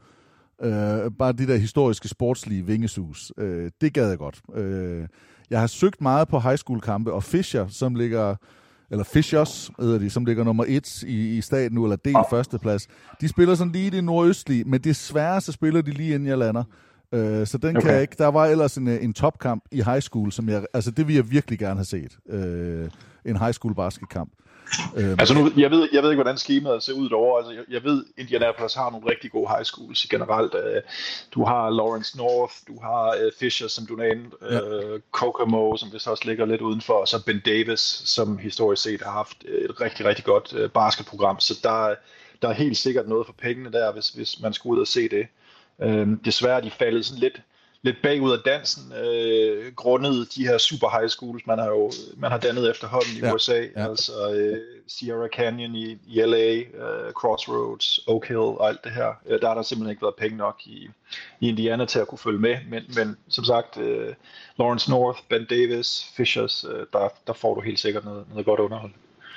øh, 0.62 1.12
bare 1.20 1.32
de 1.32 1.48
der 1.48 1.56
historiske 1.56 2.08
sportslige 2.08 2.66
vingesus, 2.66 3.32
øh, 3.38 3.72
det 3.82 3.94
gad 3.94 4.10
jeg 4.10 4.18
godt. 4.18 4.42
Øh, 4.56 5.08
jeg 5.50 5.60
har 5.60 5.68
søgt 5.68 6.02
meget 6.02 6.28
på 6.28 6.40
high 6.40 6.58
school 6.58 6.82
kampe, 6.82 7.14
og 7.14 7.24
Fischer, 7.24 7.68
som 7.68 7.96
ligger 7.96 8.36
eller 8.92 9.04
Fishers, 9.04 9.72
hedder 9.80 10.00
de, 10.00 10.10
som 10.10 10.26
ligger 10.26 10.44
nummer 10.44 10.66
et 10.68 11.04
i, 11.04 11.38
i 11.38 11.42
staten 11.42 11.76
nu, 11.76 11.84
eller 11.84 11.96
del 11.96 12.16
førsteplads. 12.30 12.88
De 13.22 13.28
spiller 13.28 13.56
sådan 13.56 13.74
lige 13.74 13.88
i 13.88 13.90
det 13.90 14.04
nordøstlige, 14.04 14.64
men 14.64 14.82
desværre 14.82 15.42
så 15.42 15.52
spiller 15.52 15.82
de 15.82 15.92
lige 15.92 16.14
inden 16.14 16.28
jeg 16.28 16.38
lander. 16.38 16.64
Øh, 17.14 17.48
så 17.48 17.58
den 17.58 17.78
okay. 17.78 17.86
kan 17.86 17.94
jeg 17.94 18.02
ikke. 18.02 18.16
Der 18.18 18.28
var 18.28 18.46
ellers 18.46 18.78
en, 18.78 18.88
en 18.88 19.14
topkamp 19.14 19.64
i 19.72 19.82
high 19.82 20.02
school, 20.02 20.32
som 20.32 20.50
jeg, 20.50 20.66
altså 20.74 20.92
det 20.92 21.08
vil 21.08 21.16
jeg 21.16 21.32
virkelig 21.32 21.60
gerne 21.60 21.76
have 21.76 21.86
set. 21.86 22.18
Øh, 22.30 22.90
en 23.26 23.38
high 23.38 23.54
school 23.54 23.76
basketkamp. 23.76 24.32
Øh, 24.96 25.10
altså 25.20 25.34
nu, 25.34 25.52
jeg 25.58 25.72
ved, 25.72 25.90
jeg 25.94 26.04
ved 26.04 26.10
ikke, 26.10 26.22
hvordan 26.24 26.38
skemaet 26.38 26.84
ser 26.84 26.94
ud 26.94 27.10
derovre. 27.10 27.38
Altså, 27.38 27.54
jeg, 27.54 27.64
jeg 27.70 27.84
ved, 27.84 28.06
Indianapolis 28.18 28.74
har 28.74 28.90
nogle 28.92 29.12
rigtig 29.12 29.32
gode 29.32 29.50
high 29.50 29.64
schools 29.64 30.08
generelt. 30.10 30.54
Uh, 30.54 30.82
du 31.34 31.46
har 31.46 31.70
Lawrence 31.70 32.18
North, 32.18 32.54
du 32.68 32.80
har 32.82 33.08
uh, 33.08 33.32
Fisher, 33.40 33.68
som 33.68 33.86
du 33.86 33.96
nævnte, 33.96 34.38
ja. 34.42 34.94
uh, 34.94 35.00
Kokomo, 35.12 35.78
som 35.78 35.94
vist 35.94 36.08
også 36.08 36.24
ligger 36.26 36.46
lidt 36.46 36.62
udenfor, 36.62 36.94
og 36.94 37.08
så 37.08 37.26
Ben 37.26 37.42
Davis, 37.46 37.80
som 38.06 38.38
historisk 38.38 38.84
set 38.84 39.02
har 39.02 39.12
haft 39.12 39.44
et 39.44 39.82
rigtig, 39.82 40.06
rigtig 40.06 40.26
godt 40.26 40.54
uh, 40.54 40.70
basketprogram. 40.70 41.40
Så 41.40 41.60
der, 41.64 41.96
der 42.42 42.50
er 42.50 42.54
helt 42.54 42.78
sikkert 42.78 43.08
noget 43.08 43.26
for 43.26 43.34
pengene 43.34 43.72
der, 43.72 43.94
hvis, 43.94 44.10
hvis 44.10 44.42
man 44.42 44.54
skulle 44.54 44.76
ud 44.76 44.82
og 44.82 44.88
se 44.88 45.10
det. 45.10 45.28
Uh, 45.78 46.08
desværre 46.26 46.58
er 46.58 46.62
de 46.62 46.72
faldet 46.72 47.06
sådan 47.06 47.20
lidt 47.20 47.42
lidt 47.82 48.02
bagud 48.04 48.32
af 48.32 48.40
dansen, 48.46 48.94
øh, 48.94 49.74
grundet 49.74 50.36
de 50.36 50.48
her 50.48 50.58
super 50.58 51.00
high 51.00 51.10
schools, 51.10 51.46
man 51.48 51.60
har 51.60 51.68
jo 51.68 51.92
man 52.18 52.32
har 52.32 52.38
dannet 52.38 52.70
efterhånden 52.70 53.12
i 53.16 53.20
ja. 53.20 53.34
USA, 53.34 53.66
ja. 53.76 53.90
altså 53.90 54.34
øh, 54.34 54.58
Sierra 54.88 55.28
Canyon 55.28 55.76
i, 55.76 55.98
i 56.08 56.22
LA, 56.22 56.56
øh, 56.56 57.12
Crossroads, 57.12 58.00
Oak 58.08 58.28
Hill 58.28 58.40
og 58.40 58.68
alt 58.68 58.84
det 58.84 58.92
her. 58.92 59.14
Øh, 59.26 59.42
der 59.42 59.48
har 59.48 59.56
der 59.56 59.62
simpelthen 59.62 59.92
ikke 59.92 60.02
været 60.02 60.16
penge 60.16 60.38
nok 60.38 60.62
i, 60.66 60.90
i 61.40 61.50
Indiana 61.50 61.86
til 61.86 62.00
at 62.00 62.08
kunne 62.08 62.20
følge 62.20 62.40
med, 62.40 62.58
men, 62.68 62.84
men 62.96 63.18
som 63.28 63.44
sagt, 63.44 63.78
øh, 63.78 64.14
Lawrence 64.60 64.92
North, 64.92 65.20
Ben 65.30 65.46
Davis, 65.46 66.12
Fishers, 66.18 66.66
øh, 66.70 66.86
der, 66.94 67.10
der 67.28 67.34
får 67.34 67.56
du 67.56 67.62
helt 67.62 67.80
sikkert 67.80 68.06
noget, 68.06 68.26
noget 68.30 68.46
godt 68.46 68.60
underhold. 68.60 68.92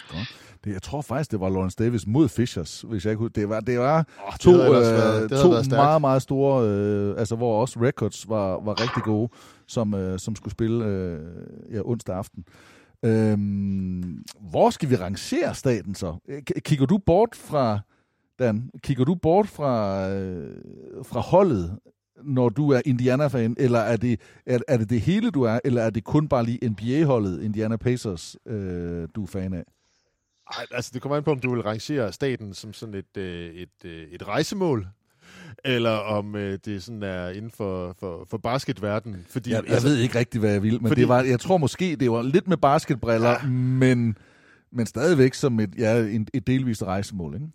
Godt. 0.09 0.41
Det, 0.65 0.73
jeg 0.73 0.83
tror 0.83 1.01
faktisk, 1.01 1.31
det 1.31 1.41
var 1.41 1.49
Lawrence 1.49 1.77
Davis 1.79 2.07
mod 2.07 2.29
Fishers, 2.29 2.85
hvis 2.89 3.07
jeg 3.07 3.17
kunne. 3.17 3.31
Det 3.35 3.49
var, 3.49 3.61
det 3.61 3.79
var 3.79 4.07
oh, 4.27 4.37
to, 4.41 4.53
det 4.53 4.59
været, 4.59 5.23
øh, 5.23 5.39
to 5.39 5.77
meget, 5.77 6.01
meget 6.01 6.23
store, 6.23 6.69
øh, 6.69 7.19
altså 7.19 7.37
hvor 7.37 7.61
også 7.61 7.81
records 7.81 8.29
var, 8.29 8.61
var 8.61 8.81
rigtig 8.81 9.03
gode, 9.03 9.29
som, 9.67 9.95
øh, 9.95 10.19
som 10.19 10.37
skulle 10.37 10.53
spille 10.53 10.85
øh, 10.85 11.21
ja, 11.73 11.81
onsdag 11.85 12.17
aften. 12.17 12.45
Øhm, 13.05 14.25
hvor 14.51 14.71
skal 14.71 14.91
vi 14.91 14.97
rangere 14.97 15.55
staten 15.55 15.95
så? 15.95 16.17
Kigger 16.59 16.87
du 16.87 16.99
bort 16.99 17.35
fra, 17.35 17.79
Dan, 18.39 18.71
kigger 18.83 19.05
du 19.05 19.15
bort 19.15 19.49
fra, 19.49 20.09
øh, 20.11 20.57
fra 21.03 21.21
holdet, 21.21 21.79
når 22.25 22.49
du 22.49 22.71
er 22.71 22.81
Indiana-fan, 22.85 23.57
eller 23.59 23.79
er 23.79 23.97
det, 23.97 24.21
er, 24.47 24.59
er 24.69 24.77
det 24.77 24.91
det 24.91 25.01
hele, 25.01 25.31
du 25.31 25.43
er, 25.43 25.59
eller 25.65 25.83
er 25.83 25.91
det 25.91 26.05
kun 26.05 26.29
bare 26.29 26.45
lige 26.45 26.69
NBA-holdet, 26.69 27.43
Indiana 27.43 27.77
Pacers, 27.77 28.37
øh, 28.47 29.09
du 29.15 29.23
er 29.23 29.27
fan 29.27 29.53
af? 29.53 29.65
Ej, 30.59 30.66
altså 30.70 30.90
det 30.94 31.03
kommer 31.03 31.16
an 31.16 31.24
på, 31.24 31.30
om 31.30 31.40
du 31.40 31.55
vil 31.55 31.62
rangere 31.62 32.12
staten 32.12 32.55
som 32.55 32.72
sådan 32.72 32.94
et, 32.94 33.16
øh, 33.16 33.55
et, 33.55 33.84
øh, 33.84 34.09
et 34.11 34.28
rejsemål, 34.28 34.86
eller 35.64 35.90
om 35.90 36.36
øh, 36.36 36.59
det 36.64 36.82
sådan 36.82 37.03
er 37.03 37.28
inden 37.28 37.50
for, 37.50 37.96
for, 38.00 38.26
for 38.30 38.38
basketverden. 38.38 39.26
Fordi, 39.28 39.50
jeg, 39.50 39.64
jeg 39.64 39.72
altså, 39.72 39.88
ved 39.88 39.98
ikke 39.98 40.18
rigtig, 40.18 40.40
hvad 40.40 40.53
jeg 40.53 40.62
vil, 40.62 40.82
men 40.82 40.88
fordi, 40.88 41.00
det 41.00 41.09
var, 41.09 41.22
jeg 41.22 41.40
tror 41.40 41.57
måske, 41.57 41.96
det 41.96 42.11
var 42.11 42.22
lidt 42.22 42.48
med 42.48 42.57
basketbriller, 42.57 43.30
ja. 43.30 43.46
men, 43.48 44.18
men 44.70 44.86
stadigvæk 44.86 45.34
som 45.34 45.61
et, 45.61 45.74
ja, 45.78 45.94
et, 45.94 46.30
et 46.34 46.46
delvist 46.46 46.82
rejsemål. 46.82 47.34
Ikke? 47.34 47.46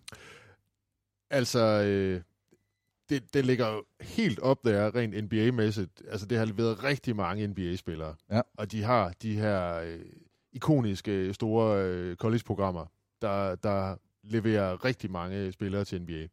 Altså, 1.30 1.82
øh, 1.82 2.20
det, 3.08 3.34
det 3.34 3.46
ligger 3.46 3.80
helt 4.00 4.38
op 4.38 4.64
der, 4.64 4.94
rent 4.94 5.24
NBA-mæssigt. 5.24 6.02
Altså, 6.10 6.26
det 6.26 6.38
har 6.38 6.44
leveret 6.44 6.84
rigtig 6.84 7.16
mange 7.16 7.46
NBA-spillere. 7.46 8.14
Ja. 8.30 8.40
Og 8.58 8.72
de 8.72 8.82
har 8.82 9.12
de 9.22 9.34
her... 9.34 9.74
Øh, 9.74 9.98
ikoniske 10.52 11.34
store 11.34 11.84
øh, 11.84 12.16
college-programmer, 12.16 12.86
der, 13.22 13.54
der 13.54 13.96
leverer 14.22 14.84
rigtig 14.84 15.10
mange 15.10 15.52
spillere 15.52 15.84
til 15.84 16.02
NBA. 16.02 16.26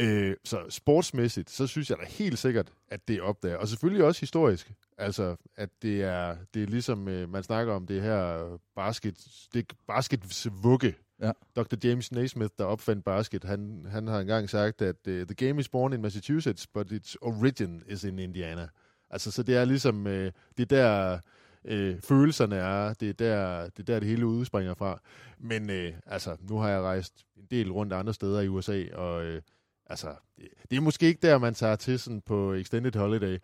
Øh, 0.00 0.36
så 0.44 0.64
sportsmæssigt, 0.68 1.50
så 1.50 1.66
synes 1.66 1.90
jeg 1.90 1.98
da 1.98 2.04
helt 2.08 2.38
sikkert, 2.38 2.72
at 2.88 3.08
det 3.08 3.16
er 3.16 3.22
op 3.22 3.42
der. 3.42 3.56
Og 3.56 3.68
selvfølgelig 3.68 4.04
også 4.04 4.20
historisk. 4.20 4.72
Altså, 4.98 5.36
at 5.56 5.70
det 5.82 6.02
er, 6.02 6.36
det 6.54 6.62
er 6.62 6.66
ligesom, 6.66 7.08
øh, 7.08 7.28
man 7.28 7.42
snakker 7.42 7.74
om 7.74 7.86
det 7.86 8.02
her 8.02 8.58
basket, 8.76 9.26
det 9.54 9.72
basketsvugge. 9.86 10.94
Ja. 11.22 11.32
Dr. 11.56 11.76
James 11.84 12.12
Naismith, 12.12 12.50
der 12.58 12.64
opfandt 12.64 13.04
basket, 13.04 13.44
han, 13.44 13.86
han 13.90 14.06
har 14.06 14.20
engang 14.20 14.50
sagt, 14.50 14.82
at 14.82 14.96
uh, 15.08 15.14
the 15.14 15.34
game 15.34 15.60
is 15.60 15.68
born 15.68 15.92
in 15.92 16.02
Massachusetts, 16.02 16.66
but 16.66 16.92
its 16.92 17.16
origin 17.20 17.82
is 17.88 18.04
in 18.04 18.18
Indiana. 18.18 18.68
Altså, 19.10 19.30
så 19.30 19.42
det 19.42 19.56
er 19.56 19.64
ligesom, 19.64 20.06
uh, 20.06 20.12
det 20.12 20.32
er 20.58 20.64
der 20.64 21.18
øh, 21.64 22.00
følelserne 22.00 22.56
er. 22.56 22.94
Det 22.94 23.08
er, 23.08 23.12
der, 23.12 23.62
det 23.62 23.78
er 23.78 23.92
der, 23.92 24.00
det 24.00 24.08
hele 24.08 24.26
udspringer 24.26 24.74
fra. 24.74 25.00
Men 25.38 25.70
øh, 25.70 25.92
altså, 26.06 26.36
nu 26.40 26.58
har 26.58 26.68
jeg 26.68 26.80
rejst 26.80 27.26
en 27.36 27.46
del 27.50 27.72
rundt 27.72 27.92
andre 27.92 28.14
steder 28.14 28.40
i 28.40 28.48
USA, 28.48 28.84
og 28.94 29.24
øh, 29.24 29.42
altså, 29.86 30.14
det, 30.36 30.48
det 30.70 30.76
er 30.76 30.80
måske 30.80 31.06
ikke 31.06 31.26
der, 31.26 31.38
man 31.38 31.54
tager 31.54 31.76
til 31.76 31.98
sådan 31.98 32.20
på 32.20 32.52
Extended 32.52 32.96
Holiday. 32.96 33.38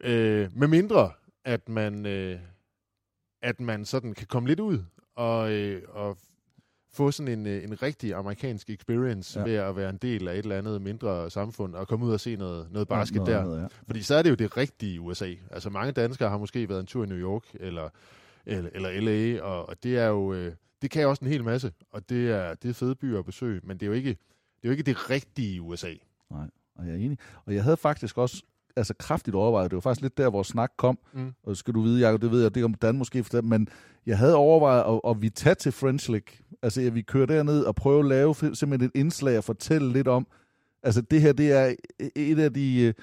Øh, 0.00 0.50
med 0.56 0.68
mindre, 0.68 1.10
at 1.44 1.68
man, 1.68 2.06
øh, 2.06 2.38
at 3.42 3.60
man 3.60 3.84
sådan 3.84 4.14
kan 4.14 4.26
komme 4.26 4.48
lidt 4.48 4.60
ud 4.60 4.78
og, 5.14 5.52
øh, 5.52 5.82
og 5.88 6.18
få 6.92 7.10
sådan 7.10 7.38
en, 7.38 7.46
øh, 7.46 7.64
en 7.64 7.82
rigtig 7.82 8.14
amerikansk 8.14 8.70
experience 8.70 9.40
ja. 9.40 9.44
ved 9.44 9.54
at 9.54 9.76
være 9.76 9.90
en 9.90 9.96
del 9.96 10.28
af 10.28 10.32
et 10.32 10.38
eller 10.38 10.58
andet 10.58 10.82
mindre 10.82 11.30
samfund 11.30 11.74
og 11.74 11.88
komme 11.88 12.06
ud 12.06 12.12
og 12.12 12.20
se 12.20 12.36
noget, 12.36 12.72
noget 12.72 12.88
basket 12.88 13.16
noget, 13.16 13.32
der. 13.32 13.60
Ja. 13.60 13.66
Fordi 13.86 14.02
så 14.02 14.14
er 14.14 14.22
det 14.22 14.30
jo 14.30 14.34
det 14.34 14.56
rigtige 14.56 15.00
USA. 15.00 15.34
Altså 15.50 15.70
mange 15.70 15.92
danskere 15.92 16.30
har 16.30 16.38
måske 16.38 16.68
været 16.68 16.80
en 16.80 16.86
tur 16.86 17.04
i 17.04 17.06
New 17.06 17.18
York 17.18 17.44
eller, 17.54 17.88
eller, 18.46 18.70
eller 18.72 19.00
LA, 19.00 19.42
og, 19.42 19.68
og 19.68 19.82
det 19.82 19.98
er 19.98 20.06
jo 20.06 20.32
øh, 20.32 20.52
det 20.82 20.90
kan 20.90 21.06
også 21.06 21.24
en 21.24 21.30
hel 21.30 21.44
masse, 21.44 21.72
og 21.90 22.08
det 22.08 22.30
er, 22.30 22.54
det 22.54 22.68
er 22.68 22.74
fede 22.74 22.94
byer 22.94 23.18
at 23.18 23.24
besøge, 23.24 23.60
men 23.64 23.76
det 23.76 23.82
er 23.82 23.86
jo 23.86 23.92
ikke 23.92 24.08
det, 24.08 24.64
er 24.64 24.68
jo 24.68 24.70
ikke 24.70 24.82
det 24.82 25.10
rigtige 25.10 25.62
USA. 25.62 25.94
Nej, 26.30 26.50
og 26.74 26.86
jeg 26.86 26.92
er 26.92 26.98
enig. 26.98 27.18
Og 27.44 27.54
jeg 27.54 27.62
havde 27.62 27.76
faktisk 27.76 28.18
også 28.18 28.42
altså 28.76 28.94
kraftigt 28.98 29.34
overvejet. 29.34 29.70
Det 29.70 29.76
var 29.76 29.80
faktisk 29.80 30.02
lidt 30.02 30.18
der, 30.18 30.30
hvor 30.30 30.42
snak 30.42 30.70
kom. 30.78 30.98
Mm. 31.12 31.32
Og 31.42 31.56
skal 31.56 31.74
du 31.74 31.82
vide, 31.82 32.06
Jacob, 32.06 32.22
det 32.22 32.30
ved 32.30 32.42
jeg, 32.42 32.54
det 32.54 32.64
om 32.64 32.74
Dan 32.74 32.98
måske 32.98 33.24
for 33.24 33.42
men 33.42 33.68
jeg 34.06 34.18
havde 34.18 34.36
overvejet, 34.36 34.84
at, 34.94 35.10
at 35.10 35.22
vi 35.22 35.30
tager 35.30 35.54
til 35.54 35.72
French 35.72 36.10
League. 36.10 36.36
Altså, 36.62 36.80
at 36.80 36.94
vi 36.94 37.02
kører 37.02 37.26
derned 37.26 37.62
og 37.64 37.74
prøver 37.74 38.00
at 38.00 38.08
lave 38.08 38.34
simpelthen 38.34 38.82
et 38.82 38.90
indslag 38.94 39.38
og 39.38 39.44
fortælle 39.44 39.92
lidt 39.92 40.08
om, 40.08 40.26
altså 40.82 41.00
det 41.00 41.20
her, 41.20 41.32
det 41.32 41.52
er 41.52 41.74
et 42.16 42.38
af 42.38 42.54
de 42.54 42.94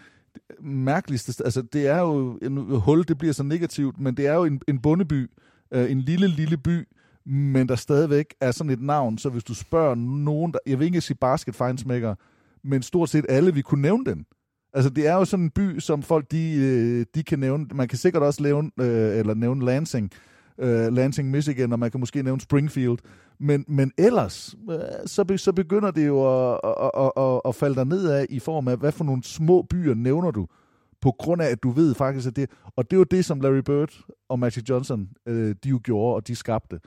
uh, 0.59 0.65
mærkeligste, 0.65 1.43
altså 1.45 1.61
det 1.61 1.87
er 1.87 1.99
jo, 1.99 2.39
en 2.41 2.57
hul, 2.57 3.07
det 3.07 3.17
bliver 3.17 3.33
så 3.33 3.43
negativt, 3.43 3.99
men 3.99 4.17
det 4.17 4.27
er 4.27 4.33
jo 4.33 4.43
en, 4.43 4.61
en 4.67 4.79
bondeby, 4.79 5.29
uh, 5.75 5.91
en 5.91 6.01
lille, 6.01 6.27
lille 6.27 6.57
by, 6.57 6.87
men 7.25 7.69
der 7.69 7.75
stadigvæk 7.75 8.25
er 8.41 8.51
sådan 8.51 8.69
et 8.69 8.81
navn, 8.81 9.17
så 9.17 9.29
hvis 9.29 9.43
du 9.43 9.53
spørger 9.53 9.95
nogen, 9.95 10.53
der, 10.53 10.59
jeg 10.65 10.79
vil 10.79 10.85
ikke 10.85 11.01
sige 11.01 11.17
basket 11.17 11.55
feinsmaker, 11.55 12.15
men 12.63 12.81
stort 12.81 13.09
set 13.09 13.25
alle, 13.29 13.53
vi 13.53 13.61
kunne 13.61 13.81
nævne 13.81 14.05
den. 14.05 14.25
Altså, 14.73 14.89
det 14.89 15.07
er 15.07 15.13
jo 15.13 15.25
sådan 15.25 15.43
en 15.43 15.49
by, 15.49 15.79
som 15.79 16.03
folk, 16.03 16.31
de, 16.31 16.55
øh, 16.55 17.05
de 17.15 17.23
kan 17.23 17.39
nævne. 17.39 17.65
Man 17.73 17.87
kan 17.87 17.97
sikkert 17.97 18.23
også 18.23 18.43
nævne, 18.43 18.71
øh, 18.79 19.17
eller 19.17 19.33
nævne 19.33 19.65
Lansing, 19.65 20.11
øh, 20.59 20.93
Lansing, 20.93 21.31
Michigan, 21.31 21.73
og 21.73 21.79
man 21.79 21.91
kan 21.91 21.99
måske 21.99 22.23
nævne 22.23 22.41
Springfield. 22.41 22.97
Men, 23.39 23.65
men 23.67 23.91
ellers, 23.97 24.55
øh, 24.71 24.79
så, 25.05 25.23
be, 25.23 25.37
så 25.37 25.53
begynder 25.53 25.91
det 25.91 26.07
jo 26.07 26.49
at, 26.51 26.59
at, 26.63 26.91
at, 26.97 27.11
at, 27.17 27.41
at 27.45 27.55
falde 27.55 27.75
dig 27.75 27.85
ned 27.85 28.09
af 28.09 28.25
i 28.29 28.39
form 28.39 28.67
af, 28.67 28.77
hvad 28.77 28.91
for 28.91 29.03
nogle 29.03 29.23
små 29.23 29.61
byer 29.61 29.93
nævner 29.93 30.31
du, 30.31 30.47
på 31.01 31.11
grund 31.19 31.41
af, 31.41 31.47
at 31.47 31.63
du 31.63 31.69
ved 31.69 31.95
faktisk, 31.95 32.27
at 32.27 32.35
det... 32.35 32.49
Og 32.75 32.91
det 32.91 32.99
var 32.99 33.05
det, 33.05 33.25
som 33.25 33.41
Larry 33.41 33.61
Bird 33.65 33.93
og 34.29 34.39
Magic 34.39 34.69
Johnson, 34.69 35.09
øh, 35.25 35.55
de 35.63 35.69
jo 35.69 35.79
gjorde, 35.83 36.15
og 36.15 36.27
de 36.27 36.35
skabte. 36.35 36.79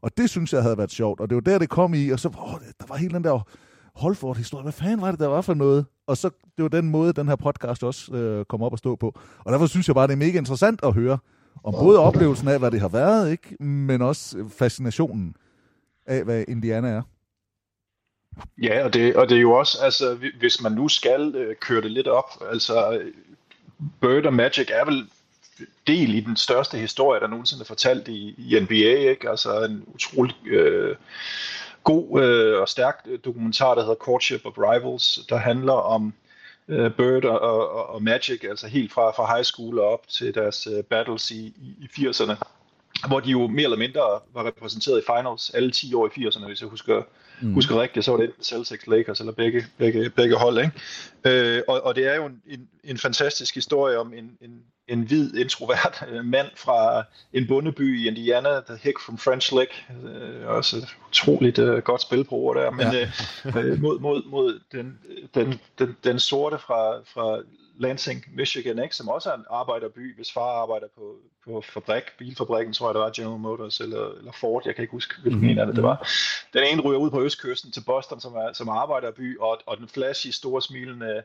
Og 0.00 0.16
det 0.16 0.30
synes 0.30 0.52
jeg 0.52 0.62
havde 0.62 0.78
været 0.78 0.90
sjovt, 0.90 1.20
og 1.20 1.30
det 1.30 1.34
var 1.34 1.40
der, 1.40 1.58
det 1.58 1.68
kom 1.68 1.94
i, 1.94 2.08
og 2.08 2.20
så, 2.20 2.28
åh, 2.28 2.60
der 2.80 2.86
var 2.88 2.96
helt 2.96 3.14
den 3.14 3.24
der 3.24 3.48
Holford-historie. 3.94 4.62
Hvad 4.62 4.72
fanden 4.72 5.00
var 5.00 5.10
det, 5.10 5.20
der 5.20 5.26
var 5.26 5.40
for 5.40 5.54
noget? 5.54 5.86
Og 6.06 6.16
så, 6.16 6.30
det 6.56 6.62
var 6.62 6.68
den 6.68 6.90
måde, 6.90 7.12
den 7.12 7.28
her 7.28 7.36
podcast 7.36 7.84
også 7.84 8.14
øh, 8.14 8.44
kom 8.44 8.62
op 8.62 8.72
og 8.72 8.78
stå 8.78 8.96
på. 8.96 9.18
Og 9.38 9.52
derfor 9.52 9.66
synes 9.66 9.86
jeg 9.86 9.94
bare, 9.94 10.06
det 10.06 10.12
er 10.12 10.16
mega 10.16 10.38
interessant 10.38 10.80
at 10.82 10.94
høre 10.94 11.18
om 11.64 11.74
både 11.80 11.98
oplevelsen 11.98 12.48
af, 12.48 12.58
hvad 12.58 12.70
det 12.70 12.80
har 12.80 12.88
været, 12.88 13.30
ikke, 13.30 13.64
men 13.64 14.02
også 14.02 14.48
fascinationen 14.58 15.36
af, 16.06 16.24
hvad 16.24 16.44
Indiana 16.48 16.88
er. 16.88 17.02
Ja, 18.62 18.84
og 18.84 18.94
det, 18.94 19.16
og 19.16 19.28
det 19.28 19.36
er 19.36 19.40
jo 19.40 19.52
også, 19.52 19.78
altså, 19.82 20.18
hvis 20.38 20.62
man 20.62 20.72
nu 20.72 20.88
skal 20.88 21.34
øh, 21.34 21.56
køre 21.56 21.80
det 21.80 21.90
lidt 21.90 22.08
op, 22.08 22.30
altså, 22.50 23.00
Bird 24.00 24.26
og 24.26 24.34
Magic 24.34 24.68
er 24.70 24.84
vel 24.84 25.08
del 25.86 26.14
i 26.14 26.20
den 26.20 26.36
største 26.36 26.78
historie, 26.78 27.20
der 27.20 27.26
nogensinde 27.26 27.62
er 27.62 27.66
fortalt 27.66 28.08
i, 28.08 28.34
i 28.38 28.60
NBA, 28.60 29.10
ikke? 29.10 29.30
Altså 29.30 29.64
en 29.64 29.84
utrolig 29.86 30.46
øh, 30.46 30.96
god 31.86 32.22
øh, 32.22 32.60
og 32.60 32.68
stærk 32.68 32.96
øh, 33.06 33.18
dokumentar, 33.24 33.74
der 33.74 33.82
hedder 33.82 33.94
Courtship 33.94 34.40
of 34.44 34.58
Rivals, 34.58 35.26
der 35.28 35.36
handler 35.36 35.72
om 35.72 36.14
øh, 36.68 36.90
Bird 36.90 37.24
og, 37.24 37.40
og, 37.40 37.88
og 37.88 38.02
Magic, 38.02 38.44
altså 38.44 38.66
helt 38.66 38.92
fra, 38.92 39.10
fra 39.10 39.34
high 39.34 39.44
school 39.44 39.78
og 39.78 39.88
op 39.92 40.08
til 40.08 40.34
deres 40.34 40.66
øh, 40.66 40.84
battles 40.84 41.30
i, 41.30 41.46
i, 41.46 41.76
i 41.78 42.06
80'erne. 42.06 42.34
hvor 43.08 43.20
de 43.20 43.30
jo 43.30 43.46
mere 43.46 43.64
eller 43.64 43.76
mindre 43.76 44.00
var 44.34 44.46
repræsenteret 44.46 44.98
i 45.02 45.06
finals 45.16 45.50
alle 45.50 45.70
10 45.70 45.94
år 45.94 46.06
i 46.06 46.26
80'erne, 46.26 46.46
hvis 46.46 46.60
jeg 46.60 46.68
husker, 46.68 47.02
mm. 47.40 47.54
husker 47.54 47.80
rigtigt, 47.80 48.04
så 48.04 48.10
var 48.10 48.18
det 48.18 48.32
Celtics, 48.42 48.86
Lakers 48.86 49.20
eller 49.20 49.32
begge, 49.32 49.66
begge, 49.78 50.10
begge 50.10 50.36
hold. 50.36 50.58
Ikke? 50.58 51.56
Øh, 51.56 51.62
og, 51.68 51.80
og 51.84 51.94
det 51.94 52.06
er 52.06 52.14
jo 52.14 52.26
en, 52.26 52.42
en, 52.46 52.68
en 52.84 52.98
fantastisk 52.98 53.54
historie 53.54 53.98
om 53.98 54.12
en, 54.14 54.38
en, 54.40 54.62
en 54.88 55.02
hvid, 55.02 55.34
introvert 55.34 56.04
øh, 56.08 56.24
mand 56.24 56.46
fra 56.56 57.04
en 57.32 57.46
bondeby 57.46 58.00
i 58.02 58.08
Indiana, 58.08 58.48
der 58.48 58.76
Hick 58.82 59.00
from 59.00 59.18
French 59.18 59.54
Lick, 59.54 59.84
øh, 60.04 60.46
også 60.46 60.76
et 60.76 60.96
utroligt 61.08 61.58
øh, 61.58 61.82
godt 61.82 62.02
spil 62.02 62.24
på 62.24 62.34
ord 62.34 62.56
der, 62.56 62.70
men 62.70 62.86
ja. 62.92 63.10
øh, 63.44 63.72
øh 63.72 63.82
mod, 63.82 63.98
mod, 63.98 64.22
mod 64.24 64.60
den, 64.72 64.98
den, 65.34 65.60
den, 65.78 65.96
den 66.04 66.20
sorte 66.20 66.58
fra, 66.58 66.98
fra 66.98 67.42
Lansing, 67.78 68.24
Michigan, 68.34 68.82
ikke, 68.82 68.96
som 68.96 69.08
også 69.08 69.30
er 69.30 69.34
en 69.34 69.44
arbejderby, 69.50 70.16
hvis 70.16 70.32
far 70.32 70.62
arbejder 70.62 70.86
på, 70.94 71.16
på 71.44 71.64
fabrik, 71.72 72.02
bilfabrikken, 72.18 72.74
tror 72.74 72.88
jeg 72.88 72.94
det 72.94 73.00
var, 73.00 73.10
General 73.16 73.38
Motors 73.38 73.80
eller, 73.80 74.18
eller 74.18 74.32
Ford, 74.32 74.62
jeg 74.66 74.74
kan 74.74 74.82
ikke 74.82 74.92
huske, 74.92 75.14
hvilken 75.22 75.40
mm-hmm. 75.40 75.50
en 75.50 75.58
af 75.58 75.66
det, 75.66 75.76
det 75.76 75.82
var. 75.82 76.08
Den 76.52 76.64
ene 76.64 76.82
ryger 76.82 76.98
ud 76.98 77.10
på 77.10 77.22
østkysten 77.22 77.72
til 77.72 77.82
Boston, 77.86 78.20
som 78.20 78.34
er, 78.34 78.52
som 78.52 78.68
er 78.68 78.72
arbejderby, 78.72 79.38
og, 79.38 79.58
og 79.66 79.76
den 79.76 79.88
flashy, 79.88 80.28
store 80.30 80.62
smilende 80.62 81.22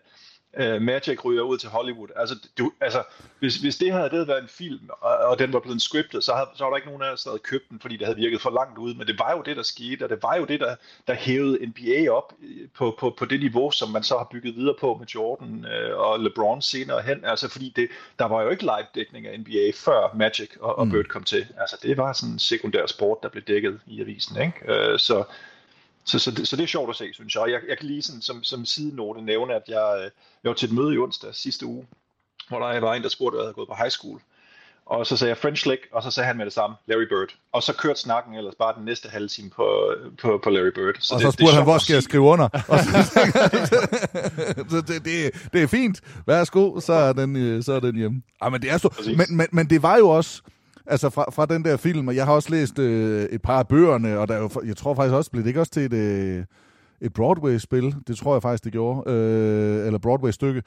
uh, 0.59 0.81
Magic 0.81 1.25
ryger 1.25 1.41
ud 1.41 1.57
til 1.57 1.69
Hollywood. 1.69 2.07
Altså, 2.15 2.35
du, 2.57 2.71
altså 2.81 3.03
hvis, 3.39 3.55
hvis 3.55 3.77
det 3.77 3.93
havde 3.93 4.09
det 4.09 4.27
været 4.27 4.41
en 4.41 4.49
film, 4.49 4.89
og, 5.01 5.17
og 5.17 5.39
den 5.39 5.53
var 5.53 5.59
blevet 5.59 5.81
scriptet, 5.81 6.23
så, 6.23 6.33
havde, 6.33 6.49
så 6.55 6.63
var 6.63 6.69
der 6.69 6.77
ikke 6.77 6.87
nogen 6.87 7.01
af 7.01 7.11
os, 7.11 7.23
der 7.23 7.29
havde 7.29 7.41
købt 7.43 7.69
den, 7.69 7.79
fordi 7.79 7.97
det 7.97 8.07
havde 8.07 8.17
virket 8.17 8.41
for 8.41 8.49
langt 8.49 8.77
ud. 8.77 8.93
Men 8.93 9.07
det 9.07 9.19
var 9.19 9.31
jo 9.31 9.41
det, 9.41 9.57
der 9.57 9.63
skete, 9.63 10.03
og 10.03 10.09
det 10.09 10.23
var 10.23 10.35
jo 10.35 10.45
det, 10.45 10.59
der, 10.59 10.75
der 11.07 11.13
hævede 11.13 11.65
NBA 11.65 12.11
op 12.11 12.33
på, 12.75 12.95
på, 12.99 13.15
på 13.17 13.25
det 13.25 13.39
niveau, 13.39 13.71
som 13.71 13.89
man 13.89 14.03
så 14.03 14.17
har 14.17 14.27
bygget 14.31 14.55
videre 14.55 14.75
på 14.79 14.95
med 14.99 15.07
Jordan 15.07 15.65
uh, 15.65 15.99
og 15.99 16.19
LeBron 16.19 16.61
senere 16.61 17.01
hen. 17.01 17.25
Altså, 17.25 17.49
fordi 17.49 17.73
det, 17.75 17.87
der 18.19 18.25
var 18.25 18.41
jo 18.41 18.49
ikke 18.49 18.63
live-dækning 18.63 19.27
af 19.27 19.39
NBA 19.39 19.71
før 19.75 20.15
Magic 20.15 20.49
og, 20.59 20.79
og 20.79 20.85
mm. 20.85 20.91
Bird 20.91 21.05
kom 21.05 21.23
til. 21.23 21.47
Altså, 21.57 21.77
det 21.83 21.97
var 21.97 22.13
sådan 22.13 22.33
en 22.33 22.39
sekundær 22.39 22.85
sport, 22.85 23.17
der 23.23 23.29
blev 23.29 23.43
dækket 23.43 23.79
i 23.87 24.01
avisen. 24.01 24.41
Ikke? 24.41 24.91
Uh, 24.91 24.99
så 24.99 25.23
så, 26.03 26.19
så, 26.19 26.31
det, 26.31 26.47
så 26.47 26.55
det 26.55 26.63
er 26.63 26.67
sjovt 26.67 26.89
at 26.89 26.95
se, 26.95 27.13
synes 27.13 27.35
jeg. 27.35 27.43
Og 27.43 27.51
jeg, 27.51 27.61
jeg 27.69 27.77
kan 27.77 27.87
lige 27.87 28.01
sådan, 28.01 28.21
som, 28.21 28.43
som 28.43 28.65
sidenote 28.65 29.21
nævne, 29.21 29.53
at 29.53 29.63
jeg, 29.67 29.95
øh, 29.97 30.09
jeg 30.43 30.49
var 30.49 30.53
til 30.53 30.67
et 30.67 30.75
møde 30.75 30.95
i 30.95 30.97
onsdag 30.97 31.35
sidste 31.35 31.65
uge, 31.65 31.87
hvor 32.47 32.59
der 32.59 32.79
var 32.79 32.93
en, 32.93 33.03
der 33.03 33.09
spurgte, 33.09 33.37
at 33.37 33.39
jeg 33.39 33.45
havde 33.45 33.53
gået 33.53 33.67
på 33.67 33.75
high 33.75 33.91
school. 33.91 34.21
Og 34.85 35.07
så 35.07 35.17
sagde 35.17 35.29
jeg 35.29 35.37
French 35.37 35.67
Lick, 35.67 35.81
og 35.91 36.03
så 36.03 36.11
sagde 36.11 36.27
han 36.27 36.37
med 36.37 36.45
det 36.45 36.53
samme, 36.53 36.75
Larry 36.85 37.03
Bird. 37.03 37.35
Og 37.51 37.63
så 37.63 37.73
kørte 37.73 37.99
snakken 37.99 38.33
ellers 38.33 38.55
bare 38.59 38.75
den 38.77 38.85
næste 38.85 39.09
halve 39.09 39.27
time 39.27 39.49
på, 39.49 39.93
på, 40.21 40.39
på 40.43 40.49
Larry 40.49 40.71
Bird. 40.75 40.95
Så 40.99 41.13
og 41.13 41.19
det, 41.19 41.27
så 41.27 41.31
spurgte 41.31 41.45
det 41.45 41.53
han, 41.53 41.63
hvor 41.63 41.77
skal 41.77 41.93
jeg 41.93 42.03
skrive 42.03 42.23
under? 42.23 42.49
så 44.71 44.83
det, 44.87 45.05
det, 45.05 45.31
det 45.53 45.63
er 45.63 45.67
fint. 45.67 46.01
Værsgo, 46.27 46.79
så 46.79 46.93
er 46.93 47.13
den, 47.13 47.35
øh, 47.35 47.63
så 47.63 47.73
er 47.73 47.79
den 47.79 47.95
hjemme. 47.95 48.21
Ah, 48.41 48.51
men, 48.51 48.61
det 48.61 48.71
er 48.71 48.77
så, 48.77 49.13
men, 49.17 49.37
men, 49.37 49.47
men 49.51 49.69
det 49.69 49.83
var 49.83 49.97
jo 49.97 50.09
også 50.09 50.41
Altså 50.91 51.09
fra, 51.09 51.25
fra 51.31 51.45
den 51.45 51.65
der 51.65 51.77
film, 51.77 52.07
og 52.07 52.15
jeg 52.15 52.25
har 52.25 52.33
også 52.33 52.49
læst 52.51 52.79
øh, 52.79 53.23
et 53.23 53.41
par 53.41 53.59
af 53.59 53.67
bøgerne, 53.67 54.19
og 54.19 54.27
der 54.27 54.33
er 54.33 54.39
jo, 54.39 54.49
jeg 54.65 54.77
tror 54.77 54.95
faktisk 54.95 55.13
også, 55.13 55.31
blev 55.31 55.43
det 55.43 55.47
ikke 55.47 55.59
også 55.59 55.71
til 55.71 55.85
et, 55.85 55.93
øh, 55.93 56.43
et 57.01 57.13
Broadway-spil? 57.13 57.95
Det 58.07 58.17
tror 58.17 58.35
jeg 58.35 58.41
faktisk, 58.41 58.63
det 58.63 58.71
gjorde. 58.71 59.11
Øh, 59.11 59.85
eller 59.85 59.99
Broadway-stykke. 59.99 60.61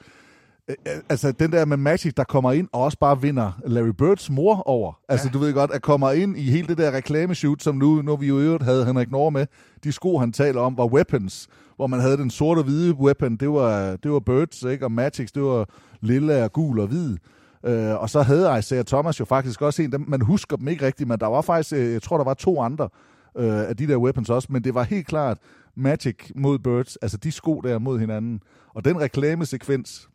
Øh, 0.69 0.75
øh, 0.87 0.93
altså 1.09 1.31
den 1.31 1.51
der 1.51 1.65
med 1.65 1.77
Magic, 1.77 2.13
der 2.13 2.23
kommer 2.23 2.51
ind 2.51 2.67
og 2.71 2.83
også 2.83 2.97
bare 2.99 3.21
vinder 3.21 3.51
Larry 3.65 3.93
Birds 3.97 4.29
mor 4.29 4.61
over. 4.67 4.99
Altså 5.09 5.27
ja. 5.27 5.33
du 5.33 5.39
ved 5.39 5.53
godt, 5.53 5.71
at 5.71 5.81
kommer 5.81 6.11
ind 6.11 6.37
i 6.37 6.43
hele 6.43 6.67
det 6.67 6.77
der 6.77 6.91
reklameshoot, 6.91 7.61
som 7.61 7.75
nu, 7.75 8.01
når 8.01 8.15
vi 8.15 8.27
jo 8.27 8.39
øvrigt 8.39 8.63
havde 8.63 8.85
Henrik 8.85 9.11
Norge 9.11 9.31
med, 9.31 9.45
de 9.83 9.91
sko 9.91 10.17
han 10.17 10.31
taler 10.31 10.61
om 10.61 10.77
var 10.77 10.85
weapons, 10.85 11.47
hvor 11.75 11.87
man 11.87 11.99
havde 11.99 12.17
den 12.17 12.29
sorte 12.29 12.59
og 12.59 12.63
hvide 12.63 12.93
weapon, 12.93 13.35
det 13.35 13.49
var, 13.49 13.95
det 13.95 14.11
var 14.11 14.19
Birds, 14.19 14.63
ikke? 14.63 14.85
og 14.85 14.91
Magic, 14.91 15.31
det 15.31 15.43
var 15.43 15.69
lille 16.01 16.43
og 16.43 16.53
gul 16.53 16.79
og 16.79 16.87
hvid. 16.87 17.17
Øh, 17.65 18.01
og 18.01 18.09
så 18.09 18.21
havde 18.21 18.59
Isaiah 18.59 18.85
Thomas 18.85 19.19
jo 19.19 19.25
faktisk 19.25 19.61
også 19.61 19.81
en, 19.81 19.91
dem, 19.91 20.05
man 20.07 20.21
husker 20.21 20.57
dem 20.57 20.67
ikke 20.67 20.85
rigtigt, 20.85 21.09
men 21.09 21.19
der 21.19 21.27
var 21.27 21.41
faktisk, 21.41 21.73
øh, 21.73 21.93
jeg 21.93 22.01
tror 22.01 22.17
der 22.17 22.23
var 22.23 22.33
to 22.33 22.61
andre 22.61 22.89
øh, 23.37 23.69
af 23.69 23.77
de 23.77 23.87
der 23.87 23.97
weapons 23.97 24.29
også, 24.29 24.47
men 24.51 24.63
det 24.63 24.75
var 24.75 24.83
helt 24.83 25.07
klart 25.07 25.37
Magic 25.75 26.31
mod 26.35 26.59
Birds, 26.59 26.95
altså 26.95 27.17
de 27.17 27.31
sko 27.31 27.61
der 27.61 27.79
mod 27.79 27.99
hinanden. 27.99 28.39
Og 28.75 28.85
den 28.85 29.01
reklamesekvens, 29.01 30.09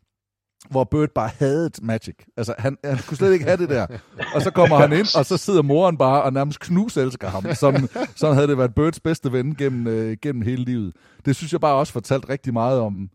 hvor 0.69 0.83
Bird 0.83 1.09
bare 1.15 1.29
havde 1.39 1.69
Magic. 1.81 2.15
Altså, 2.37 2.55
han, 2.57 2.77
han 2.83 2.97
kunne 3.07 3.17
slet 3.17 3.33
ikke 3.33 3.45
have 3.45 3.57
det 3.57 3.69
der. 3.69 3.87
Og 4.35 4.41
så 4.41 4.51
kommer 4.51 4.77
han 4.77 4.93
ind, 4.93 5.17
og 5.17 5.25
så 5.25 5.37
sidder 5.37 5.61
moren 5.61 5.97
bare 5.97 6.23
og 6.23 6.33
nærmest 6.33 6.59
knuselsker 6.59 7.27
ham, 7.27 7.45
som, 7.53 7.75
som 8.15 8.33
havde 8.33 8.47
det 8.47 8.57
været 8.57 8.75
Birds 8.75 8.99
bedste 8.99 9.31
ven 9.31 9.55
gennem, 9.55 9.87
øh, 9.87 10.17
gennem 10.21 10.41
hele 10.41 10.63
livet. 10.63 10.95
Det 11.25 11.35
synes 11.35 11.51
jeg 11.51 11.61
bare 11.61 11.75
også 11.75 11.93
fortalt 11.93 12.29
rigtig 12.29 12.53
meget 12.53 12.79
om, 12.79 13.09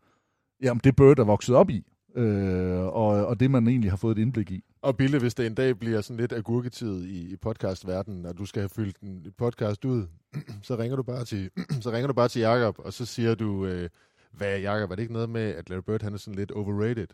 jamen, 0.62 0.80
det 0.84 0.96
Bird 0.96 1.18
er 1.18 1.24
vokset 1.24 1.54
op 1.54 1.70
i 1.70 1.82
øh, 2.16 2.84
og, 2.84 3.26
og 3.26 3.40
det 3.40 3.51
man 3.51 3.68
egentlig 3.68 3.90
har 3.90 3.97
fået 3.97 4.18
et 4.18 4.22
indblik 4.22 4.51
i. 4.51 4.64
Og 4.82 4.97
Bille, 4.97 5.18
hvis 5.18 5.34
det 5.34 5.47
en 5.47 5.55
dag 5.55 5.78
bliver 5.78 6.01
sådan 6.01 6.16
lidt 6.16 6.32
agurketid 6.32 7.05
i, 7.05 7.32
i 7.32 7.36
podcastverdenen, 7.36 8.26
og 8.26 8.38
du 8.38 8.47
skal 8.47 8.62
have 8.62 8.68
fyldt 8.68 8.97
en 8.98 9.26
podcast 9.38 9.84
ud, 9.84 10.06
så 10.62 10.76
ringer 10.78 10.97
du 10.97 11.02
bare 11.02 11.24
til, 11.24 11.51
så 11.82 11.93
ringer 11.93 12.06
du 12.06 12.12
bare 12.12 12.28
til 12.28 12.40
Jakob, 12.40 12.78
og 12.78 12.93
så 12.93 13.06
siger 13.06 13.34
du, 13.34 13.66
øh, 13.66 13.88
hvad 14.32 14.59
Jakob, 14.59 14.90
er 14.90 14.94
det 14.94 15.02
ikke 15.02 15.12
noget 15.12 15.30
med, 15.30 15.55
at 15.55 15.70
Larry 15.70 15.82
Bird 15.86 16.02
han 16.02 16.14
er 16.14 16.18
sådan 16.18 16.34
lidt 16.34 16.51
overrated? 16.51 17.06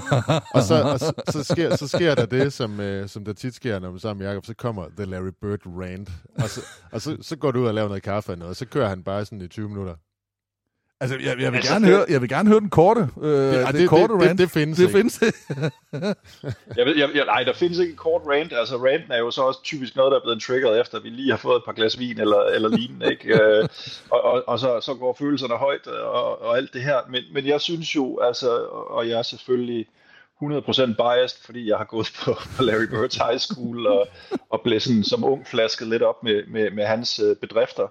og 0.54 0.62
så, 0.62 0.82
og 0.82 1.00
så, 1.00 1.12
så, 1.28 1.42
sker, 1.44 1.76
så 1.76 1.88
sker 1.88 2.14
der 2.14 2.26
det, 2.26 2.52
som, 2.52 2.80
øh, 2.80 3.08
som 3.08 3.24
der 3.24 3.32
tit 3.32 3.54
sker, 3.54 3.78
når 3.78 3.90
man 3.90 4.00
sammen 4.00 4.22
med 4.22 4.28
Jacob, 4.32 4.46
så 4.46 4.54
kommer 4.54 4.88
The 4.96 5.04
Larry 5.04 5.32
Bird 5.40 5.66
rant, 5.66 6.10
og, 6.34 6.48
så, 6.48 6.60
og 6.92 7.00
så, 7.00 7.16
så 7.20 7.36
går 7.36 7.50
du 7.50 7.60
ud 7.60 7.66
og 7.66 7.74
laver 7.74 7.88
noget 7.88 8.02
kaffe 8.02 8.32
og 8.32 8.38
noget, 8.38 8.50
og 8.50 8.56
så 8.56 8.66
kører 8.66 8.88
han 8.88 9.02
bare 9.02 9.24
sådan 9.24 9.40
i 9.40 9.48
20 9.48 9.68
minutter. 9.68 9.94
Altså, 11.04 11.28
jeg, 11.28 11.40
jeg, 11.40 11.52
vil 11.52 11.56
altså, 11.56 11.72
gerne 11.72 11.86
det... 11.86 11.94
høre, 11.94 12.04
jeg 12.08 12.20
vil 12.20 12.28
gerne 12.28 12.48
høre 12.48 12.60
den 12.60 12.70
korte, 12.70 13.08
øh, 13.22 13.30
ja, 13.30 13.66
det, 13.66 13.74
det, 13.74 13.88
korte 13.88 14.14
det, 14.14 14.22
rant. 14.22 14.30
Det, 14.30 14.38
det 14.38 14.50
findes 14.50 14.78
det 14.78 14.84
ikke. 14.84 14.96
Findes 14.96 15.20
jeg, 16.78 16.86
jeg, 16.86 17.08
jeg, 17.14 17.24
nej, 17.24 17.42
der 17.42 17.52
findes 17.52 17.78
ikke 17.78 17.90
en 17.90 17.96
kort 17.96 18.22
rant. 18.26 18.52
Altså, 18.52 18.76
ranten 18.76 19.12
er 19.12 19.18
jo 19.18 19.30
så 19.30 19.42
også 19.42 19.62
typisk 19.62 19.96
noget, 19.96 20.10
der 20.12 20.18
er 20.18 20.22
blevet 20.22 20.42
triggeret 20.42 20.80
efter, 20.80 20.98
at 20.98 21.04
vi 21.04 21.08
lige 21.08 21.30
har 21.30 21.36
fået 21.36 21.56
et 21.56 21.62
par 21.64 21.72
glas 21.72 21.98
vin 21.98 22.20
eller, 22.20 22.42
eller 22.54 22.68
lignende. 22.68 23.10
Ikke? 23.10 23.42
øh, 23.42 23.68
og 24.10 24.24
og, 24.24 24.44
og 24.46 24.58
så, 24.58 24.80
så 24.80 24.94
går 24.94 25.16
følelserne 25.18 25.54
højt 25.54 25.86
og, 25.86 26.42
og 26.42 26.56
alt 26.56 26.72
det 26.72 26.82
her. 26.82 26.98
Men, 27.10 27.22
men 27.32 27.46
jeg 27.46 27.60
synes 27.60 27.96
jo, 27.96 28.18
altså, 28.18 28.56
og 28.90 29.08
jeg 29.08 29.18
er 29.18 29.22
selvfølgelig 29.22 29.86
100% 30.42 30.94
biased, 30.96 31.44
fordi 31.44 31.68
jeg 31.68 31.78
har 31.78 31.84
gået 31.84 32.12
på, 32.24 32.34
på 32.56 32.62
Larry 32.62 32.86
Birds 32.86 33.16
High 33.16 33.38
School 33.38 33.86
og, 33.86 34.08
og 34.50 34.60
blev 34.64 34.80
sådan, 34.80 35.04
som 35.04 35.24
ung 35.24 35.46
flasket 35.46 35.88
lidt 35.88 36.02
op 36.02 36.22
med, 36.22 36.46
med, 36.46 36.70
med 36.70 36.84
hans 36.84 37.20
øh, 37.20 37.36
bedrifter. 37.36 37.88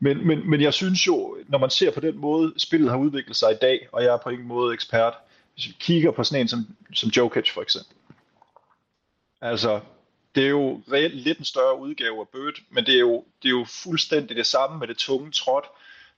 Men, 0.00 0.26
men, 0.26 0.50
men 0.50 0.60
jeg 0.60 0.74
synes 0.74 1.06
jo, 1.06 1.38
når 1.48 1.58
man 1.58 1.70
ser 1.70 1.90
på 1.90 2.00
den 2.00 2.16
måde, 2.16 2.54
spillet 2.56 2.90
har 2.90 2.98
udviklet 2.98 3.36
sig 3.36 3.52
i 3.52 3.56
dag, 3.60 3.88
og 3.92 4.02
jeg 4.02 4.14
er 4.14 4.18
på 4.18 4.30
ingen 4.30 4.48
måde 4.48 4.74
ekspert, 4.74 5.14
hvis 5.54 5.68
vi 5.68 5.76
kigger 5.80 6.10
på 6.10 6.24
sådan 6.24 6.40
en 6.40 6.48
som, 6.48 6.66
som 6.94 7.10
Jokic 7.10 7.50
for 7.50 7.62
eksempel. 7.62 7.96
Altså, 9.40 9.80
det 10.34 10.44
er 10.44 10.48
jo 10.48 10.82
reelt 10.92 11.14
lidt 11.14 11.38
en 11.38 11.44
større 11.44 11.78
udgave 11.78 12.20
af 12.20 12.28
Bird, 12.28 12.54
men 12.70 12.86
det 12.86 12.94
er 12.94 13.00
jo, 13.00 13.24
det 13.42 13.48
er 13.48 13.58
jo 13.58 13.66
fuldstændig 13.84 14.36
det 14.36 14.46
samme 14.46 14.78
med 14.78 14.88
det 14.88 14.96
tunge 14.96 15.30
tråd. 15.32 15.62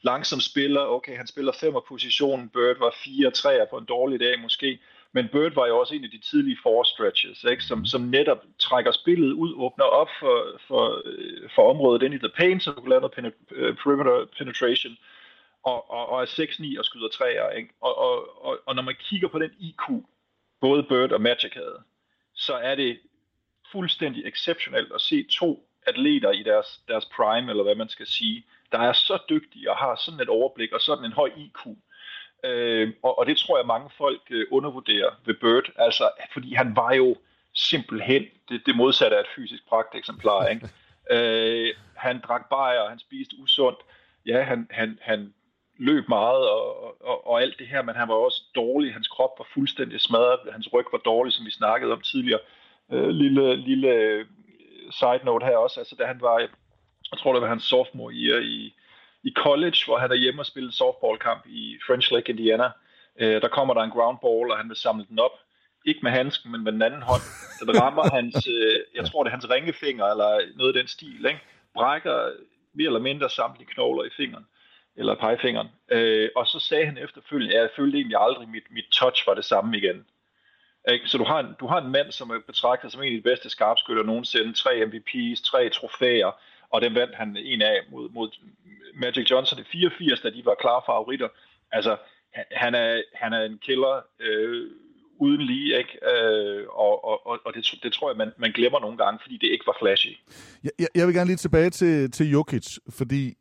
Langsom 0.03 0.41
spiller, 0.41 0.81
okay, 0.81 1.17
han 1.17 1.27
spiller 1.27 1.53
femmer 1.53 1.81
positionen, 1.89 2.49
Bird 2.49 2.79
var 2.79 2.95
4 3.05 3.31
3 3.31 3.67
på 3.71 3.79
en 3.79 3.85
dårlig 3.85 4.21
dag 4.21 4.41
måske, 4.41 4.79
men 5.13 5.29
Bird 5.29 5.55
var 5.55 5.67
jo 5.67 5.79
også 5.79 5.95
en 5.95 6.05
af 6.05 6.11
de 6.11 6.19
tidlige 6.19 6.59
four 6.63 6.83
stretches, 6.83 7.45
ikke? 7.45 7.63
Som, 7.63 7.85
som 7.85 8.01
netop 8.01 8.45
trækker 8.59 8.93
spillet 8.93 9.33
ud, 9.33 9.55
åbner 9.57 9.85
op 9.85 10.09
for, 10.21 10.61
for, 10.69 11.03
øh, 11.05 11.51
for 11.55 11.71
området 11.71 12.03
ind 12.03 12.15
i 12.15 12.19
the 12.19 12.33
paint, 12.37 12.63
så 12.63 12.73
du 12.73 12.81
kan 12.81 12.91
lave 12.91 13.01
noget 13.01 13.15
penet, 13.15 13.35
øh, 13.51 13.77
perimeter 13.77 14.27
penetration, 14.39 14.97
og, 15.63 15.91
og, 15.91 16.09
og 16.09 16.23
er 16.23 16.27
6-9 16.27 16.79
og 16.79 16.85
skyder 16.85 17.09
træer. 17.09 17.51
Ikke? 17.51 17.71
Og, 17.81 17.99
og, 17.99 18.45
og, 18.45 18.59
og 18.67 18.75
når 18.75 18.83
man 18.83 18.95
kigger 18.99 19.29
på 19.29 19.39
den 19.39 19.51
IQ, 19.59 20.05
både 20.61 20.83
Bird 20.83 21.13
og 21.13 21.21
Magic 21.21 21.53
havde, 21.55 21.83
så 22.35 22.55
er 22.55 22.75
det 22.75 23.01
fuldstændig 23.73 24.27
exceptionelt 24.27 24.93
at 24.93 25.01
se 25.01 25.27
to 25.31 25.67
atleter 25.87 26.31
i 26.31 26.43
deres, 26.43 26.81
deres 26.89 27.05
prime, 27.17 27.51
eller 27.51 27.63
hvad 27.63 27.75
man 27.75 27.89
skal 27.89 28.07
sige, 28.07 28.45
der 28.73 28.79
er 28.79 28.93
så 28.93 29.19
dygtige 29.29 29.71
og 29.71 29.77
har 29.77 29.97
sådan 29.97 30.21
et 30.21 30.29
overblik 30.29 30.73
og 30.73 30.81
sådan 30.81 31.05
en 31.05 31.13
høj 31.13 31.31
IQ, 31.37 31.67
Øh, 32.45 32.93
og, 33.03 33.19
og 33.19 33.27
det 33.27 33.37
tror 33.37 33.59
jeg 33.59 33.67
mange 33.67 33.91
folk 33.99 34.21
øh, 34.31 34.47
undervurderer 34.51 35.11
ved 35.25 35.35
Bird, 35.35 35.71
altså 35.77 36.11
fordi 36.33 36.55
han 36.55 36.77
var 36.77 36.93
jo 36.93 37.17
simpelthen 37.55 38.25
det, 38.49 38.63
det 38.67 38.77
modsatte 38.77 39.17
af 39.17 39.21
et 39.21 39.27
fysisk 39.37 39.69
pragteksemplar. 39.69 40.47
Ikke? 40.47 40.69
øh, 41.15 41.75
han 41.97 42.21
drak 42.21 42.49
bajer, 42.51 42.89
han 42.89 42.99
spiste 42.99 43.37
usundt, 43.39 43.79
ja, 44.27 44.43
han, 44.43 44.69
han, 44.71 44.99
han 45.03 45.35
løb 45.79 46.09
meget 46.09 46.51
og, 46.51 46.85
og, 47.05 47.27
og 47.27 47.43
alt 47.43 47.59
det 47.59 47.67
her, 47.67 47.83
men 47.83 47.95
han 47.95 48.09
var 48.09 48.15
også 48.15 48.43
dårlig, 48.55 48.93
hans 48.93 49.09
krop 49.09 49.31
var 49.39 49.47
fuldstændig 49.55 50.01
smadret, 50.01 50.53
hans 50.53 50.73
ryg 50.73 50.87
var 50.93 50.99
dårlig, 50.99 51.33
som 51.33 51.47
vi 51.47 51.51
snakkede 51.51 51.93
om 51.93 52.01
tidligere. 52.01 52.41
Øh, 52.93 53.09
lille, 53.09 53.57
lille 53.57 53.89
øh, 53.89 54.27
side 54.91 55.21
note 55.25 55.47
her 55.47 55.57
også, 55.57 55.81
altså 55.81 55.97
da 55.99 56.05
han 56.05 56.21
var, 56.21 56.39
jeg 56.39 57.19
tror 57.19 57.33
det 57.33 57.43
var 57.43 57.49
hans 57.49 57.65
sophomore 57.65 58.15
year 58.15 58.41
i, 58.41 58.75
i 59.23 59.33
college, 59.37 59.79
hvor 59.87 59.99
han 59.99 60.11
er 60.11 60.15
hjemme 60.15 60.43
og 60.43 60.47
spiller 60.47 60.73
softballkamp 60.73 61.47
i 61.47 61.79
French 61.87 62.13
Lake, 62.13 62.31
Indiana. 62.33 62.71
Øh, 63.21 63.43
der 63.43 63.49
kommer 63.49 63.75
der 63.75 63.83
en 63.83 63.91
ground 63.91 64.19
ball, 64.23 64.51
og 64.51 64.57
han 64.57 64.69
vil 64.69 64.77
samle 64.77 65.07
den 65.09 65.19
op. 65.19 65.37
Ikke 65.87 66.01
med 66.03 66.11
handsken, 66.11 66.53
men 66.53 66.65
med 66.65 66.73
den 66.73 66.83
anden 66.83 67.03
hånd. 67.03 67.23
Den 67.61 67.81
rammer 67.83 68.11
hans, 68.17 68.49
øh, 68.49 68.77
jeg 68.95 69.05
tror 69.07 69.23
det 69.23 69.31
er 69.31 69.37
hans 69.37 69.51
ringefinger, 69.51 70.05
eller 70.05 70.41
noget 70.57 70.77
af 70.77 70.81
den 70.81 70.89
stil, 70.89 71.27
ikke? 71.27 71.41
brækker 71.75 72.31
mere 72.73 72.87
eller 72.87 73.01
mindre 73.01 73.31
samtlige 73.31 73.69
knogler 73.69 74.05
i 74.05 74.11
fingeren, 74.17 74.47
eller 74.97 75.15
pegefingeren. 75.15 75.69
Øh, 75.91 76.29
og 76.37 76.47
så 76.47 76.59
sagde 76.59 76.87
han 76.87 76.99
efterfølgende, 76.99 77.55
at 77.55 77.61
jeg 77.61 77.71
følte 77.77 77.99
egentlig 77.99 78.19
aldrig, 78.21 78.43
at 78.43 78.49
mit, 78.49 78.71
mit 78.71 78.85
touch 78.93 79.27
var 79.27 79.35
det 79.35 79.45
samme 79.45 79.79
igen. 79.79 80.07
Ikke? 80.89 81.09
Så 81.09 81.19
du 81.19 81.25
har, 81.25 81.41
en, 81.41 81.57
du 81.61 81.67
har 81.67 81.81
en 81.81 81.93
mand, 81.93 82.13
som 82.13 82.31
er 82.31 82.39
betragtet 82.47 82.93
som 82.93 83.03
en 83.03 83.13
af 83.13 83.23
de 83.23 83.31
bedste 83.31 83.51
skarpskytter 83.51 84.03
nogensinde, 84.03 84.53
tre 84.53 84.71
MVP's, 84.71 85.43
tre 85.45 85.69
trofæer, 85.69 86.31
og 86.71 86.81
den 86.81 86.95
vandt 86.95 87.15
han 87.15 87.37
en 87.37 87.63
af 87.63 87.77
mod, 87.91 88.09
mod 88.09 88.29
Magic 88.95 89.31
Johnson 89.31 89.59
i 89.59 89.65
84, 89.73 90.21
da 90.21 90.31
de 90.31 90.43
var 90.45 90.57
klare 90.61 90.83
favoritter. 90.87 91.29
Altså, 91.73 91.97
han 92.51 92.75
er, 92.75 93.03
han 93.15 93.33
er 93.33 93.43
en 93.45 93.59
killer 93.59 94.05
øh, 94.21 94.67
uden 95.19 95.41
lige, 95.41 95.79
ikke? 95.79 95.99
Øh, 96.13 96.67
og 96.69 97.05
og, 97.05 97.39
og 97.47 97.55
det, 97.55 97.75
det 97.83 97.93
tror 97.93 98.11
jeg, 98.11 98.17
man, 98.17 98.33
man 98.39 98.53
glemmer 98.53 98.81
nogle 98.81 98.99
gange, 98.99 99.19
fordi 99.23 99.37
det 99.37 99.47
ikke 99.47 99.67
var 99.67 99.77
flashy. 99.81 100.13
Jeg, 100.65 100.71
jeg, 100.79 100.89
jeg 100.95 101.07
vil 101.07 101.15
gerne 101.15 101.27
lige 101.27 101.37
tilbage 101.37 101.71
til, 101.71 102.11
til 102.11 102.31
Jokic, 102.31 102.79
fordi 102.91 103.35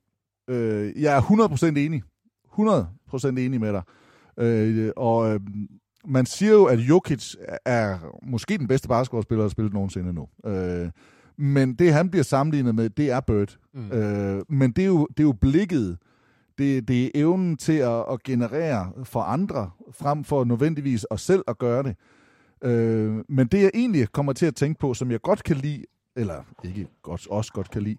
øh, 0.50 1.02
jeg 1.02 1.18
er 1.18 1.22
100% 1.22 1.66
enig. 1.66 2.02
100% 2.60 3.28
enig 3.28 3.60
med 3.60 3.74
dig. 3.74 3.84
Øh, 4.40 4.92
og 4.96 5.34
øh, 5.34 5.40
man 6.06 6.26
siger 6.26 6.52
jo, 6.52 6.66
at 6.66 6.80
Jokic 6.80 7.36
er 7.66 7.98
måske 8.24 8.58
den 8.58 8.68
bedste 8.68 8.88
basketballspiller, 8.88 9.42
der 9.42 9.48
har 9.48 9.50
spillet 9.50 9.74
nogensinde 9.74 10.14
nu. 10.14 10.30
Øh, 10.46 10.90
men 11.40 11.74
det, 11.74 11.94
han 11.94 12.10
bliver 12.10 12.24
sammenlignet 12.24 12.76
med, 12.76 12.90
det 12.90 13.12
er 13.12 13.20
Bird. 13.20 13.58
Mm. 13.74 13.92
Øh, 13.92 14.42
men 14.50 14.72
det 14.72 14.82
er, 14.82 14.88
jo, 14.88 15.08
det 15.08 15.20
er 15.20 15.28
jo 15.28 15.34
blikket, 15.42 15.98
det, 16.58 16.88
det 16.88 17.06
er 17.06 17.10
evnen 17.16 17.58
til 17.58 17.74
at, 17.74 18.06
at 18.12 18.24
generere 18.24 18.92
for 19.04 19.22
andre, 19.22 19.70
frem 19.92 20.24
for 20.24 20.44
nødvendigvis 20.44 21.06
os 21.10 21.22
selv 21.22 21.44
at 21.48 21.58
gøre 21.58 21.84
det. 21.84 21.96
Øh, 22.64 23.24
men 23.30 23.48
det, 23.48 23.62
jeg 23.62 23.72
egentlig 23.74 24.12
kommer 24.12 24.34
til 24.34 24.46
at 24.46 24.56
tænke 24.56 24.80
på, 24.80 24.94
som 24.94 25.12
jeg 25.12 25.22
godt 25.22 25.44
kan 25.44 25.56
lide, 25.56 25.86
eller 26.16 26.44
ikke 26.64 26.88
godt, 27.04 27.28
også 27.28 27.54
godt 27.54 27.72
kan 27.72 27.82
lide, 27.82 27.98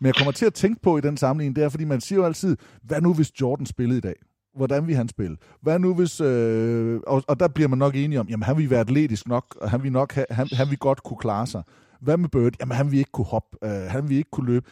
men 0.00 0.06
jeg 0.06 0.14
kommer 0.14 0.32
til 0.32 0.46
at 0.46 0.54
tænke 0.54 0.82
på 0.82 0.98
i 0.98 1.00
den 1.00 1.16
sammenligning, 1.16 1.56
det 1.56 1.64
er, 1.64 1.68
fordi 1.68 1.84
man 1.84 2.00
siger 2.00 2.18
jo 2.18 2.24
altid, 2.24 2.56
hvad 2.82 3.00
nu 3.00 3.14
hvis 3.14 3.40
Jordan 3.40 3.66
spillede 3.66 3.98
i 3.98 4.00
dag? 4.00 4.14
Hvordan 4.56 4.86
vil 4.86 4.96
han 4.96 5.08
spille? 5.08 5.36
Hvad 5.60 5.78
nu 5.78 5.94
hvis... 5.94 6.20
Øh, 6.20 7.00
og, 7.06 7.22
og 7.28 7.40
der 7.40 7.48
bliver 7.48 7.68
man 7.68 7.78
nok 7.78 7.96
enige 7.96 8.20
om, 8.20 8.28
jamen 8.28 8.42
han 8.42 8.56
vil 8.56 8.70
være 8.70 8.80
atletisk 8.80 9.28
nok, 9.28 9.56
og 9.60 9.70
han 9.70 9.82
vil, 9.82 9.92
nok 9.92 10.12
ha, 10.12 10.24
han, 10.30 10.48
han 10.52 10.70
vil 10.70 10.78
godt 10.78 11.02
kunne 11.02 11.16
klare 11.16 11.46
sig. 11.46 11.62
Hvad 12.02 12.16
med 12.16 12.28
Bird? 12.28 12.52
Jamen 12.60 12.76
han 12.76 12.90
vil 12.90 12.98
ikke 12.98 13.12
kunne 13.12 13.24
hoppe, 13.24 13.56
øh, 13.64 13.70
han 13.70 14.08
vil 14.08 14.16
ikke 14.16 14.30
kunne 14.30 14.46
løbe. 14.46 14.70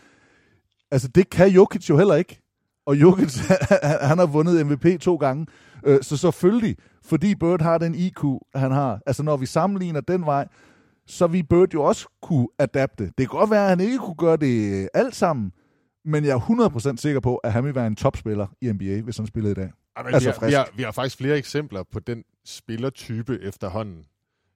Altså 0.90 1.08
det 1.08 1.30
kan 1.30 1.48
Jokic 1.48 1.90
jo 1.90 1.96
heller 1.96 2.14
ikke. 2.14 2.40
Og 2.86 3.00
Jokic, 3.00 3.36
han 4.10 4.18
har 4.18 4.26
vundet 4.26 4.66
MVP 4.66 5.00
to 5.00 5.16
gange. 5.16 5.46
Øh, 5.86 6.02
så 6.02 6.16
selvfølgelig, 6.16 6.76
fordi 7.04 7.34
Bird 7.34 7.62
har 7.62 7.78
den 7.78 7.94
IQ, 7.94 8.24
han 8.54 8.70
har, 8.70 9.00
altså 9.06 9.22
når 9.22 9.36
vi 9.36 9.46
sammenligner 9.46 10.00
den 10.00 10.26
vej, 10.26 10.48
så 11.06 11.26
vi 11.26 11.42
Bird 11.42 11.74
jo 11.74 11.82
også 11.82 12.08
kunne 12.22 12.48
adapte. 12.58 13.04
Det 13.04 13.16
kan 13.16 13.38
godt 13.38 13.50
være, 13.50 13.62
at 13.62 13.68
han 13.68 13.80
ikke 13.80 13.98
kunne 13.98 14.14
gøre 14.14 14.36
det 14.36 14.88
alt 14.94 15.16
sammen, 15.16 15.52
men 16.04 16.24
jeg 16.24 16.30
er 16.30 16.92
100% 16.94 16.96
sikker 16.96 17.20
på, 17.20 17.36
at 17.36 17.52
han 17.52 17.64
vil 17.64 17.74
være 17.74 17.86
en 17.86 17.96
topspiller 17.96 18.46
i 18.60 18.72
NBA, 18.72 19.00
hvis 19.00 19.16
han 19.16 19.26
spillede 19.26 19.52
i 19.52 19.54
dag. 19.54 19.70
Jamen, 19.98 20.14
altså 20.14 20.30
vi, 20.30 20.34
har, 20.40 20.46
vi, 20.46 20.52
har, 20.52 20.68
vi 20.76 20.82
har 20.82 20.92
faktisk 20.92 21.16
flere 21.16 21.38
eksempler 21.38 21.82
på 21.92 22.00
den 22.00 22.24
spillertype 22.44 23.38
efterhånden. 23.42 24.04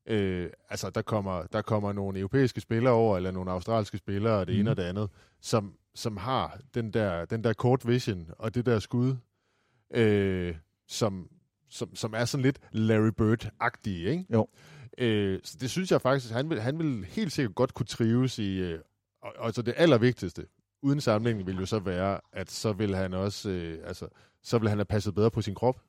Øh, 0.07 0.51
altså, 0.71 0.91
der 0.91 1.03
kommer, 1.03 1.43
der 1.43 1.63
kommer 1.63 1.93
nogle 1.93 2.19
europæiske 2.19 2.61
spillere 2.61 2.95
over, 2.95 3.17
eller 3.17 3.31
nogle 3.31 3.51
australske 3.51 3.99
spillere, 3.99 4.39
og 4.39 4.47
det 4.47 4.55
mm. 4.55 4.61
ene 4.61 4.71
og 4.71 4.77
det 4.77 4.83
andet, 4.83 5.11
som, 5.41 5.75
som 5.95 6.17
har 6.17 6.61
den 6.75 6.93
der, 6.93 7.25
den 7.25 7.45
der 7.45 7.53
court 7.53 7.89
vision, 7.89 8.31
og 8.39 8.55
det 8.55 8.67
der 8.67 8.79
skud, 8.79 9.17
øh, 9.95 10.57
som, 10.89 11.29
som, 11.69 11.97
som 11.97 12.15
er 12.17 12.25
sådan 12.25 12.43
lidt 12.43 12.61
Larry 12.73 13.11
Bird-agtige, 13.21 14.09
ikke? 14.09 14.25
Jo. 14.33 14.47
Øh, 14.99 15.41
så 15.45 15.57
det 15.61 15.71
synes 15.71 15.93
jeg 15.93 16.01
faktisk, 16.01 16.33
han 16.33 16.51
vil, 16.51 16.61
han 16.61 16.79
vil 16.79 17.05
helt 17.05 17.33
sikkert 17.33 17.55
godt 17.55 17.75
kunne 17.75 17.87
trives 17.87 18.39
i, 18.39 18.59
øh, 18.59 18.79
og, 19.23 19.33
og 19.39 19.55
så 19.55 19.63
det 19.63 19.75
allervigtigste, 19.77 20.47
uden 20.83 21.01
sammenligning, 21.01 21.47
vil 21.47 21.57
jo 21.57 21.67
så 21.67 21.79
være, 21.79 22.21
at 22.33 22.51
så 22.51 22.73
vil 22.73 22.95
han 22.95 23.15
også, 23.15 23.51
øh, 23.51 23.79
altså, 23.87 24.09
så 24.43 24.59
vil 24.59 24.69
han 24.69 24.79
have 24.79 24.85
passet 24.85 25.15
bedre 25.15 25.31
på 25.31 25.43
sin 25.43 25.55
krop. 25.55 25.81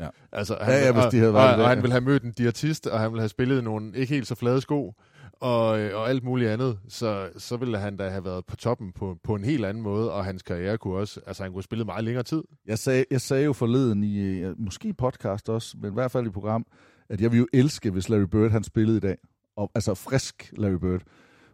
Ja. 0.00 0.08
Altså, 0.32 0.56
han, 0.60 0.74
ja, 0.74 0.86
ja, 0.86 0.92
hvis 0.92 1.04
de 1.04 1.18
havde 1.18 1.30
og, 1.30 1.34
været 1.34 1.52
og, 1.52 1.56
det, 1.58 1.64
og 1.64 1.68
han 1.68 1.78
ja. 1.78 1.82
vil 1.82 1.90
have 1.90 2.00
mødt 2.00 2.22
en 2.22 2.32
diætist, 2.32 2.86
og 2.86 3.00
han 3.00 3.12
vil 3.12 3.20
have 3.20 3.28
spillet 3.28 3.64
nogle 3.64 3.96
ikke 3.96 4.14
helt 4.14 4.26
så 4.26 4.34
flade 4.34 4.60
sko, 4.60 4.94
og, 5.40 5.80
øh, 5.80 5.96
og 5.96 6.08
alt 6.08 6.24
muligt 6.24 6.50
andet, 6.50 6.78
så, 6.88 7.28
så 7.36 7.56
ville 7.56 7.78
han 7.78 7.96
da 7.96 8.08
have 8.08 8.24
været 8.24 8.46
på 8.46 8.56
toppen 8.56 8.92
på, 8.92 9.16
på 9.24 9.34
en 9.34 9.44
helt 9.44 9.64
anden 9.64 9.82
måde, 9.82 10.12
og 10.12 10.24
hans 10.24 10.42
karriere 10.42 10.78
kunne 10.78 10.96
også, 10.96 11.20
altså 11.26 11.42
han 11.42 11.52
kunne 11.52 11.56
have 11.56 11.62
spillet 11.62 11.86
meget 11.86 12.04
længere 12.04 12.22
tid. 12.22 12.42
Jeg 12.66 12.78
sagde, 12.78 13.04
jeg 13.10 13.20
sagde 13.20 13.44
jo 13.44 13.52
forleden 13.52 14.04
i, 14.04 14.18
øh, 14.18 14.54
måske 14.58 14.92
podcast 14.92 15.48
også, 15.48 15.76
men 15.80 15.90
i 15.90 15.94
hvert 15.94 16.10
fald 16.10 16.26
i 16.26 16.30
program, 16.30 16.66
at 17.08 17.20
jeg 17.20 17.32
ville 17.32 17.40
jo 17.40 17.60
elske, 17.60 17.90
hvis 17.90 18.08
Larry 18.08 18.26
Bird 18.30 18.50
han 18.50 18.64
spillede 18.64 18.96
i 18.96 19.00
dag. 19.00 19.16
Og, 19.56 19.70
altså 19.74 19.94
frisk 19.94 20.52
Larry 20.56 20.78
Bird. 20.78 21.00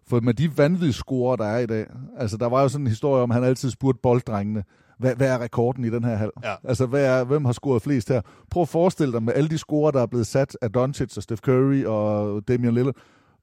For 0.09 0.21
med 0.21 0.35
de 0.35 0.59
vanvittige 0.59 0.93
scorer, 0.93 1.37
der 1.37 1.47
er 1.47 1.59
i 1.59 1.67
dag, 1.67 1.87
altså 2.17 2.37
der 2.37 2.47
var 2.47 2.63
jo 2.63 2.69
sådan 2.69 2.85
en 2.85 2.91
historie 2.91 3.23
om, 3.23 3.31
at 3.31 3.35
han 3.35 3.45
altid 3.45 3.71
spurgte 3.71 4.01
bolddrengene, 4.03 4.65
hvad, 4.99 5.17
hvad 5.17 5.29
er 5.29 5.39
rekorden 5.41 5.85
i 5.85 5.91
den 5.91 6.05
her 6.05 6.17
halv? 6.17 6.31
Ja. 6.45 6.55
Altså, 6.65 6.87
hvad 6.87 7.05
er, 7.05 7.25
hvem 7.25 7.45
har 7.45 7.53
scoret 7.53 7.83
flest 7.83 8.09
her? 8.09 8.21
Prøv 8.51 8.63
at 8.63 8.69
forestille 8.69 9.13
dig 9.13 9.23
med 9.23 9.33
alle 9.35 9.49
de 9.49 9.59
scorer, 9.59 9.91
der 9.91 10.03
er 10.03 10.07
blevet 10.07 10.27
sat 10.27 10.57
af 10.63 10.73
Doncic 10.73 11.17
og 11.17 11.23
Steph 11.23 11.41
Curry 11.41 11.85
og 11.85 12.43
Damian 12.49 12.75
Lillard, 12.75 12.95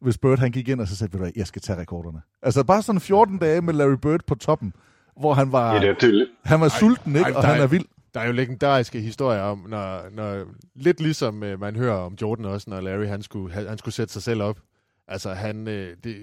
hvis 0.02 0.18
Bird 0.18 0.40
han 0.40 0.52
gik 0.52 0.70
ind 0.70 0.82
og 0.82 0.88
så 0.88 0.96
sagde, 0.96 1.20
ved 1.20 1.26
du 1.26 1.32
jeg 1.36 1.48
skal 1.48 1.62
tage 1.62 1.80
rekorderne. 1.80 2.22
Altså 2.42 2.64
bare 2.64 2.82
sådan 2.82 3.02
14 3.02 3.38
dage 3.38 3.62
med 3.62 3.74
Larry 3.74 3.98
Bird 4.02 4.20
på 4.28 4.36
toppen, 4.36 4.74
hvor 5.20 5.34
han 5.34 5.52
var, 5.52 5.74
Ja, 5.74 5.94
det 6.02 6.28
han 6.44 6.62
var 6.62 6.68
sulten, 6.68 7.16
ikke? 7.16 7.32
Ej, 7.32 7.36
og 7.36 7.44
han 7.44 7.62
er 7.62 7.68
vild. 7.68 7.86
Der 8.14 8.20
er 8.20 8.26
jo 8.26 8.32
legendariske 8.32 9.02
historier 9.02 9.42
om, 9.42 9.66
når, 9.70 10.02
når 10.12 10.44
lidt 10.76 11.00
ligesom 11.00 11.44
øh, 11.44 11.60
man 11.60 11.76
hører 11.76 11.96
om 11.96 12.18
Jordan 12.22 12.46
også, 12.46 12.70
når 12.70 12.82
Larry 12.82 13.06
han 13.06 13.22
skulle, 13.22 13.54
han, 13.54 13.68
han 13.68 13.78
skulle 13.78 13.96
sætte 13.96 14.14
sig 14.14 14.22
selv 14.24 14.42
op. 14.42 14.60
Altså, 15.08 15.34
han, 15.34 15.68
øh, 15.68 15.96
det, 16.04 16.16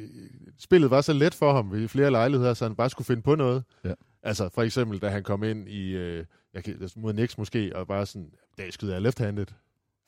spillet 0.59 0.91
var 0.91 1.01
så 1.01 1.13
let 1.13 1.35
for 1.35 1.53
ham 1.53 1.75
i 1.85 1.89
flere 1.89 2.11
lejligheder, 2.11 2.55
så 2.55 2.65
han 2.65 2.75
bare 2.75 2.91
skulle 2.91 3.07
finde 3.07 3.23
på 3.23 3.35
noget. 3.35 3.63
Ja. 3.85 3.93
Altså, 4.23 4.49
for 4.55 4.63
eksempel, 4.63 4.99
da 4.99 5.09
han 5.09 5.23
kom 5.23 5.45
ind 5.45 5.69
i, 5.69 5.91
øh, 5.97 6.25
jeg 6.55 6.65
kan, 6.65 6.89
mod 6.97 7.13
Knicks 7.13 7.39
måske, 7.39 7.73
og 7.75 7.87
bare 7.87 8.07
sådan, 8.07 8.29
i 8.33 8.55
dag 8.59 8.73
skyder 8.73 8.93
jeg 8.93 9.03
left-handed. 9.03 9.47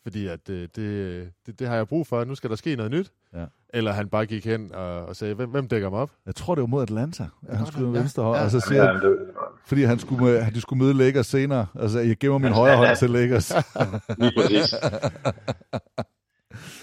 Fordi 0.03 0.27
at 0.27 0.49
øh, 0.51 0.69
det, 0.77 1.31
det, 1.47 1.59
det 1.59 1.69
har 1.69 1.77
jeg 1.77 1.89
brug 1.89 2.07
for, 2.07 2.25
nu 2.25 2.35
skal 2.35 2.51
der 2.51 2.57
ske 2.57 2.77
noget 2.77 2.91
nyt. 2.93 3.13
Ja. 3.35 3.45
Eller 3.75 3.93
han 3.93 4.09
bare 4.09 4.27
gik 4.27 4.45
hen 4.47 4.75
og, 4.75 5.07
og 5.07 5.17
sagde, 5.17 5.35
hvem, 5.35 5.51
hvem 5.51 5.69
dækker 5.69 5.91
mig 5.91 5.99
op? 5.99 6.11
Jeg 6.27 6.35
tror, 6.35 6.55
det 6.55 6.63
var 6.63 6.67
mod 6.67 6.83
Atlanta, 6.83 7.27
at 7.49 7.57
han 7.57 7.67
skulle 7.67 7.87
med 7.87 7.95
Ja. 7.95 8.01
venstre 8.01 8.23
hånd, 8.23 8.39
Ja. 8.39 8.45
og 8.45 8.51
så 8.51 8.61
siger 8.61 8.85
Ja, 8.85 8.93
han, 8.93 9.03
det, 9.03 9.19
fordi 9.67 9.83
han 9.83 9.99
skulle, 9.99 10.25
med, 10.25 10.51
de 10.53 10.61
skulle 10.61 10.85
møde 10.85 10.95
Lakers 10.95 11.27
senere. 11.27 11.67
Altså, 11.81 11.99
jeg 11.99 12.17
giver 12.17 12.39
min 12.39 12.53
højre 12.53 12.77
hånd 12.77 12.97
til 12.97 13.11
Lakers. 13.11 13.53
lige 14.19 14.33
præcis. 14.37 14.75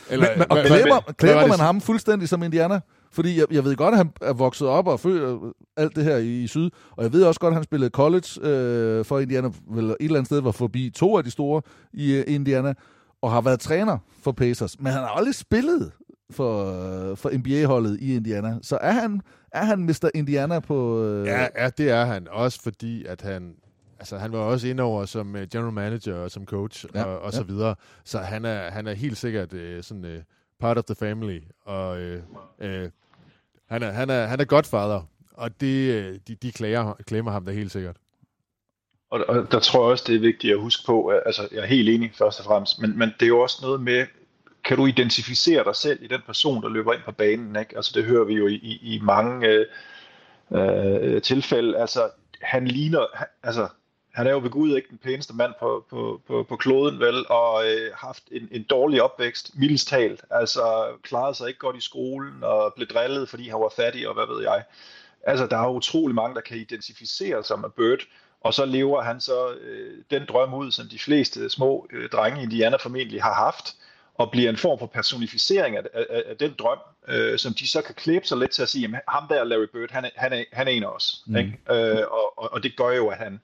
Eller, 0.10 0.27
men, 0.30 0.38
men, 0.39 0.51
og 0.51 0.57
glemmer, 0.65 1.11
glemmer 1.14 1.47
man 1.47 1.60
ham 1.60 1.81
fuldstændig 1.81 2.30
som 2.30 2.43
Indiana? 2.43 2.80
Fordi 3.11 3.40
jeg, 3.40 3.45
jeg 3.52 3.64
ved 3.64 3.76
godt, 3.76 3.91
at 3.94 3.98
han 3.98 4.11
er 4.22 4.34
vokset 4.34 4.68
op 4.68 4.88
og 4.88 4.99
født 4.99 5.53
alt 5.77 5.95
det 5.95 6.03
her 6.03 6.18
i, 6.18 6.44
i 6.44 6.48
syd. 6.48 6.69
Og 6.91 7.03
jeg 7.03 7.14
ved 7.14 7.23
også 7.23 7.40
godt, 7.40 7.52
at 7.52 7.56
han 7.56 7.64
spillede 7.64 7.90
college 7.90 8.27
øh, 8.41 9.06
for 9.06 9.19
Indiana. 9.19 9.49
Vel 9.72 9.86
et 9.86 9.95
eller 9.99 10.15
andet 10.15 10.26
sted 10.26 10.41
var 10.41 10.52
forbi 10.52 10.91
to 10.95 11.18
af 11.18 11.23
de 11.23 11.31
store 11.31 11.61
i 11.94 12.14
øh, 12.14 12.23
Indiana. 12.27 12.73
Og 13.22 13.31
har 13.31 13.41
været 13.41 13.60
træner 13.60 13.98
for 14.22 14.31
Pacers. 14.31 14.80
Men 14.80 14.94
han 14.94 15.02
har 15.02 15.10
aldrig 15.10 15.36
spillet 15.36 15.91
for, 16.31 16.65
øh, 17.11 17.18
for 17.18 17.30
NBA-holdet 17.38 17.98
i 18.02 18.15
Indiana. 18.15 18.57
Så 18.61 18.77
er 18.81 18.91
han, 18.91 19.22
er 19.52 19.65
han 19.65 19.80
Mr. 19.80 20.10
Indiana 20.15 20.60
på... 20.60 21.03
Øh, 21.03 21.27
Ja, 21.27 21.48
ja, 21.57 21.69
det 21.77 21.90
er 21.90 22.06
han. 22.06 22.27
Også 22.31 22.61
fordi, 22.61 23.06
at 23.06 23.22
han... 23.22 23.53
Altså, 23.99 24.18
han 24.18 24.31
var 24.31 24.40
også 24.40 24.68
indover 24.68 25.06
som 25.06 25.36
uh, 25.36 25.41
general 25.52 25.73
manager 25.73 26.15
og 26.15 26.31
som 26.31 26.45
coach 26.45 26.86
Ja, 26.95 27.03
og, 27.03 27.19
og 27.19 27.31
ja. 27.31 27.38
så 27.38 27.44
videre. 27.44 27.76
Så 28.06 28.19
han 28.19 28.45
er, 28.45 28.72
han 28.72 28.88
er 28.88 28.94
helt 28.94 29.18
sikkert 29.18 29.53
uh, 29.53 29.60
sådan 29.81 30.03
uh, 30.06 30.11
part 30.60 30.77
of 30.77 30.84
the 30.84 30.95
family. 30.95 31.40
Og 31.65 31.99
øh, 31.99 32.22
øh, 32.60 32.90
han, 33.69 33.84
er, 33.84 33.91
han, 33.91 34.10
er, 34.10 34.26
han 34.26 34.40
er 34.40 34.45
godfather. 34.45 35.02
Og 35.34 35.61
det, 35.61 35.94
øh, 35.94 36.19
de, 36.27 36.36
de 36.36 36.52
klager, 36.52 36.94
klemmer 37.07 37.31
ham 37.31 37.45
da 37.45 37.52
helt 37.52 37.72
sikkert. 37.72 37.98
Og, 39.10 39.26
og 39.27 39.52
der 39.52 39.60
tror 39.60 39.84
jeg 39.84 39.91
også, 39.91 40.03
det 40.07 40.15
er 40.15 40.19
vigtigt 40.19 40.53
at 40.53 40.60
huske 40.60 40.84
på, 40.86 41.07
at, 41.07 41.22
altså 41.26 41.48
jeg 41.52 41.60
er 41.60 41.65
helt 41.65 41.90
enig 41.90 42.11
først 42.15 42.40
og 42.40 42.45
fremmest, 42.45 42.81
men, 42.81 42.98
men 42.98 43.10
det 43.19 43.26
er 43.26 43.27
jo 43.27 43.40
også 43.40 43.57
noget 43.61 43.81
med, 43.81 44.06
kan 44.64 44.77
du 44.77 44.86
identificere 44.86 45.64
dig 45.64 45.76
selv 45.76 46.03
i 46.03 46.07
den 46.07 46.22
person, 46.26 46.64
der 46.64 46.69
løber 46.69 46.94
ind 46.94 47.02
på 47.06 47.11
banen, 47.11 47.56
ikke? 47.56 47.76
Altså 47.76 47.91
det 47.95 48.06
hører 48.06 48.26
vi 48.26 48.34
jo 48.34 48.48
i, 48.48 48.53
i, 48.56 48.95
i 48.95 48.99
mange 49.03 49.48
øh, 49.48 49.65
øh, 50.52 51.22
tilfælde, 51.22 51.77
altså 51.77 52.10
han 52.41 52.68
ligner, 52.68 53.06
han, 53.14 53.27
altså 53.44 53.68
han 54.20 54.28
er 54.28 54.32
jo 54.32 54.40
ved 54.40 54.50
Gud 54.50 54.76
ikke 54.76 54.90
den 54.90 54.98
pæneste 54.98 55.36
mand 55.36 55.54
på, 55.60 55.86
på, 55.90 56.22
på, 56.28 56.46
på 56.50 56.56
kloden, 56.56 57.00
vel, 57.00 57.26
og 57.30 57.68
øh, 57.68 57.91
haft 57.94 58.24
en, 58.32 58.48
en 58.52 58.64
dårlig 58.64 59.02
opvækst, 59.02 59.52
mildest 59.58 59.88
talt, 59.88 60.22
altså 60.32 60.86
klarede 61.04 61.36
sig 61.36 61.48
ikke 61.48 61.60
godt 61.60 61.78
i 61.78 61.82
skolen, 61.82 62.44
og 62.44 62.74
blev 62.76 62.88
drillet, 62.88 63.30
fordi 63.30 63.50
han 63.50 63.60
var 63.60 63.74
fattig, 63.76 64.08
og 64.08 64.14
hvad 64.14 64.36
ved 64.36 64.44
jeg. 64.44 64.64
Altså, 65.24 65.48
der 65.48 65.58
er 65.58 65.70
utrolig 65.70 66.16
mange, 66.16 66.36
der 66.36 66.41
kan 66.41 66.58
identificere 66.58 67.44
sig 67.44 67.60
med 67.60 67.70
Bird, 67.70 68.00
og 68.41 68.54
så 68.54 68.66
lever 68.66 69.02
han 69.02 69.22
så 69.22 69.52
øh, 69.62 69.98
den 70.12 70.26
drøm 70.30 70.54
ud, 70.54 70.72
som 70.72 70.88
de 70.88 71.00
fleste 71.00 71.50
små 71.50 71.88
øh, 71.94 72.10
drenge 72.10 72.40
i 72.40 72.44
Indiana 72.44 72.78
formentlig 72.78 73.24
har 73.24 73.34
haft, 73.34 73.76
og 74.16 74.32
bliver 74.32 74.50
en 74.50 74.58
form 74.58 74.80
for 74.80 74.86
personificering 74.86 75.78
af, 75.78 75.84
af, 75.94 76.24
af 76.26 76.38
den 76.38 76.56
drøm, 76.60 76.80
øh, 77.08 77.38
som 77.40 77.54
de 77.54 77.68
så 77.68 77.82
kan 77.82 77.96
klæbe 77.96 78.28
sig 78.28 78.38
lidt 78.38 78.52
til 78.52 78.62
at 78.62 78.70
sige, 78.70 78.82
jamen, 78.82 79.00
ham 79.08 79.28
der 79.28 79.44
Larry 79.44 79.68
Bird, 79.74 79.91
han 79.91 80.06
er, 80.06 80.10
han 80.16 80.34
er, 80.34 80.44
han 80.54 80.68
er 80.68 80.72
en 80.72 80.84
af 80.84 80.88
os. 80.88 81.24
Mm. 81.26 81.36
Ikke? 81.36 81.58
Øh, 81.72 82.04
og, 82.12 82.40
og, 82.40 82.54
og 82.54 82.64
det 82.64 82.78
gør 82.78 82.91
jo, 82.91 83.08
at 83.08 83.18
han 83.18 83.40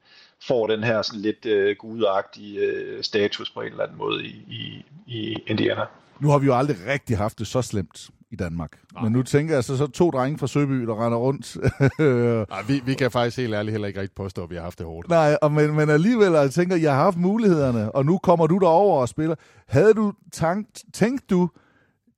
får 0.47 0.67
den 0.67 0.83
her 0.83 1.01
sådan 1.01 1.21
lidt 1.21 1.45
øh, 1.45 1.75
gudagtige 1.79 2.59
øh, 2.59 3.03
status 3.03 3.51
på 3.51 3.61
en 3.61 3.67
eller 3.67 3.83
anden 3.83 3.97
måde 3.97 4.25
i, 4.25 4.45
i, 4.47 4.85
i 5.07 5.37
Indiana. 5.47 5.81
Nu 6.19 6.29
har 6.29 6.37
vi 6.37 6.45
jo 6.45 6.57
aldrig 6.57 6.77
rigtig 6.87 7.17
haft 7.17 7.39
det 7.39 7.47
så 7.47 7.61
slemt 7.61 8.09
i 8.31 8.35
Danmark. 8.35 8.71
Nej. 8.93 9.03
Men 9.03 9.11
nu 9.11 9.23
tænker 9.23 9.53
jeg 9.53 9.63
så, 9.63 9.77
så 9.77 9.87
to 9.87 10.09
drenge 10.09 10.37
fra 10.37 10.47
Søby, 10.47 10.73
der 10.73 11.05
render 11.05 11.17
rundt. 11.17 11.57
Nej, 12.49 12.61
vi, 12.67 12.81
vi 12.85 12.93
kan 12.93 13.11
faktisk 13.11 13.37
helt 13.37 13.53
ærligt 13.53 13.71
heller 13.71 13.87
ikke 13.87 14.01
rigtig 14.01 14.15
påstå, 14.15 14.43
at 14.43 14.49
vi 14.49 14.55
har 14.55 14.63
haft 14.63 14.79
det 14.79 14.87
hårdt. 14.87 15.09
Nej, 15.09 15.37
og 15.41 15.51
men, 15.51 15.75
men 15.75 15.89
alligevel, 15.89 16.31
jeg 16.31 16.51
tænker, 16.51 16.75
jeg 16.75 16.95
har 16.95 17.03
haft 17.03 17.17
mulighederne, 17.17 17.91
og 17.91 18.05
nu 18.05 18.17
kommer 18.17 18.47
du 18.47 18.57
derover 18.57 19.01
og 19.01 19.09
spiller. 19.09 19.35
Havde 19.67 19.93
du 19.93 20.13
tankt, 20.31 20.83
tænkt 20.93 21.29
du, 21.29 21.49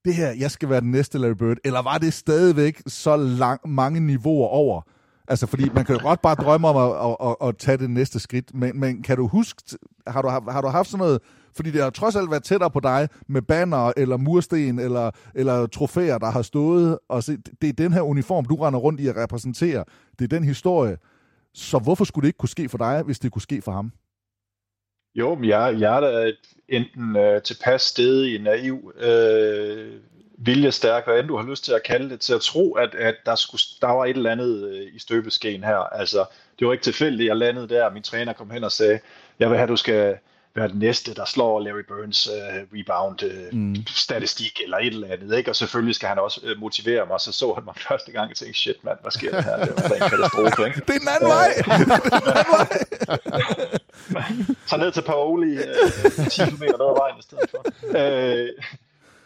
det 0.06 0.15
her, 0.15 0.31
jeg 0.39 0.52
skal 0.52 0.69
være 0.69 0.81
den 0.81 0.91
næste 0.91 1.18
Larry 1.18 1.31
Bird, 1.31 1.57
eller 1.65 1.81
var 1.81 1.98
det 1.98 2.14
stadigvæk 2.14 2.81
så 2.88 3.15
lang, 3.15 3.69
mange 3.69 3.99
niveauer 3.99 4.48
over? 4.48 4.81
Altså, 5.28 5.48
fordi 5.48 5.70
man 5.70 5.86
kan 5.86 5.95
jo 5.95 6.02
godt 6.02 6.22
bare 6.22 6.36
drømme 6.36 6.68
om 6.68 6.78
at, 6.78 7.18
at, 7.22 7.28
at, 7.30 7.48
at 7.48 7.58
tage 7.58 7.78
det 7.78 7.90
næste 7.90 8.20
skridt, 8.20 8.54
men, 8.54 8.80
men 8.80 9.04
kan 9.04 9.18
du 9.18 9.28
huske, 9.28 9.78
har 10.08 10.22
du, 10.22 10.28
har 10.28 10.62
du 10.62 10.68
haft 10.68 10.90
sådan 10.90 10.99
noget, 10.99 11.22
fordi 11.56 11.72
det 11.72 11.82
har 11.82 11.90
trods 11.90 12.16
alt 12.16 12.32
været 12.32 12.44
tættere 12.44 12.72
på 12.72 12.80
dig 12.80 13.10
med 13.28 13.41
banner 13.41 13.94
eller 13.98 14.18
mursten 14.18 14.80
eller, 14.80 15.12
eller 15.36 15.68
trofæer, 15.68 16.18
der 16.18 16.32
har 16.32 16.41
stået, 16.41 16.99
og 17.10 17.24
se, 17.24 17.38
det 17.62 17.70
er 17.70 17.74
den 17.74 17.94
her 17.94 18.02
uniform, 18.02 18.45
du 18.45 18.56
render 18.56 18.80
rundt 18.80 18.99
i 18.99 19.08
at 19.08 19.16
repræsentere. 19.18 19.84
Det 20.20 20.26
er 20.26 20.38
den 20.38 20.44
historie. 20.44 20.98
Så 21.54 21.80
hvorfor 21.80 22.06
skulle 22.06 22.24
det 22.24 22.30
ikke 22.30 22.38
kunne 22.38 22.49
ske 22.49 22.70
for 22.70 22.78
dig, 22.78 23.02
hvis 23.02 23.20
det 23.20 23.32
kunne 23.32 23.41
ske 23.41 23.62
for 23.62 23.72
ham? 23.72 23.91
Jo, 25.16 25.36
men 25.36 25.49
jeg, 25.49 25.76
jeg 25.80 25.95
er 25.95 25.99
da 25.99 26.32
enten 26.70 27.16
øh, 27.16 27.41
tilpas 27.41 27.82
sted 27.82 28.26
i 28.26 28.38
naiv 28.38 28.94
øh, 28.99 29.94
viljestærk, 30.38 31.05
hvad 31.05 31.19
end 31.19 31.27
du 31.27 31.38
har 31.38 31.49
lyst 31.49 31.65
til 31.65 31.73
at 31.73 31.84
kalde 31.84 32.09
det, 32.09 32.19
til 32.19 32.34
at 32.34 32.41
tro, 32.41 32.73
at, 32.73 32.95
at 32.95 33.15
der, 33.26 33.35
skulle, 33.35 33.61
der 33.81 33.88
var 33.88 34.05
et 34.05 34.18
eller 34.18 34.31
andet 34.31 34.69
øh, 34.69 34.95
i 34.95 34.99
støbeskeen 34.99 35.64
her. 35.64 35.77
Altså, 35.77 36.26
det 36.59 36.68
var 36.68 36.73
ikke 36.73 36.84
tilfældigt, 36.84 37.27
jeg 37.27 37.38
landede 37.38 37.69
der, 37.69 37.89
min 37.89 38.03
træner 38.03 38.34
kom 38.34 38.49
hen 38.49 38.64
og 38.64 38.72
sagde, 38.72 38.99
jeg 39.39 39.49
vil 39.49 39.57
have, 39.57 39.64
at 39.64 39.69
du 39.69 39.76
skal 39.76 40.18
være 40.57 40.68
den 40.68 40.80
næste, 40.80 41.14
der 41.14 41.26
slår 41.26 41.59
Larry 41.59 41.84
Burns 41.88 42.30
uh, 42.30 42.34
rebound 42.73 43.23
uh, 43.23 43.59
mm. 43.59 43.76
statistik 43.88 44.61
eller 44.64 44.77
et 44.77 44.88
eller 44.88 45.07
andet, 45.07 45.38
ikke? 45.38 45.51
og 45.51 45.55
selvfølgelig 45.55 45.95
skal 45.95 46.09
han 46.09 46.19
også 46.19 46.41
uh, 46.43 46.59
motivere 46.59 47.05
mig, 47.05 47.19
så 47.19 47.31
så 47.31 47.53
han 47.53 47.64
mig 47.65 47.73
første 47.89 48.11
gang 48.11 48.31
og 48.31 48.38
tænkte, 48.38 48.59
shit 48.59 48.84
mand, 48.84 48.97
hvad 49.01 49.11
sker 49.11 49.31
der 49.31 49.41
her? 49.41 49.65
Det 49.65 49.69
var 49.76 49.95
en 49.95 50.09
katastrofe, 50.09 50.65
ikke? 50.68 50.81
Det 50.88 50.95
er 50.95 50.99
den 50.99 51.07
anden 51.15 51.30
vej! 51.30 51.51
Så 54.68 54.77
ned 54.77 54.91
til 54.91 55.01
Paoli, 55.01 55.57
uh, 55.57 55.64
10 56.30 56.45
km 56.45 56.64
ned 56.64 56.88
ad 56.89 56.97
vejen 56.97 57.15
i 57.19 57.22
stedet 57.22 57.49
for. 57.49 57.65
Uh, 57.84 58.47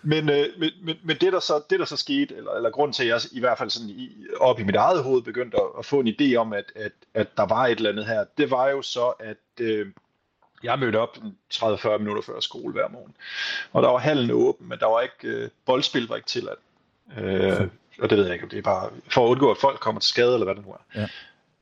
men, 0.03 0.30
øh, 0.30 0.45
men, 0.57 0.72
men, 0.82 0.98
men 1.03 1.18
det, 1.18 1.34
der 1.34 1.40
så, 1.40 1.61
det, 1.69 1.80
der 1.80 1.86
så 1.86 1.98
skete, 1.98 2.36
eller, 2.36 2.52
eller 2.52 2.69
grund 2.69 2.94
til, 2.94 3.03
at 3.03 3.10
jeg 3.10 3.22
i 3.32 3.40
hvert 3.40 3.57
fald 3.57 3.69
sådan 3.69 3.90
i, 3.90 4.26
op 4.40 4.60
i 4.60 4.64
mit 4.64 4.76
eget 4.76 5.03
hoved 5.03 5.22
begyndte 5.22 5.57
at, 5.57 5.68
at 5.80 5.86
få 5.86 5.99
en 5.99 6.07
idé 6.07 6.36
om, 6.36 6.53
at, 6.53 6.65
at, 6.76 6.91
at 7.14 7.38
der 7.38 7.45
var 7.45 7.68
et 7.68 7.78
eller 7.78 7.90
andet 7.90 8.06
her, 8.06 8.26
det 8.38 8.52
var 8.52 8.69
jo 8.69 8.82
så, 8.82 9.07
at 9.07 9.38
øh, 9.60 9.88
jeg 10.64 10.80
mødte 10.80 10.98
op 10.98 11.18
30-40 11.53 11.98
minutter 11.98 12.22
før 12.22 12.40
skole 12.40 12.73
hver 12.73 12.88
morgen. 12.88 13.15
Og 13.73 13.84
der 13.84 13.90
var 13.90 13.98
hallen 13.98 14.32
åben, 14.32 14.69
men 14.69 14.80
der 14.80 14.86
var 14.86 15.02
ikke, 15.02 15.28
øh, 15.28 15.49
boldspil 15.65 16.07
var 16.07 16.15
ikke 16.15 16.28
tilladt. 16.28 16.60
Øh, 17.18 17.68
og 17.99 18.10
det 18.10 18.18
ved 18.18 18.26
jeg 18.26 18.34
ikke, 18.34 18.44
om 18.44 18.49
det 18.49 18.57
er 18.57 18.61
bare 18.61 18.90
for 19.07 19.26
at 19.26 19.30
undgå, 19.30 19.52
at 19.52 19.57
folk 19.57 19.80
kommer 19.80 20.02
til 20.02 20.10
skade, 20.10 20.34
eller 20.34 20.45
hvad 20.45 20.56
det 20.56 20.65
nu 20.65 20.72
er. 20.72 20.99
Ja. 21.02 21.07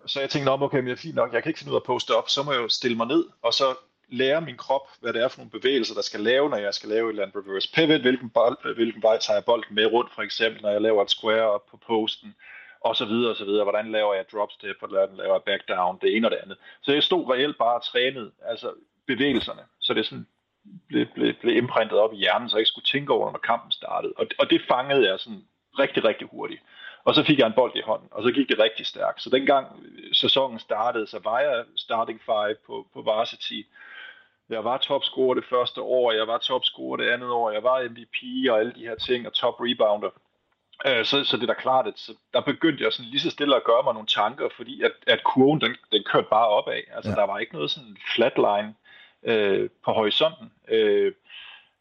Så 0.05 0.19
jeg 0.19 0.29
tænkte, 0.29 0.49
okay, 0.49 0.77
men 0.77 0.85
det 0.85 0.91
er 0.91 0.97
fint 0.97 1.15
nok, 1.15 1.33
jeg 1.33 1.43
kan 1.43 1.49
ikke 1.49 1.59
finde 1.59 1.71
ud 1.71 1.75
af 1.75 1.79
at 1.79 1.85
poste 1.85 2.15
op, 2.15 2.29
så 2.29 2.43
må 2.43 2.51
jeg 2.51 2.61
jo 2.61 2.69
stille 2.69 2.97
mig 2.97 3.07
ned, 3.07 3.25
og 3.41 3.53
så 3.53 3.75
lære 4.11 4.41
min 4.41 4.57
krop, 4.57 4.87
hvad 5.01 5.13
det 5.13 5.23
er 5.23 5.27
for 5.27 5.37
nogle 5.37 5.51
bevægelser, 5.51 5.95
der 5.95 6.01
skal 6.01 6.19
lave, 6.19 6.49
når 6.49 6.57
jeg 6.57 6.73
skal 6.73 6.89
lave 6.89 7.05
et 7.05 7.09
eller 7.09 7.23
andet 7.23 7.43
reverse 7.47 7.71
pivot, 7.73 8.01
hvilken, 8.01 8.29
bold, 8.29 8.57
øh, 8.65 8.75
hvilken 8.75 9.01
vej 9.01 9.17
tager 9.17 9.37
jeg 9.37 9.45
bolden 9.45 9.75
med 9.75 9.85
rundt, 9.85 10.13
for 10.15 10.21
eksempel, 10.21 10.61
når 10.61 10.69
jeg 10.69 10.81
laver 10.81 11.01
et 11.03 11.11
square 11.11 11.51
op 11.51 11.65
på 11.65 11.77
posten, 11.77 12.35
og 12.81 12.95
så 12.95 13.05
videre, 13.05 13.31
og 13.31 13.35
så 13.35 13.45
videre. 13.45 13.63
Hvordan 13.63 13.91
laver 13.91 14.13
jeg 14.13 14.25
drop 14.31 14.51
step, 14.51 14.79
hvordan 14.79 15.09
laver 15.15 15.33
jeg 15.33 15.43
back 15.45 15.67
down, 15.67 15.99
det 16.01 16.15
ene 16.15 16.27
og 16.27 16.31
det 16.31 16.37
andet. 16.37 16.57
Så 16.81 16.93
jeg 16.93 17.03
stod 17.03 17.31
reelt 17.31 17.57
bare 17.57 17.75
og 17.75 17.83
trænede, 17.83 18.31
altså 18.45 18.73
bevægelserne, 19.07 19.61
så 19.79 19.93
det 19.93 20.05
sådan 20.05 20.27
blev, 20.87 21.05
blev, 21.15 21.33
blev 21.41 21.57
imprintet 21.57 21.99
op 21.99 22.13
i 22.13 22.17
hjernen, 22.17 22.49
så 22.49 22.55
jeg 22.55 22.61
ikke 22.61 22.69
skulle 22.69 22.85
tænke 22.85 23.13
over, 23.13 23.31
når 23.31 23.39
kampen 23.39 23.71
startede. 23.71 24.13
Og, 24.17 24.27
og 24.39 24.49
det 24.49 24.61
fangede 24.67 25.09
jeg 25.09 25.19
sådan 25.19 25.43
rigtig, 25.79 26.03
rigtig 26.03 26.27
hurtigt. 26.27 26.61
Og 27.03 27.15
så 27.15 27.23
fik 27.23 27.39
jeg 27.39 27.47
en 27.47 27.53
bold 27.53 27.75
i 27.75 27.81
hånden, 27.81 28.07
og 28.11 28.23
så 28.23 28.31
gik 28.31 28.49
det 28.49 28.59
rigtig 28.59 28.85
stærkt. 28.85 29.21
Så 29.21 29.29
dengang 29.29 29.67
sæsonen 30.13 30.59
startede, 30.59 31.07
så 31.07 31.19
var 31.23 31.39
jeg 31.39 31.65
starting 31.75 32.21
five 32.21 32.55
på, 32.67 32.87
på 32.93 33.01
varsity. 33.01 33.61
Jeg 34.49 34.63
var 34.63 34.77
topscorer 34.77 35.33
det 35.33 35.45
første 35.49 35.81
år, 35.81 36.11
jeg 36.11 36.27
var 36.27 36.37
topscorer 36.37 36.97
det 36.97 37.09
andet 37.09 37.29
år, 37.29 37.51
jeg 37.51 37.63
var 37.63 37.89
MVP 37.89 38.49
og 38.49 38.59
alle 38.59 38.73
de 38.73 38.87
her 38.87 38.95
ting, 38.95 39.27
og 39.27 39.33
top 39.33 39.55
rebounder. 39.59 40.09
Øh, 40.85 41.05
så, 41.05 41.23
så 41.23 41.37
det 41.37 41.43
er 41.43 41.53
da 41.53 41.59
klart, 41.59 41.87
at 41.87 41.93
så 41.95 42.13
der 42.33 42.41
begyndte 42.41 42.83
jeg 42.83 42.93
sådan 42.93 43.11
lige 43.11 43.19
så 43.19 43.29
stille 43.29 43.55
at 43.55 43.63
gøre 43.63 43.83
mig 43.83 43.93
nogle 43.93 44.07
tanker, 44.07 44.49
fordi 44.55 44.81
at, 44.81 44.91
at 45.07 45.23
kurven, 45.23 45.61
den, 45.61 45.75
den 45.91 46.03
kørte 46.03 46.27
bare 46.29 46.47
opad. 46.47 46.81
Altså, 46.95 47.11
ja. 47.11 47.15
der 47.15 47.25
var 47.25 47.39
ikke 47.39 47.53
noget 47.53 47.71
sådan 47.71 47.97
flatline 48.15 48.73
øh, 49.23 49.69
på 49.85 49.91
horisonten. 49.91 50.51
Øh, 50.67 51.13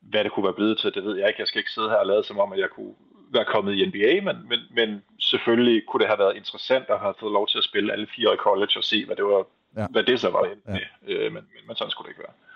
hvad 0.01 0.25
det 0.25 0.33
kunne 0.33 0.45
være 0.45 0.55
blevet 0.61 0.79
til, 0.79 0.95
det 0.95 1.05
ved 1.05 1.17
jeg 1.17 1.29
ikke. 1.29 1.41
Jeg 1.41 1.49
skal 1.49 1.59
ikke 1.59 1.71
sidde 1.71 1.89
her 1.89 1.97
og 1.97 2.07
lade 2.07 2.25
som 2.25 2.39
om, 2.39 2.53
at 2.53 2.59
jeg 2.59 2.71
kunne 2.71 2.95
være 3.33 3.45
kommet 3.45 3.75
i 3.75 3.87
NBA, 3.87 4.21
men, 4.33 4.49
men, 4.49 4.61
men 4.71 5.03
selvfølgelig 5.21 5.87
kunne 5.87 6.01
det 6.01 6.09
have 6.09 6.19
været 6.19 6.37
interessant 6.37 6.85
at 6.89 7.01
have 7.01 7.15
fået 7.21 7.33
lov 7.33 7.49
til 7.49 7.59
at 7.59 7.65
spille 7.65 7.93
alle 7.93 8.07
fire 8.17 8.35
i 8.35 8.37
college 8.37 8.73
og 8.77 8.85
se, 8.85 9.07
hvad 9.07 9.17
det, 9.17 9.25
var, 9.25 9.45
ja. 9.77 9.87
hvad 9.91 10.03
det 10.03 10.21
så 10.21 10.31
var 10.31 10.49
ja. 10.69 10.79
Øh, 11.07 11.33
men, 11.33 11.33
men, 11.33 11.63
men 11.67 11.77
sådan 11.77 11.91
skulle 11.91 12.07
det 12.07 12.11
ikke 12.11 12.23
være. 12.23 12.48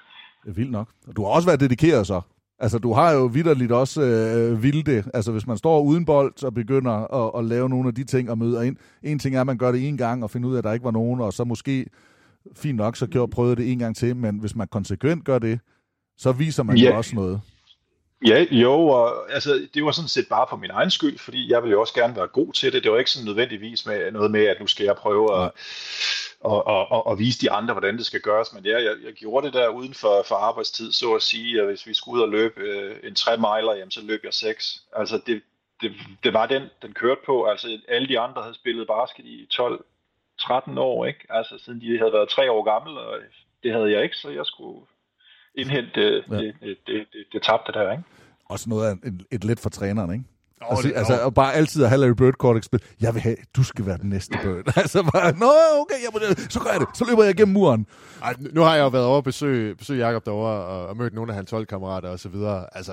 Vildt 0.46 0.70
nok. 0.70 0.88
Du 1.16 1.24
har 1.24 1.30
også 1.30 1.48
været 1.48 1.60
dedikeret 1.60 2.06
så. 2.06 2.20
Altså, 2.58 2.78
du 2.78 2.92
har 2.92 3.12
jo 3.12 3.24
vidderligt 3.24 3.72
også 3.72 4.02
øh, 4.02 4.62
vilde. 4.62 5.04
Altså, 5.14 5.32
hvis 5.32 5.46
man 5.46 5.56
står 5.56 5.80
uden 5.80 6.04
bold 6.04 6.44
og 6.44 6.54
begynder 6.54 6.92
at, 6.92 7.40
at 7.40 7.44
lave 7.44 7.68
nogle 7.68 7.88
af 7.88 7.94
de 7.94 8.04
ting 8.04 8.30
og 8.30 8.38
møder 8.38 8.62
ind. 8.62 8.76
En 9.02 9.18
ting 9.18 9.36
er, 9.36 9.40
at 9.40 9.46
man 9.46 9.58
gør 9.58 9.72
det 9.72 9.88
en 9.88 9.96
gang 9.96 10.22
og 10.22 10.30
finder 10.30 10.48
ud 10.48 10.54
af, 10.54 10.58
at 10.58 10.64
der 10.64 10.72
ikke 10.72 10.84
var 10.84 10.90
nogen, 10.90 11.20
og 11.20 11.32
så 11.32 11.44
måske 11.44 11.86
fint 12.56 12.76
nok, 12.76 12.96
så 12.96 13.06
gjorde 13.06 13.30
prøvede 13.30 13.56
det 13.56 13.72
en 13.72 13.78
gang 13.78 13.96
til, 13.96 14.16
men 14.16 14.38
hvis 14.38 14.56
man 14.56 14.68
konsekvent 14.68 15.24
gør 15.24 15.38
det, 15.38 15.60
så 16.18 16.32
viser 16.32 16.62
man 16.62 16.76
ja. 16.76 16.90
jo 16.90 16.96
også 16.96 17.14
noget. 17.14 17.40
Ja, 18.26 18.44
jo, 18.50 18.72
og 18.72 19.32
altså, 19.34 19.66
det 19.74 19.84
var 19.84 19.90
sådan 19.90 20.08
set 20.08 20.26
bare 20.30 20.46
for 20.50 20.56
min 20.56 20.70
egen 20.70 20.90
skyld, 20.90 21.18
fordi 21.18 21.52
jeg 21.52 21.62
ville 21.62 21.72
jo 21.72 21.80
også 21.80 21.94
gerne 21.94 22.16
være 22.16 22.26
god 22.26 22.52
til 22.52 22.72
det. 22.72 22.82
Det 22.82 22.92
var 22.92 22.98
ikke 22.98 23.10
sådan 23.10 23.26
nødvendigvis 23.26 23.86
med 23.86 24.12
noget 24.12 24.30
med, 24.30 24.44
at 24.44 24.56
nu 24.60 24.66
skal 24.66 24.84
jeg 24.84 24.96
prøve 24.96 25.44
at, 25.44 25.50
og, 26.42 26.66
og, 26.66 26.92
og, 26.92 27.06
og 27.06 27.18
vise 27.18 27.40
de 27.40 27.50
andre, 27.50 27.74
hvordan 27.74 27.96
det 27.96 28.06
skal 28.06 28.20
gøres. 28.20 28.52
Men 28.52 28.64
ja, 28.64 28.82
jeg, 28.82 28.96
jeg 29.04 29.12
gjorde 29.12 29.46
det 29.46 29.54
der 29.54 29.68
uden 29.68 29.94
for, 29.94 30.24
for 30.28 30.34
arbejdstid, 30.34 30.92
så 30.92 31.14
at 31.14 31.22
sige, 31.22 31.60
at 31.60 31.66
hvis 31.66 31.86
vi 31.86 31.94
skulle 31.94 32.18
ud 32.18 32.22
og 32.22 32.28
løbe 32.28 32.60
øh, 32.60 32.96
en 33.02 33.14
3 33.14 33.36
miler, 33.36 33.74
jamen, 33.74 33.90
så 33.90 34.00
løb 34.04 34.20
jeg 34.24 34.34
6. 34.34 34.82
Altså 34.96 35.20
det, 35.26 35.42
det, 35.80 35.92
det 36.24 36.32
var 36.32 36.46
den, 36.46 36.62
den 36.82 36.92
kørte 36.92 37.20
på. 37.26 37.44
Altså 37.44 37.78
alle 37.88 38.08
de 38.08 38.18
andre 38.18 38.42
havde 38.42 38.54
spillet 38.54 38.86
basket 38.86 39.24
i 39.24 39.46
12 39.50 39.84
13 40.40 40.78
år, 40.78 41.06
ikke? 41.06 41.26
Altså 41.30 41.58
siden 41.58 41.80
de 41.80 41.98
havde 41.98 42.12
været 42.12 42.28
3 42.28 42.50
år 42.50 42.62
gamle, 42.62 43.00
og 43.00 43.18
det 43.62 43.72
havde 43.72 43.90
jeg 43.92 44.02
ikke, 44.02 44.16
så 44.16 44.30
jeg 44.30 44.46
skulle 44.46 44.86
indhente 45.54 46.00
øh, 46.00 46.24
ja. 46.30 46.36
det, 46.36 46.54
det, 46.60 46.76
det, 46.86 47.06
det, 47.12 47.26
det 47.32 47.42
tabte 47.42 47.72
der, 47.72 47.90
ikke? 47.92 48.04
Også 48.48 48.68
noget 48.68 48.86
af 48.90 48.92
et, 49.08 49.26
et 49.30 49.44
let 49.44 49.60
for 49.60 49.70
træneren, 49.70 50.12
ikke? 50.12 50.24
Oh, 50.64 50.70
altså, 50.70 50.88
det, 50.88 50.96
altså, 50.96 51.18
og 51.20 51.34
bare 51.34 51.54
altid 51.54 51.82
at 51.82 51.88
have 51.88 52.00
Larry 52.00 52.12
Bird 52.12 52.34
kort 52.34 52.64
spil. 52.64 52.80
Jeg 53.00 53.14
vil 53.14 53.22
have, 53.22 53.36
du 53.56 53.62
skal 53.62 53.86
være 53.86 53.98
den 53.98 54.10
næste 54.10 54.38
Bird. 54.42 54.72
altså 54.82 55.02
bare, 55.02 55.32
nå, 55.38 55.52
okay, 55.80 55.94
jeg, 56.04 56.36
så 56.50 56.60
gør 56.60 56.70
jeg 56.70 56.80
det. 56.80 56.88
Så 56.94 57.04
løber 57.08 57.24
jeg 57.24 57.34
gennem 57.34 57.52
muren. 57.52 57.86
Ej, 58.22 58.34
nu 58.52 58.60
har 58.60 58.74
jeg 58.74 58.82
jo 58.82 58.88
været 58.88 59.04
over 59.04 59.18
at 59.18 59.24
besøge, 59.24 59.74
besøge 59.74 60.06
Jacob 60.06 60.26
derovre 60.26 60.52
og, 60.52 60.86
og 60.86 60.96
mødt 60.96 61.14
nogle 61.14 61.32
af 61.32 61.36
hans 61.36 61.50
holdkammerater 61.50 62.08
og 62.08 62.18
så 62.18 62.28
videre. 62.28 62.66
Altså, 62.72 62.92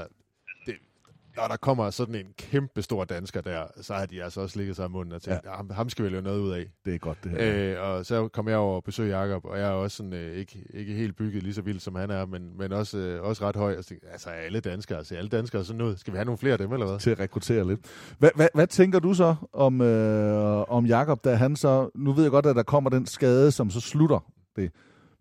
når 1.38 1.48
der 1.48 1.58
kommer 1.58 1.90
sådan 1.90 2.16
en 2.16 2.26
kæmpe 2.38 2.82
stor 2.82 3.04
dansker 3.04 3.42
der, 3.42 3.64
så 3.82 3.94
har 3.94 4.06
de 4.06 4.24
altså 4.24 4.42
også 4.42 4.58
ligget 4.58 4.76
sig 4.76 4.86
i 4.86 4.90
munden 4.90 5.14
og 5.14 5.22
tænkt, 5.22 5.46
ja. 5.46 5.52
ham, 5.52 5.70
ham 5.70 5.90
skal 5.90 6.06
vi 6.06 6.10
lave 6.10 6.22
noget 6.22 6.40
ud 6.40 6.52
af. 6.52 6.66
Det 6.86 6.96
er 6.96 6.98
godt, 6.98 7.24
det 7.24 7.32
her. 7.32 7.78
Øh, 7.82 7.90
og 7.90 8.06
så 8.06 8.28
kom 8.28 8.48
jeg 8.48 8.58
over 8.58 8.76
og 8.76 8.84
besøge 8.84 9.18
Jakob, 9.18 9.46
og 9.46 9.60
jeg 9.60 9.68
er 9.68 9.72
også 9.72 9.98
sådan, 9.98 10.14
øh, 10.14 10.36
ikke, 10.36 10.66
ikke 10.74 10.94
helt 10.94 11.16
bygget 11.16 11.44
lige 11.44 11.54
så 11.54 11.62
vildt, 11.62 11.82
som 11.82 11.96
han 11.96 12.10
er, 12.12 12.26
men, 12.26 12.58
men 12.58 12.72
også, 12.72 12.98
øh, 12.98 13.24
også 13.24 13.48
ret 13.48 13.56
høj. 13.56 13.74
Altså, 13.74 13.96
altså 14.12 14.30
alle 14.30 14.60
danskere, 14.60 14.98
altså 14.98 15.16
alle 15.16 15.30
danskere 15.30 15.66
sådan 15.66 15.78
noget. 15.78 16.00
Skal 16.00 16.14
vi 16.14 16.18
have 16.18 16.26
nogle 16.26 16.38
flere 16.38 16.52
af 16.52 16.58
dem, 16.58 16.74
eller 16.74 16.86
hvad? 16.86 17.00
Til 17.00 17.10
at 17.10 17.20
rekruttere 17.20 17.68
lidt. 17.68 17.80
Hvad, 18.20 18.30
hvad, 18.36 18.48
hvad 18.54 18.68
tænker 18.68 19.00
du 19.00 19.14
så 19.14 19.36
om, 19.54 19.82
øh, 19.82 20.62
om 20.70 20.86
Jakob, 20.86 21.24
da 21.24 21.36
han 21.36 21.56
så, 21.56 21.90
nu 21.96 22.12
ved 22.12 22.24
jeg 22.24 22.32
godt, 22.32 22.46
at 22.46 22.56
der 22.56 22.64
kommer 22.64 22.90
den 22.90 23.06
skade, 23.06 23.52
som 23.52 23.70
så 23.70 23.80
slutter 23.80 24.32
det, 24.56 24.72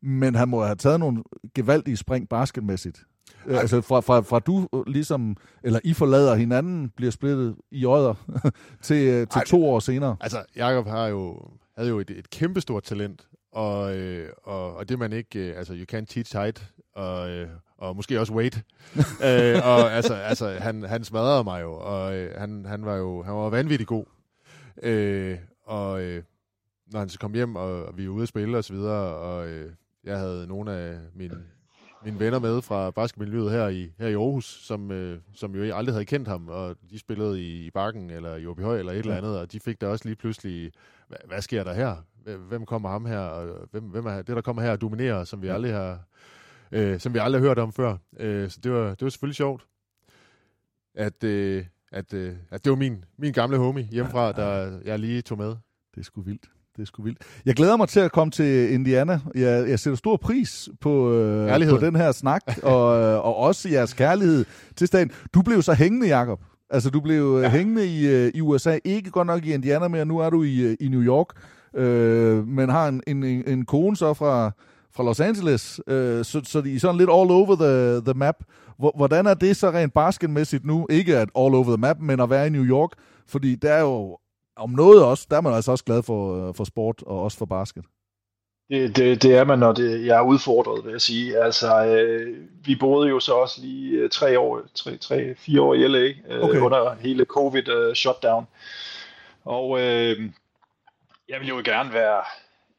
men 0.02 0.34
han 0.34 0.48
må 0.48 0.62
have 0.62 0.76
taget 0.76 1.00
nogle 1.00 1.22
gevaldige 1.54 1.96
spring 1.96 2.28
basketmæssigt 2.28 3.04
Øh, 3.46 3.58
altså 3.58 3.80
fra, 3.80 4.00
fra, 4.00 4.20
fra 4.20 4.38
du 4.38 4.68
øh, 4.74 4.86
ligesom, 4.86 5.36
eller 5.62 5.80
I 5.84 5.94
forlader 5.94 6.34
hinanden, 6.34 6.88
bliver 6.96 7.10
splittet 7.10 7.56
i 7.70 7.84
øjder 7.84 8.14
til, 8.82 9.08
øh, 9.08 9.26
til 9.26 9.38
Ej, 9.38 9.44
to 9.44 9.66
år 9.66 9.80
senere. 9.80 10.16
Altså, 10.20 10.44
Jacob 10.56 10.86
har 10.86 11.06
jo, 11.06 11.40
havde 11.76 11.88
jo 11.88 11.98
et, 11.98 12.10
et 12.10 12.30
kæmpestort 12.30 12.82
talent, 12.82 13.28
og, 13.52 13.96
øh, 13.96 14.28
og, 14.44 14.76
og 14.76 14.88
det 14.88 14.98
man 14.98 15.12
ikke, 15.12 15.38
øh, 15.38 15.58
altså 15.58 15.74
you 15.74 15.98
can't 15.98 16.04
teach 16.04 16.36
height, 16.36 16.72
og, 16.94 17.30
øh, 17.30 17.48
og 17.78 17.96
måske 17.96 18.20
også 18.20 18.32
weight. 18.32 18.56
øh, 19.28 19.56
og 19.64 19.92
altså, 19.92 20.14
altså 20.14 20.48
han, 20.48 20.82
han 20.82 21.04
smadrede 21.04 21.44
mig 21.44 21.62
jo, 21.62 21.72
og 21.72 22.16
øh, 22.16 22.40
han, 22.40 22.64
han 22.64 22.84
var 22.84 22.96
jo 22.96 23.22
han 23.22 23.34
var 23.34 23.50
vanvittig 23.50 23.86
god. 23.86 24.04
Øh, 24.82 25.38
og 25.64 26.02
øh, 26.02 26.22
når 26.92 26.98
han 26.98 27.08
så 27.08 27.18
kom 27.18 27.34
hjem, 27.34 27.56
og, 27.56 27.84
og 27.84 27.98
vi 27.98 28.08
var 28.08 28.14
ude 28.14 28.22
at 28.22 28.28
spille 28.28 28.58
og 28.58 28.64
så 28.64 28.72
videre, 28.72 29.14
og 29.16 29.48
øh, 29.48 29.72
jeg 30.04 30.18
havde 30.18 30.46
nogle 30.46 30.72
af 30.72 30.98
mine 31.14 31.42
mine 32.04 32.18
venner 32.18 32.38
med 32.38 32.62
fra 32.62 32.90
basketmiljøet 32.90 33.50
her 33.50 33.68
i, 33.68 33.92
her 33.98 34.08
i 34.08 34.14
Aarhus, 34.14 34.44
som, 34.44 34.90
øh, 34.90 35.20
som 35.34 35.54
jo 35.54 35.74
aldrig 35.74 35.94
havde 35.94 36.04
kendt 36.04 36.28
ham, 36.28 36.48
og 36.48 36.76
de 36.90 36.98
spillede 36.98 37.42
i, 37.42 37.66
i 37.66 37.70
Bakken 37.70 38.10
eller 38.10 38.36
i 38.36 38.46
Åbyhøj 38.46 38.78
eller 38.78 38.92
et 38.92 38.96
ja. 38.96 39.00
eller 39.00 39.16
andet, 39.16 39.38
og 39.38 39.52
de 39.52 39.60
fik 39.60 39.80
da 39.80 39.86
også 39.86 40.04
lige 40.04 40.16
pludselig, 40.16 40.72
hvad, 41.08 41.18
hvad 41.26 41.42
sker 41.42 41.64
der 41.64 41.74
her? 41.74 41.96
Hvem 42.48 42.66
kommer 42.66 42.88
ham 42.88 43.04
her? 43.04 43.18
Og 43.18 43.68
hvem, 43.70 43.84
hvem 43.84 44.06
er 44.06 44.16
det, 44.16 44.36
der 44.36 44.40
kommer 44.40 44.62
her 44.62 44.72
og 44.72 44.80
dominerer, 44.80 45.24
som 45.24 45.42
vi 45.42 45.46
ja. 45.46 45.54
aldrig 45.54 45.72
har 45.72 45.98
øh, 46.72 47.00
som 47.00 47.14
vi 47.14 47.18
aldrig 47.18 47.42
har 47.42 47.48
hørt 47.48 47.58
om 47.58 47.72
før. 47.72 47.96
Øh, 48.16 48.50
så 48.50 48.60
det 48.62 48.72
var, 48.72 48.88
det 48.88 49.02
var 49.02 49.08
selvfølgelig 49.08 49.36
sjovt, 49.36 49.66
at, 50.94 51.24
øh, 51.24 51.66
at, 51.92 52.14
øh, 52.14 52.36
at 52.50 52.64
det 52.64 52.70
var 52.70 52.76
min, 52.76 53.04
min 53.16 53.32
gamle 53.32 53.56
homie 53.58 53.84
hjemmefra, 53.84 54.32
der 54.32 54.80
jeg 54.84 54.98
lige 54.98 55.22
tog 55.22 55.38
med. 55.38 55.56
Det 55.94 56.00
er 56.00 56.02
sgu 56.02 56.20
vildt. 56.20 56.50
Det 56.78 56.84
er 56.84 56.86
sgu 56.86 57.02
vildt. 57.02 57.18
Jeg 57.46 57.54
glæder 57.54 57.76
mig 57.76 57.88
til 57.88 58.00
at 58.00 58.12
komme 58.12 58.30
til 58.30 58.72
Indiana. 58.72 59.20
Jeg, 59.34 59.68
jeg 59.68 59.78
sætter 59.78 59.96
stor 59.96 60.16
pris 60.16 60.68
på, 60.80 61.12
øh, 61.12 61.68
på 61.70 61.76
den 61.76 61.96
her 61.96 62.12
snak, 62.12 62.42
og, 62.62 63.00
øh, 63.00 63.24
og 63.24 63.36
også 63.36 63.68
jeres 63.68 63.94
kærlighed 63.94 64.44
til 64.76 64.86
staten. 64.86 65.10
Du 65.34 65.42
blev 65.42 65.62
så 65.62 65.72
hængende, 65.74 66.06
Jakob. 66.06 66.40
Altså, 66.70 66.90
du 66.90 67.00
blev 67.00 67.40
ja. 67.42 67.48
hængende 67.48 67.86
i, 67.86 68.06
øh, 68.06 68.32
i 68.34 68.40
USA. 68.40 68.78
Ikke 68.84 69.10
godt 69.10 69.26
nok 69.26 69.44
i 69.44 69.52
Indiana 69.52 69.88
mere. 69.88 70.04
Nu 70.04 70.18
er 70.18 70.30
du 70.30 70.42
i, 70.42 70.74
i 70.74 70.88
New 70.88 71.02
York. 71.02 71.26
Øh, 71.76 72.48
men 72.48 72.68
har 72.68 72.88
en, 72.88 73.02
en, 73.06 73.24
en 73.24 73.64
kone 73.64 73.96
så 73.96 74.14
fra, 74.14 74.50
fra 74.94 75.04
Los 75.04 75.20
Angeles. 75.20 75.80
Øh, 75.86 76.24
så, 76.24 76.40
så 76.44 76.60
de 76.60 76.74
er 76.74 76.80
sådan 76.80 76.96
lidt 76.96 77.10
all 77.10 77.30
over 77.30 77.56
the, 77.56 78.00
the 78.12 78.18
map. 78.18 78.36
Hvordan 78.96 79.26
er 79.26 79.34
det 79.34 79.56
så 79.56 79.70
rent 79.70 79.94
basketmæssigt 79.94 80.64
nu? 80.64 80.86
Ikke 80.90 81.16
at 81.16 81.28
all 81.36 81.54
over 81.54 81.64
the 81.64 81.76
map, 81.76 81.96
men 82.00 82.20
at 82.20 82.30
være 82.30 82.46
i 82.46 82.50
New 82.50 82.64
York. 82.64 82.90
Fordi 83.26 83.54
der 83.54 83.72
er 83.72 83.80
jo 83.80 84.18
om 84.58 84.70
noget 84.70 85.04
også, 85.04 85.26
der 85.30 85.36
er 85.36 85.40
man 85.40 85.54
altså 85.54 85.70
også 85.70 85.84
glad 85.84 86.02
for, 86.02 86.52
for 86.52 86.64
sport 86.64 87.02
og 87.06 87.22
også 87.22 87.38
for 87.38 87.46
basket. 87.46 87.84
Det, 88.70 88.96
det, 88.96 89.22
det 89.22 89.36
er 89.36 89.44
man, 89.44 89.58
når 89.58 89.72
det, 89.72 90.06
jeg 90.06 90.18
er 90.18 90.22
udfordret, 90.22 90.84
vil 90.84 90.90
jeg 90.90 91.00
sige. 91.00 91.38
Altså, 91.38 91.84
øh, 91.84 92.36
vi 92.64 92.76
boede 92.76 93.08
jo 93.08 93.20
så 93.20 93.34
også 93.34 93.60
lige 93.60 93.98
øh, 93.98 94.10
tre 94.10 94.38
år, 94.38 94.62
tre, 94.74 94.96
tre, 94.96 95.34
fire 95.34 95.62
år 95.62 95.74
i 95.74 95.88
LA 95.88 96.08
øh, 96.28 96.44
okay. 96.44 96.58
under 96.58 96.94
hele 96.94 97.24
covid-shutdown. 97.24 98.42
Øh, 98.42 98.48
og 99.44 99.80
øh, 99.80 100.30
jeg 101.28 101.40
vil 101.40 101.48
jo 101.48 101.62
gerne 101.64 101.92
være 101.92 102.22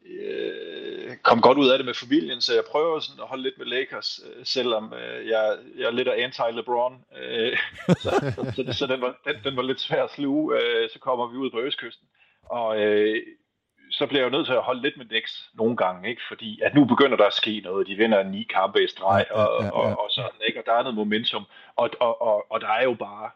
øh, 0.10 1.18
komme 1.24 1.42
godt 1.42 1.58
ud 1.58 1.70
af 1.70 1.78
det 1.78 1.86
med 1.86 1.94
familien, 1.94 2.42
så 2.42 2.54
jeg 2.54 2.64
prøver 2.72 3.00
sådan 3.00 3.22
at 3.22 3.28
holde 3.28 3.44
lidt 3.44 3.58
med 3.58 3.66
Lakers, 3.66 4.20
øh, 4.26 4.46
selvom 4.46 4.94
øh, 4.94 5.28
jeg, 5.28 5.58
jeg 5.78 5.86
er 5.86 5.92
lidt 5.92 6.08
af 6.08 6.28
anti-LeBron. 6.28 6.94
Øh, 7.22 7.58
så 7.88 8.10
så, 8.36 8.54
så, 8.56 8.74
så 8.74 8.88
den, 8.88 9.02
var, 9.02 9.16
den, 9.28 9.36
den 9.44 9.56
var 9.56 9.64
lidt 9.64 9.80
svær 9.80 10.04
at 10.04 10.12
sluge. 10.12 10.56
Øh, 10.62 10.90
så 10.90 11.00
kommer 11.00 11.28
vi 11.28 11.38
ud 11.38 11.52
på 11.52 11.60
Østkysten. 11.60 12.08
Og 12.44 12.82
øh, 12.82 13.24
så 13.92 14.08
bliver 14.08 14.22
jeg 14.22 14.32
jo 14.32 14.38
nødt 14.38 14.46
til 14.48 14.54
at 14.54 14.62
holde 14.62 14.82
lidt 14.82 14.98
med 14.98 15.06
Knicks 15.06 15.50
nogle 15.54 15.78
gange, 15.78 16.10
ikke? 16.10 16.22
fordi 16.28 16.62
at 16.62 16.76
nu 16.76 16.86
begynder 16.86 17.18
der 17.18 17.26
at 17.26 17.34
ske 17.34 17.62
noget. 17.64 17.88
De 17.88 17.96
vinder 17.96 18.24
ni 18.24 18.44
kampe 18.44 18.84
i 18.84 18.88
streg, 18.88 19.26
og, 19.32 19.48
ja, 19.60 19.66
ja, 19.66 19.66
ja. 19.66 19.72
Og, 19.72 20.04
og 20.04 20.12
sådan, 20.12 20.40
ikke? 20.48 20.60
og 20.60 20.66
der 20.66 20.74
er 20.74 20.84
noget 20.84 20.96
momentum. 20.96 21.46
Og, 21.76 21.90
og, 22.00 22.22
og, 22.22 22.46
og 22.52 22.62
der 22.62 22.68
er 22.68 22.84
jo 22.84 22.94
bare, 22.94 23.30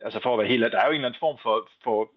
altså 0.00 0.20
for 0.20 0.32
at 0.32 0.38
være 0.38 0.48
helt 0.48 0.72
der 0.72 0.80
er 0.80 0.86
jo 0.86 0.90
en 0.90 0.94
eller 0.94 1.08
anden 1.08 1.20
form 1.20 1.38
for, 1.42 1.68
for 1.84 2.10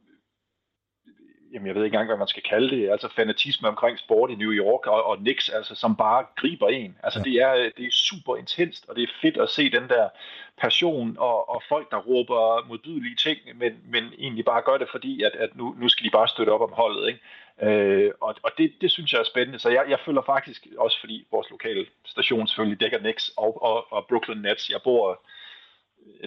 jamen 1.54 1.68
jeg 1.68 1.76
ved 1.76 1.84
ikke 1.84 1.96
engang, 1.96 2.08
hvad 2.08 2.18
man 2.18 2.28
skal 2.28 2.44
kalde 2.44 2.70
det, 2.76 2.90
altså 2.90 3.08
fanatisme 3.16 3.68
omkring 3.68 4.00
sport 4.00 4.32
i 4.32 4.36
New 4.36 4.52
York 4.52 4.88
og, 4.88 5.06
og 5.06 5.18
Knicks, 5.18 5.50
altså 5.50 5.76
som 5.76 5.96
bare 5.96 6.26
griber 6.36 6.68
en. 6.68 6.98
Altså 7.04 7.20
ja. 7.20 7.24
det, 7.24 7.42
er, 7.42 7.70
det 7.78 7.86
er 7.86 7.92
super 7.92 8.36
intenst, 8.36 8.90
og 8.90 8.96
det 8.96 9.04
er 9.04 9.08
fedt 9.22 9.38
at 9.38 9.50
se 9.50 9.72
den 9.72 9.90
der 9.90 10.10
passion 10.58 11.16
og, 11.20 11.50
og 11.50 11.64
folk, 11.70 11.92
der 11.92 11.98
råber 11.98 12.68
modbydelige 12.68 13.16
ting, 13.16 13.40
men, 13.56 13.74
men 13.86 14.14
egentlig 14.20 14.46
bare 14.46 14.62
gør 14.62 14.78
det, 14.78 14.90
fordi 14.92 15.24
at, 15.24 15.32
at 15.32 15.56
nu, 15.56 15.76
nu 15.80 15.90
skal 15.90 16.06
de 16.06 16.10
bare 16.10 16.28
støtte 16.28 16.50
op 16.50 16.62
om 16.62 16.74
holdet. 16.74 17.08
Ikke? 17.08 17.20
Øh, 17.62 18.12
og 18.22 18.36
og 18.44 18.52
det, 18.58 18.74
det 18.82 18.92
synes 18.92 19.14
jeg 19.14 19.20
er 19.20 19.24
spændende, 19.24 19.60
så 19.60 19.70
jeg, 19.70 19.86
jeg 19.90 20.00
følger 20.06 20.22
faktisk, 20.22 20.68
også 20.78 21.00
fordi 21.00 21.28
vores 21.32 21.50
lokale 21.50 21.86
station 22.06 22.48
selvfølgelig 22.48 22.82
dækker 22.82 22.98
Knicks 22.98 23.32
og, 23.38 23.64
og, 23.64 23.94
og 23.94 24.06
Brooklyn 24.10 24.42
Nets, 24.42 24.70
jeg 24.70 24.80
bor 24.84 25.22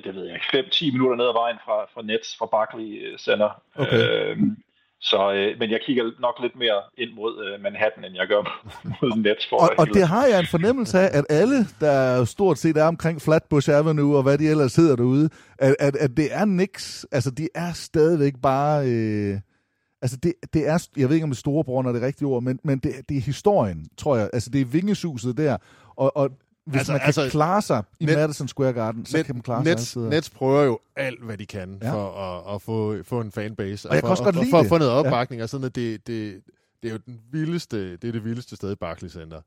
det 0.04 0.14
ved 0.14 0.24
jeg 0.24 0.34
ikke, 0.34 0.68
5-10 0.68 0.92
minutter 0.92 1.16
ned 1.16 1.26
ad 1.26 1.32
vejen 1.32 1.56
fra, 1.64 1.84
fra 1.94 2.02
Nets, 2.02 2.36
fra 2.36 2.46
Barclay 2.46 3.18
Center. 3.18 3.62
Okay. 3.74 4.30
Øh, 4.30 4.38
så, 5.02 5.32
øh, 5.32 5.58
men 5.58 5.70
jeg 5.70 5.80
kigger 5.86 6.04
nok 6.20 6.34
lidt 6.42 6.56
mere 6.56 6.80
ind 6.98 7.10
mod 7.14 7.44
øh, 7.44 7.62
Manhattan, 7.62 8.04
end 8.04 8.14
jeg 8.14 8.26
gør 8.28 8.42
mod 9.02 9.16
Nets. 9.16 9.46
For 9.48 9.56
og, 9.56 9.70
og 9.78 9.86
det 9.86 10.08
har 10.08 10.26
jeg 10.26 10.40
en 10.40 10.46
fornemmelse 10.46 10.98
af, 10.98 11.18
at 11.18 11.24
alle, 11.30 11.58
der 11.80 12.24
stort 12.24 12.58
set 12.58 12.76
er 12.76 12.84
omkring 12.84 13.22
Flatbush 13.22 13.70
Avenue, 13.70 14.16
og 14.16 14.22
hvad 14.22 14.38
de 14.38 14.48
ellers 14.48 14.72
sidder 14.72 14.96
derude, 14.96 15.30
at, 15.58 15.76
at, 15.80 15.96
at 15.96 16.16
det 16.16 16.28
er 16.30 16.44
niks. 16.44 17.06
Altså, 17.12 17.30
de 17.30 17.48
er 17.54 17.72
stadigvæk 17.72 18.32
bare... 18.42 18.86
Øh, 18.86 19.40
altså, 20.02 20.16
det, 20.16 20.32
det 20.54 20.68
er... 20.68 20.88
Jeg 20.96 21.08
ved 21.08 21.16
ikke, 21.16 21.24
om 21.24 21.30
det 21.30 21.36
er 21.36 21.46
storebror, 21.46 21.82
når 21.82 21.92
det 21.92 22.02
er 22.02 22.06
rigtige 22.06 22.28
ord, 22.28 22.42
men, 22.42 22.58
men 22.64 22.78
det, 22.78 22.92
det 23.08 23.16
er 23.16 23.20
historien, 23.20 23.86
tror 23.98 24.16
jeg. 24.16 24.30
Altså, 24.32 24.50
det 24.50 24.60
er 24.60 24.64
vingesuset 24.64 25.36
der. 25.36 25.56
Og, 25.96 26.16
og 26.16 26.30
hvis 26.66 26.78
altså, 26.78 26.92
man 26.92 27.00
kan 27.00 27.06
altså, 27.06 27.28
klare 27.30 27.62
sig 27.62 27.82
i 28.00 28.04
net, 28.04 28.16
Madison 28.16 28.48
Square 28.48 28.72
Garden, 28.72 29.06
så 29.06 29.16
net, 29.16 29.26
kan 29.26 29.34
man 29.34 29.42
klare 29.42 29.64
Nets, 29.64 29.82
sig 29.82 30.02
Nets 30.02 30.30
prøver 30.30 30.62
jo 30.62 30.78
alt, 30.96 31.24
hvad 31.24 31.38
de 31.38 31.46
kan 31.46 31.78
ja. 31.82 31.92
for 31.92 32.10
at, 32.10 32.54
at 32.54 32.62
få, 32.62 33.02
få 33.02 33.20
en 33.20 33.32
fanbase. 33.32 33.88
Og, 33.88 33.90
og 33.90 33.94
jeg 33.94 34.00
for, 34.00 34.06
kan 34.06 34.10
også 34.10 34.24
godt 34.24 34.34
lide 34.34 34.50
for, 34.50 34.56
for 34.56 34.60
at 34.60 34.68
få 34.68 34.78
noget 34.78 34.92
opbakning. 34.92 35.38
Ja. 35.38 35.42
Og 35.42 35.48
sådan, 35.48 35.66
at 35.66 35.74
det, 35.74 36.06
det, 36.06 36.42
det 36.82 36.88
er 36.88 36.92
jo 36.92 36.98
den 37.06 37.20
vildeste, 37.32 37.96
det 37.96 38.08
er 38.08 38.12
det 38.12 38.24
vildeste 38.24 38.56
sted 38.56 38.72
i 38.72 38.74
Barclays 38.74 39.12
Center. 39.12 39.40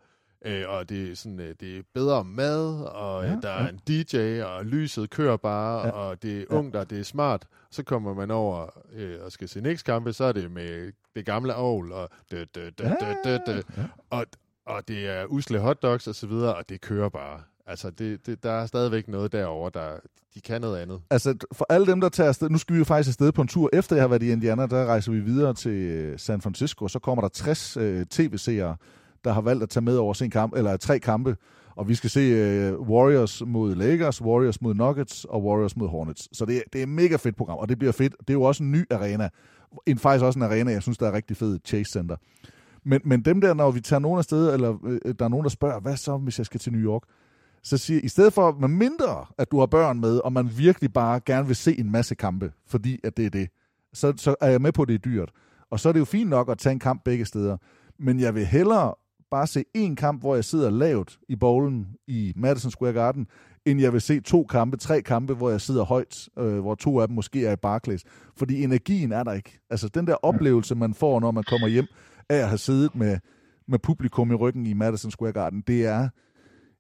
Øh, 0.46 0.64
og 0.68 0.90
det 0.90 1.12
er, 1.12 1.16
sådan, 1.16 1.40
øh, 1.40 1.56
det 1.60 1.78
er 1.78 1.82
bedre 1.94 2.24
mad, 2.24 2.82
og 2.82 3.24
ja, 3.26 3.36
der 3.42 3.50
er 3.50 3.64
ja. 3.64 3.70
en 3.70 3.80
DJ, 3.88 4.42
og 4.42 4.66
lyset 4.66 5.10
kører 5.10 5.38
bare, 5.38 5.88
ja. 5.88 5.92
og 5.92 6.24
det 6.24 6.42
er 6.42 6.46
ungt, 6.50 6.76
og 6.76 6.90
det 6.90 7.00
er 7.00 7.04
smart. 7.04 7.48
Så 7.72 7.84
kommer 7.84 8.14
man 8.14 8.32
over 8.32 8.70
øh, 8.94 9.18
og 9.26 9.32
skal 9.32 9.50
se 9.50 9.60
Knicks-kampe, 9.60 10.14
så 10.14 10.24
er 10.24 10.32
det 10.32 10.52
med 10.52 10.92
det 11.16 11.26
gamle 11.26 11.56
ovl, 11.56 11.92
og, 11.92 12.10
dø, 12.32 12.46
dø, 12.56 12.70
dø, 12.70 12.84
dø, 12.84 13.14
dø, 13.24 13.38
dø. 13.48 13.62
Ja. 13.78 13.84
og 14.10 14.26
og 14.66 14.88
det 14.88 15.10
er 15.10 15.26
usle 15.26 15.60
hotdogs 15.60 16.08
og 16.08 16.16
så 16.16 16.28
videre, 16.28 16.56
og 16.56 16.70
det 16.70 16.82
kører 16.82 17.10
bare. 17.10 17.42
Altså, 17.68 17.90
det, 17.90 18.26
det, 18.26 18.44
der 18.44 18.52
er 18.52 18.66
stadigvæk 18.66 19.08
noget 19.08 19.32
derover 19.32 19.70
der 19.70 20.00
de 20.36 20.42
kan 20.42 20.62
noget 20.62 20.78
andet. 20.78 21.02
Altså, 21.10 21.36
for 21.52 21.66
alle 21.70 21.88
dem, 21.88 22.02
der 22.02 22.10
tager 22.10 22.28
afsted, 22.28 22.50
nu 22.50 22.58
skal 22.58 22.74
vi 22.74 22.80
jo 22.80 22.86
faktisk 22.86 23.10
afsted 23.10 23.32
på 23.32 23.42
en 23.42 23.48
tur, 23.48 23.70
efter 23.74 23.96
jeg 23.96 24.04
har 24.04 24.08
været 24.08 24.24
i 24.24 24.32
Indiana, 24.32 24.66
der 24.68 24.86
rejser 24.86 25.12
vi 25.12 25.20
videre 25.20 25.54
til 25.54 25.72
øh, 25.72 26.20
San 26.20 26.42
Francisco, 26.42 26.86
og 26.86 26.92
så 26.92 27.00
kommer 27.00 27.22
der 27.22 27.30
60 27.30 27.78
øh, 27.78 28.06
tv-seere, 28.06 28.76
der 29.24 29.34
har 29.34 29.42
valgt 29.42 29.64
at 29.64 29.70
tage 29.70 29.84
med 29.84 29.98
over 29.98 30.14
sin 30.14 30.30
kamp, 30.32 30.54
eller 30.56 30.78
tre 30.78 31.00
kampe, 31.00 31.38
og 31.76 31.90
vi 31.90 31.96
skal 31.96 32.10
se 32.10 32.20
øh, 32.20 32.80
Warriors 32.80 33.42
mod 33.46 33.76
Lakers, 33.76 34.22
Warriors 34.22 34.62
mod 34.62 34.74
Nuggets 34.74 35.26
og 35.26 35.44
Warriors 35.44 35.78
mod 35.78 35.88
Hornets. 35.88 36.38
Så 36.38 36.46
det, 36.46 36.64
det 36.74 36.80
er 36.80 36.84
et 36.84 36.90
mega 36.90 37.16
fedt 37.16 37.36
program, 37.36 37.58
og 37.58 37.70
det 37.70 37.80
bliver 37.80 37.92
fedt. 37.92 38.16
Det 38.20 38.30
er 38.30 38.34
jo 38.34 38.44
også 38.44 38.64
en 38.64 38.72
ny 38.72 38.86
arena. 38.92 39.30
En, 39.86 39.98
faktisk 39.98 40.26
også 40.26 40.40
en 40.40 40.44
arena, 40.44 40.72
jeg 40.72 40.82
synes, 40.82 40.98
der 40.98 41.08
er 41.08 41.14
rigtig 41.14 41.38
fed, 41.38 41.60
Chase 41.66 41.92
Center. 41.92 42.16
Men, 42.86 43.02
men 43.06 43.22
dem 43.22 43.42
der, 43.42 43.54
når 43.54 43.72
vi 43.72 43.82
tager 43.82 44.00
nogen 44.00 44.18
afsted, 44.18 44.54
eller 44.54 44.78
øh, 44.84 45.16
der 45.20 45.26
er 45.26 45.30
nogen, 45.30 45.44
der 45.44 45.50
spørger, 45.50 45.80
hvad 45.80 45.98
så, 45.98 46.18
hvis 46.18 46.38
jeg 46.38 46.46
skal 46.46 46.60
til 46.60 46.74
New 46.74 46.82
York? 46.82 47.02
Så 47.64 47.78
siger 47.78 48.00
i 48.04 48.08
stedet 48.08 48.34
for, 48.34 48.58
med 48.60 48.68
mindre, 48.68 49.26
at 49.38 49.52
du 49.52 49.60
har 49.60 49.66
børn 49.66 50.00
med, 50.00 50.18
og 50.18 50.34
man 50.34 50.50
virkelig 50.58 50.94
bare 50.94 51.20
gerne 51.26 51.48
vil 51.48 51.56
se 51.56 51.80
en 51.80 51.92
masse 51.92 52.16
kampe, 52.16 52.52
fordi 52.68 53.00
at 53.04 53.18
det 53.18 53.26
er 53.26 53.30
det, 53.30 53.50
så, 53.94 54.14
så 54.18 54.36
er 54.42 54.50
jeg 54.50 54.62
med 54.62 54.72
på, 54.72 54.82
at 54.82 54.88
det 54.88 54.94
er 54.94 55.00
dyrt. 55.00 55.32
Og 55.72 55.80
så 55.80 55.90
er 55.90 55.94
det 55.94 56.00
jo 56.00 56.06
fint 56.06 56.30
nok 56.30 56.50
at 56.50 56.58
tage 56.58 56.74
en 56.74 56.80
kamp 56.80 57.04
begge 57.04 57.26
steder. 57.26 57.58
Men 58.00 58.20
jeg 58.20 58.36
vil 58.36 58.46
hellere 58.46 58.94
bare 59.32 59.48
se 59.48 59.64
en 59.74 59.96
kamp, 59.96 60.22
hvor 60.22 60.36
jeg 60.36 60.44
sidder 60.44 60.70
lavt 60.70 61.20
i 61.30 61.36
bowlen 61.36 61.88
i 62.08 62.34
Madison 62.36 62.72
Square 62.72 62.94
Garden, 62.94 63.28
end 63.66 63.82
jeg 63.82 63.94
vil 63.94 64.02
se 64.02 64.20
to 64.20 64.44
kampe, 64.44 64.78
tre 64.78 65.02
kampe, 65.02 65.34
hvor 65.34 65.50
jeg 65.50 65.62
sidder 65.62 65.84
højt, 65.84 66.30
øh, 66.40 66.60
hvor 66.60 66.76
to 66.76 67.00
af 67.00 67.08
dem 67.08 67.16
måske 67.16 67.46
er 67.46 67.52
i 67.52 67.56
Barclays. 67.56 68.04
Fordi 68.38 68.64
energien 68.64 69.12
er 69.12 69.24
der 69.24 69.34
ikke. 69.34 69.60
Altså 69.70 69.88
den 69.88 70.08
der 70.08 70.16
oplevelse, 70.16 70.76
man 70.76 70.94
får, 70.94 71.20
når 71.20 71.32
man 71.32 71.44
kommer 71.44 71.68
hjem, 71.68 71.86
af 72.30 72.38
at 72.38 72.48
have 72.48 72.58
siddet 72.58 72.96
med, 72.96 73.18
med 73.68 73.80
publikum 73.80 74.32
i 74.32 74.36
ryggen 74.36 74.66
i 74.66 74.74
Madison 74.74 75.12
Square 75.12 75.34
Garden, 75.34 75.62
det 75.68 75.86
er, 75.86 76.10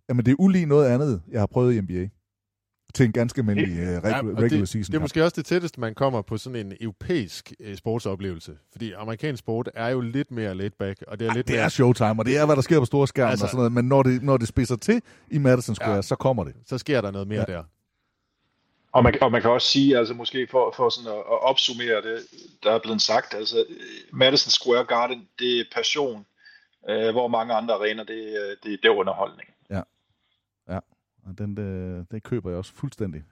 jamen 0.09 0.25
det 0.25 0.31
er 0.31 0.35
ulig 0.39 0.65
noget 0.65 0.87
andet, 0.87 1.21
jeg 1.31 1.39
har 1.39 1.47
prøvet 1.47 1.73
i 1.73 1.81
NBA 1.81 2.09
til 2.95 3.05
en 3.05 3.11
ganske 3.11 3.39
almindelig 3.39 3.81
uh, 3.81 4.03
regular, 4.03 4.41
ja, 4.41 4.47
det, 4.47 4.69
season. 4.69 4.91
Det 4.91 4.97
er 4.97 5.01
måske 5.01 5.23
også 5.23 5.35
det 5.35 5.45
tætteste, 5.45 5.79
man 5.79 5.95
kommer 5.95 6.21
på 6.21 6.37
sådan 6.37 6.65
en 6.65 6.73
europæisk 6.81 7.53
uh, 7.59 7.75
sportsoplevelse. 7.75 8.51
Fordi 8.71 8.91
amerikansk 8.91 9.39
sport 9.39 9.69
er 9.73 9.89
jo 9.89 10.01
lidt 10.01 10.31
mere 10.31 10.55
laid 10.55 10.69
back. 10.79 11.03
Og 11.07 11.19
det 11.19 11.25
er, 11.25 11.29
Ej, 11.29 11.35
lidt 11.35 11.47
det 11.47 11.53
mere... 11.55 11.63
er 11.63 11.69
showtime, 11.69 12.15
og 12.19 12.25
det 12.25 12.37
er, 12.37 12.45
hvad 12.45 12.55
der 12.55 12.61
sker 12.61 12.79
på 12.79 12.85
store 12.85 13.07
skærme 13.07 13.29
altså, 13.29 13.45
og 13.45 13.49
sådan 13.49 13.57
noget. 13.57 13.71
Men 13.71 13.85
når 13.85 14.03
det, 14.03 14.23
når 14.23 14.37
det 14.37 14.47
spidser 14.47 14.75
til 14.75 15.01
i 15.31 15.37
Madison 15.37 15.75
Square, 15.75 15.95
ja, 15.95 16.01
så 16.01 16.15
kommer 16.15 16.43
det. 16.43 16.53
Så 16.65 16.77
sker 16.77 17.01
der 17.01 17.11
noget 17.11 17.27
mere 17.27 17.45
ja. 17.47 17.53
der. 17.53 17.63
Og 18.95 19.03
man, 19.03 19.13
og 19.21 19.31
man 19.31 19.41
kan 19.41 19.51
også 19.51 19.67
sige, 19.67 19.97
altså 19.97 20.13
måske 20.13 20.47
for, 20.47 20.73
for 20.77 20.89
sådan 20.89 21.11
at, 21.11 21.17
at 21.17 21.41
opsummere 21.49 22.01
det, 22.01 22.27
der 22.63 22.71
er 22.71 22.79
blevet 22.79 23.01
sagt, 23.01 23.33
altså 23.33 23.65
Madison 24.13 24.51
Square 24.51 24.85
Garden, 24.85 25.29
det 25.39 25.59
er 25.59 25.63
passion, 25.75 26.25
øh, 26.89 27.11
hvor 27.11 27.27
mange 27.27 27.53
andre 27.53 27.73
arenaer, 27.73 28.05
det, 28.05 28.57
det, 28.63 28.79
det 28.83 28.89
er 28.89 28.95
underholdning. 28.95 29.49
Ja, 29.69 29.81
ja. 30.69 30.79
og 31.25 31.37
den, 31.37 31.57
det, 31.57 32.11
det 32.11 32.23
køber 32.23 32.49
jeg 32.49 32.57
også 32.57 32.73
fuldstændig. 32.73 33.23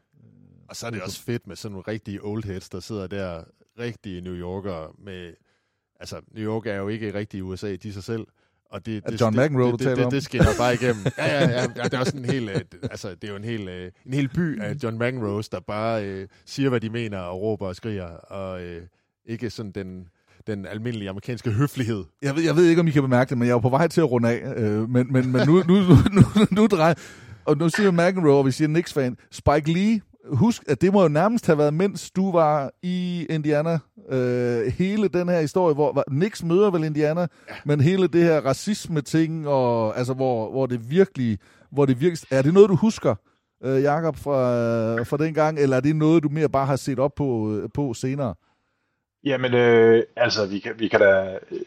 Og 0.69 0.75
så 0.75 0.85
er 0.87 0.91
det 0.91 1.01
også 1.01 1.21
fedt 1.21 1.47
med 1.47 1.55
sådan 1.55 1.71
nogle 1.71 1.87
rigtige 1.87 2.19
old 2.23 2.43
heads, 2.43 2.69
der 2.69 2.79
sidder 2.79 3.07
der, 3.07 3.43
rigtige 3.79 4.21
New 4.21 4.33
Yorker 4.35 4.95
med, 4.97 5.33
altså 5.99 6.21
New 6.27 6.45
York 6.53 6.65
er 6.65 6.75
jo 6.75 6.87
ikke 6.87 7.13
rigtig 7.13 7.37
i 7.37 7.41
USA 7.41 7.75
de 7.75 7.93
sig 7.93 8.03
selv, 8.03 8.27
og 8.73 8.85
det, 8.85 9.03
det, 9.07 9.21
John 9.21 9.35
McEnroe, 9.37 9.71
det, 9.71 9.79
det, 9.79 9.87
det, 9.87 9.97
det, 9.97 10.11
det 10.11 10.23
skinner 10.23 10.45
bare 10.57 10.73
igennem. 10.73 11.05
Ja, 11.17 11.25
ja, 11.25 11.49
ja, 11.49 11.61
ja, 11.75 11.83
det 11.83 11.93
er 11.93 11.99
også 11.99 12.17
en 12.17 12.25
hel, 12.25 12.49
øh, 12.49 12.61
altså, 12.83 13.09
det 13.09 13.23
er 13.23 13.27
jo 13.27 13.35
en 13.35 13.43
hel, 13.43 13.67
øh, 13.67 13.91
en 14.05 14.13
hel 14.13 14.27
by 14.27 14.61
af 14.61 14.75
John 14.83 14.95
McEnroe, 14.95 15.43
der 15.51 15.59
bare 15.67 16.05
øh, 16.05 16.27
siger, 16.45 16.69
hvad 16.69 16.79
de 16.79 16.89
mener, 16.89 17.17
og 17.17 17.41
råber 17.41 17.67
og 17.67 17.75
skriger, 17.75 18.07
og 18.07 18.61
øh, 18.63 18.81
ikke 19.25 19.49
sådan 19.49 19.71
den, 19.71 20.07
den 20.47 20.65
almindelige 20.65 21.09
amerikanske 21.09 21.51
høflighed. 21.51 22.03
Jeg 22.21 22.35
ved, 22.35 22.43
jeg 22.43 22.55
ved 22.55 22.65
ikke, 22.65 22.81
om 22.81 22.87
I 22.87 22.91
kan 22.91 23.01
bemærke 23.01 23.29
det, 23.29 23.37
men 23.37 23.47
jeg 23.47 23.53
er 23.53 23.59
på 23.59 23.69
vej 23.69 23.87
til 23.87 24.01
at 24.01 24.11
runde 24.11 24.29
af. 24.29 24.53
Øh, 24.55 24.89
men 24.89 25.13
men, 25.13 25.31
men 25.31 25.47
nu, 25.47 25.63
nu, 25.67 25.73
nu, 25.73 25.95
nu, 26.11 26.45
nu 26.51 26.67
drejer... 26.67 26.93
Og 27.45 27.57
nu 27.57 27.69
siger 27.69 27.91
McEnroe, 27.91 28.37
og 28.37 28.45
vi 28.45 28.51
siger 28.51 28.67
Knicks-fan. 28.67 29.17
Spike 29.31 29.73
Lee 29.73 30.01
husk, 30.31 30.63
at 30.67 30.81
det 30.81 30.93
må 30.93 31.01
jo 31.01 31.07
nærmest 31.07 31.45
have 31.45 31.57
været, 31.57 31.73
mens 31.73 32.11
du 32.11 32.31
var 32.31 32.71
i 32.83 33.25
Indiana. 33.29 33.79
Øh, 34.09 34.73
hele 34.77 35.07
den 35.07 35.29
her 35.29 35.41
historie, 35.41 35.75
hvor 35.75 36.03
Nix 36.11 36.43
møder 36.43 36.71
vel 36.71 36.83
Indiana, 36.83 37.21
ja. 37.21 37.27
men 37.65 37.81
hele 37.81 38.07
det 38.07 38.23
her 38.23 38.41
racisme-ting, 38.41 39.47
og, 39.47 39.97
altså, 39.97 40.13
hvor, 40.13 40.51
hvor 40.51 40.65
det 40.65 40.89
virkelig, 40.89 41.37
hvor 41.71 41.85
det 41.85 41.99
virkelig... 41.99 42.27
Er 42.31 42.41
det 42.41 42.53
noget, 42.53 42.69
du 42.69 42.75
husker 42.75 43.15
øh, 43.63 43.81
Jakob, 43.83 44.17
fra, 44.17 45.03
fra 45.03 45.17
den 45.17 45.33
gang, 45.33 45.59
eller 45.59 45.77
er 45.77 45.81
det 45.81 45.95
noget, 45.95 46.23
du 46.23 46.29
mere 46.29 46.49
bare 46.49 46.65
har 46.65 46.75
set 46.75 46.99
op 46.99 47.15
på, 47.15 47.59
på 47.73 47.93
senere? 47.93 48.35
Jamen, 49.25 49.53
øh, 49.53 50.03
altså, 50.15 50.47
vi 50.47 50.59
kan, 50.59 50.79
vi 50.79 50.87
kan 50.87 50.99
da 50.99 51.39
øh, 51.51 51.61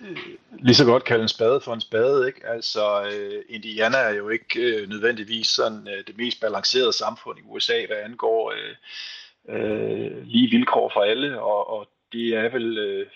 lige 0.59 0.75
så 0.75 0.85
godt 0.85 1.05
kalde 1.05 1.23
en 1.23 1.29
spade 1.29 1.61
for 1.61 1.75
en 1.75 1.81
spade, 1.81 2.27
ikke? 2.27 2.47
Altså, 2.47 3.03
øh, 3.03 3.43
Indiana 3.49 3.97
er 3.97 4.15
jo 4.15 4.29
ikke 4.29 4.61
øh, 4.61 4.89
nødvendigvis 4.89 5.47
sådan 5.47 5.89
øh, 5.89 6.07
det 6.07 6.17
mest 6.17 6.41
balancerede 6.41 6.93
samfund 6.93 7.39
i 7.39 7.43
USA, 7.43 7.87
hvad 7.87 7.97
angår 7.97 8.53
øh, 8.53 8.75
øh, 9.49 10.23
lige 10.23 10.51
vilkår 10.51 10.91
for 10.95 11.01
alle, 11.01 11.41
og, 11.41 11.71
og 11.71 11.89
det 12.13 12.29
er 12.35 12.49
vel 12.49 12.79
øh, 12.79 13.07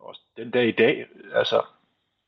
også 0.00 0.20
den 0.36 0.50
dag 0.50 0.68
i 0.68 0.72
dag, 0.72 1.06
altså, 1.34 1.62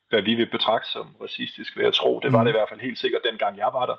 hvad 0.09 0.23
vi 0.23 0.35
vil 0.35 0.51
betragte 0.51 0.91
som 0.91 1.17
racistisk, 1.21 1.77
vil 1.77 1.85
jeg 1.85 1.95
tro. 1.95 2.21
Det 2.21 2.33
var 2.33 2.45
det 2.45 2.51
i 2.51 2.53
hvert 2.59 2.69
fald 2.69 2.81
helt 2.81 2.99
sikkert, 2.99 3.23
dengang 3.31 3.59
jeg 3.59 3.71
var 3.73 3.87
der. 3.87 3.97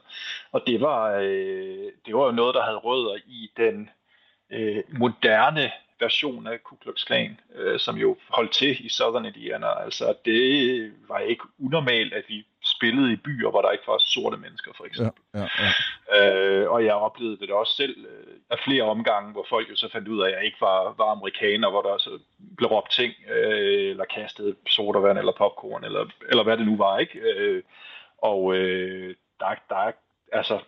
Og 0.52 0.64
det 0.68 0.82
var, 0.82 1.12
øh, 1.12 1.92
det 2.06 2.16
var 2.16 2.26
jo 2.26 2.32
noget, 2.32 2.56
der 2.56 2.64
havde 2.64 2.78
rødder 2.78 3.16
i 3.26 3.52
den 3.58 3.90
øh, 4.52 4.84
moderne 4.90 5.72
version 6.02 6.48
af 6.48 6.64
Ku 6.64 6.76
Klux 6.76 7.06
Klan, 7.06 7.40
øh, 7.56 7.80
som 7.80 7.98
jo 7.98 8.18
holdt 8.30 8.52
til 8.52 8.86
i 8.86 8.90
Southern 8.90 9.26
Indiana. 9.26 9.84
Altså, 9.84 10.14
det 10.26 10.94
var 11.08 11.20
ikke 11.20 11.44
unormalt, 11.60 12.14
at 12.14 12.24
vi 12.28 12.46
spillede 12.66 13.14
i 13.14 13.16
byer, 13.16 13.50
hvor 13.50 13.62
der 13.62 13.72
ikke 13.72 13.88
var 13.88 13.98
sorte 13.98 14.38
mennesker, 14.38 14.72
for 14.78 14.86
eksempel. 14.86 15.24
Ja, 15.34 15.40
ja, 15.40 15.48
ja. 15.64 15.72
Øh, 16.18 16.72
og 16.72 16.86
jeg 16.86 16.94
oplevede 16.94 17.38
det 17.38 17.52
også 17.52 17.76
selv 17.76 18.06
øh, 18.06 18.36
af 18.50 18.60
flere 18.66 18.84
omgange, 18.84 19.32
hvor 19.32 19.46
folk 19.50 19.70
jo 19.70 19.76
så 19.76 19.90
fandt 19.92 20.08
ud 20.08 20.22
af, 20.22 20.28
at 20.28 20.34
jeg 20.36 20.46
ikke 20.46 20.62
var, 20.62 20.94
var 20.98 21.12
amerikaner, 21.12 21.70
hvor 21.70 21.82
der 21.82 21.98
så 21.98 22.20
blev 22.58 22.70
råbt 22.70 22.92
ting, 22.92 23.14
øh, 23.30 23.90
eller 23.90 24.06
kastet 24.06 24.56
sodavand, 24.68 25.18
eller 25.18 25.32
popcorn, 25.38 25.84
eller, 25.84 26.06
eller 26.30 26.44
hvad 26.44 26.58
det 26.58 26.66
nu 26.66 26.78
var, 26.78 27.00
ikke? 27.00 27.20
Øh, 27.20 27.64
og 28.18 28.56
øh, 28.56 29.16
der, 29.40 29.56
der 29.70 29.76
er, 29.76 29.92
altså, 30.32 30.60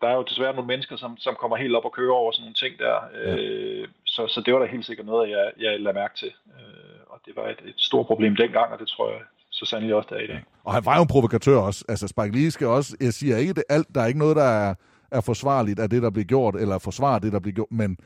der 0.00 0.08
er 0.08 0.14
jo 0.14 0.24
desværre 0.30 0.54
nogle 0.54 0.66
mennesker, 0.66 0.96
som, 0.96 1.16
som 1.16 1.34
kommer 1.40 1.56
helt 1.56 1.76
op 1.76 1.84
og 1.84 1.92
kører 1.92 2.14
over 2.14 2.32
sådan 2.32 2.42
nogle 2.42 2.54
ting 2.54 2.78
der. 2.78 2.96
Ja. 3.14 3.36
Øh, 3.36 3.88
så, 4.04 4.26
så 4.28 4.40
det 4.44 4.54
var 4.54 4.60
da 4.60 4.66
helt 4.66 4.86
sikkert 4.86 5.06
noget, 5.06 5.30
jeg, 5.30 5.52
jeg 5.60 5.80
lader 5.80 5.94
mærke 5.94 6.16
til. 6.16 6.32
Øh, 6.46 7.00
og 7.06 7.20
det 7.26 7.32
var 7.36 7.48
et, 7.48 7.60
et 7.64 7.74
stort 7.76 8.06
problem 8.06 8.36
dengang, 8.36 8.72
og 8.72 8.78
det 8.78 8.88
tror 8.88 9.10
jeg 9.10 9.20
så 9.50 9.64
sandelig 9.66 9.94
også 9.94 10.08
der 10.10 10.18
i 10.18 10.26
dag. 10.26 10.44
Og 10.64 10.74
han 10.74 10.84
var 10.84 10.96
jo 10.96 11.02
en 11.02 11.08
provokatør 11.08 11.56
også. 11.56 11.84
Altså 11.88 12.08
Spike 12.08 12.36
Lee 12.36 12.50
skal 12.50 12.66
også, 12.66 12.96
jeg 13.00 13.12
siger 13.12 13.36
ikke 13.36 13.54
det 13.54 13.64
alt, 13.68 13.86
der 13.94 14.00
er 14.00 14.06
ikke 14.06 14.18
noget, 14.18 14.36
der 14.36 14.50
er, 14.66 14.74
er 15.10 15.20
forsvarligt 15.20 15.80
af 15.80 15.90
det, 15.90 16.02
der 16.02 16.10
bliver 16.10 16.24
gjort, 16.24 16.56
eller 16.56 16.78
forsvarer 16.78 17.18
det, 17.18 17.32
der 17.32 17.40
bliver 17.40 17.54
gjort, 17.54 17.70
men 17.70 17.98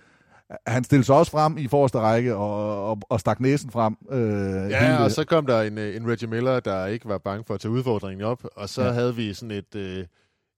han 0.67 0.85
stillede 0.85 1.07
sig 1.07 1.17
også 1.17 1.33
frem 1.33 1.59
i 1.59 1.69
forreste 1.69 1.99
række 1.99 2.37
og, 2.37 2.91
og, 2.91 2.99
og 3.09 3.21
stak 3.21 3.41
næsen 3.41 3.71
frem. 3.71 3.97
Øh, 4.11 4.71
ja, 4.71 4.85
hele... 4.85 5.05
og 5.05 5.11
så 5.11 5.25
kom 5.25 5.47
der 5.47 5.63
en, 5.63 5.79
en 5.79 6.11
Reggie 6.11 6.29
Miller, 6.29 6.61
der 6.61 6.87
ikke 6.87 7.09
var 7.09 7.19
bange 7.19 7.45
for 7.47 7.55
at 7.55 7.61
tage 7.61 7.73
udfordringen 7.73 8.27
op, 8.27 8.43
og 8.57 8.69
så 8.69 8.83
ja. 8.83 8.91
havde 8.91 9.17
vi 9.17 9.35
sådan 9.35 9.51
et, 9.51 9.75
øh, 9.77 10.05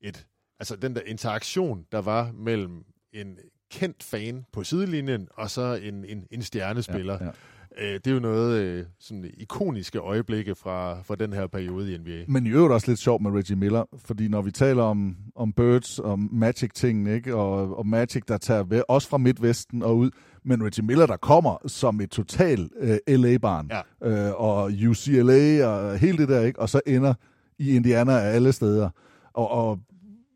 et, 0.00 0.26
altså 0.62 0.76
den 0.76 0.94
der 0.94 1.01
interaktion, 1.06 1.84
der 1.93 2.01
var 2.01 2.30
mellem 2.34 2.84
en 3.12 3.39
kendt 3.70 4.02
fan 4.02 4.44
på 4.52 4.64
sidelinjen, 4.64 5.28
og 5.34 5.51
så 5.51 5.80
en, 5.82 6.05
en, 6.05 6.26
en 6.30 6.43
stjernespiller. 6.43 7.18
Ja, 7.20 7.24
ja. 7.24 7.93
Øh, 7.93 7.94
det 7.94 8.06
er 8.06 8.14
jo 8.14 8.20
noget 8.20 8.60
øh, 8.60 8.84
sådan 9.01 9.30
ikoniske 9.39 9.98
øjeblikke 9.98 10.55
fra, 10.55 11.02
fra 11.02 11.14
den 11.14 11.32
her 11.32 11.47
periode 11.47 11.94
i 11.94 11.98
NBA. 11.98 12.24
Men 12.28 12.47
i 12.47 12.51
øvrigt 12.51 12.72
også 12.72 12.90
lidt 12.90 12.98
sjovt 13.01 13.22
med 13.22 13.30
Reggie 13.30 13.56
Miller, 13.56 13.84
fordi 14.05 14.28
når 14.28 14.43
vi 14.43 14.51
taler 14.51 14.82
om, 14.82 15.16
om 15.36 15.52
Birds 15.52 15.98
og 15.98 16.18
Magic-ting, 16.18 17.09
ikke? 17.09 17.34
Og, 17.34 17.78
og 17.78 17.86
Magic, 17.86 18.22
der 18.28 18.39
tager 18.39 18.62
ved, 18.62 18.82
også 18.89 19.09
fra 19.09 19.18
Midtvesten 19.18 19.82
og 19.82 19.97
ud, 19.97 20.10
men 20.44 20.64
Reggie 20.64 20.84
Miller, 20.84 21.06
der 21.06 21.16
kommer 21.16 21.56
som 21.66 22.01
et 22.01 22.10
total 22.10 22.70
øh, 22.80 22.98
LA-barn, 23.09 23.70
ja. 24.02 24.28
øh, 24.28 24.40
og 24.40 24.72
UCLA 24.89 25.66
og 25.66 25.98
hele 25.98 26.18
det 26.18 26.28
der, 26.28 26.40
ikke? 26.40 26.60
og 26.60 26.68
så 26.68 26.80
ender 26.86 27.14
i 27.59 27.76
Indiana 27.76 28.12
af 28.12 28.34
alle 28.34 28.52
steder. 28.52 28.90
Og, 29.32 29.51
og 29.51 29.78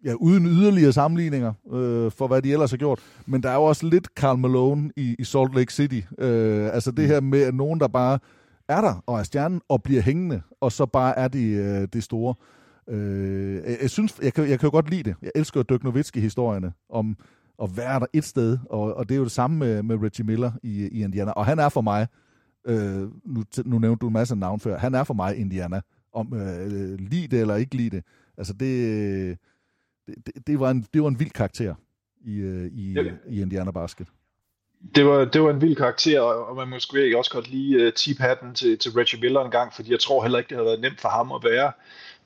ja, 0.05 0.15
uden 0.15 0.47
yderligere 0.47 0.93
sammenligninger 0.93 1.53
øh, 1.73 2.11
for, 2.11 2.27
hvad 2.27 2.43
de 2.43 2.53
ellers 2.53 2.71
har 2.71 2.79
gjort. 2.79 3.01
Men 3.27 3.43
der 3.43 3.51
er 3.51 3.55
jo 3.55 3.65
også 3.65 3.87
lidt 3.87 4.15
Karl 4.15 4.39
Malone 4.39 4.91
i, 4.97 5.17
i 5.19 5.25
Salt 5.25 5.55
Lake 5.55 5.73
City. 5.73 6.01
Øh, 6.19 6.75
altså 6.75 6.91
det 6.91 7.07
her 7.07 7.21
med, 7.21 7.43
at 7.43 7.55
nogen, 7.55 7.81
der 7.81 7.89
bare 7.89 8.19
er 8.69 8.81
der 8.81 9.03
og 9.07 9.19
er 9.19 9.23
stjernen 9.23 9.61
og 9.69 9.83
bliver 9.83 10.03
hængende, 10.03 10.43
og 10.61 10.73
så 10.73 10.87
bare 10.87 11.19
er 11.19 11.29
de 11.29 11.45
øh, 11.45 11.89
det 11.93 12.03
store. 12.05 12.35
Øh, 12.89 13.55
jeg, 13.55 13.79
jeg, 13.83 13.91
synes, 13.91 14.15
jeg, 14.23 14.33
kan, 14.35 14.49
jeg 14.49 14.61
kan 14.61 14.67
jo 14.67 14.71
godt 14.71 14.91
lide 14.91 15.03
det. 15.03 15.15
Jeg 15.23 15.31
elsker 15.35 15.63
Dirk 15.63 15.85
Nowitzki-historierne 15.85 16.73
om 16.91 17.17
at 17.63 17.77
være 17.77 18.01
der 18.01 18.07
et 18.13 18.25
sted, 18.25 18.59
og, 18.71 18.95
og 18.95 19.09
det 19.09 19.15
er 19.15 19.19
jo 19.19 19.25
det 19.25 19.33
samme 19.33 19.57
med, 19.59 19.83
med 19.83 19.97
Reggie 20.03 20.27
Miller 20.27 20.53
i, 20.63 20.89
i 20.93 21.05
Indiana. 21.05 21.31
Og 21.31 21.47
han 21.47 21.59
er 21.59 21.69
for 21.69 21.81
mig, 21.81 22.07
øh, 22.67 23.03
nu, 23.25 23.45
nu 23.65 23.79
nævnte 23.79 24.01
du 24.01 24.07
en 24.07 24.13
masse 24.13 24.37
navn 24.37 24.61
før, 24.61 24.79
han 24.79 24.95
er 24.95 25.05
for 25.05 25.15
mig 25.15 25.37
Indiana. 25.37 25.81
Om 26.13 26.35
øh, 26.35 26.99
lide 26.99 27.29
det 27.29 27.41
eller 27.41 27.57
ikke 27.57 27.77
lide 27.77 27.97
det. 27.97 28.05
Altså 28.39 28.53
det 28.53 29.39
det, 30.07 30.47
det, 30.47 30.61
var, 30.61 30.71
en, 30.71 30.87
det 30.95 31.03
var 31.03 31.09
en 31.09 31.21
vild 31.21 31.31
karakter 31.31 31.75
i, 32.25 32.37
øh, 32.37 32.67
i, 32.73 32.93
ja. 32.93 33.03
i 33.29 33.41
Indiana 33.43 33.71
Basket. 33.71 34.07
Det 34.95 35.07
var, 35.07 35.25
det 35.25 35.43
var 35.43 35.51
en 35.51 35.61
vild 35.61 35.77
karakter, 35.77 36.21
og 36.21 36.57
man 36.57 36.69
måske 36.69 37.19
også 37.19 37.31
godt 37.31 37.51
lige 37.51 37.87
uh, 37.87 37.93
tip 37.93 38.19
hatten 38.19 38.55
til, 38.55 38.79
til 38.79 38.91
Reggie 38.93 39.21
Miller 39.21 39.45
en 39.45 39.51
gang, 39.51 39.75
fordi 39.75 39.91
jeg 39.91 40.01
tror 40.01 40.23
heller 40.23 40.39
ikke, 40.39 40.49
det 40.49 40.57
havde 40.57 40.67
været 40.67 40.81
nemt 40.81 41.01
for 41.01 41.09
ham 41.09 41.33
at 41.33 41.45
være 41.45 41.73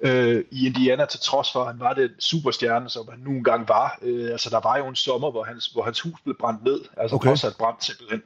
uh, 0.00 0.44
i 0.50 0.66
Indiana, 0.66 1.06
til 1.06 1.20
trods 1.20 1.52
for, 1.52 1.60
at 1.60 1.66
han 1.66 1.80
var 1.80 1.94
det 1.94 2.10
superstjerne, 2.18 2.90
som 2.90 3.08
han 3.10 3.18
nu 3.18 3.30
engang 3.30 3.68
var. 3.68 3.98
Uh, 4.02 4.30
altså, 4.30 4.50
der 4.50 4.60
var 4.60 4.78
jo 4.78 4.86
en 4.88 4.96
sommer, 4.96 5.30
hvor 5.30 5.44
hans, 5.44 5.66
hvor 5.66 5.82
hans 5.82 6.00
hus 6.00 6.20
blev 6.24 6.36
brændt 6.40 6.64
ned, 6.64 6.80
altså 6.96 7.16
okay. 7.16 7.30
også 7.30 7.58
brændt 7.58 7.84
simpelthen 7.84 8.22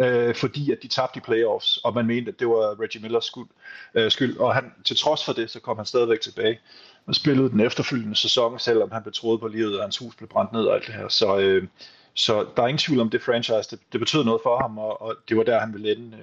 øh, 0.00 0.34
fordi 0.34 0.72
at 0.72 0.78
de 0.82 0.88
tabte 0.88 1.18
i 1.18 1.20
playoffs, 1.20 1.76
og 1.76 1.94
man 1.94 2.06
mente, 2.06 2.32
at 2.32 2.40
det 2.40 2.48
var 2.48 2.80
Reggie 2.80 3.02
Millers 3.02 3.24
skyld. 3.24 3.46
Øh, 3.94 4.10
skyld. 4.10 4.36
Og 4.36 4.54
han, 4.54 4.72
til 4.84 4.96
trods 4.96 5.24
for 5.24 5.32
det, 5.32 5.50
så 5.50 5.60
kom 5.60 5.76
han 5.76 5.86
stadigvæk 5.86 6.20
tilbage 6.20 6.60
og 7.06 7.14
spillede 7.14 7.50
den 7.50 7.60
efterfølgende 7.60 8.16
sæson, 8.16 8.58
selvom 8.58 8.90
han 8.92 9.02
betroede 9.02 9.38
på 9.38 9.48
livet, 9.48 9.76
og 9.76 9.84
hans 9.84 9.98
hus 9.98 10.14
blev 10.16 10.28
brændt 10.28 10.52
ned 10.52 10.64
og 10.64 10.74
alt 10.74 10.86
det 10.86 10.94
her. 10.94 11.08
Så, 11.08 11.38
øh, 11.38 11.68
så 12.14 12.46
der 12.56 12.62
er 12.62 12.66
ingen 12.66 12.78
tvivl 12.78 13.00
om 13.00 13.10
det 13.10 13.22
franchise. 13.22 13.70
Det, 13.70 13.78
det 13.92 14.00
betød 14.00 14.24
noget 14.24 14.40
for 14.42 14.58
ham, 14.58 14.78
og, 14.78 15.02
og 15.02 15.14
det 15.28 15.36
var 15.36 15.42
der, 15.42 15.60
han 15.60 15.72
ville 15.72 15.96
ende 15.96 16.16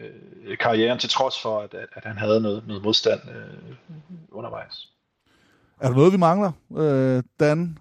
øh, 0.45 0.57
karrieren, 0.57 0.99
til 0.99 1.09
trods 1.09 1.41
for, 1.41 1.59
at, 1.59 1.73
at, 1.73 1.87
at 1.93 2.03
han 2.05 2.17
havde 2.17 2.41
noget, 2.41 2.63
noget 2.67 2.83
modstand 2.83 3.19
øh, 3.29 3.75
undervejs. 4.31 4.87
Er 5.79 5.87
der 5.87 5.95
noget, 5.95 6.13
vi 6.13 6.17
mangler, 6.17 6.51
øh, 6.77 7.23
Dan? 7.39 7.77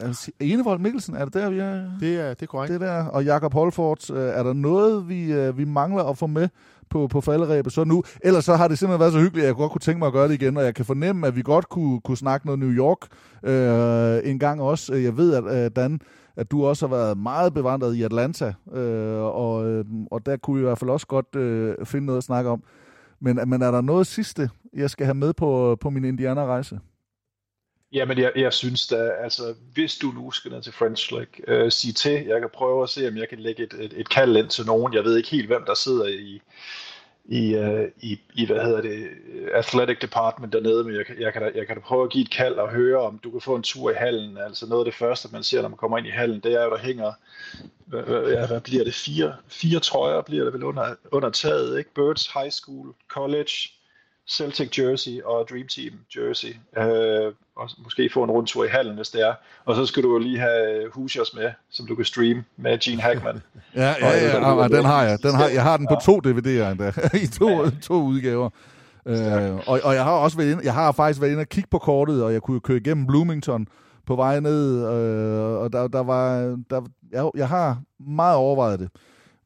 Altså, 0.00 0.30
Enevold 0.40 0.78
Mikkelsen, 0.78 1.14
er 1.14 1.24
det 1.24 1.34
der, 1.34 1.50
vi 1.50 1.58
er? 1.58 1.90
Det 2.00 2.20
er, 2.20 2.28
det 2.28 2.42
er 2.42 2.46
korrekt. 2.46 2.72
Det 2.72 2.80
der, 2.80 3.04
og 3.06 3.24
Jakob 3.24 3.52
Holford, 3.52 4.10
øh, 4.10 4.28
er 4.28 4.42
der 4.42 4.52
noget, 4.52 5.08
vi, 5.08 5.32
øh, 5.32 5.58
vi 5.58 5.64
mangler 5.64 6.04
at 6.04 6.18
få 6.18 6.26
med 6.26 6.48
på, 6.90 7.06
på 7.06 7.20
falderæbet 7.20 7.72
så 7.72 7.84
nu? 7.84 8.02
Ellers 8.22 8.44
så 8.44 8.56
har 8.56 8.68
det 8.68 8.78
simpelthen 8.78 9.00
været 9.00 9.12
så 9.12 9.18
hyggeligt, 9.18 9.44
at 9.44 9.48
jeg 9.48 9.56
godt 9.56 9.72
kunne 9.72 9.80
tænke 9.80 9.98
mig 9.98 10.06
at 10.06 10.12
gøre 10.12 10.28
det 10.28 10.34
igen, 10.34 10.56
og 10.56 10.64
jeg 10.64 10.74
kan 10.74 10.84
fornemme, 10.84 11.26
at 11.26 11.36
vi 11.36 11.42
godt 11.42 11.68
kunne, 11.68 12.00
kunne 12.00 12.16
snakke 12.16 12.46
noget 12.46 12.58
New 12.58 12.70
York 12.70 12.98
øh, 13.42 14.30
en 14.30 14.38
gang 14.38 14.60
også. 14.60 14.94
Jeg 14.94 15.16
ved, 15.16 15.34
at 15.34 15.64
øh, 15.64 15.70
Dan, 15.76 16.00
at 16.36 16.50
du 16.50 16.66
også 16.66 16.88
har 16.88 16.96
været 16.96 17.18
meget 17.18 17.54
bevandret 17.54 17.94
i 17.94 18.02
Atlanta, 18.02 18.54
øh, 18.72 19.22
og, 19.22 19.66
øh, 19.66 19.84
og 20.10 20.26
der 20.26 20.36
kunne 20.36 20.56
vi 20.56 20.60
i 20.60 20.64
hvert 20.66 20.78
fald 20.78 20.90
også 20.90 21.06
godt 21.06 21.36
øh, 21.36 21.74
finde 21.84 22.06
noget 22.06 22.18
at 22.18 22.24
snakke 22.24 22.50
om. 22.50 22.62
Men, 23.20 23.40
men 23.46 23.62
er 23.62 23.70
der 23.70 23.80
noget 23.80 24.06
sidste, 24.06 24.50
jeg 24.74 24.90
skal 24.90 25.06
have 25.06 25.14
med 25.14 25.32
på, 25.32 25.76
på 25.80 25.90
min 25.90 26.04
Indiana-rejse? 26.04 26.78
Jamen, 27.96 28.18
jeg, 28.18 28.32
jeg 28.36 28.52
synes 28.52 28.86
da, 28.86 29.10
altså, 29.22 29.54
hvis 29.74 29.96
du 29.96 30.06
nu 30.06 30.30
skal 30.30 30.50
ned 30.50 30.62
til 30.62 30.72
French 30.72 31.12
Lake, 31.12 31.42
øh, 31.48 31.72
sig 31.72 31.96
til. 31.96 32.24
Jeg 32.26 32.40
kan 32.40 32.50
prøve 32.54 32.82
at 32.82 32.88
se, 32.88 33.08
om 33.08 33.16
jeg 33.16 33.28
kan 33.28 33.38
lægge 33.38 33.62
et, 33.62 33.74
et, 33.80 33.92
et 33.96 34.08
kald 34.08 34.36
ind 34.36 34.48
til 34.48 34.66
nogen. 34.66 34.94
Jeg 34.94 35.04
ved 35.04 35.16
ikke 35.16 35.30
helt, 35.30 35.46
hvem 35.46 35.64
der 35.66 35.74
sidder 35.74 36.06
i, 36.06 36.40
i, 37.24 37.54
øh, 37.54 37.88
i, 38.00 38.20
i 38.34 38.46
hvad 38.46 38.64
hedder 38.64 38.80
det, 38.80 39.08
athletic 39.54 39.98
department 39.98 40.52
dernede, 40.52 40.84
men 40.84 40.94
jeg, 40.94 41.04
jeg, 41.20 41.32
kan 41.32 41.42
da, 41.42 41.50
jeg 41.54 41.66
kan 41.66 41.76
da 41.76 41.82
prøve 41.82 42.04
at 42.04 42.10
give 42.10 42.24
et 42.24 42.30
kald 42.30 42.54
og 42.54 42.70
høre, 42.70 43.00
om 43.00 43.18
du 43.18 43.30
kan 43.30 43.40
få 43.40 43.54
en 43.56 43.62
tur 43.62 43.90
i 43.90 43.94
hallen. 43.94 44.38
Altså 44.38 44.66
noget 44.66 44.80
af 44.80 44.84
det 44.84 44.94
første, 44.94 45.28
man 45.32 45.42
ser, 45.42 45.62
når 45.62 45.68
man 45.68 45.78
kommer 45.78 45.98
ind 45.98 46.06
i 46.06 46.10
hallen, 46.10 46.40
det 46.40 46.52
er 46.52 46.64
jo, 46.64 46.70
der 46.70 46.78
hænger, 46.78 47.12
hvad, 47.86 48.02
hvad, 48.02 48.48
hvad 48.48 48.60
bliver 48.60 48.84
det, 48.84 48.94
fire, 48.94 49.34
fire 49.48 49.80
trøjer 49.80 50.22
bliver 50.22 50.44
det 50.44 50.52
vel 50.52 50.64
under, 50.64 50.94
under 51.12 51.30
taget, 51.30 51.78
ikke? 51.78 51.94
Birds 51.94 52.26
High 52.34 52.50
School, 52.50 52.94
College, 53.08 53.52
Celtic 54.28 54.78
jersey 54.78 55.22
og 55.22 55.46
Dream 55.50 55.66
Team 55.66 55.94
jersey, 56.16 56.56
øh, 56.78 57.32
og 57.56 57.70
måske 57.78 58.10
få 58.12 58.24
en 58.24 58.30
rundtur 58.30 58.64
i 58.64 58.68
hallen, 58.68 58.96
hvis 58.96 59.08
det 59.08 59.20
er. 59.28 59.34
Og 59.64 59.76
så 59.76 59.86
skal 59.86 60.02
du 60.02 60.12
jo 60.12 60.18
lige 60.18 60.38
have 60.38 60.90
Hoosiers 60.92 61.34
med, 61.34 61.50
som 61.70 61.86
du 61.86 61.94
kan 61.94 62.04
streame 62.04 62.44
med 62.56 62.78
Gene 62.78 63.02
Hackman. 63.02 63.34
ja, 63.74 63.80
ja, 63.80 63.94
ja, 64.00 64.38
ja, 64.38 64.62
ja, 64.62 64.68
den 64.68 64.84
har 64.84 65.02
jeg. 65.02 65.22
Den 65.22 65.34
har, 65.34 65.48
jeg 65.48 65.62
har 65.62 65.76
den 65.76 65.86
på 65.86 65.96
to 66.04 66.20
DVD'er 66.26 66.70
endda, 66.70 66.92
i 67.24 67.26
to, 67.26 67.64
ja. 67.64 67.70
to 67.82 67.94
udgaver. 67.94 68.50
Øh, 69.06 69.54
og, 69.66 69.80
og 69.84 69.94
jeg 69.94 70.04
har 70.04 70.12
også 70.12 70.36
været 70.36 70.50
inde, 70.50 70.64
jeg 70.64 70.74
har 70.74 70.92
faktisk 70.92 71.20
været 71.20 71.32
inde 71.32 71.40
og 71.40 71.48
kigge 71.48 71.68
på 71.70 71.78
kortet, 71.78 72.24
og 72.24 72.32
jeg 72.32 72.42
kunne 72.42 72.60
køre 72.60 72.76
igennem 72.76 73.06
Bloomington 73.06 73.66
på 74.06 74.16
vej 74.16 74.40
ned, 74.40 74.78
øh, 74.78 75.60
og 75.60 75.72
der, 75.72 75.88
der 75.88 76.02
var, 76.02 76.56
der, 76.70 76.82
jeg, 77.12 77.30
jeg 77.36 77.48
har 77.48 77.80
meget 78.00 78.36
overvejet 78.36 78.80
det. 78.80 78.88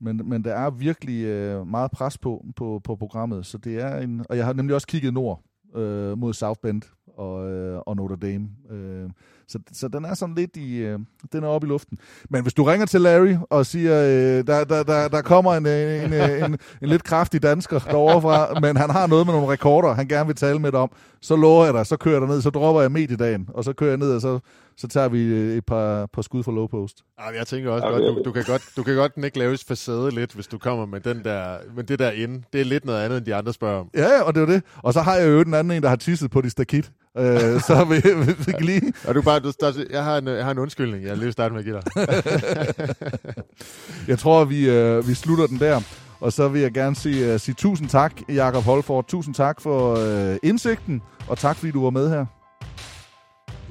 Men, 0.01 0.21
men 0.25 0.45
der 0.45 0.55
er 0.55 0.71
virkelig 0.71 1.25
øh, 1.25 1.67
meget 1.67 1.91
pres 1.91 2.19
på, 2.19 2.45
på 2.57 2.81
på 2.85 2.97
programmet, 2.97 3.47
så 3.47 3.59
det 3.59 3.83
er 3.83 3.97
en... 3.99 4.25
Og 4.29 4.37
jeg 4.37 4.47
har 4.47 4.53
nemlig 4.53 4.75
også 4.75 4.87
kigget 4.87 5.15
nord 5.15 5.43
øh, 5.77 6.19
mod 6.19 6.35
South 6.35 6.61
Bend 6.63 6.83
og, 7.17 7.51
øh, 7.51 7.79
og 7.87 7.97
Notre 7.97 8.17
Dame. 8.17 8.49
Øh, 8.71 9.11
så, 9.49 9.59
så 9.73 9.89
den 9.89 10.05
er 10.05 10.15
sådan 10.15 10.35
lidt 10.35 10.57
i... 10.57 10.77
Øh, 10.77 10.99
den 11.33 11.45
er 11.45 11.49
oppe 11.49 11.67
i 11.67 11.69
luften. 11.69 11.99
Men 12.31 12.43
hvis 12.43 12.55
du 12.55 12.65
ringer 12.65 12.87
til 12.87 13.01
Larry 13.01 13.35
og 13.51 13.67
siger, 13.67 14.03
øh, 14.03 14.47
der, 14.47 14.65
der, 14.65 14.83
der, 14.83 15.09
der 15.09 15.23
kommer 15.23 15.55
en, 15.55 15.67
øh, 15.67 16.05
en, 16.05 16.13
en, 16.13 16.45
en, 16.45 16.59
en 16.83 16.89
lidt 16.89 17.05
kraftig 17.05 17.43
dansker 17.43 17.79
derovre 17.79 18.21
fra, 18.23 18.61
men 18.61 18.77
han 18.77 18.91
har 18.91 19.07
noget 19.07 19.27
med 19.27 19.35
nogle 19.35 19.53
rekorder, 19.53 19.95
han 19.95 20.09
gerne 20.09 20.27
vil 20.27 20.37
tale 20.37 20.59
med 20.59 20.73
dig 20.73 20.81
om, 20.81 20.91
så 21.21 21.37
lover 21.37 21.65
jeg 21.65 21.75
dig, 21.75 21.87
så 21.87 21.97
kører 21.97 22.19
jeg 22.21 22.29
ned, 22.29 22.43
så 22.43 22.51
dropper 22.51 22.81
jeg 22.81 22.93
mediedagen, 22.93 23.49
og 23.55 23.65
så 23.65 23.73
kører 23.73 23.91
jeg 23.91 23.99
ned, 23.99 24.15
og 24.15 24.21
så, 24.21 24.39
så 24.81 24.89
tager 24.89 25.09
vi 25.09 25.23
øh, 25.23 25.57
et 25.57 25.67
par, 25.67 26.07
par 26.07 26.23
skud 26.23 26.43
for 26.43 26.53
low 26.53 26.67
post. 26.67 26.97
Ja, 27.19 27.39
jeg 27.39 27.47
tænker 27.47 27.71
også 27.71 27.87
okay. 27.87 27.99
godt, 27.99 28.17
du, 28.17 28.23
du, 28.25 28.33
kan 28.33 28.45
godt, 28.45 28.63
du 28.77 28.83
kan 28.83 28.95
godt 28.95 29.13
ikke 29.25 29.39
lave 29.39 29.59
facade 29.69 30.11
lidt, 30.11 30.33
hvis 30.33 30.47
du 30.47 30.59
kommer 30.59 30.87
med, 30.87 31.01
den 31.01 31.25
der, 31.25 31.57
med 31.77 31.85
det 31.85 31.99
der 31.99 32.11
inde. 32.11 32.43
Det 32.53 32.61
er 32.61 32.65
lidt 32.65 32.85
noget 32.85 33.05
andet, 33.05 33.17
end 33.17 33.27
de 33.27 33.35
andre 33.35 33.53
spørger 33.53 33.81
om. 33.81 33.91
Ja, 33.95 34.23
og 34.23 34.35
det 34.35 34.43
er 34.43 34.47
det. 34.47 34.63
Og 34.77 34.93
så 34.93 35.01
har 35.01 35.17
jeg 35.17 35.29
jo 35.29 35.43
den 35.43 35.55
anden 35.55 35.77
en, 35.77 35.83
der 35.83 35.89
har 35.89 35.97
tisset 35.97 36.31
på 36.31 36.41
de 36.41 36.51
stakit. 36.51 36.93
Øh, 37.19 37.25
så 37.69 37.87
vi, 37.89 37.95
vi, 37.95 38.33
vi 38.47 38.53
kan 38.53 38.65
lige... 38.65 38.93
Og 39.09 39.15
du 39.15 39.23
bare, 39.23 39.41
du, 39.41 39.53
der, 39.61 39.85
jeg, 39.91 40.05
har 40.05 40.19
en, 40.19 40.27
jeg 40.27 40.45
har 40.45 40.51
en 40.51 40.59
undskyldning, 40.59 41.05
jeg 41.05 41.11
vil 41.11 41.19
lige 41.19 41.33
starte 41.33 41.55
med 41.55 41.61
at 41.61 41.65
give 41.65 41.81
dig. 41.81 42.15
jeg 44.11 44.19
tror, 44.19 44.45
vi, 44.45 44.71
øh, 44.71 45.09
vi 45.09 45.15
slutter 45.15 45.47
den 45.47 45.59
der. 45.59 45.81
Og 46.21 46.33
så 46.33 46.49
vil 46.49 46.61
jeg 46.61 46.73
gerne 46.73 46.97
sige, 46.97 47.35
uh, 47.35 47.41
sige 47.41 47.55
tusind 47.55 47.89
tak, 47.89 48.13
Jakob 48.29 48.65
Holford. 48.65 49.09
Tusind 49.09 49.35
tak 49.35 49.61
for 49.61 49.93
uh, 49.93 50.37
indsigten, 50.43 51.03
og 51.29 51.39
tak 51.39 51.57
fordi 51.57 51.73
du 51.73 51.83
var 51.83 51.91
med 51.91 52.11
her. 52.11 52.27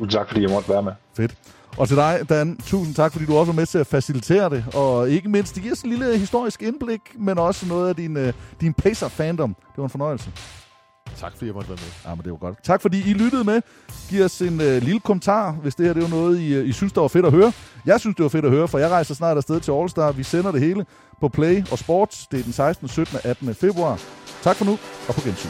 Tak 0.07 0.27
fordi 0.27 0.41
jeg 0.41 0.49
måtte 0.49 0.69
være 0.69 0.83
med. 0.83 0.91
Fedt. 1.17 1.35
Og 1.77 1.87
til 1.87 1.97
dig, 1.97 2.19
Dan, 2.29 2.57
tusind 2.57 2.95
tak, 2.95 3.11
fordi 3.11 3.25
du 3.25 3.37
også 3.37 3.51
var 3.51 3.55
med 3.55 3.65
til 3.65 3.77
at 3.77 3.87
facilitere 3.87 4.49
det. 4.49 4.65
Og 4.73 5.09
ikke 5.09 5.29
mindst, 5.29 5.55
det 5.55 5.63
giver 5.63 5.75
os 5.75 5.81
en 5.81 5.89
lille 5.89 6.17
historisk 6.17 6.61
indblik, 6.61 6.99
men 7.15 7.37
også 7.37 7.65
noget 7.67 7.89
af 7.89 7.95
din, 7.95 8.17
uh, 8.17 8.33
din 8.61 8.73
Pacer-fandom. 8.73 9.55
Det 9.55 9.77
var 9.77 9.83
en 9.83 9.89
fornøjelse. 9.89 10.31
Tak 11.17 11.31
fordi 11.33 11.45
jeg 11.45 11.53
måtte 11.53 11.69
være 11.69 11.77
med. 11.81 12.09
Ja, 12.09 12.15
men 12.15 12.23
det 12.23 12.31
var 12.31 12.37
godt. 12.37 12.63
Tak 12.63 12.81
fordi 12.81 13.09
I 13.09 13.13
lyttede 13.13 13.43
med. 13.43 13.61
Giv 14.09 14.25
os 14.25 14.41
en 14.41 14.53
uh, 14.53 14.65
lille 14.65 14.99
kommentar, 14.99 15.51
hvis 15.51 15.75
det 15.75 15.85
her 15.85 15.93
det 15.93 16.03
var 16.03 16.09
noget, 16.09 16.39
I, 16.39 16.59
uh, 16.59 16.67
I 16.67 16.71
synes, 16.71 16.93
der 16.93 17.01
var 17.01 17.07
fedt 17.07 17.25
at 17.25 17.31
høre. 17.31 17.51
Jeg 17.85 17.99
synes, 17.99 18.15
det 18.15 18.23
var 18.23 18.29
fedt 18.29 18.45
at 18.45 18.51
høre, 18.51 18.67
for 18.67 18.77
jeg 18.77 18.89
rejser 18.89 19.15
snart 19.15 19.37
afsted 19.37 19.59
til 19.59 19.71
All 19.71 19.89
Star. 19.89 20.11
Vi 20.11 20.23
sender 20.23 20.51
det 20.51 20.61
hele 20.61 20.85
på 21.21 21.29
Play 21.29 21.63
og 21.71 21.77
Sports. 21.77 22.27
Det 22.27 22.39
er 22.39 22.43
den 22.43 22.53
16., 22.53 22.87
17. 22.87 23.15
og 23.15 23.25
18. 23.25 23.55
februar. 23.55 24.01
Tak 24.41 24.55
for 24.55 24.65
nu, 24.65 24.71
og 25.07 25.15
på 25.15 25.21
gensyn. 25.21 25.49